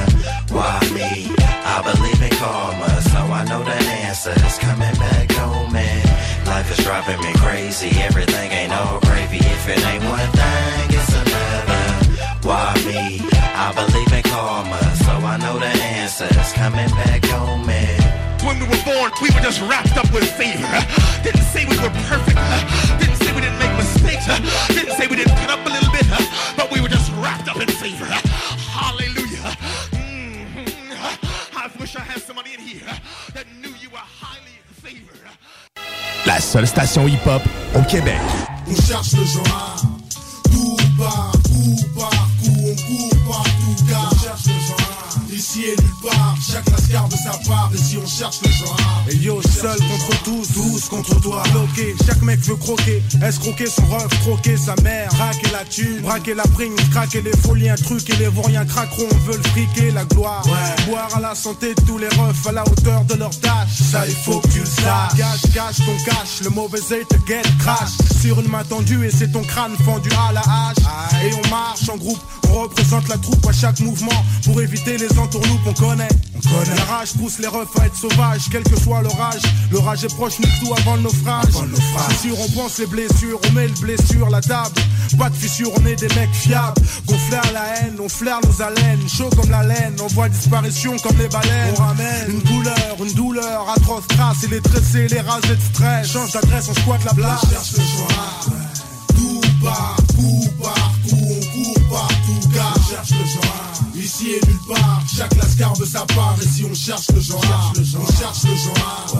Why 0.56 0.80
me? 0.96 1.28
I 1.68 1.82
believe 1.84 2.20
in 2.22 2.34
karma, 2.40 2.90
so 3.12 3.18
I 3.18 3.44
know 3.44 3.62
the 3.62 3.76
answer's 4.08 4.58
coming 4.58 4.96
back 4.96 5.28
on 5.40 5.72
me. 5.72 5.88
Life 6.46 6.70
is 6.72 6.84
driving 6.84 7.20
me 7.20 7.32
crazy, 7.44 7.90
everything 8.00 8.50
ain't 8.52 8.72
all 8.72 9.00
gravy. 9.00 9.36
If 9.36 9.68
it 9.68 9.84
ain't 9.84 10.04
one 10.04 10.30
thing, 10.32 10.86
it's 10.96 11.12
another. 11.12 11.84
Why 12.48 12.72
me? 12.88 13.20
I 13.56 13.72
believe 13.74 14.12
in 14.12 14.22
karma, 14.22 14.80
so 15.04 15.12
I 15.12 15.36
know 15.36 15.58
the 15.58 15.66
answer's 15.66 16.52
coming 16.52 16.88
back 16.88 17.22
on 17.24 17.30
me. 17.30 17.33
When 18.54 18.70
we 18.70 18.76
were 18.76 18.84
born, 18.84 19.10
we 19.20 19.30
were 19.34 19.40
just 19.40 19.60
wrapped 19.62 19.96
up 19.96 20.12
with 20.12 20.30
favor. 20.30 20.62
Didn't 21.24 21.42
say 21.42 21.64
we 21.66 21.76
were 21.76 21.90
perfect. 22.06 22.38
Didn't 23.00 23.16
say 23.16 23.34
we 23.34 23.40
didn't 23.40 23.58
make 23.58 23.74
mistakes. 23.76 24.26
Didn't 24.68 24.92
say 24.94 25.08
we 25.08 25.16
didn't 25.16 25.34
cut 25.38 25.50
up 25.50 25.66
a 25.66 25.70
little 25.70 25.90
bit. 25.90 26.06
But 26.56 26.70
we 26.70 26.80
were 26.80 26.88
just 26.88 27.10
wrapped 27.18 27.48
up 27.48 27.56
in 27.56 27.66
favor. 27.66 28.06
Hallelujah. 28.06 29.56
Mhm. 29.90 30.70
I 31.56 31.66
wish 31.80 31.96
I 31.96 32.00
had 32.00 32.22
somebody 32.22 32.54
in 32.54 32.60
here 32.60 32.86
that 33.34 33.46
knew 33.60 33.74
you 33.82 33.90
were 33.90 34.06
highly 34.22 34.56
favored. 34.84 35.26
La 36.24 36.38
seule 36.38 36.68
station 36.68 37.08
hip-hop 37.08 37.42
au 37.74 37.82
Québec. 37.90 38.20
On 38.68 38.74
cherche 38.86 39.14
le 39.14 39.24
genre. 39.24 39.82
Tout 40.52 40.76
on 40.98 41.32
court 41.42 43.16
partout, 43.26 43.84
car 43.90 44.12
on 44.12 44.18
cherche 44.22 44.46
le 44.46 44.60
genre. 44.68 45.30
Ici 45.32 45.64
et 45.64 45.76
nulle 45.82 45.90
part, 46.08 46.36
chaque 46.40 46.83
lascar 46.94 47.08
de 47.08 47.16
sa 47.16 47.30
part, 47.48 47.70
et 47.74 47.78
si 47.78 47.96
on 47.98 48.06
cherche 48.06 48.40
le 48.44 48.50
genre. 48.50 48.76
Et 49.10 49.16
yo, 49.16 49.40
seul 49.42 49.78
contre 49.78 50.22
tous, 50.22 50.52
tous 50.52 50.88
contre 50.88 51.20
toi. 51.20 51.42
Bloqué, 51.52 51.94
chaque 52.06 52.22
mec 52.22 52.40
veut 52.40 52.56
croquer. 52.56 53.02
Escroquer 53.22 53.66
son 53.66 53.84
ref, 53.86 54.08
croquer 54.20 54.56
sa 54.56 54.74
mère? 54.82 55.08
Braquer 55.10 55.50
la 55.52 55.64
thune, 55.64 56.00
braquer 56.02 56.34
la 56.34 56.44
prime, 56.44 56.74
craquer 56.90 57.22
les 57.22 57.36
folies, 57.36 57.68
un 57.68 57.76
truc 57.76 58.08
et 58.10 58.16
les 58.16 58.28
vauriens 58.28 58.64
craqueront. 58.64 59.08
Veulent 59.26 59.42
friquer 59.48 59.90
la 59.90 60.04
gloire. 60.04 60.42
Boire 60.86 61.08
à 61.16 61.20
la 61.20 61.34
santé 61.34 61.74
de 61.74 61.80
tous 61.82 61.98
les 61.98 62.08
refs 62.08 62.46
à 62.46 62.52
la 62.52 62.62
hauteur 62.62 63.04
de 63.04 63.14
leur 63.14 63.38
tâche. 63.40 63.82
Ça, 63.90 64.06
il 64.06 64.14
faut 64.14 64.40
que 64.40 64.48
tu 64.48 64.60
le 64.60 64.66
saches. 64.66 65.16
Cache, 65.16 65.52
cache 65.54 65.76
ton 65.78 65.96
cache, 66.04 66.42
le 66.42 66.50
mauvais 66.50 66.80
œil 66.92 67.04
te 67.08 67.16
guette, 67.26 67.58
crash. 67.58 67.90
Sur 68.20 68.40
une 68.40 68.48
main 68.48 68.64
tendue 68.64 69.06
et 69.06 69.10
c'est 69.10 69.32
ton 69.32 69.42
crâne 69.42 69.76
fendu 69.84 70.10
à 70.28 70.32
la 70.32 70.40
hache. 70.40 71.24
Et 71.24 71.30
on 71.34 71.50
marche 71.50 71.88
en 71.88 71.96
groupe, 71.96 72.18
on 72.50 72.62
représente 72.62 73.08
la 73.08 73.18
troupe 73.18 73.46
à 73.46 73.52
chaque 73.52 73.80
mouvement 73.80 74.24
pour 74.44 74.60
éviter 74.60 74.98
les 74.98 75.18
entourloupes, 75.18 75.60
on 75.66 75.72
connaît. 75.72 76.08
On 76.36 76.40
connaît. 76.40 76.83
La 76.86 76.98
rage 76.98 77.14
pousse 77.14 77.38
les 77.38 77.46
refs 77.46 77.80
à 77.80 77.86
être 77.86 77.96
sauvages, 77.96 78.42
quel 78.50 78.62
que 78.62 78.78
soit 78.78 79.00
l'orage. 79.00 79.40
L'orage 79.70 80.04
est 80.04 80.14
proche, 80.14 80.38
nique 80.38 80.60
tout 80.60 80.74
avant 80.76 80.96
le 80.96 81.02
naufrage. 81.02 81.54
Sûr, 82.20 82.38
on 82.38 82.48
pense 82.50 82.78
les 82.78 82.86
blessures, 82.86 83.40
on 83.48 83.52
met 83.52 83.68
le 83.68 83.74
blessure, 83.80 84.28
la 84.28 84.42
table. 84.42 84.74
Pas 85.16 85.30
de 85.30 85.34
fissure, 85.34 85.70
on 85.80 85.86
est 85.86 85.96
des 85.96 86.08
mecs 86.14 86.34
fiables. 86.34 86.82
Qu'on 87.06 87.16
flaire 87.16 87.50
la 87.54 87.78
haine, 87.78 87.96
on 88.00 88.08
flaire 88.08 88.38
nos 88.44 88.62
haleines. 88.62 89.08
Chaud 89.08 89.30
comme 89.34 89.50
la 89.50 89.62
laine, 89.62 89.96
on 90.02 90.08
voit 90.08 90.28
disparition 90.28 90.94
comme 90.98 91.16
les 91.16 91.28
baleines. 91.28 91.74
On 91.74 91.80
ramène 91.80 92.30
une 92.30 92.40
douleur, 92.40 92.96
une 93.02 93.14
douleur 93.14 93.66
atroce, 93.70 94.06
trace 94.08 94.44
et 94.44 94.48
les 94.48 94.60
tressés, 94.60 95.08
les 95.08 95.20
rages 95.20 95.48
de 95.48 95.56
stress. 95.72 96.12
Change 96.12 96.32
d'adresse, 96.32 96.68
on 96.68 96.74
squatte 96.74 97.04
la. 97.04 97.12
On 97.12 97.48
cherche 97.48 97.72
le 97.72 97.82
genre. 97.82 98.46
Tout 99.16 99.40
partout, 99.62 100.50
partout, 100.62 101.16
on 101.16 101.62
court 101.62 101.88
partout, 101.88 102.48
car 102.54 102.74
on 102.76 102.90
cherche 102.90 103.10
le 103.10 103.24
genre. 103.24 103.73
Ici 104.04 104.32
et 104.32 104.46
nulle 104.46 104.58
part, 104.68 105.02
chaque 105.16 105.34
lascar 105.34 105.72
de 105.78 105.86
sa 105.86 106.00
part, 106.00 106.36
et 106.42 106.46
si 106.46 106.62
on 106.62 106.74
cherche 106.74 107.10
le 107.14 107.20
genre, 107.20 107.72
on 107.74 108.12
cherche 108.12 108.42
le 108.44 108.54
genre. 108.54 109.18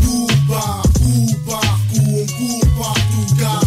Tout 0.00 0.26
partout, 0.48 1.26
partout, 1.46 2.08
on 2.08 2.26
court 2.32 2.68
partout, 2.78 3.34
car 3.38 3.63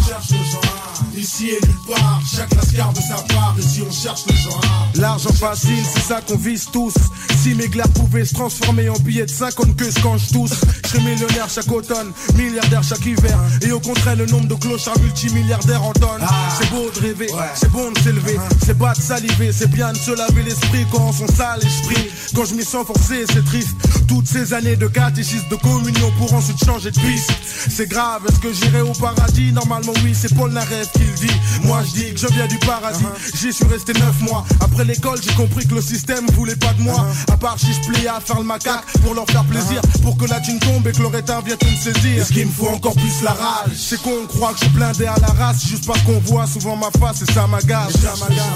Ici 1.38 1.50
et 1.50 1.66
nulle 1.66 1.76
part, 1.86 2.20
chaque 2.34 2.52
lascar 2.54 2.92
de 2.92 3.00
sa 3.00 3.14
part, 3.32 3.54
et 3.56 3.62
si 3.62 3.80
on 3.82 3.92
cherche 3.92 4.22
le 4.28 4.34
genre. 4.34 4.60
L'argent 4.96 5.32
facile, 5.32 5.84
c'est 5.94 6.00
ça 6.00 6.20
qu'on 6.20 6.36
vise 6.36 6.66
tous. 6.72 6.94
Si 7.36 7.54
mes 7.54 7.68
glaires 7.68 7.88
pouvaient 7.90 8.24
se 8.24 8.34
transformer 8.34 8.88
en 8.88 8.98
billets 8.98 9.26
de 9.26 9.30
50 9.30 9.76
que 9.76 9.84
je 9.84 10.00
quand 10.02 10.18
je 10.18 10.32
tousse, 10.32 10.60
je 10.82 10.88
serais 10.88 11.02
millionnaire 11.02 11.48
chaque 11.48 11.70
automne, 11.70 12.10
milliardaire 12.34 12.82
chaque 12.82 13.06
hiver. 13.06 13.38
Et 13.62 13.70
au 13.70 13.78
contraire, 13.78 14.16
le 14.16 14.26
nombre 14.26 14.48
de 14.48 14.54
clochards 14.54 14.98
multimilliardaires 14.98 15.84
en 15.84 15.92
tonnes. 15.92 16.26
C'est 16.58 16.70
beau 16.70 16.90
de 16.92 17.00
rêver, 17.00 17.28
c'est 17.54 17.70
bon 17.70 17.92
de 17.92 17.98
s'élever, 18.00 18.36
c'est 18.64 18.76
pas 18.76 18.92
de 18.94 19.00
saliver, 19.00 19.52
c'est 19.52 19.70
bien 19.70 19.92
de 19.92 19.98
se 19.98 20.10
laver 20.10 20.42
l'esprit 20.42 20.86
quand 20.90 21.02
on 21.02 21.12
s'en 21.12 21.28
sale 21.28 21.60
l'esprit. 21.62 22.10
Quand 22.34 22.46
je 22.46 22.54
m'y 22.54 22.64
sens 22.64 22.84
forcé, 22.84 23.24
c'est 23.32 23.44
triste. 23.44 23.76
Toutes 24.08 24.26
ces 24.26 24.54
années 24.54 24.76
de 24.76 24.88
catéchisme, 24.88 25.48
de 25.50 25.56
communion 25.56 26.10
pour 26.18 26.32
ensuite 26.32 26.64
changer 26.64 26.90
de 26.90 26.98
piste. 26.98 27.30
C'est 27.68 27.88
grave, 27.88 28.22
est-ce 28.28 28.40
que 28.40 28.52
j'irai 28.52 28.80
au 28.80 28.92
paradis? 28.92 29.52
Normalement, 29.52 29.92
oui, 30.02 30.12
c'est 30.14 30.34
Paul 30.34 30.50
Naref 30.50 30.90
qui 30.92 31.00
le 31.00 31.12
dit. 31.12 31.27
Moi, 31.64 31.82
je 31.84 32.00
dis 32.00 32.14
que 32.14 32.20
je 32.20 32.26
viens 32.28 32.46
du 32.46 32.58
paradis. 32.58 33.04
J'y 33.34 33.52
suis 33.52 33.66
resté 33.66 33.92
neuf 33.94 34.20
mois. 34.20 34.44
Après 34.60 34.84
l'école, 34.84 35.18
j'ai 35.22 35.34
compris 35.34 35.66
que 35.66 35.74
le 35.74 35.82
système 35.82 36.26
voulait 36.32 36.56
pas 36.56 36.72
de 36.74 36.82
moi. 36.82 37.06
À 37.32 37.36
part 37.36 37.58
si 37.58 37.72
je 37.72 37.80
pliais 37.80 38.08
à 38.08 38.20
faire 38.20 38.38
le 38.38 38.44
macaque 38.44 38.84
pour 39.04 39.14
leur 39.14 39.26
faire 39.26 39.44
plaisir. 39.44 39.80
Pour 40.02 40.16
que 40.16 40.26
la 40.26 40.40
thune 40.40 40.58
tombe 40.58 40.86
et 40.86 40.92
que 40.92 41.00
le 41.00 41.08
rétin 41.08 41.40
vienne 41.44 41.58
tout 41.58 41.66
me 41.66 41.76
saisir. 41.76 42.22
Et 42.22 42.24
ce 42.24 42.32
qu'il 42.32 42.46
me 42.46 42.52
faut 42.52 42.68
encore 42.68 42.94
plus 42.94 43.22
la 43.22 43.32
rage. 43.32 43.72
C'est 43.76 44.00
qu'on 44.02 44.26
croit 44.26 44.52
que 44.52 44.60
je 44.60 44.64
suis 44.64 44.72
blindé 44.74 45.06
à 45.06 45.16
la 45.20 45.28
race. 45.28 45.66
Juste 45.66 45.86
parce 45.86 46.00
qu'on 46.02 46.20
voit 46.20 46.46
souvent 46.46 46.76
ma 46.76 46.90
face 46.98 47.22
et 47.22 47.32
ça 47.32 47.46
m'agace. 47.46 47.92
Ça 47.92 48.14
m'agace. 48.20 48.46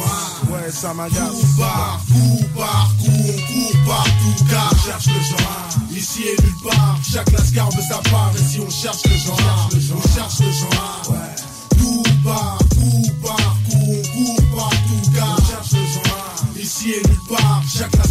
Ouais, 0.49 0.71
ça 0.71 0.95
m'agace. 0.95 1.29
Tout 1.31 1.47
partout, 1.59 2.45
partout, 2.57 3.07
on 3.07 3.53
court 3.53 3.77
partout, 3.87 4.45
car 4.51 4.73
on 4.73 4.87
cherche 4.87 5.07
le 5.07 5.21
genre. 5.21 5.69
Ici 5.95 6.23
et 6.23 6.43
nulle 6.43 6.55
part, 6.63 6.99
chaque 7.11 7.31
lascar 7.33 7.69
de 7.69 7.81
sa 7.81 7.99
part, 8.11 8.33
et 8.35 8.43
si 8.43 8.61
on 8.61 8.71
cherche 8.71 9.05
le 9.05 9.17
genre, 9.17 9.69
on 9.73 10.15
cherche 10.15 10.41
le 10.41 10.53
genre. 10.53 11.03
Tout 11.79 12.03
partout, 12.25 12.62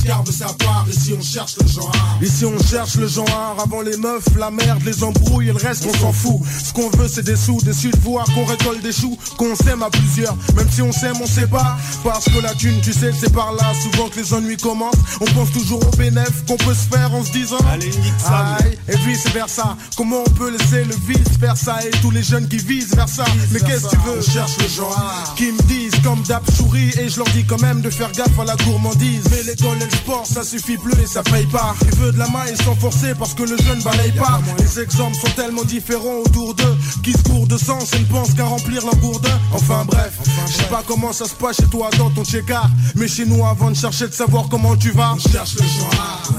lascar 0.01 0.23
de 0.23 0.31
sa 0.31 0.45
part, 0.45 0.85
si 0.91 1.13
on 1.13 1.21
cherche 1.21 1.55
le 1.61 1.67
genre. 1.67 1.91
Ici 2.21 2.45
on 2.45 2.57
cherche 2.63 2.95
le 2.95 3.07
genre 3.07 3.57
avant 3.61 3.81
les 3.81 3.97
meufs, 3.97 4.25
la 4.37 4.51
merde, 4.51 4.81
les 4.85 5.03
embrouilles 5.03 5.49
et 5.49 5.53
le 5.53 5.57
reste 5.57 5.85
on 5.85 5.93
s'en 5.93 6.11
fout. 6.11 6.39
Ce 6.63 6.73
qu'on 6.73 6.89
veut 6.89 7.07
c'est 7.07 7.23
des 7.23 7.35
sous, 7.35 7.59
déçus 7.61 7.91
de 7.91 7.99
voir 7.99 8.25
qu'on 8.25 8.45
récolte 8.45 8.81
des 8.81 8.91
choux, 8.91 9.17
qu'on 9.37 9.55
s'aime 9.55 9.83
à 9.83 9.89
plusieurs. 9.89 10.35
Même 10.55 10.69
si 10.71 10.81
on 10.81 10.91
s'aime 10.91 11.17
on 11.21 11.27
sait 11.27 11.47
pas, 11.47 11.77
parce 12.03 12.25
que 12.25 12.39
la 12.41 12.53
thune 12.53 12.79
tu 12.81 12.93
sais 12.93 13.11
c'est 13.19 13.31
par 13.31 13.53
là 13.53 13.73
souvent 13.81 14.09
que 14.09 14.19
les 14.19 14.33
ennuis 14.33 14.57
commencent. 14.57 14.95
On 15.19 15.25
pense 15.25 15.51
toujours 15.51 15.85
au 15.85 15.95
bénéf 15.97 16.45
qu'on 16.47 16.57
peut 16.57 16.73
se 16.73 16.87
faire 16.95 17.13
en 17.13 17.23
se 17.23 17.31
disant 17.31 17.59
Allez 17.71 17.87
nique 17.87 18.19
ça 18.19 18.57
Et 18.87 18.97
vice 19.07 19.27
versa, 19.33 19.77
comment 19.97 20.23
on 20.25 20.29
peut 20.31 20.51
laisser 20.51 20.83
le 20.83 20.95
vice 21.07 21.37
faire 21.39 21.57
ça 21.57 21.79
et 21.85 21.91
tous 22.01 22.11
les 22.11 22.23
jeunes 22.23 22.47
qui 22.47 22.57
visent 22.57 22.95
vers 22.95 23.09
ça? 23.09 23.25
Mais 23.51 23.59
qu'est-ce 23.59 23.85
que 23.85 23.89
tu 23.89 23.97
veux? 24.05 24.19
On 24.19 24.31
cherche 24.31 24.57
le 24.57 24.67
genre. 24.67 25.33
Qui 25.35 25.51
me 25.51 25.61
disent 25.63 26.00
comme 26.03 26.21
d'hab 26.23 26.43
et 26.75 27.09
je 27.09 27.17
leur 27.17 27.27
dis 27.29 27.43
quand 27.45 27.61
même 27.61 27.81
de 27.81 27.89
faire 27.89 28.11
gaffe 28.11 28.37
à 28.39 28.45
la 28.45 28.55
gourmandise. 28.55 29.23
Mais 29.31 29.43
l'école 29.43 29.77
et 29.81 29.85
le 29.85 29.91
sport 29.91 30.25
ça 30.25 30.43
suffit 30.43 30.77
plus 30.77 30.93
et 31.01 31.07
ça 31.07 31.23
paye 31.23 31.45
pas. 31.45 31.75
Tu 31.81 31.95
veux 31.97 32.11
de 32.11 32.17
la 32.17 32.27
main 32.29 32.43
ils 32.49 32.61
sont 32.63 32.75
forcés 32.75 33.13
parce 33.17 33.33
que 33.33 33.43
le 33.43 33.57
jeune 33.57 33.81
balaye 33.81 34.11
pas. 34.11 34.41
Les 34.59 34.79
exemples 34.79 35.15
sont 35.15 35.31
tellement 35.35 35.63
différents 35.63 36.19
autour 36.25 36.53
d'eux 36.53 36.77
qui 37.03 37.13
se 37.13 37.23
courent 37.23 37.47
de 37.47 37.57
sens 37.57 37.93
et 37.93 37.99
ne 37.99 38.05
pensent 38.05 38.33
qu'à 38.33 38.45
remplir 38.45 38.83
leur 38.85 38.95
gourdin. 38.97 39.39
Enfin 39.53 39.85
bref, 39.85 40.19
je 40.47 40.53
sais 40.53 40.69
pas 40.69 40.83
comment 40.87 41.13
ça 41.13 41.25
se 41.25 41.35
passe 41.35 41.57
chez 41.57 41.67
toi 41.67 41.89
dans 41.97 42.09
ton 42.09 42.23
check-up. 42.23 42.65
Mais 42.95 43.07
chez 43.07 43.25
nous 43.25 43.45
avant 43.45 43.71
de 43.71 43.75
chercher 43.75 44.07
de 44.07 44.13
savoir 44.13 44.47
comment 44.49 44.75
tu 44.75 44.91
vas. 44.91 45.13
On 45.13 45.19
cherche 45.19 45.55
le 45.55 45.63
genre. 45.63 46.33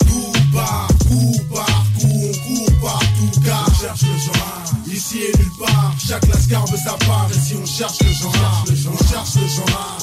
Tout 0.00 0.32
partout, 0.52 1.32
partout, 1.52 2.02
on 2.02 2.54
court 2.54 2.80
partout, 2.82 3.40
car 3.44 3.66
on 3.68 3.80
cherche 3.80 4.02
le 4.02 4.18
genre. 4.18 4.39
Ici 5.00 5.22
et 5.22 5.38
nulle 5.38 5.50
part, 5.58 5.94
chaque 5.98 6.26
lascar 6.28 6.62
de 6.66 6.76
sa 6.76 6.92
part, 6.92 7.26
et 7.30 7.38
si 7.40 7.54
on 7.54 7.64
cherche 7.64 8.02
le 8.02 8.12
genre, 8.12 8.34
on 8.68 9.04
cherche 9.08 9.34
le 9.36 9.46
genre. 9.48 9.98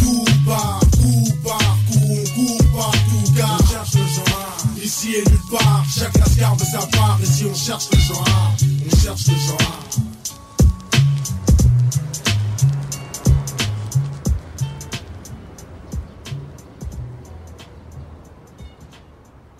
Tout 0.00 0.24
partout, 0.44 1.32
partout, 1.44 2.00
on 2.10 2.24
court 2.34 2.58
partout, 2.74 3.32
car 3.36 3.56
on 3.60 3.66
cherche 3.70 3.94
le 3.94 4.00
genre. 4.00 4.56
Ici 4.82 5.14
et 5.14 5.30
nulle 5.30 5.38
part. 5.48 5.84
Chaque 5.96 6.18
lascar 6.18 6.56
de 6.56 6.64
sa 6.64 6.78
part. 6.88 7.20
Ici 7.22 7.44
on 7.48 7.54
cherche 7.54 7.88
le 7.92 7.98
genre. 7.98 8.24
On 8.84 8.96
cherche 8.96 9.28
le 9.28 9.34
genre. 9.36 9.58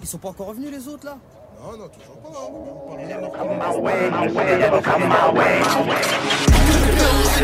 Ils 0.03 0.09
sont 0.09 0.19
pas 0.19 0.31
encore 0.31 0.49
revenus 0.49 0.73
les 0.73 0.89
autres 0.89 1.07
là? 1.07 1.19
Non, 1.67 1.77
non, 1.77 1.89
toujours 1.89 2.19
pas. 2.23 2.31
Hein. 2.31 3.31
Come 3.35 3.59
my 3.59 3.77
way, 3.77 4.09
my 4.09 4.29
way, 4.31 4.57
never 4.57 4.81
come 4.81 5.09
my 5.09 5.33
way, 5.33 5.59
my 5.59 5.83
way. 5.83 6.03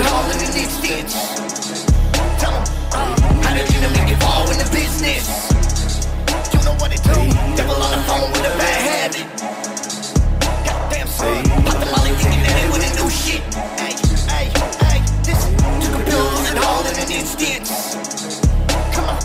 All 0.07 0.31
in 0.31 0.39
the 0.39 0.47
neat 0.55 0.70
stitch. 0.70 1.15
Tell 2.39 2.55
gonna 2.93 3.90
make 3.90 4.12
it 4.12 4.23
fall 4.23 4.49
in 4.49 4.59
the 4.59 4.70
business. 4.70 5.27
You 6.53 6.61
know 6.62 6.74
what 6.78 6.94
it 6.94 7.03
do, 7.03 7.19
devil 7.57 7.74
on 7.82 7.90
the 7.90 8.03
phone 8.07 8.31
with 8.31 8.47
a 8.47 8.55
bad 8.62 8.78
habit. 8.86 9.27
Goddamn 10.66 11.09
son, 11.09 11.43
pop 11.66 11.82
the 11.82 11.86
molly 11.90 12.15
thinking 12.15 12.43
that 12.47 12.62
it 12.62 12.70
with 12.70 12.86
a 12.86 12.94
new 13.03 13.11
shit. 13.11 13.43
Took 15.82 15.99
a 15.99 16.05
bills 16.09 16.49
and 16.49 16.59
all 16.61 16.86
in 16.86 16.94
the 16.94 17.07
neat 17.11 17.27
stitch. 17.27 17.70
Come 18.94 19.19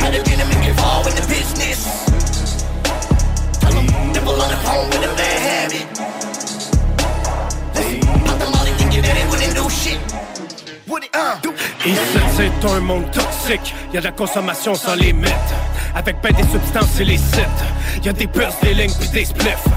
gonna 0.00 0.48
make 0.48 0.66
it 0.66 0.76
fall 0.80 1.06
in 1.06 1.14
the 1.14 1.26
business. 1.28 2.13
Devil 4.24 4.40
on 4.40 4.50
it, 11.02 11.10
uh, 11.14 11.38
c'est 12.36 12.68
un 12.68 12.80
monde 12.80 13.10
toxique. 13.10 13.74
Y 13.92 13.98
a 13.98 14.00
de 14.00 14.06
la 14.06 14.12
consommation 14.12 14.74
sans 14.74 14.94
limite. 14.94 15.30
Avec 15.94 16.22
ben 16.22 16.32
des 16.32 16.42
substances 16.44 16.98
illicites. 16.98 17.60
Y 18.02 18.08
a 18.08 18.12
des 18.14 18.26
puces, 18.26 18.58
des 18.62 18.72
lignes 18.72 18.94
puis 18.98 19.08
des 19.10 19.26
spliffs. 19.26 19.68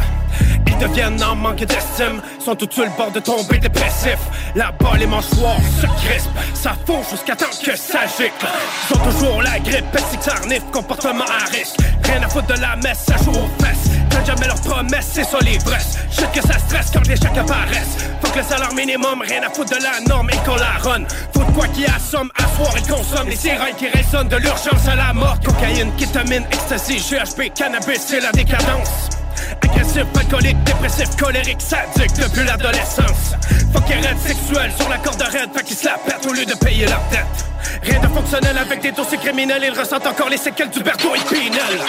Ils 0.65 0.77
deviennent 0.77 1.21
en 1.23 1.35
manque 1.35 1.65
d'estime, 1.65 2.21
sont 2.39 2.55
tout 2.55 2.69
sur 2.71 2.85
le 2.85 2.91
bord 2.97 3.11
de 3.11 3.19
tomber 3.19 3.57
dépressif. 3.57 4.17
Là-bas, 4.55 4.97
les 4.97 5.07
mâchoires 5.07 5.59
se 5.81 5.87
crispent, 6.05 6.29
ça 6.53 6.73
fond 6.85 7.01
jusqu'à 7.09 7.35
temps 7.35 7.45
que 7.63 7.75
ça 7.75 8.05
gicle. 8.17 8.47
Ils 8.89 8.95
ont 8.95 9.11
toujours 9.11 9.41
la 9.41 9.59
grippe, 9.59 9.91
pesticlarnif, 9.91 10.63
comportement 10.71 11.25
à 11.25 11.45
risque? 11.51 11.77
Rien 12.03 12.23
à 12.23 12.29
foutre 12.29 12.47
de 12.47 12.61
la 12.61 12.75
messe, 12.77 13.05
ça 13.07 13.17
joue 13.17 13.31
aux 13.31 13.63
fesses. 13.63 13.86
Jamais 14.25 14.47
leurs 14.47 14.61
promesses, 14.61 15.09
c'est 15.13 15.23
sur 15.23 15.39
les 15.39 15.57
que 15.57 16.41
ça 16.41 16.59
stresse 16.59 16.91
quand 16.93 17.07
les 17.07 17.15
chèques 17.15 17.37
apparaissent. 17.37 17.97
Faut 18.21 18.31
que 18.31 18.39
le 18.39 18.43
salaire 18.43 18.73
minimum, 18.73 19.21
rien 19.21 19.41
à 19.43 19.49
foutre 19.49 19.77
de 19.77 19.83
la 19.83 19.99
norme 20.07 20.29
et 20.29 20.37
qu'on 20.45 20.55
la 20.55 20.77
run. 20.81 21.03
Faut 21.33 21.43
de 21.43 21.51
quoi 21.51 21.67
qui 21.67 21.85
assomme, 21.85 22.29
asseoir 22.35 22.75
et 22.77 22.81
consomme. 22.81 23.29
Les 23.29 23.35
sirènes 23.35 23.75
qui 23.75 23.87
résonnent 23.87 24.27
de 24.27 24.37
l'urgence 24.37 24.87
à 24.87 24.95
la 24.95 25.13
mort. 25.13 25.37
Cocaïne, 25.43 25.91
kétamine, 25.95 26.45
ecstasy, 26.51 26.97
GHB, 26.97 27.53
cannabis, 27.53 28.05
c'est 28.07 28.19
la 28.19 28.31
décadence. 28.31 29.16
Agressif, 29.61 30.05
alcoolique, 30.17 30.63
dépressif, 30.63 31.15
colérique, 31.15 31.61
sadique 31.61 32.13
depuis 32.13 32.45
l'adolescence. 32.45 33.35
Fuck 33.73 33.87
sexuel 34.25 34.71
sur 34.77 34.89
la 34.89 34.97
corde 34.97 35.21
raide, 35.21 35.49
fait 35.55 35.63
qu'ils 35.63 35.77
se 35.77 35.85
la 35.85 35.97
pètent 35.97 36.25
au 36.27 36.33
lieu 36.33 36.45
de 36.45 36.55
payer 36.55 36.85
leur 36.85 37.01
dette. 37.11 37.45
Rien 37.83 37.99
de 37.99 38.07
fonctionnel 38.07 38.57
avec 38.57 38.81
des 38.81 38.91
dossiers 38.91 39.17
criminels, 39.17 39.63
ils 39.63 39.77
ressentent 39.77 40.07
encore 40.07 40.29
les 40.29 40.37
séquelles 40.37 40.69
du 40.69 40.81
berceau 40.81 41.15
et 41.15 41.19
Pinel. 41.19 41.81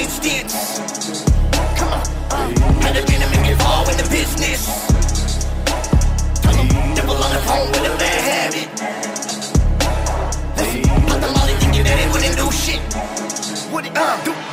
All 0.00 0.24
in. 0.24 0.46
Come 1.76 1.92
on, 1.92 2.00
uh, 2.30 2.80
how 2.80 2.92
did 2.92 3.04
you 3.10 3.18
make 3.18 3.50
it 3.52 3.58
fall 3.60 3.86
in 3.90 3.96
the 3.98 4.08
business? 4.08 4.62
Tell 6.40 6.56
'em, 6.58 6.68
devil 6.94 7.16
on 7.16 7.30
the 7.36 7.42
phone 7.48 7.68
with 7.72 7.92
a 7.92 7.96
bad 7.98 8.20
habit. 8.30 8.68
Listen, 10.56 10.82
pop 11.06 11.20
the 11.20 11.30
molly 11.36 11.54
thinking 11.60 11.84
that 11.84 11.96
they 12.00 12.08
wouldn't 12.12 12.36
do 12.36 12.50
shit. 12.50 12.80
What 13.72 13.84
it, 13.84 13.96
uh, 13.96 14.16
do? 14.24 14.49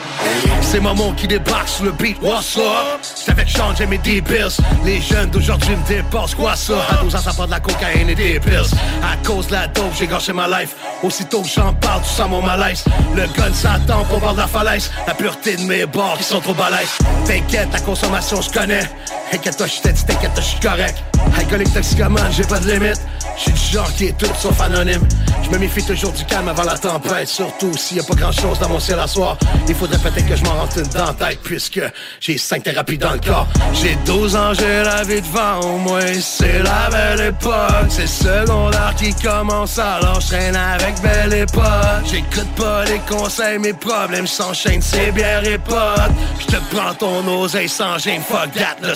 C'est 0.62 0.80
Momon 0.80 1.14
qui 1.14 1.28
débarque 1.28 1.68
sur 1.70 1.86
le 1.86 1.92
beat, 1.92 2.18
what's 2.22 2.58
up? 2.58 3.00
C'est 3.02 3.32
avec 3.32 3.50
Sean, 3.50 3.74
Jamie 3.76 3.96
et 3.96 4.00
D-Bills. 4.00 4.58
Les 4.84 5.00
jeunes 5.00 5.30
d'aujourd'hui 5.30 5.76
me 5.76 5.88
dépassent, 5.88 6.36
quoi 6.36 6.56
ça? 6.56 6.74
À 6.90 7.04
12 7.04 7.16
ans, 7.16 7.20
ça 7.20 7.46
de 7.46 7.52
la 7.52 7.60
cocaïne 7.60 8.10
et 8.10 8.16
des 8.16 8.40
pills. 8.40 8.72
À 9.02 9.16
cause 9.26 9.48
de 9.48 9.54
la 9.54 9.68
dope, 9.68 9.94
j'ai 9.98 10.08
gâché 10.08 10.34
ma 10.34 10.48
life. 10.48 10.76
Aussitôt 11.04 11.42
que 11.42 11.48
j'en 11.48 11.74
parle, 11.74 12.02
tu 12.02 12.10
sens 12.10 12.30
mon 12.30 12.42
malaise. 12.42 12.84
Le 13.16 13.28
gun 13.28 13.54
s'attend 13.54 14.06
au 14.12 14.20
bord 14.20 14.34
de 14.34 14.40
la 14.40 14.48
falaise. 14.48 14.92
La 15.08 15.14
pureté 15.14 15.56
de 15.56 15.64
mes 15.64 15.86
bords 15.86 16.18
qui 16.18 16.24
sont 16.24 16.42
trop 16.42 16.54
balèzes. 16.54 16.98
T'inquiète, 17.26 17.70
ta 17.72 17.80
consommation, 17.80 18.42
je 18.42 18.50
connais. 18.50 18.84
Inquiète-toi, 19.34 19.68
je 19.68 19.82
t'ai 19.82 19.94
t'inquiète, 19.94 20.32
je 20.38 20.42
suis 20.42 20.60
correct. 20.60 21.04
Alcoolique, 21.38 21.74
toxicomane, 21.74 22.32
j'ai 22.32 22.44
pas 22.44 22.60
de 22.60 22.72
limite. 22.72 23.02
J'suis 23.38 23.52
du 23.52 23.60
genre 23.60 23.94
qui 23.94 24.06
est 24.06 24.18
tout 24.18 24.28
sauf 24.40 24.60
anonyme. 24.62 25.08
Je 25.44 25.50
me 25.50 25.60
méfie 25.60 25.84
toujours 25.84 26.12
du 26.12 26.26
calme 26.26 26.48
avant 26.48 26.64
la 26.64 26.78
tempête. 26.78 27.28
Surtout 27.28 27.72
s'il 27.78 27.98
y 27.98 28.00
a 28.00 28.04
pas 28.04 28.16
grand 28.16 28.32
chose 28.32 28.58
dans 28.60 28.70
mon 28.70 28.80
ciel 28.80 29.00
à 29.00 29.08
soir. 29.08 29.38
Il 29.68 29.76
faudrait 29.76 30.00
peut-être 30.00 30.28
que 30.28 30.36
je 30.36 30.44
m'en 30.44 30.56
rentre 30.56 30.80
une 30.80 30.88
dans 30.88 31.14
puisque 31.44 31.82
j'ai 32.20 32.38
cinq 32.38 32.64
thérapies 32.64 32.98
dans 32.98 33.14
le 33.14 33.20
corps. 33.20 33.48
J'ai 33.74 33.96
12 34.06 34.36
ans, 34.36 34.54
j'ai 34.54 34.84
la 34.84 35.04
vie 35.04 35.22
devant 35.22 35.78
moi. 35.78 36.00
C'est 36.20 36.64
la 36.64 36.90
belle 36.90 37.28
époque. 37.28 37.90
C'est 37.90 38.08
secondaire 38.08 38.94
qui 38.98 39.14
commence 39.14 39.78
alors 39.78 40.20
je 40.20 40.36
avec 40.36 41.02
belle 41.02 41.34
époque. 41.34 41.64
J'écoute 42.06 42.50
pas 42.56 42.86
les 42.86 43.00
conseils, 43.00 43.60
mes 43.60 43.74
problèmes 43.74 44.28
s'enchaînent, 44.28 44.82
c'est 44.82 45.12
bien 45.12 45.42
et 45.44 45.58
potes. 45.58 46.12
Je 46.40 46.46
te 46.46 46.76
prends 46.76 46.94
ton 46.94 47.42
oseille 47.42 47.70
sans 47.70 47.98
gêne, 47.98 48.22
fuck 48.22 48.52
that, 48.54 48.78
là 48.82 48.96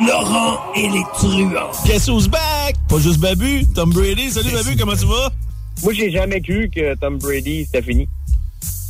Laurent 0.00 0.58
et 0.74 0.88
les 0.88 1.02
truands. 1.14 1.70
Guess 1.86 2.08
who's 2.08 2.28
back? 2.28 2.74
Pas 2.88 2.98
juste 2.98 3.18
Babu, 3.20 3.64
Tom 3.74 3.90
Brady. 3.90 4.30
Salut 4.30 4.50
Babu, 4.50 4.76
comment 4.76 4.96
tu 4.96 5.06
vas? 5.06 5.30
Moi, 5.82 5.92
j'ai 5.94 6.10
jamais 6.10 6.40
cru 6.40 6.68
que 6.74 6.94
Tom 6.96 7.18
Brady, 7.18 7.64
c'était 7.66 7.82
fini. 7.82 8.08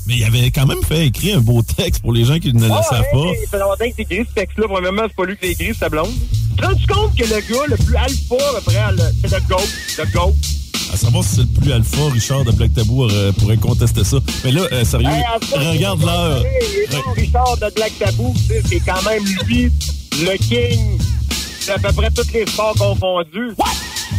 Mais 0.07 0.17
il 0.17 0.25
avait 0.25 0.51
quand 0.51 0.67
même 0.67 0.83
fait 0.83 1.07
écrire 1.07 1.39
un 1.39 1.41
beau 1.41 1.63
texte 1.63 2.03
pour 2.03 2.13
les 2.13 2.25
gens 2.25 2.39
qui 2.39 2.53
ne 2.53 2.61
le 2.67 2.73
Ah, 2.73 2.83
savent 2.83 3.01
ouais, 3.15 3.35
pas. 3.35 3.41
Ça 3.45 3.51
fait 3.51 3.59
longtemps 3.59 3.77
que 3.89 3.93
c'est 3.97 4.03
écrit 4.03 4.27
ce 4.29 4.35
texte-là. 4.35 4.67
Premièrement, 4.69 5.03
c'est 5.09 5.17
pas 5.17 5.25
lui 5.25 5.37
qui 5.37 5.47
l'a 5.47 5.53
écrit, 5.53 5.67
c'est 5.69 5.79
sa 5.79 5.89
blonde. 5.89 6.11
Tu 6.13 6.57
te 6.87 6.93
rends 6.93 7.03
compte 7.09 7.17
que 7.17 7.25
le 7.25 7.41
gars 7.41 7.67
le 7.69 7.77
plus 7.77 7.97
alpha, 7.97 8.37
après, 8.59 8.93
le- 8.93 9.29
c'est 9.29 9.31
le 9.41 9.49
GOAT. 9.49 9.63
Le 9.99 10.05
GOAT. 10.13 10.35
À 10.93 10.97
savoir 10.97 11.25
si 11.25 11.37
c'est 11.37 11.41
le 11.43 11.47
plus 11.61 11.73
alpha, 11.73 12.11
Richard 12.13 12.45
de 12.45 12.53
Black 12.53 12.73
Tabou 12.75 13.05
euh, 13.05 13.33
pourrait 13.33 13.57
contester 13.57 14.05
ça. 14.05 14.19
Mais 14.45 14.53
là, 14.53 14.63
euh, 14.73 14.85
sérieux, 14.85 15.09
Hey, 15.09 15.25
en 15.35 15.41
fait, 15.45 15.57
regarde 15.57 16.03
l'heure. 16.03 16.43
Richard, 17.17 17.57
de 17.57 17.75
Black 17.75 17.93
Tabou, 17.99 18.35
tu 18.49 18.55
c'est 18.69 18.81
quand 18.81 19.03
même 19.03 19.25
lui, 19.47 19.71
le 20.21 20.37
king 20.39 20.99
d'à 21.67 21.79
peu 21.79 21.93
près 21.93 22.11
tous 22.11 22.31
les 22.33 22.47
sports 22.47 22.75
confondus. 22.79 23.55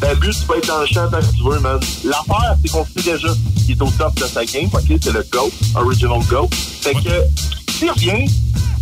Babu, 0.01 0.29
tu 0.31 0.45
peux 0.45 0.57
être 0.57 0.67
dans 0.67 0.79
le 0.81 0.87
champ 0.87 1.09
tant 1.09 1.19
que 1.19 1.35
tu 1.37 1.43
veux, 1.43 1.59
man. 1.59 1.79
L'affaire, 2.03 2.55
c'est 2.61 2.69
qu'on 2.71 2.85
sait 2.85 3.11
déjà 3.13 3.27
qu'il 3.65 3.71
est 3.71 3.81
au 3.81 3.89
top 3.97 4.13
de 4.15 4.25
sa 4.25 4.43
game, 4.43 4.69
ok? 4.73 4.97
C'est 5.01 5.13
le 5.13 5.25
GOAT, 5.31 5.51
Original 5.75 6.19
GOAT. 6.29 6.49
Fait 6.81 6.93
que, 6.93 7.23
s'il 7.71 7.91
revient, 7.91 8.27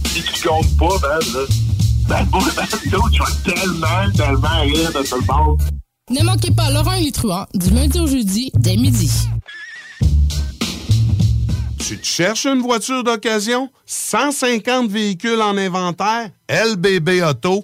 si 0.05 0.23
tu 0.23 0.47
comptes 0.47 0.75
pas, 0.77 0.97
man, 1.07 1.19
là, 1.35 1.45
ben, 2.07 2.27
man, 2.31 2.67
dude, 2.85 2.93
je 3.13 3.51
vais 3.51 3.55
tellement, 3.55 4.11
tellement 4.15 4.61
rire 4.61 4.91
de 4.99 5.05
ce 5.05 5.23
bord. 5.25 5.57
Ne 6.09 6.21
manquez 6.21 6.51
pas 6.51 6.69
Laurent 6.69 6.99
truands 7.13 7.45
du 7.53 7.69
lundi 7.69 7.97
au 7.97 8.07
jeudi 8.07 8.51
dès 8.55 8.75
midi. 8.75 9.09
Tu 11.79 11.97
te 11.97 12.05
cherches 12.05 12.45
une 12.45 12.61
voiture 12.61 13.05
d'occasion? 13.05 13.69
150 13.85 14.89
véhicules 14.89 15.41
en 15.41 15.55
inventaire? 15.55 16.29
LBB 16.49 17.21
Auto. 17.23 17.63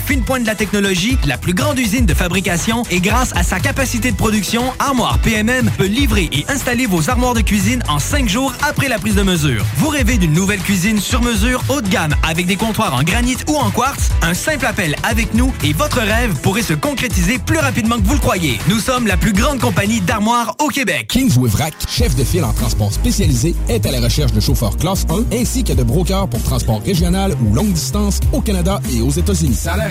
fine 0.01 0.23
pointe 0.23 0.41
de 0.43 0.47
la 0.47 0.55
technologie, 0.55 1.17
la 1.25 1.37
plus 1.37 1.53
grande 1.53 1.79
usine 1.79 2.05
de 2.05 2.13
fabrication 2.13 2.83
et 2.91 2.99
grâce 2.99 3.33
à 3.35 3.43
sa 3.43 3.59
capacité 3.59 4.11
de 4.11 4.17
production, 4.17 4.63
Armoire 4.79 5.19
PMM 5.19 5.69
peut 5.77 5.85
livrer 5.85 6.29
et 6.31 6.45
installer 6.49 6.85
vos 6.85 7.09
armoires 7.09 7.33
de 7.33 7.41
cuisine 7.41 7.81
en 7.87 7.99
cinq 7.99 8.27
jours 8.27 8.53
après 8.67 8.89
la 8.89 8.99
prise 8.99 9.15
de 9.15 9.23
mesure. 9.23 9.63
Vous 9.77 9.89
rêvez 9.89 10.17
d'une 10.17 10.33
nouvelle 10.33 10.59
cuisine 10.59 10.99
sur 10.99 11.21
mesure 11.21 11.63
haut 11.69 11.81
de 11.81 11.89
gamme 11.89 12.15
avec 12.27 12.45
des 12.45 12.55
comptoirs 12.55 12.93
en 12.93 13.03
granit 13.03 13.37
ou 13.47 13.55
en 13.55 13.69
quartz? 13.69 14.09
Un 14.21 14.33
simple 14.33 14.65
appel 14.65 14.95
avec 15.03 15.33
nous 15.33 15.53
et 15.63 15.73
votre 15.73 15.99
rêve 15.99 16.33
pourrait 16.41 16.61
se 16.61 16.73
concrétiser 16.73 17.39
plus 17.39 17.59
rapidement 17.59 17.97
que 17.97 18.05
vous 18.05 18.15
le 18.15 18.19
croyez. 18.19 18.59
Nous 18.67 18.79
sommes 18.79 19.07
la 19.07 19.17
plus 19.17 19.33
grande 19.33 19.59
compagnie 19.59 20.01
d'armoires 20.01 20.55
au 20.59 20.67
Québec. 20.67 21.07
Kings 21.09 21.37
Wivrac, 21.37 21.73
chef 21.87 22.15
de 22.15 22.23
file 22.23 22.43
en 22.43 22.53
transport 22.53 22.91
spécialisé, 22.91 23.55
est 23.69 23.85
à 23.85 23.91
la 23.91 24.01
recherche 24.01 24.31
de 24.33 24.39
chauffeurs 24.39 24.77
classe 24.77 25.05
1 25.09 25.35
ainsi 25.35 25.63
que 25.63 25.73
de 25.73 25.83
brokers 25.83 26.27
pour 26.27 26.41
transport 26.43 26.81
régional 26.83 27.35
ou 27.43 27.53
longue 27.53 27.73
distance 27.73 28.19
au 28.31 28.41
Canada 28.41 28.79
et 28.93 29.01
aux 29.01 29.11
États-Unis. 29.11 29.55
Salaire 29.55 29.90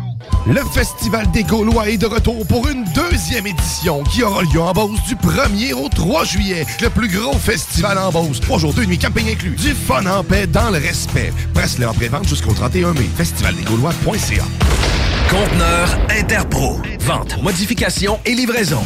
Le 0.47 0.61
Festival 0.73 1.29
des 1.31 1.43
Gaulois 1.43 1.89
est 1.89 1.97
de 1.97 2.07
retour 2.07 2.45
pour 2.47 2.67
une 2.67 2.83
deuxième 2.95 3.45
édition 3.45 4.03
qui 4.03 4.23
aura 4.23 4.41
lieu 4.41 4.59
en 4.59 4.71
Beauce 4.73 4.99
du 5.07 5.15
1er 5.15 5.73
au 5.73 5.87
3 5.87 6.23
juillet. 6.25 6.65
Le 6.81 6.89
plus 6.89 7.07
gros 7.07 7.37
festival 7.37 7.97
en 7.97 8.11
Beauce. 8.11 8.39
Trois 8.39 8.57
jours, 8.57 8.73
deux 8.73 8.85
nuits, 8.85 8.99
inclus. 9.03 9.55
Du 9.55 9.73
fun 9.73 10.05
en 10.05 10.23
paix 10.23 10.47
dans 10.47 10.69
le 10.71 10.79
respect. 10.79 11.31
Presse-le 11.53 11.87
en 11.87 11.93
pré-vente 11.93 12.27
jusqu'au 12.27 12.53
31 12.53 12.93
mai. 12.93 13.09
Festivaldesgaulois.ca 13.15 14.43
Conteneur 15.29 15.97
Interpro. 16.09 16.81
Vente, 17.01 17.41
modification 17.41 18.19
et 18.25 18.33
livraison. 18.33 18.81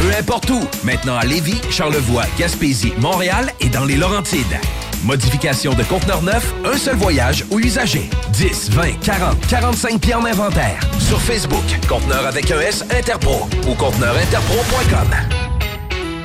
Peu 0.00 0.10
importe 0.18 0.50
où. 0.50 0.60
Maintenant 0.84 1.16
à 1.16 1.24
Lévis, 1.24 1.60
Charlevoix, 1.70 2.24
Gaspésie, 2.38 2.92
Montréal 2.98 3.52
et 3.60 3.68
dans 3.68 3.84
les 3.84 3.96
Laurentides. 3.96 4.58
Modification 5.04 5.74
de 5.74 5.82
conteneur 5.82 6.22
neuf, 6.22 6.54
un 6.64 6.78
seul 6.78 6.96
voyage 6.96 7.44
ou 7.50 7.58
usager. 7.58 8.08
10, 8.32 8.70
20, 8.70 9.00
40, 9.00 9.46
45 9.46 10.00
pieds 10.00 10.14
en 10.14 10.24
inventaire. 10.24 10.80
Sur 10.98 11.20
Facebook, 11.20 11.64
Conteneur 11.86 12.26
avec 12.26 12.50
un 12.50 12.60
S 12.60 12.82
Interpro 12.90 13.46
ou 13.68 13.74
conteneurinterpro.com. 13.74 15.53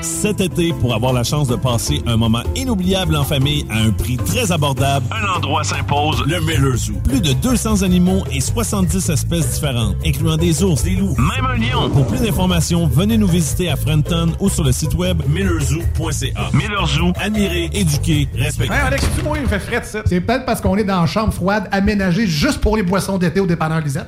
Cet 0.01 0.39
été, 0.39 0.71
pour 0.79 0.93
avoir 0.95 1.11
la 1.11 1.23
chance 1.23 1.47
de 1.49 1.57
passer 1.57 2.01
un 2.05 2.15
moment 2.15 2.41
inoubliable 2.55 3.17
en 3.17 3.23
famille 3.23 3.65
à 3.69 3.79
un 3.79 3.91
prix 3.91 4.15
très 4.15 4.51
abordable, 4.51 5.05
un 5.11 5.37
endroit 5.37 5.63
s'impose, 5.63 6.23
le 6.25 6.39
Miller 6.39 6.77
Zoo. 6.77 6.93
Plus 7.03 7.19
de 7.19 7.33
200 7.33 7.81
animaux 7.81 8.23
et 8.31 8.39
70 8.39 9.09
espèces 9.09 9.55
différentes, 9.55 9.95
incluant 10.05 10.37
des 10.37 10.63
ours, 10.63 10.83
des 10.83 10.95
loups, 10.95 11.15
même 11.17 11.45
un 11.45 11.57
lion. 11.57 11.89
Pour 11.89 12.07
plus 12.07 12.21
d'informations, 12.21 12.87
venez 12.87 13.17
nous 13.17 13.27
visiter 13.27 13.69
à 13.69 13.75
Frenton 13.75 14.31
ou 14.39 14.49
sur 14.49 14.63
le 14.63 14.71
site 14.71 14.93
web 14.93 15.21
millerzoo.ca. 15.27 16.49
Miller 16.53 16.87
Zoo, 16.87 17.11
admirer, 17.19 17.69
éduquer, 17.73 18.29
respecter. 18.35 18.73
Hey 18.73 18.79
Alex, 18.79 19.05
tu 19.17 19.23
moi, 19.23 19.37
il 19.37 19.43
me 19.43 19.47
fait 19.47 19.59
fret, 19.59 19.83
ça. 19.83 20.01
C'est 20.05 20.21
peut-être 20.21 20.45
parce 20.45 20.61
qu'on 20.61 20.77
est 20.77 20.85
dans 20.85 21.01
une 21.01 21.07
chambre 21.07 21.33
froide 21.33 21.67
aménagée 21.71 22.25
juste 22.25 22.61
pour 22.61 22.77
les 22.77 22.83
boissons 22.83 23.17
d'été 23.17 23.41
au 23.41 23.47
dépanneur 23.47 23.81
Lisette. 23.81 24.07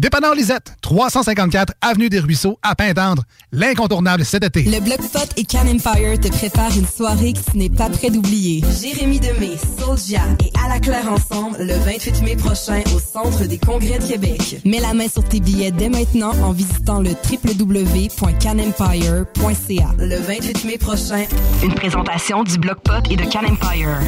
Dépanneur 0.00 0.34
Lisette, 0.34 0.74
354 0.82 1.72
Avenue 1.80 2.08
des 2.10 2.18
Ruisseaux, 2.18 2.58
à 2.62 2.74
Pintendre. 2.74 3.22
L'incontournable 3.52 4.24
cet 4.24 4.42
été. 4.44 4.62
Le 4.64 4.80
Bloc 4.80 4.98
Pot 5.10 5.28
et 5.36 5.44
Can 5.44 5.66
Empire 5.68 6.18
te 6.20 6.28
préparent 6.28 6.76
une 6.76 6.86
soirée 6.86 7.32
que 7.32 7.38
tu 7.50 7.56
n'es 7.56 7.70
pas 7.70 7.88
prêt 7.88 8.10
d'oublier. 8.10 8.62
Jérémy 8.82 9.20
Demé, 9.20 9.52
Soulja 9.78 10.20
et 10.40 10.52
À 10.64 10.68
la 10.68 10.80
Claire 10.80 11.10
ensemble 11.10 11.56
le 11.58 11.74
28 11.74 12.22
mai 12.22 12.36
prochain 12.36 12.82
au 12.94 12.98
Centre 13.00 13.44
des 13.46 13.58
Congrès 13.58 13.98
de 13.98 14.04
Québec. 14.06 14.60
Mets 14.64 14.80
la 14.80 14.92
main 14.94 15.08
sur 15.08 15.24
tes 15.24 15.40
billets 15.40 15.70
dès 15.72 15.88
maintenant 15.88 16.32
en 16.42 16.52
visitant 16.52 17.00
le 17.00 17.10
www.canempire.ca. 17.10 19.88
Le 19.98 20.16
28 20.16 20.64
mai 20.64 20.78
prochain, 20.78 21.24
Une 21.62 21.74
présentation 21.74 22.42
du 22.42 22.58
Bloc 22.58 22.80
Pot 22.82 23.04
et 23.10 23.16
de 23.16 23.24
Can 23.24 23.44
Empire. 23.48 24.00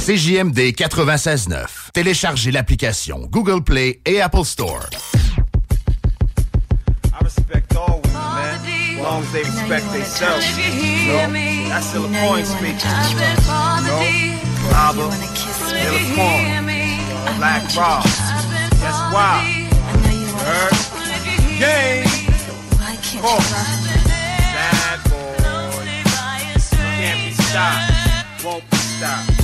CJMD 0.00 0.72
96.9. 0.72 1.90
Téléchargez 1.92 2.50
l'application 2.50 3.28
Google 3.30 3.62
Play 3.62 4.00
et 4.06 4.20
Apple 4.20 4.46
Store. 4.46 4.88
I 7.12 7.22
respect 7.22 7.76
all 7.76 8.00
women, 8.02 8.14
man. 8.14 8.60
As 8.96 9.02
long 9.02 9.22
as 9.22 9.32
they 9.32 9.42
respect 9.42 9.92
themselves. 9.92 10.46
You 10.56 11.12
know? 11.12 11.68
That's 11.68 11.86
still 11.86 12.06
a 12.06 12.08
point 12.08 12.46
speaking. 12.46 12.80
You 13.10 13.16
know? 13.20 14.00
Abba, 14.72 15.04
Miller 15.70 16.04
Farm, 16.16 16.66
Black 17.36 17.62
Rob. 17.76 18.02
That's 18.80 19.00
why? 19.12 19.68
Heard? 20.40 20.76
Game. 21.58 22.06
Course. 23.20 23.52
Bad 24.56 24.98
boy. 25.10 25.36
Can't 26.96 27.20
be 27.28 27.32
stopped. 27.42 28.44
won't 28.44 28.64
stop. 28.74 29.28
We 29.28 29.39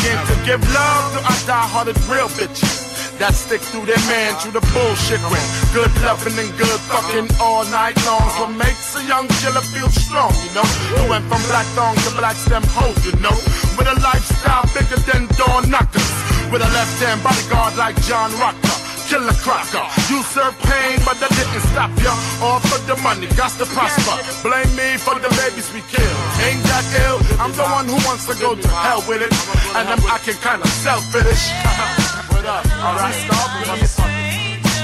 to 0.00 0.36
give 0.48 0.62
love 0.72 1.12
to 1.12 1.20
our 1.28 1.40
die-hearted 1.44 1.96
real 2.08 2.28
bitches 2.32 2.88
that 3.20 3.36
stick 3.36 3.60
through 3.60 3.84
their 3.84 4.00
man 4.08 4.32
through 4.40 4.56
the 4.56 4.64
bullshit 4.72 5.20
with 5.28 5.44
good 5.76 5.92
loving 6.00 6.32
and 6.40 6.48
good 6.56 6.80
fucking 6.88 7.28
all 7.36 7.68
night 7.68 7.92
long. 8.08 8.24
What 8.40 8.56
makes 8.56 8.96
a 8.96 9.04
young 9.04 9.28
killer 9.44 9.60
feel 9.60 9.92
strong, 9.92 10.32
you 10.40 10.52
know? 10.56 10.64
We 10.96 11.04
went 11.04 11.28
from 11.28 11.44
black 11.52 11.68
thong 11.76 11.92
to 12.08 12.10
black 12.16 12.36
stem 12.36 12.64
hoe, 12.72 12.96
you 13.04 13.12
know? 13.20 13.36
With 13.76 13.92
a 13.92 13.96
lifestyle 14.00 14.64
bigger 14.72 15.00
than 15.04 15.28
door 15.36 15.60
knockers. 15.68 16.08
With 16.48 16.64
a 16.64 16.70
left 16.72 16.96
hand 17.04 17.20
bodyguard 17.20 17.76
like 17.76 18.00
John 18.08 18.32
Rocker 18.40 18.79
killer 19.10 19.34
cracker. 19.42 19.82
You 20.06 20.22
serve 20.22 20.54
pain, 20.62 21.02
but 21.02 21.18
that 21.18 21.34
didn't 21.34 21.66
stop 21.74 21.90
ya. 21.98 22.14
All 22.46 22.62
for 22.62 22.78
the 22.86 22.94
money, 23.02 23.26
got 23.34 23.50
to 23.58 23.66
prosper. 23.66 24.16
Blame 24.46 24.70
me 24.78 24.96
for 25.02 25.18
the 25.18 25.28
babies 25.34 25.66
we 25.74 25.82
kill. 25.90 26.16
Ain't 26.46 26.62
that 26.70 26.86
ill? 27.02 27.18
I'm 27.42 27.50
the 27.58 27.66
one 27.66 27.90
who 27.90 27.98
wants 28.06 28.30
to 28.30 28.34
go 28.38 28.54
to 28.54 28.68
hell 28.86 29.02
with 29.10 29.26
it. 29.26 29.34
And 29.74 29.90
I'm 29.90 30.02
acting 30.06 30.38
kinda 30.38 30.66
selfish. 30.86 31.42
what 32.30 32.46
up? 32.46 32.62
Alright, 32.86 33.18
stop 33.26 33.50
it, 33.58 33.66
motherfucker. 33.66 34.30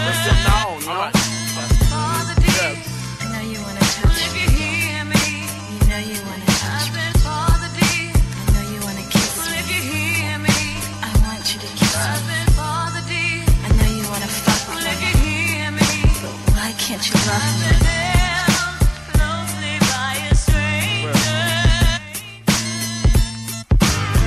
Listen 0.06 0.36
now, 0.42 1.25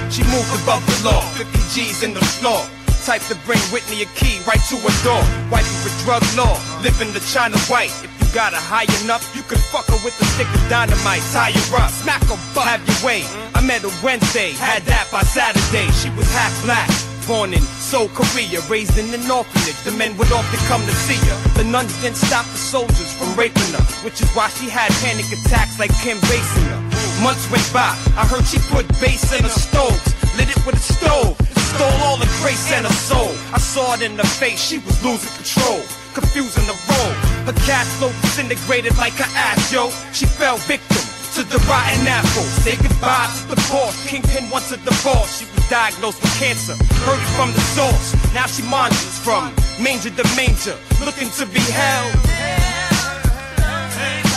She 0.09 0.23
moved 0.23 0.51
above 0.63 0.85
the 0.87 1.01
law, 1.03 1.21
50 1.35 1.59
G's 1.75 2.03
in 2.03 2.13
the 2.13 2.21
floor. 2.39 2.65
Type 3.05 3.21
to 3.27 3.35
bring 3.45 3.59
Whitney 3.71 4.03
a 4.03 4.05
key 4.15 4.39
right 4.47 4.61
to 4.69 4.75
her 4.77 5.03
door. 5.03 5.23
Wiping 5.51 5.79
for 5.83 5.91
drug 6.05 6.23
law, 6.37 6.55
living 6.81 7.11
the 7.11 7.19
China 7.19 7.57
white. 7.67 7.91
If 8.03 8.11
you 8.21 8.27
got 8.33 8.53
her 8.53 8.59
high 8.59 8.87
enough, 9.03 9.35
you 9.35 9.41
can 9.43 9.57
fuck 9.57 9.87
her 9.87 9.99
with 10.05 10.15
a 10.21 10.25
stick 10.35 10.47
of 10.47 10.69
dynamite. 10.69 11.23
Tie 11.33 11.51
her 11.51 11.77
up, 11.77 11.91
smack 11.91 12.23
her 12.31 12.39
butt, 12.55 12.67
have 12.67 12.83
your 12.87 13.07
way. 13.07 13.23
I 13.55 13.61
met 13.61 13.81
her 13.81 13.91
Wednesday, 14.03 14.51
had 14.51 14.83
that 14.83 15.09
by 15.11 15.23
Saturday. 15.23 15.91
She 15.99 16.09
was 16.11 16.31
half 16.31 16.53
black. 16.63 17.08
Born 17.29 17.53
in 17.53 17.61
Seoul, 17.77 18.09
Korea, 18.09 18.59
raised 18.73 18.97
in 18.97 19.13
an 19.13 19.29
orphanage. 19.29 19.77
The 19.85 19.91
men 19.91 20.17
would 20.17 20.31
often 20.31 20.59
come 20.65 20.81
to 20.81 20.95
see 21.05 21.21
her. 21.29 21.37
The 21.61 21.63
nuns 21.63 21.93
didn't 22.01 22.17
stop 22.17 22.43
the 22.49 22.57
soldiers 22.57 23.13
from 23.13 23.37
raping 23.37 23.69
her, 23.77 23.85
which 24.01 24.19
is 24.19 24.27
why 24.33 24.49
she 24.49 24.67
had 24.67 24.89
panic 25.05 25.29
attacks 25.29 25.77
like 25.77 25.93
Kim 26.01 26.17
Basinger. 26.25 26.81
Months 27.21 27.45
went 27.53 27.69
by, 27.71 27.93
I 28.17 28.25
heard 28.25 28.49
she 28.49 28.57
put 28.73 28.89
bass 28.97 29.29
in 29.29 29.43
her 29.43 29.53
stoves, 29.53 30.09
lit 30.41 30.49
it 30.49 30.57
with 30.65 30.73
a 30.73 30.81
stove, 30.81 31.37
stole 31.77 32.01
all 32.01 32.17
the 32.17 32.25
grace 32.41 32.73
and 32.73 32.87
her 32.87 32.97
soul. 32.97 33.29
I 33.53 33.59
saw 33.59 33.93
it 33.93 34.01
in 34.01 34.17
her 34.17 34.33
face, 34.41 34.57
she 34.57 34.79
was 34.79 34.97
losing 35.05 35.29
control, 35.37 35.85
confusing 36.17 36.65
the 36.65 36.73
role. 36.89 37.13
Her 37.45 37.57
cash 37.69 37.85
flow 38.01 38.09
disintegrated 38.25 38.97
like 38.97 39.13
her 39.21 39.29
ass, 39.37 39.71
yo. 39.71 39.93
She 40.17 40.25
fell 40.25 40.57
victim 40.65 41.08
to 41.35 41.43
the 41.43 41.57
rotten 41.69 42.07
apple. 42.07 42.43
Say 42.63 42.75
goodbye 42.75 43.29
to 43.37 43.55
the 43.55 43.61
poor. 43.69 43.91
Kingpin 44.07 44.49
wants 44.49 44.71
a 44.71 44.77
divorce. 44.77 45.39
She 45.39 45.45
was 45.45 45.69
diagnosed 45.69 46.21
with 46.21 46.33
cancer. 46.39 46.75
Heard 47.05 47.19
it 47.19 47.31
from 47.37 47.51
the 47.53 47.61
source. 47.75 48.13
Now 48.33 48.47
she 48.47 48.63
monsters 48.63 49.19
from 49.19 49.53
manger 49.81 50.09
to 50.09 50.23
manger, 50.35 50.77
looking 51.05 51.29
to 51.37 51.45
be 51.45 51.59
held. 51.59 52.15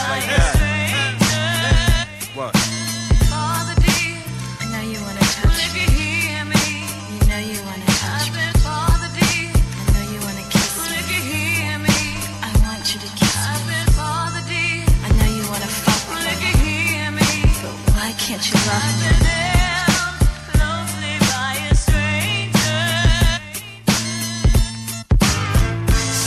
Like. 0.09 0.53
What? 2.35 2.72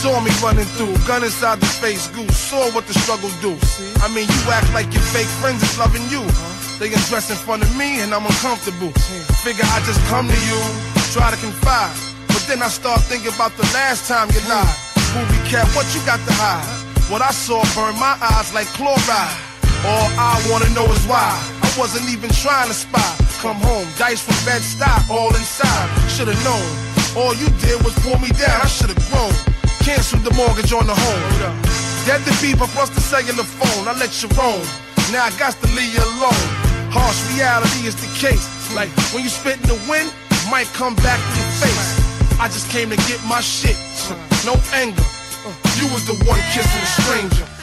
Saw 0.06 0.20
me 0.20 0.30
running 0.40 0.64
through, 0.78 0.94
gun 1.06 1.24
inside 1.24 1.58
the 1.58 1.66
face, 1.66 2.06
goose. 2.14 2.36
Saw 2.36 2.70
what 2.70 2.86
the 2.86 2.94
struggle 2.94 3.28
do. 3.42 3.58
I 4.00 4.08
mean, 4.14 4.28
you 4.30 4.40
act 4.54 4.72
like 4.72 4.86
your 4.94 5.02
fake 5.10 5.26
friends 5.42 5.62
is 5.62 5.76
loving 5.78 6.06
you. 6.08 6.22
They 6.78 6.88
can 6.88 7.02
dress 7.10 7.28
in 7.28 7.36
front 7.36 7.64
of 7.64 7.76
me 7.76 8.00
and 8.00 8.14
I'm 8.14 8.24
uncomfortable. 8.24 8.92
Figure 9.42 9.66
I 9.66 9.82
just 9.82 9.98
come 10.06 10.28
to 10.28 10.40
you, 10.46 10.60
try 11.10 11.34
to 11.34 11.36
confide. 11.42 11.96
But 12.28 12.46
then 12.46 12.62
I 12.62 12.68
start 12.68 13.00
thinking 13.10 13.34
about 13.34 13.56
the 13.56 13.66
last 13.74 14.06
time 14.06 14.30
you 14.30 14.38
lied. 14.46 14.70
Movie 15.10 15.42
cat, 15.50 15.66
what 15.74 15.90
you 15.90 15.98
got 16.06 16.22
to 16.22 16.34
hide? 16.38 16.62
What 17.10 17.22
I 17.22 17.32
saw 17.32 17.64
burned 17.74 17.98
my 17.98 18.14
eyes 18.20 18.54
like 18.54 18.68
chloride. 18.78 19.34
All 19.82 20.08
I 20.14 20.38
wanna 20.48 20.70
know 20.70 20.86
is 20.86 21.04
why. 21.10 21.65
Wasn't 21.76 22.08
even 22.08 22.30
trying 22.30 22.68
to 22.68 22.74
spy. 22.74 23.04
Come 23.44 23.60
home, 23.60 23.84
dice 23.98 24.24
from 24.24 24.34
bed 24.48 24.62
stop, 24.62 25.10
all 25.10 25.28
inside. 25.36 25.88
Should've 26.08 26.40
known. 26.42 26.64
All 27.12 27.36
you 27.36 27.52
did 27.60 27.84
was 27.84 27.92
pull 28.00 28.16
me 28.16 28.32
down. 28.32 28.64
I 28.64 28.66
should've 28.66 28.96
grown. 29.12 29.32
Canceled 29.84 30.24
the 30.24 30.32
mortgage 30.32 30.72
on 30.72 30.86
the 30.86 30.96
home. 30.96 31.22
Dead 32.08 32.24
to 32.24 32.32
beef, 32.40 32.56
I 32.56 32.66
the 32.88 33.00
cellular 33.00 33.44
phone. 33.44 33.88
I 33.88 33.92
let 34.00 34.08
you 34.22 34.28
roam. 34.32 34.64
Now 35.12 35.28
I 35.28 35.32
got 35.36 35.52
to 35.52 35.68
leave 35.76 35.92
you 35.92 36.00
alone. 36.16 36.48
Harsh 36.88 37.20
reality 37.36 37.86
is 37.86 37.94
the 38.00 38.08
case. 38.16 38.48
Like 38.74 38.88
when 39.12 39.22
you 39.22 39.28
spit 39.28 39.60
in 39.60 39.68
the 39.68 39.80
wind, 39.84 40.08
it 40.08 40.50
might 40.50 40.72
come 40.72 40.96
back 41.04 41.20
in 41.20 41.36
your 41.36 41.52
face. 41.60 42.40
I 42.40 42.48
just 42.48 42.70
came 42.70 42.88
to 42.88 42.96
get 43.04 43.20
my 43.28 43.40
shit. 43.40 43.76
No 44.48 44.56
anger. 44.72 45.04
You 45.76 45.92
was 45.92 46.08
the 46.08 46.16
one 46.24 46.40
kissing 46.56 46.80
a 46.80 46.90
stranger. 47.04 47.55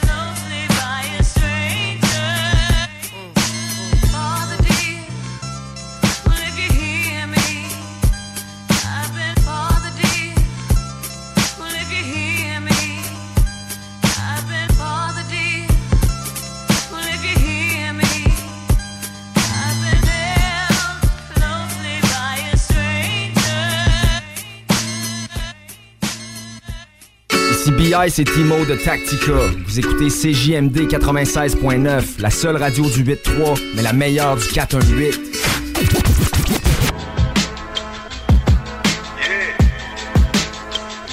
C'est 28.08 28.24
Timo 28.24 28.64
de 28.66 28.74
Tactica. 28.74 29.32
Vous 29.66 29.78
écoutez 29.78 30.08
CJMD 30.08 30.88
96.9, 30.88 32.20
la 32.20 32.28
seule 32.28 32.56
radio 32.56 32.84
du 32.90 33.02
8.3, 33.02 33.58
mais 33.76 33.82
la 33.82 33.92
meilleure 33.92 34.36
du 34.36 34.46
418. 34.48 35.20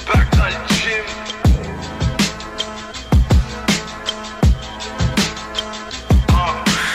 Back 0.07 0.27
dans 0.35 0.45
le 0.45 0.51
gym. 0.69 1.05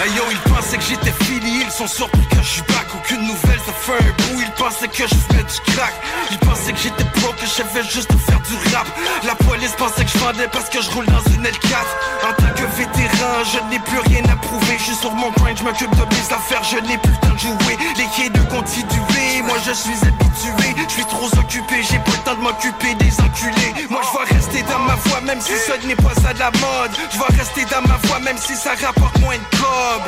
Hey 0.03 0.11
yo, 0.15 0.23
ils 0.31 0.53
pensaient 0.53 0.77
que 0.77 0.83
j'étais 0.83 1.25
fini, 1.25 1.63
ils 1.65 1.71
sont 1.71 1.87
surpris 1.87 2.27
que 2.29 2.37
je 2.43 2.49
suis 2.49 2.63
back. 2.63 2.87
Aucune 2.95 3.23
nouvelle, 3.23 3.61
ça 3.65 3.73
fait 3.73 3.93
un 3.93 4.35
bout. 4.35 4.43
Ils 4.43 4.53
pensaient 4.63 4.89
que 4.89 5.09
je 5.09 5.15
fais 5.15 5.43
du 5.43 5.73
crack. 5.73 5.95
Ils 6.31 6.39
pensaient 6.39 6.73
que 6.73 6.79
j'étais 6.79 7.05
que 7.37 7.47
je 7.47 7.51
savais 7.51 7.83
juste 7.85 8.11
faire 8.27 8.41
du 8.41 8.55
rap. 8.75 8.87
La 9.25 9.35
police 9.35 9.73
pensait 9.79 10.05
que 10.05 10.11
je 10.11 10.19
vendais 10.19 10.49
parce 10.53 10.69
que 10.69 10.81
je 10.81 10.91
roule 10.91 11.07
dans 11.07 11.23
une 11.33 11.45
L4. 11.45 11.85
En 12.29 12.33
tant 12.35 12.53
que 12.55 12.67
vétéran, 12.77 13.45
je 13.45 13.59
n'ai 13.71 13.79
plus 13.81 13.99
rien 14.01 14.25
à 14.31 14.37
prouver. 14.37 14.77
Je 14.79 14.85
suis 14.85 14.95
sur 14.95 15.13
mon 15.13 15.31
grind, 15.31 15.59
je 15.59 15.65
m'occupe 15.65 15.91
de 15.91 16.05
mes 16.05 16.35
affaires, 16.35 16.63
je 16.65 16.79
n'ai 16.87 16.99
plus 16.99 17.13
le 17.13 17.19
temps 17.19 17.35
de 17.35 17.39
jouer. 17.39 17.77
Les 17.97 18.07
kids 18.15 18.31
de 18.31 18.41
continuer, 18.51 19.43
moi 19.45 19.57
je 19.65 19.73
suis 19.73 19.97
habitué. 20.03 20.75
Je 20.89 20.93
suis 20.93 21.05
trop 21.07 21.27
occupé, 21.39 21.83
j'ai 21.83 21.99
pas 21.99 22.13
le 22.13 22.25
temps 22.25 22.35
de 22.35 22.41
m'occuper 22.41 22.95
des 22.95 23.13
enculés. 23.21 23.87
Moi 23.91 24.01
je 24.03 24.19
vais 24.19 24.35
rester 24.35 24.63
dans 24.63 24.79
ma 24.81 24.95
voie, 24.95 25.21
même 25.23 25.41
si 25.41 25.53
ce 25.53 25.87
n'est 25.87 25.97
pas 25.97 26.15
à 26.29 26.33
la 26.35 26.51
mode. 26.51 26.93
Je 27.13 27.19
vais 27.19 27.39
rester 27.39 27.65
dans 27.65 27.83
ma 27.89 27.97
voie, 28.05 28.21
même 28.21 28.39
si 28.39 28.55
ça 28.55 28.71
rapporte 28.81 29.19
moins 29.21 29.37
de 29.37 29.57
cob. 29.57 30.03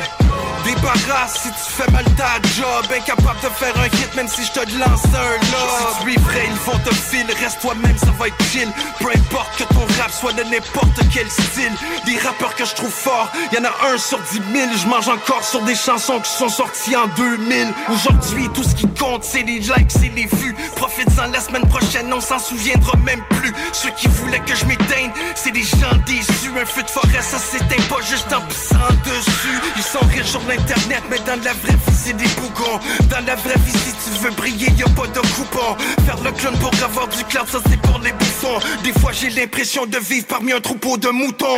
Débarrasse 0.65 1.41
si 1.43 1.49
tu 1.49 1.71
fais 1.71 1.91
mal 1.91 2.05
ta 2.15 2.35
job. 2.55 2.85
Incapable 2.95 3.39
de 3.41 3.49
faire 3.49 3.73
un 3.77 3.87
hit, 3.87 4.15
même 4.15 4.27
si 4.27 4.45
je 4.45 4.51
te 4.51 4.59
lance 4.77 5.05
un 5.05 5.33
lob. 5.51 5.95
Si 5.97 6.03
tu 6.03 6.13
es 6.13 6.19
vrai, 6.19 6.47
ils 6.47 6.71
vont 6.71 6.79
te 6.79 6.93
Reste 7.11 7.61
toi-même, 7.61 7.97
ça 7.97 8.11
va 8.19 8.27
être 8.27 8.43
chill. 8.51 8.67
Peu 8.99 9.07
importe 9.07 9.57
que 9.57 9.63
ton 9.73 9.85
rap 9.99 10.11
soit 10.11 10.33
de 10.33 10.43
n'importe 10.43 10.99
quel 11.11 11.27
style. 11.29 11.71
Des 12.05 12.17
rappeurs 12.19 12.53
que 12.55 12.65
je 12.65 12.75
trouve 12.75 12.91
forts, 12.91 13.31
y 13.51 13.57
en 13.57 13.63
a 13.63 13.91
un 13.91 13.97
sur 13.97 14.19
dix 14.31 14.41
mille. 14.51 14.69
Je 14.77 14.87
mange 14.87 15.07
encore 15.07 15.43
sur 15.43 15.61
des 15.63 15.75
chansons 15.75 16.19
qui 16.19 16.29
sont 16.29 16.49
sorties 16.49 16.95
en 16.95 17.07
2000. 17.07 17.73
Aujourd'hui, 17.89 18.49
tout 18.53 18.63
ce 18.63 18.75
qui 18.75 18.87
compte, 18.89 19.23
c'est 19.23 19.41
les 19.41 19.59
likes, 19.59 19.89
c'est 19.89 20.11
les 20.15 20.25
vues. 20.25 20.55
Profites-en 20.75 21.31
la 21.31 21.39
semaine 21.39 21.67
prochaine, 21.67 22.13
on 22.13 22.21
s'en 22.21 22.37
souviendra 22.37 22.95
même 22.97 23.23
plus. 23.29 23.53
Ceux 23.73 23.91
qui 23.91 24.07
voulaient 24.07 24.41
que 24.41 24.55
je 24.55 24.65
m'éteigne, 24.65 25.11
c'est 25.35 25.51
des 25.51 25.63
gens 25.63 25.95
déçus. 26.05 26.51
Un 26.61 26.65
feu 26.65 26.83
de 26.83 26.89
forêt, 26.89 27.21
ça 27.21 27.39
s'éteint 27.39 27.83
pas 27.89 28.01
juste 28.01 28.31
en 28.33 28.41
pissant 28.41 28.93
dessus. 29.05 29.59
Ils 29.77 29.83
sont 29.83 30.05
riches 30.11 30.29
sur 30.29 30.41
l'internet, 30.47 31.03
mais 31.09 31.19
dans 31.19 31.41
la 31.43 31.53
vraie 31.53 31.73
vie, 31.73 31.97
c'est 32.03 32.17
des 32.17 32.27
bougons. 32.39 32.79
Dans 33.09 33.25
la 33.25 33.35
vraie 33.35 33.57
vie, 33.65 33.77
si 33.77 33.93
tu 34.11 34.19
veux 34.19 34.31
briller, 34.31 34.67
y 34.77 34.83
a 34.83 34.89
pas 34.89 35.07
de 35.07 35.19
coupon. 35.35 35.75
Faire 36.05 36.21
le 36.23 36.31
clown 36.31 36.55
pour 36.59 36.71
du 36.89 37.23
cloud, 37.25 37.47
ça 37.47 37.59
c'est 37.69 37.79
pour 37.81 37.99
les 37.99 38.11
bouffons. 38.11 38.59
Des 38.83 38.93
fois, 38.99 39.11
j'ai 39.11 39.29
l'impression 39.29 39.85
de 39.85 39.97
vivre 39.97 40.25
parmi 40.27 40.51
un 40.51 40.59
troupeau 40.59 40.97
de 40.97 41.09
moutons. 41.09 41.55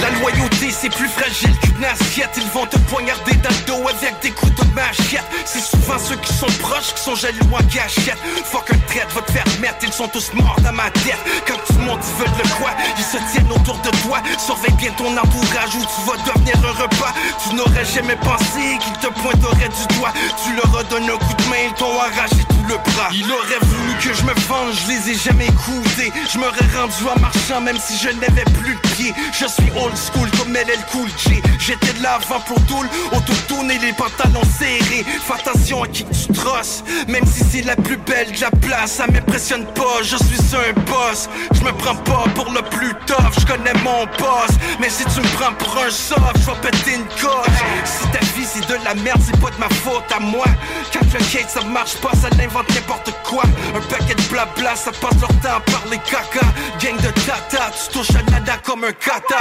La 0.00 0.10
loyauté, 0.18 0.70
c'est 0.70 0.88
plus 0.88 1.08
fragile 1.08 1.54
qu'une 1.60 1.84
assiette. 1.84 2.30
Ils 2.36 2.48
vont 2.50 2.66
te 2.66 2.78
poignarder 2.90 3.34
dans 3.36 3.50
le 3.50 3.66
dos 3.66 3.88
avec 3.88 4.14
des 4.22 4.30
coups 4.30 4.54
de 4.54 4.74
machette. 4.74 5.24
C'est 5.44 5.60
souvent 5.60 5.98
ceux 5.98 6.16
qui 6.16 6.32
sont 6.32 6.50
proches 6.60 6.94
qui 6.94 7.02
sont 7.02 7.14
jaloux 7.14 7.52
en 7.52 7.62
gâchette. 7.74 8.18
Fuck 8.44 8.72
un 8.72 8.78
traite 8.88 9.08
va 9.14 9.22
te 9.22 9.32
faire 9.32 9.44
mettre, 9.60 9.76
ils 9.82 9.92
sont 9.92 10.08
tous 10.08 10.32
morts 10.34 10.56
dans 10.64 10.72
ma 10.72 10.90
tête. 10.90 11.20
Quand 11.46 11.58
tout 11.66 11.78
le 11.78 11.84
monde 11.84 12.00
veulent 12.18 12.38
le 12.42 12.48
quoi, 12.56 12.70
ils 12.96 13.04
se 13.04 13.18
tiennent 13.30 13.52
autour 13.52 13.78
de 13.78 13.90
toi. 14.02 14.22
Surveille 14.38 14.74
bien 14.78 14.92
ton 14.92 15.12
entourage 15.16 15.74
ou 15.76 15.84
tu 15.84 16.00
vas 16.06 16.16
devenir 16.24 16.56
un 16.64 16.82
repas. 16.82 17.12
Tu 17.44 17.54
n'aurais 17.54 17.84
jamais 17.84 18.16
pensé 18.16 18.78
qu'ils 18.80 18.98
te 19.00 19.12
pointeraient 19.20 19.68
du 19.68 19.96
doigt. 19.96 20.12
Tu 20.42 20.54
leur 20.56 20.78
as 20.78 20.84
donné 20.84 21.10
un 21.10 21.18
coup 21.18 21.34
de 21.34 21.48
main, 21.50 21.68
ils 21.68 21.74
t'ont 21.74 21.98
arraché 22.00 22.42
tout 22.48 22.64
le 22.68 22.76
bras. 22.76 23.10
Il 23.12 23.30
aurait 23.30 23.60
voulu 23.60 23.94
que 24.00 24.12
je 24.14 24.22
me 24.24 24.34
je 24.70 24.88
les 24.88 25.10
ai 25.10 25.14
jamais 25.14 25.46
écoutés. 25.46 26.12
Je 26.32 26.38
m'aurais 26.38 26.66
rendu 26.76 27.04
en 27.14 27.20
marchant 27.20 27.60
même 27.60 27.78
si 27.78 27.96
je 27.96 28.08
n'avais 28.10 28.44
plus 28.60 28.74
de 28.74 28.80
pied. 28.94 29.14
Je 29.32 29.46
suis 29.46 29.70
old 29.76 29.96
school 29.96 30.30
comme 30.38 30.54
est 30.54 30.90
cool 30.90 31.08
J. 31.18 31.42
J'étais 31.58 31.92
de 31.92 32.02
l'avant 32.02 32.40
pour 32.40 32.60
tout, 32.66 32.84
auto-tourner 33.12 33.78
les 33.78 33.92
pantalons 33.92 34.42
serrés. 34.58 35.04
Fais 35.26 35.34
attention 35.34 35.82
à 35.82 35.88
qui 35.88 36.04
tu 36.04 36.32
trosses, 36.32 36.84
même 37.08 37.24
si 37.26 37.44
c'est 37.44 37.62
la 37.62 37.76
plus 37.76 37.96
belle 37.96 38.32
de 38.32 38.40
la 38.40 38.50
place, 38.50 38.92
ça 38.92 39.06
m'impressionne 39.06 39.64
pas. 39.74 40.02
Je 40.02 40.16
suis 40.16 40.56
un 40.56 40.72
boss, 40.80 41.28
je 41.52 41.60
me 41.60 41.72
prends 41.72 41.96
pas 41.96 42.24
pour 42.34 42.50
le 42.50 42.62
plus 42.62 42.94
tough. 43.06 43.38
Je 43.38 43.46
connais 43.46 43.74
mon 43.84 44.04
boss, 44.18 44.52
mais 44.80 44.90
si 44.90 45.04
tu 45.04 45.20
me 45.20 45.36
prends 45.38 45.52
pour 45.54 45.78
un 45.78 45.90
soft, 45.90 46.36
je 46.36 46.46
vais 46.46 46.70
péter 46.70 46.94
une 46.94 47.06
coche. 47.20 47.60
Si 47.84 48.06
ta 48.10 48.18
vie 48.34 48.46
c'est 48.46 48.66
de 48.66 48.84
la 48.84 48.94
merde, 48.94 49.20
c'est 49.24 49.40
pas 49.40 49.50
de 49.50 49.58
ma 49.58 49.68
faute 49.68 50.10
à 50.14 50.20
moi. 50.20 50.46
Quand 50.92 51.00
le 51.12 51.20
ça 51.48 51.60
marche 51.64 51.96
pas, 51.96 52.12
ça 52.20 52.28
l'invente 52.36 52.68
n'importe 52.74 53.12
quoi. 53.24 53.44
Un 53.74 53.80
paquet 53.88 54.14
de 54.14 54.22
blabla, 54.22 54.51
ça 54.74 54.90
passe 54.92 55.20
leur 55.20 55.30
temps 55.40 55.56
à 55.56 55.60
parler 55.60 55.98
caca. 55.98 56.46
Gang 56.80 56.96
de 56.96 57.10
tata, 57.22 57.70
tu 57.70 57.92
touches 57.92 58.16
à 58.16 58.30
nada 58.30 58.56
comme 58.64 58.84
un 58.84 58.92
kata. 58.92 59.36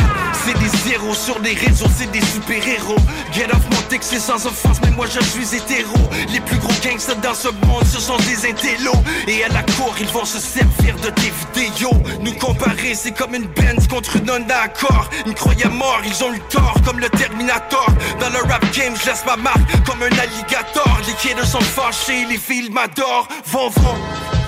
C'est 0.46 0.58
des 0.58 0.78
zéros 0.90 1.14
sur 1.14 1.40
les 1.40 1.54
réseaux, 1.54 1.88
c'est 1.96 2.12
des 2.12 2.22
super-héros. 2.22 2.98
Get 3.32 3.48
off 3.52 3.64
mon 3.72 3.82
texte, 3.84 4.12
c'est 4.12 4.20
sans 4.20 4.46
offense, 4.46 4.80
mais 4.84 4.92
moi 4.92 5.06
je 5.08 5.20
suis 5.22 5.56
hétéro. 5.56 5.98
Les 6.32 6.40
plus 6.40 6.58
gros 6.58 6.74
gangsters 6.84 7.16
dans 7.18 7.34
ce 7.34 7.50
monde, 7.66 7.86
ce 7.86 8.00
sont 8.00 8.18
des 8.18 8.50
intellos. 8.50 9.04
Et 9.28 9.44
à 9.44 9.50
la 9.50 9.64
cour, 9.64 9.94
ils 10.00 10.08
vont 10.08 10.26
se 10.26 10.40
servir 10.40 10.96
de 10.98 11.10
tes 11.10 11.32
vidéos. 11.56 12.02
Nous 12.22 12.34
comparer, 12.34 12.94
c'est 12.96 13.12
comme 13.12 13.36
une 13.36 13.48
Benz 13.48 13.88
contre 13.88 14.18
une 14.18 14.30
Honda 14.30 14.62
Accord. 14.62 15.10
Ils 15.26 15.34
croyaient 15.34 15.70
mort, 15.70 16.02
ils 16.06 16.24
ont 16.24 16.34
eu 16.34 16.40
tort, 16.50 16.76
comme 16.86 17.00
le 17.00 17.10
Terminator. 17.10 17.88
Dans 18.20 18.30
le 18.30 18.40
rap 18.52 18.64
game, 18.74 18.94
je 19.00 19.10
laisse 19.10 19.24
ma 19.26 19.38
marque 19.38 19.84
comme 19.86 20.02
un 20.02 20.18
alligator. 20.20 21.00
Les 21.08 21.14
kids 21.14 21.46
sont 21.46 21.62
fâchés, 21.62 22.26
les 22.30 22.38
filles 22.38 22.70
m'adorent. 22.72 23.28
Vont, 23.48 23.70
vont. 23.70 24.41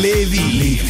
Levi. 0.00 0.40
Levi. 0.58 0.89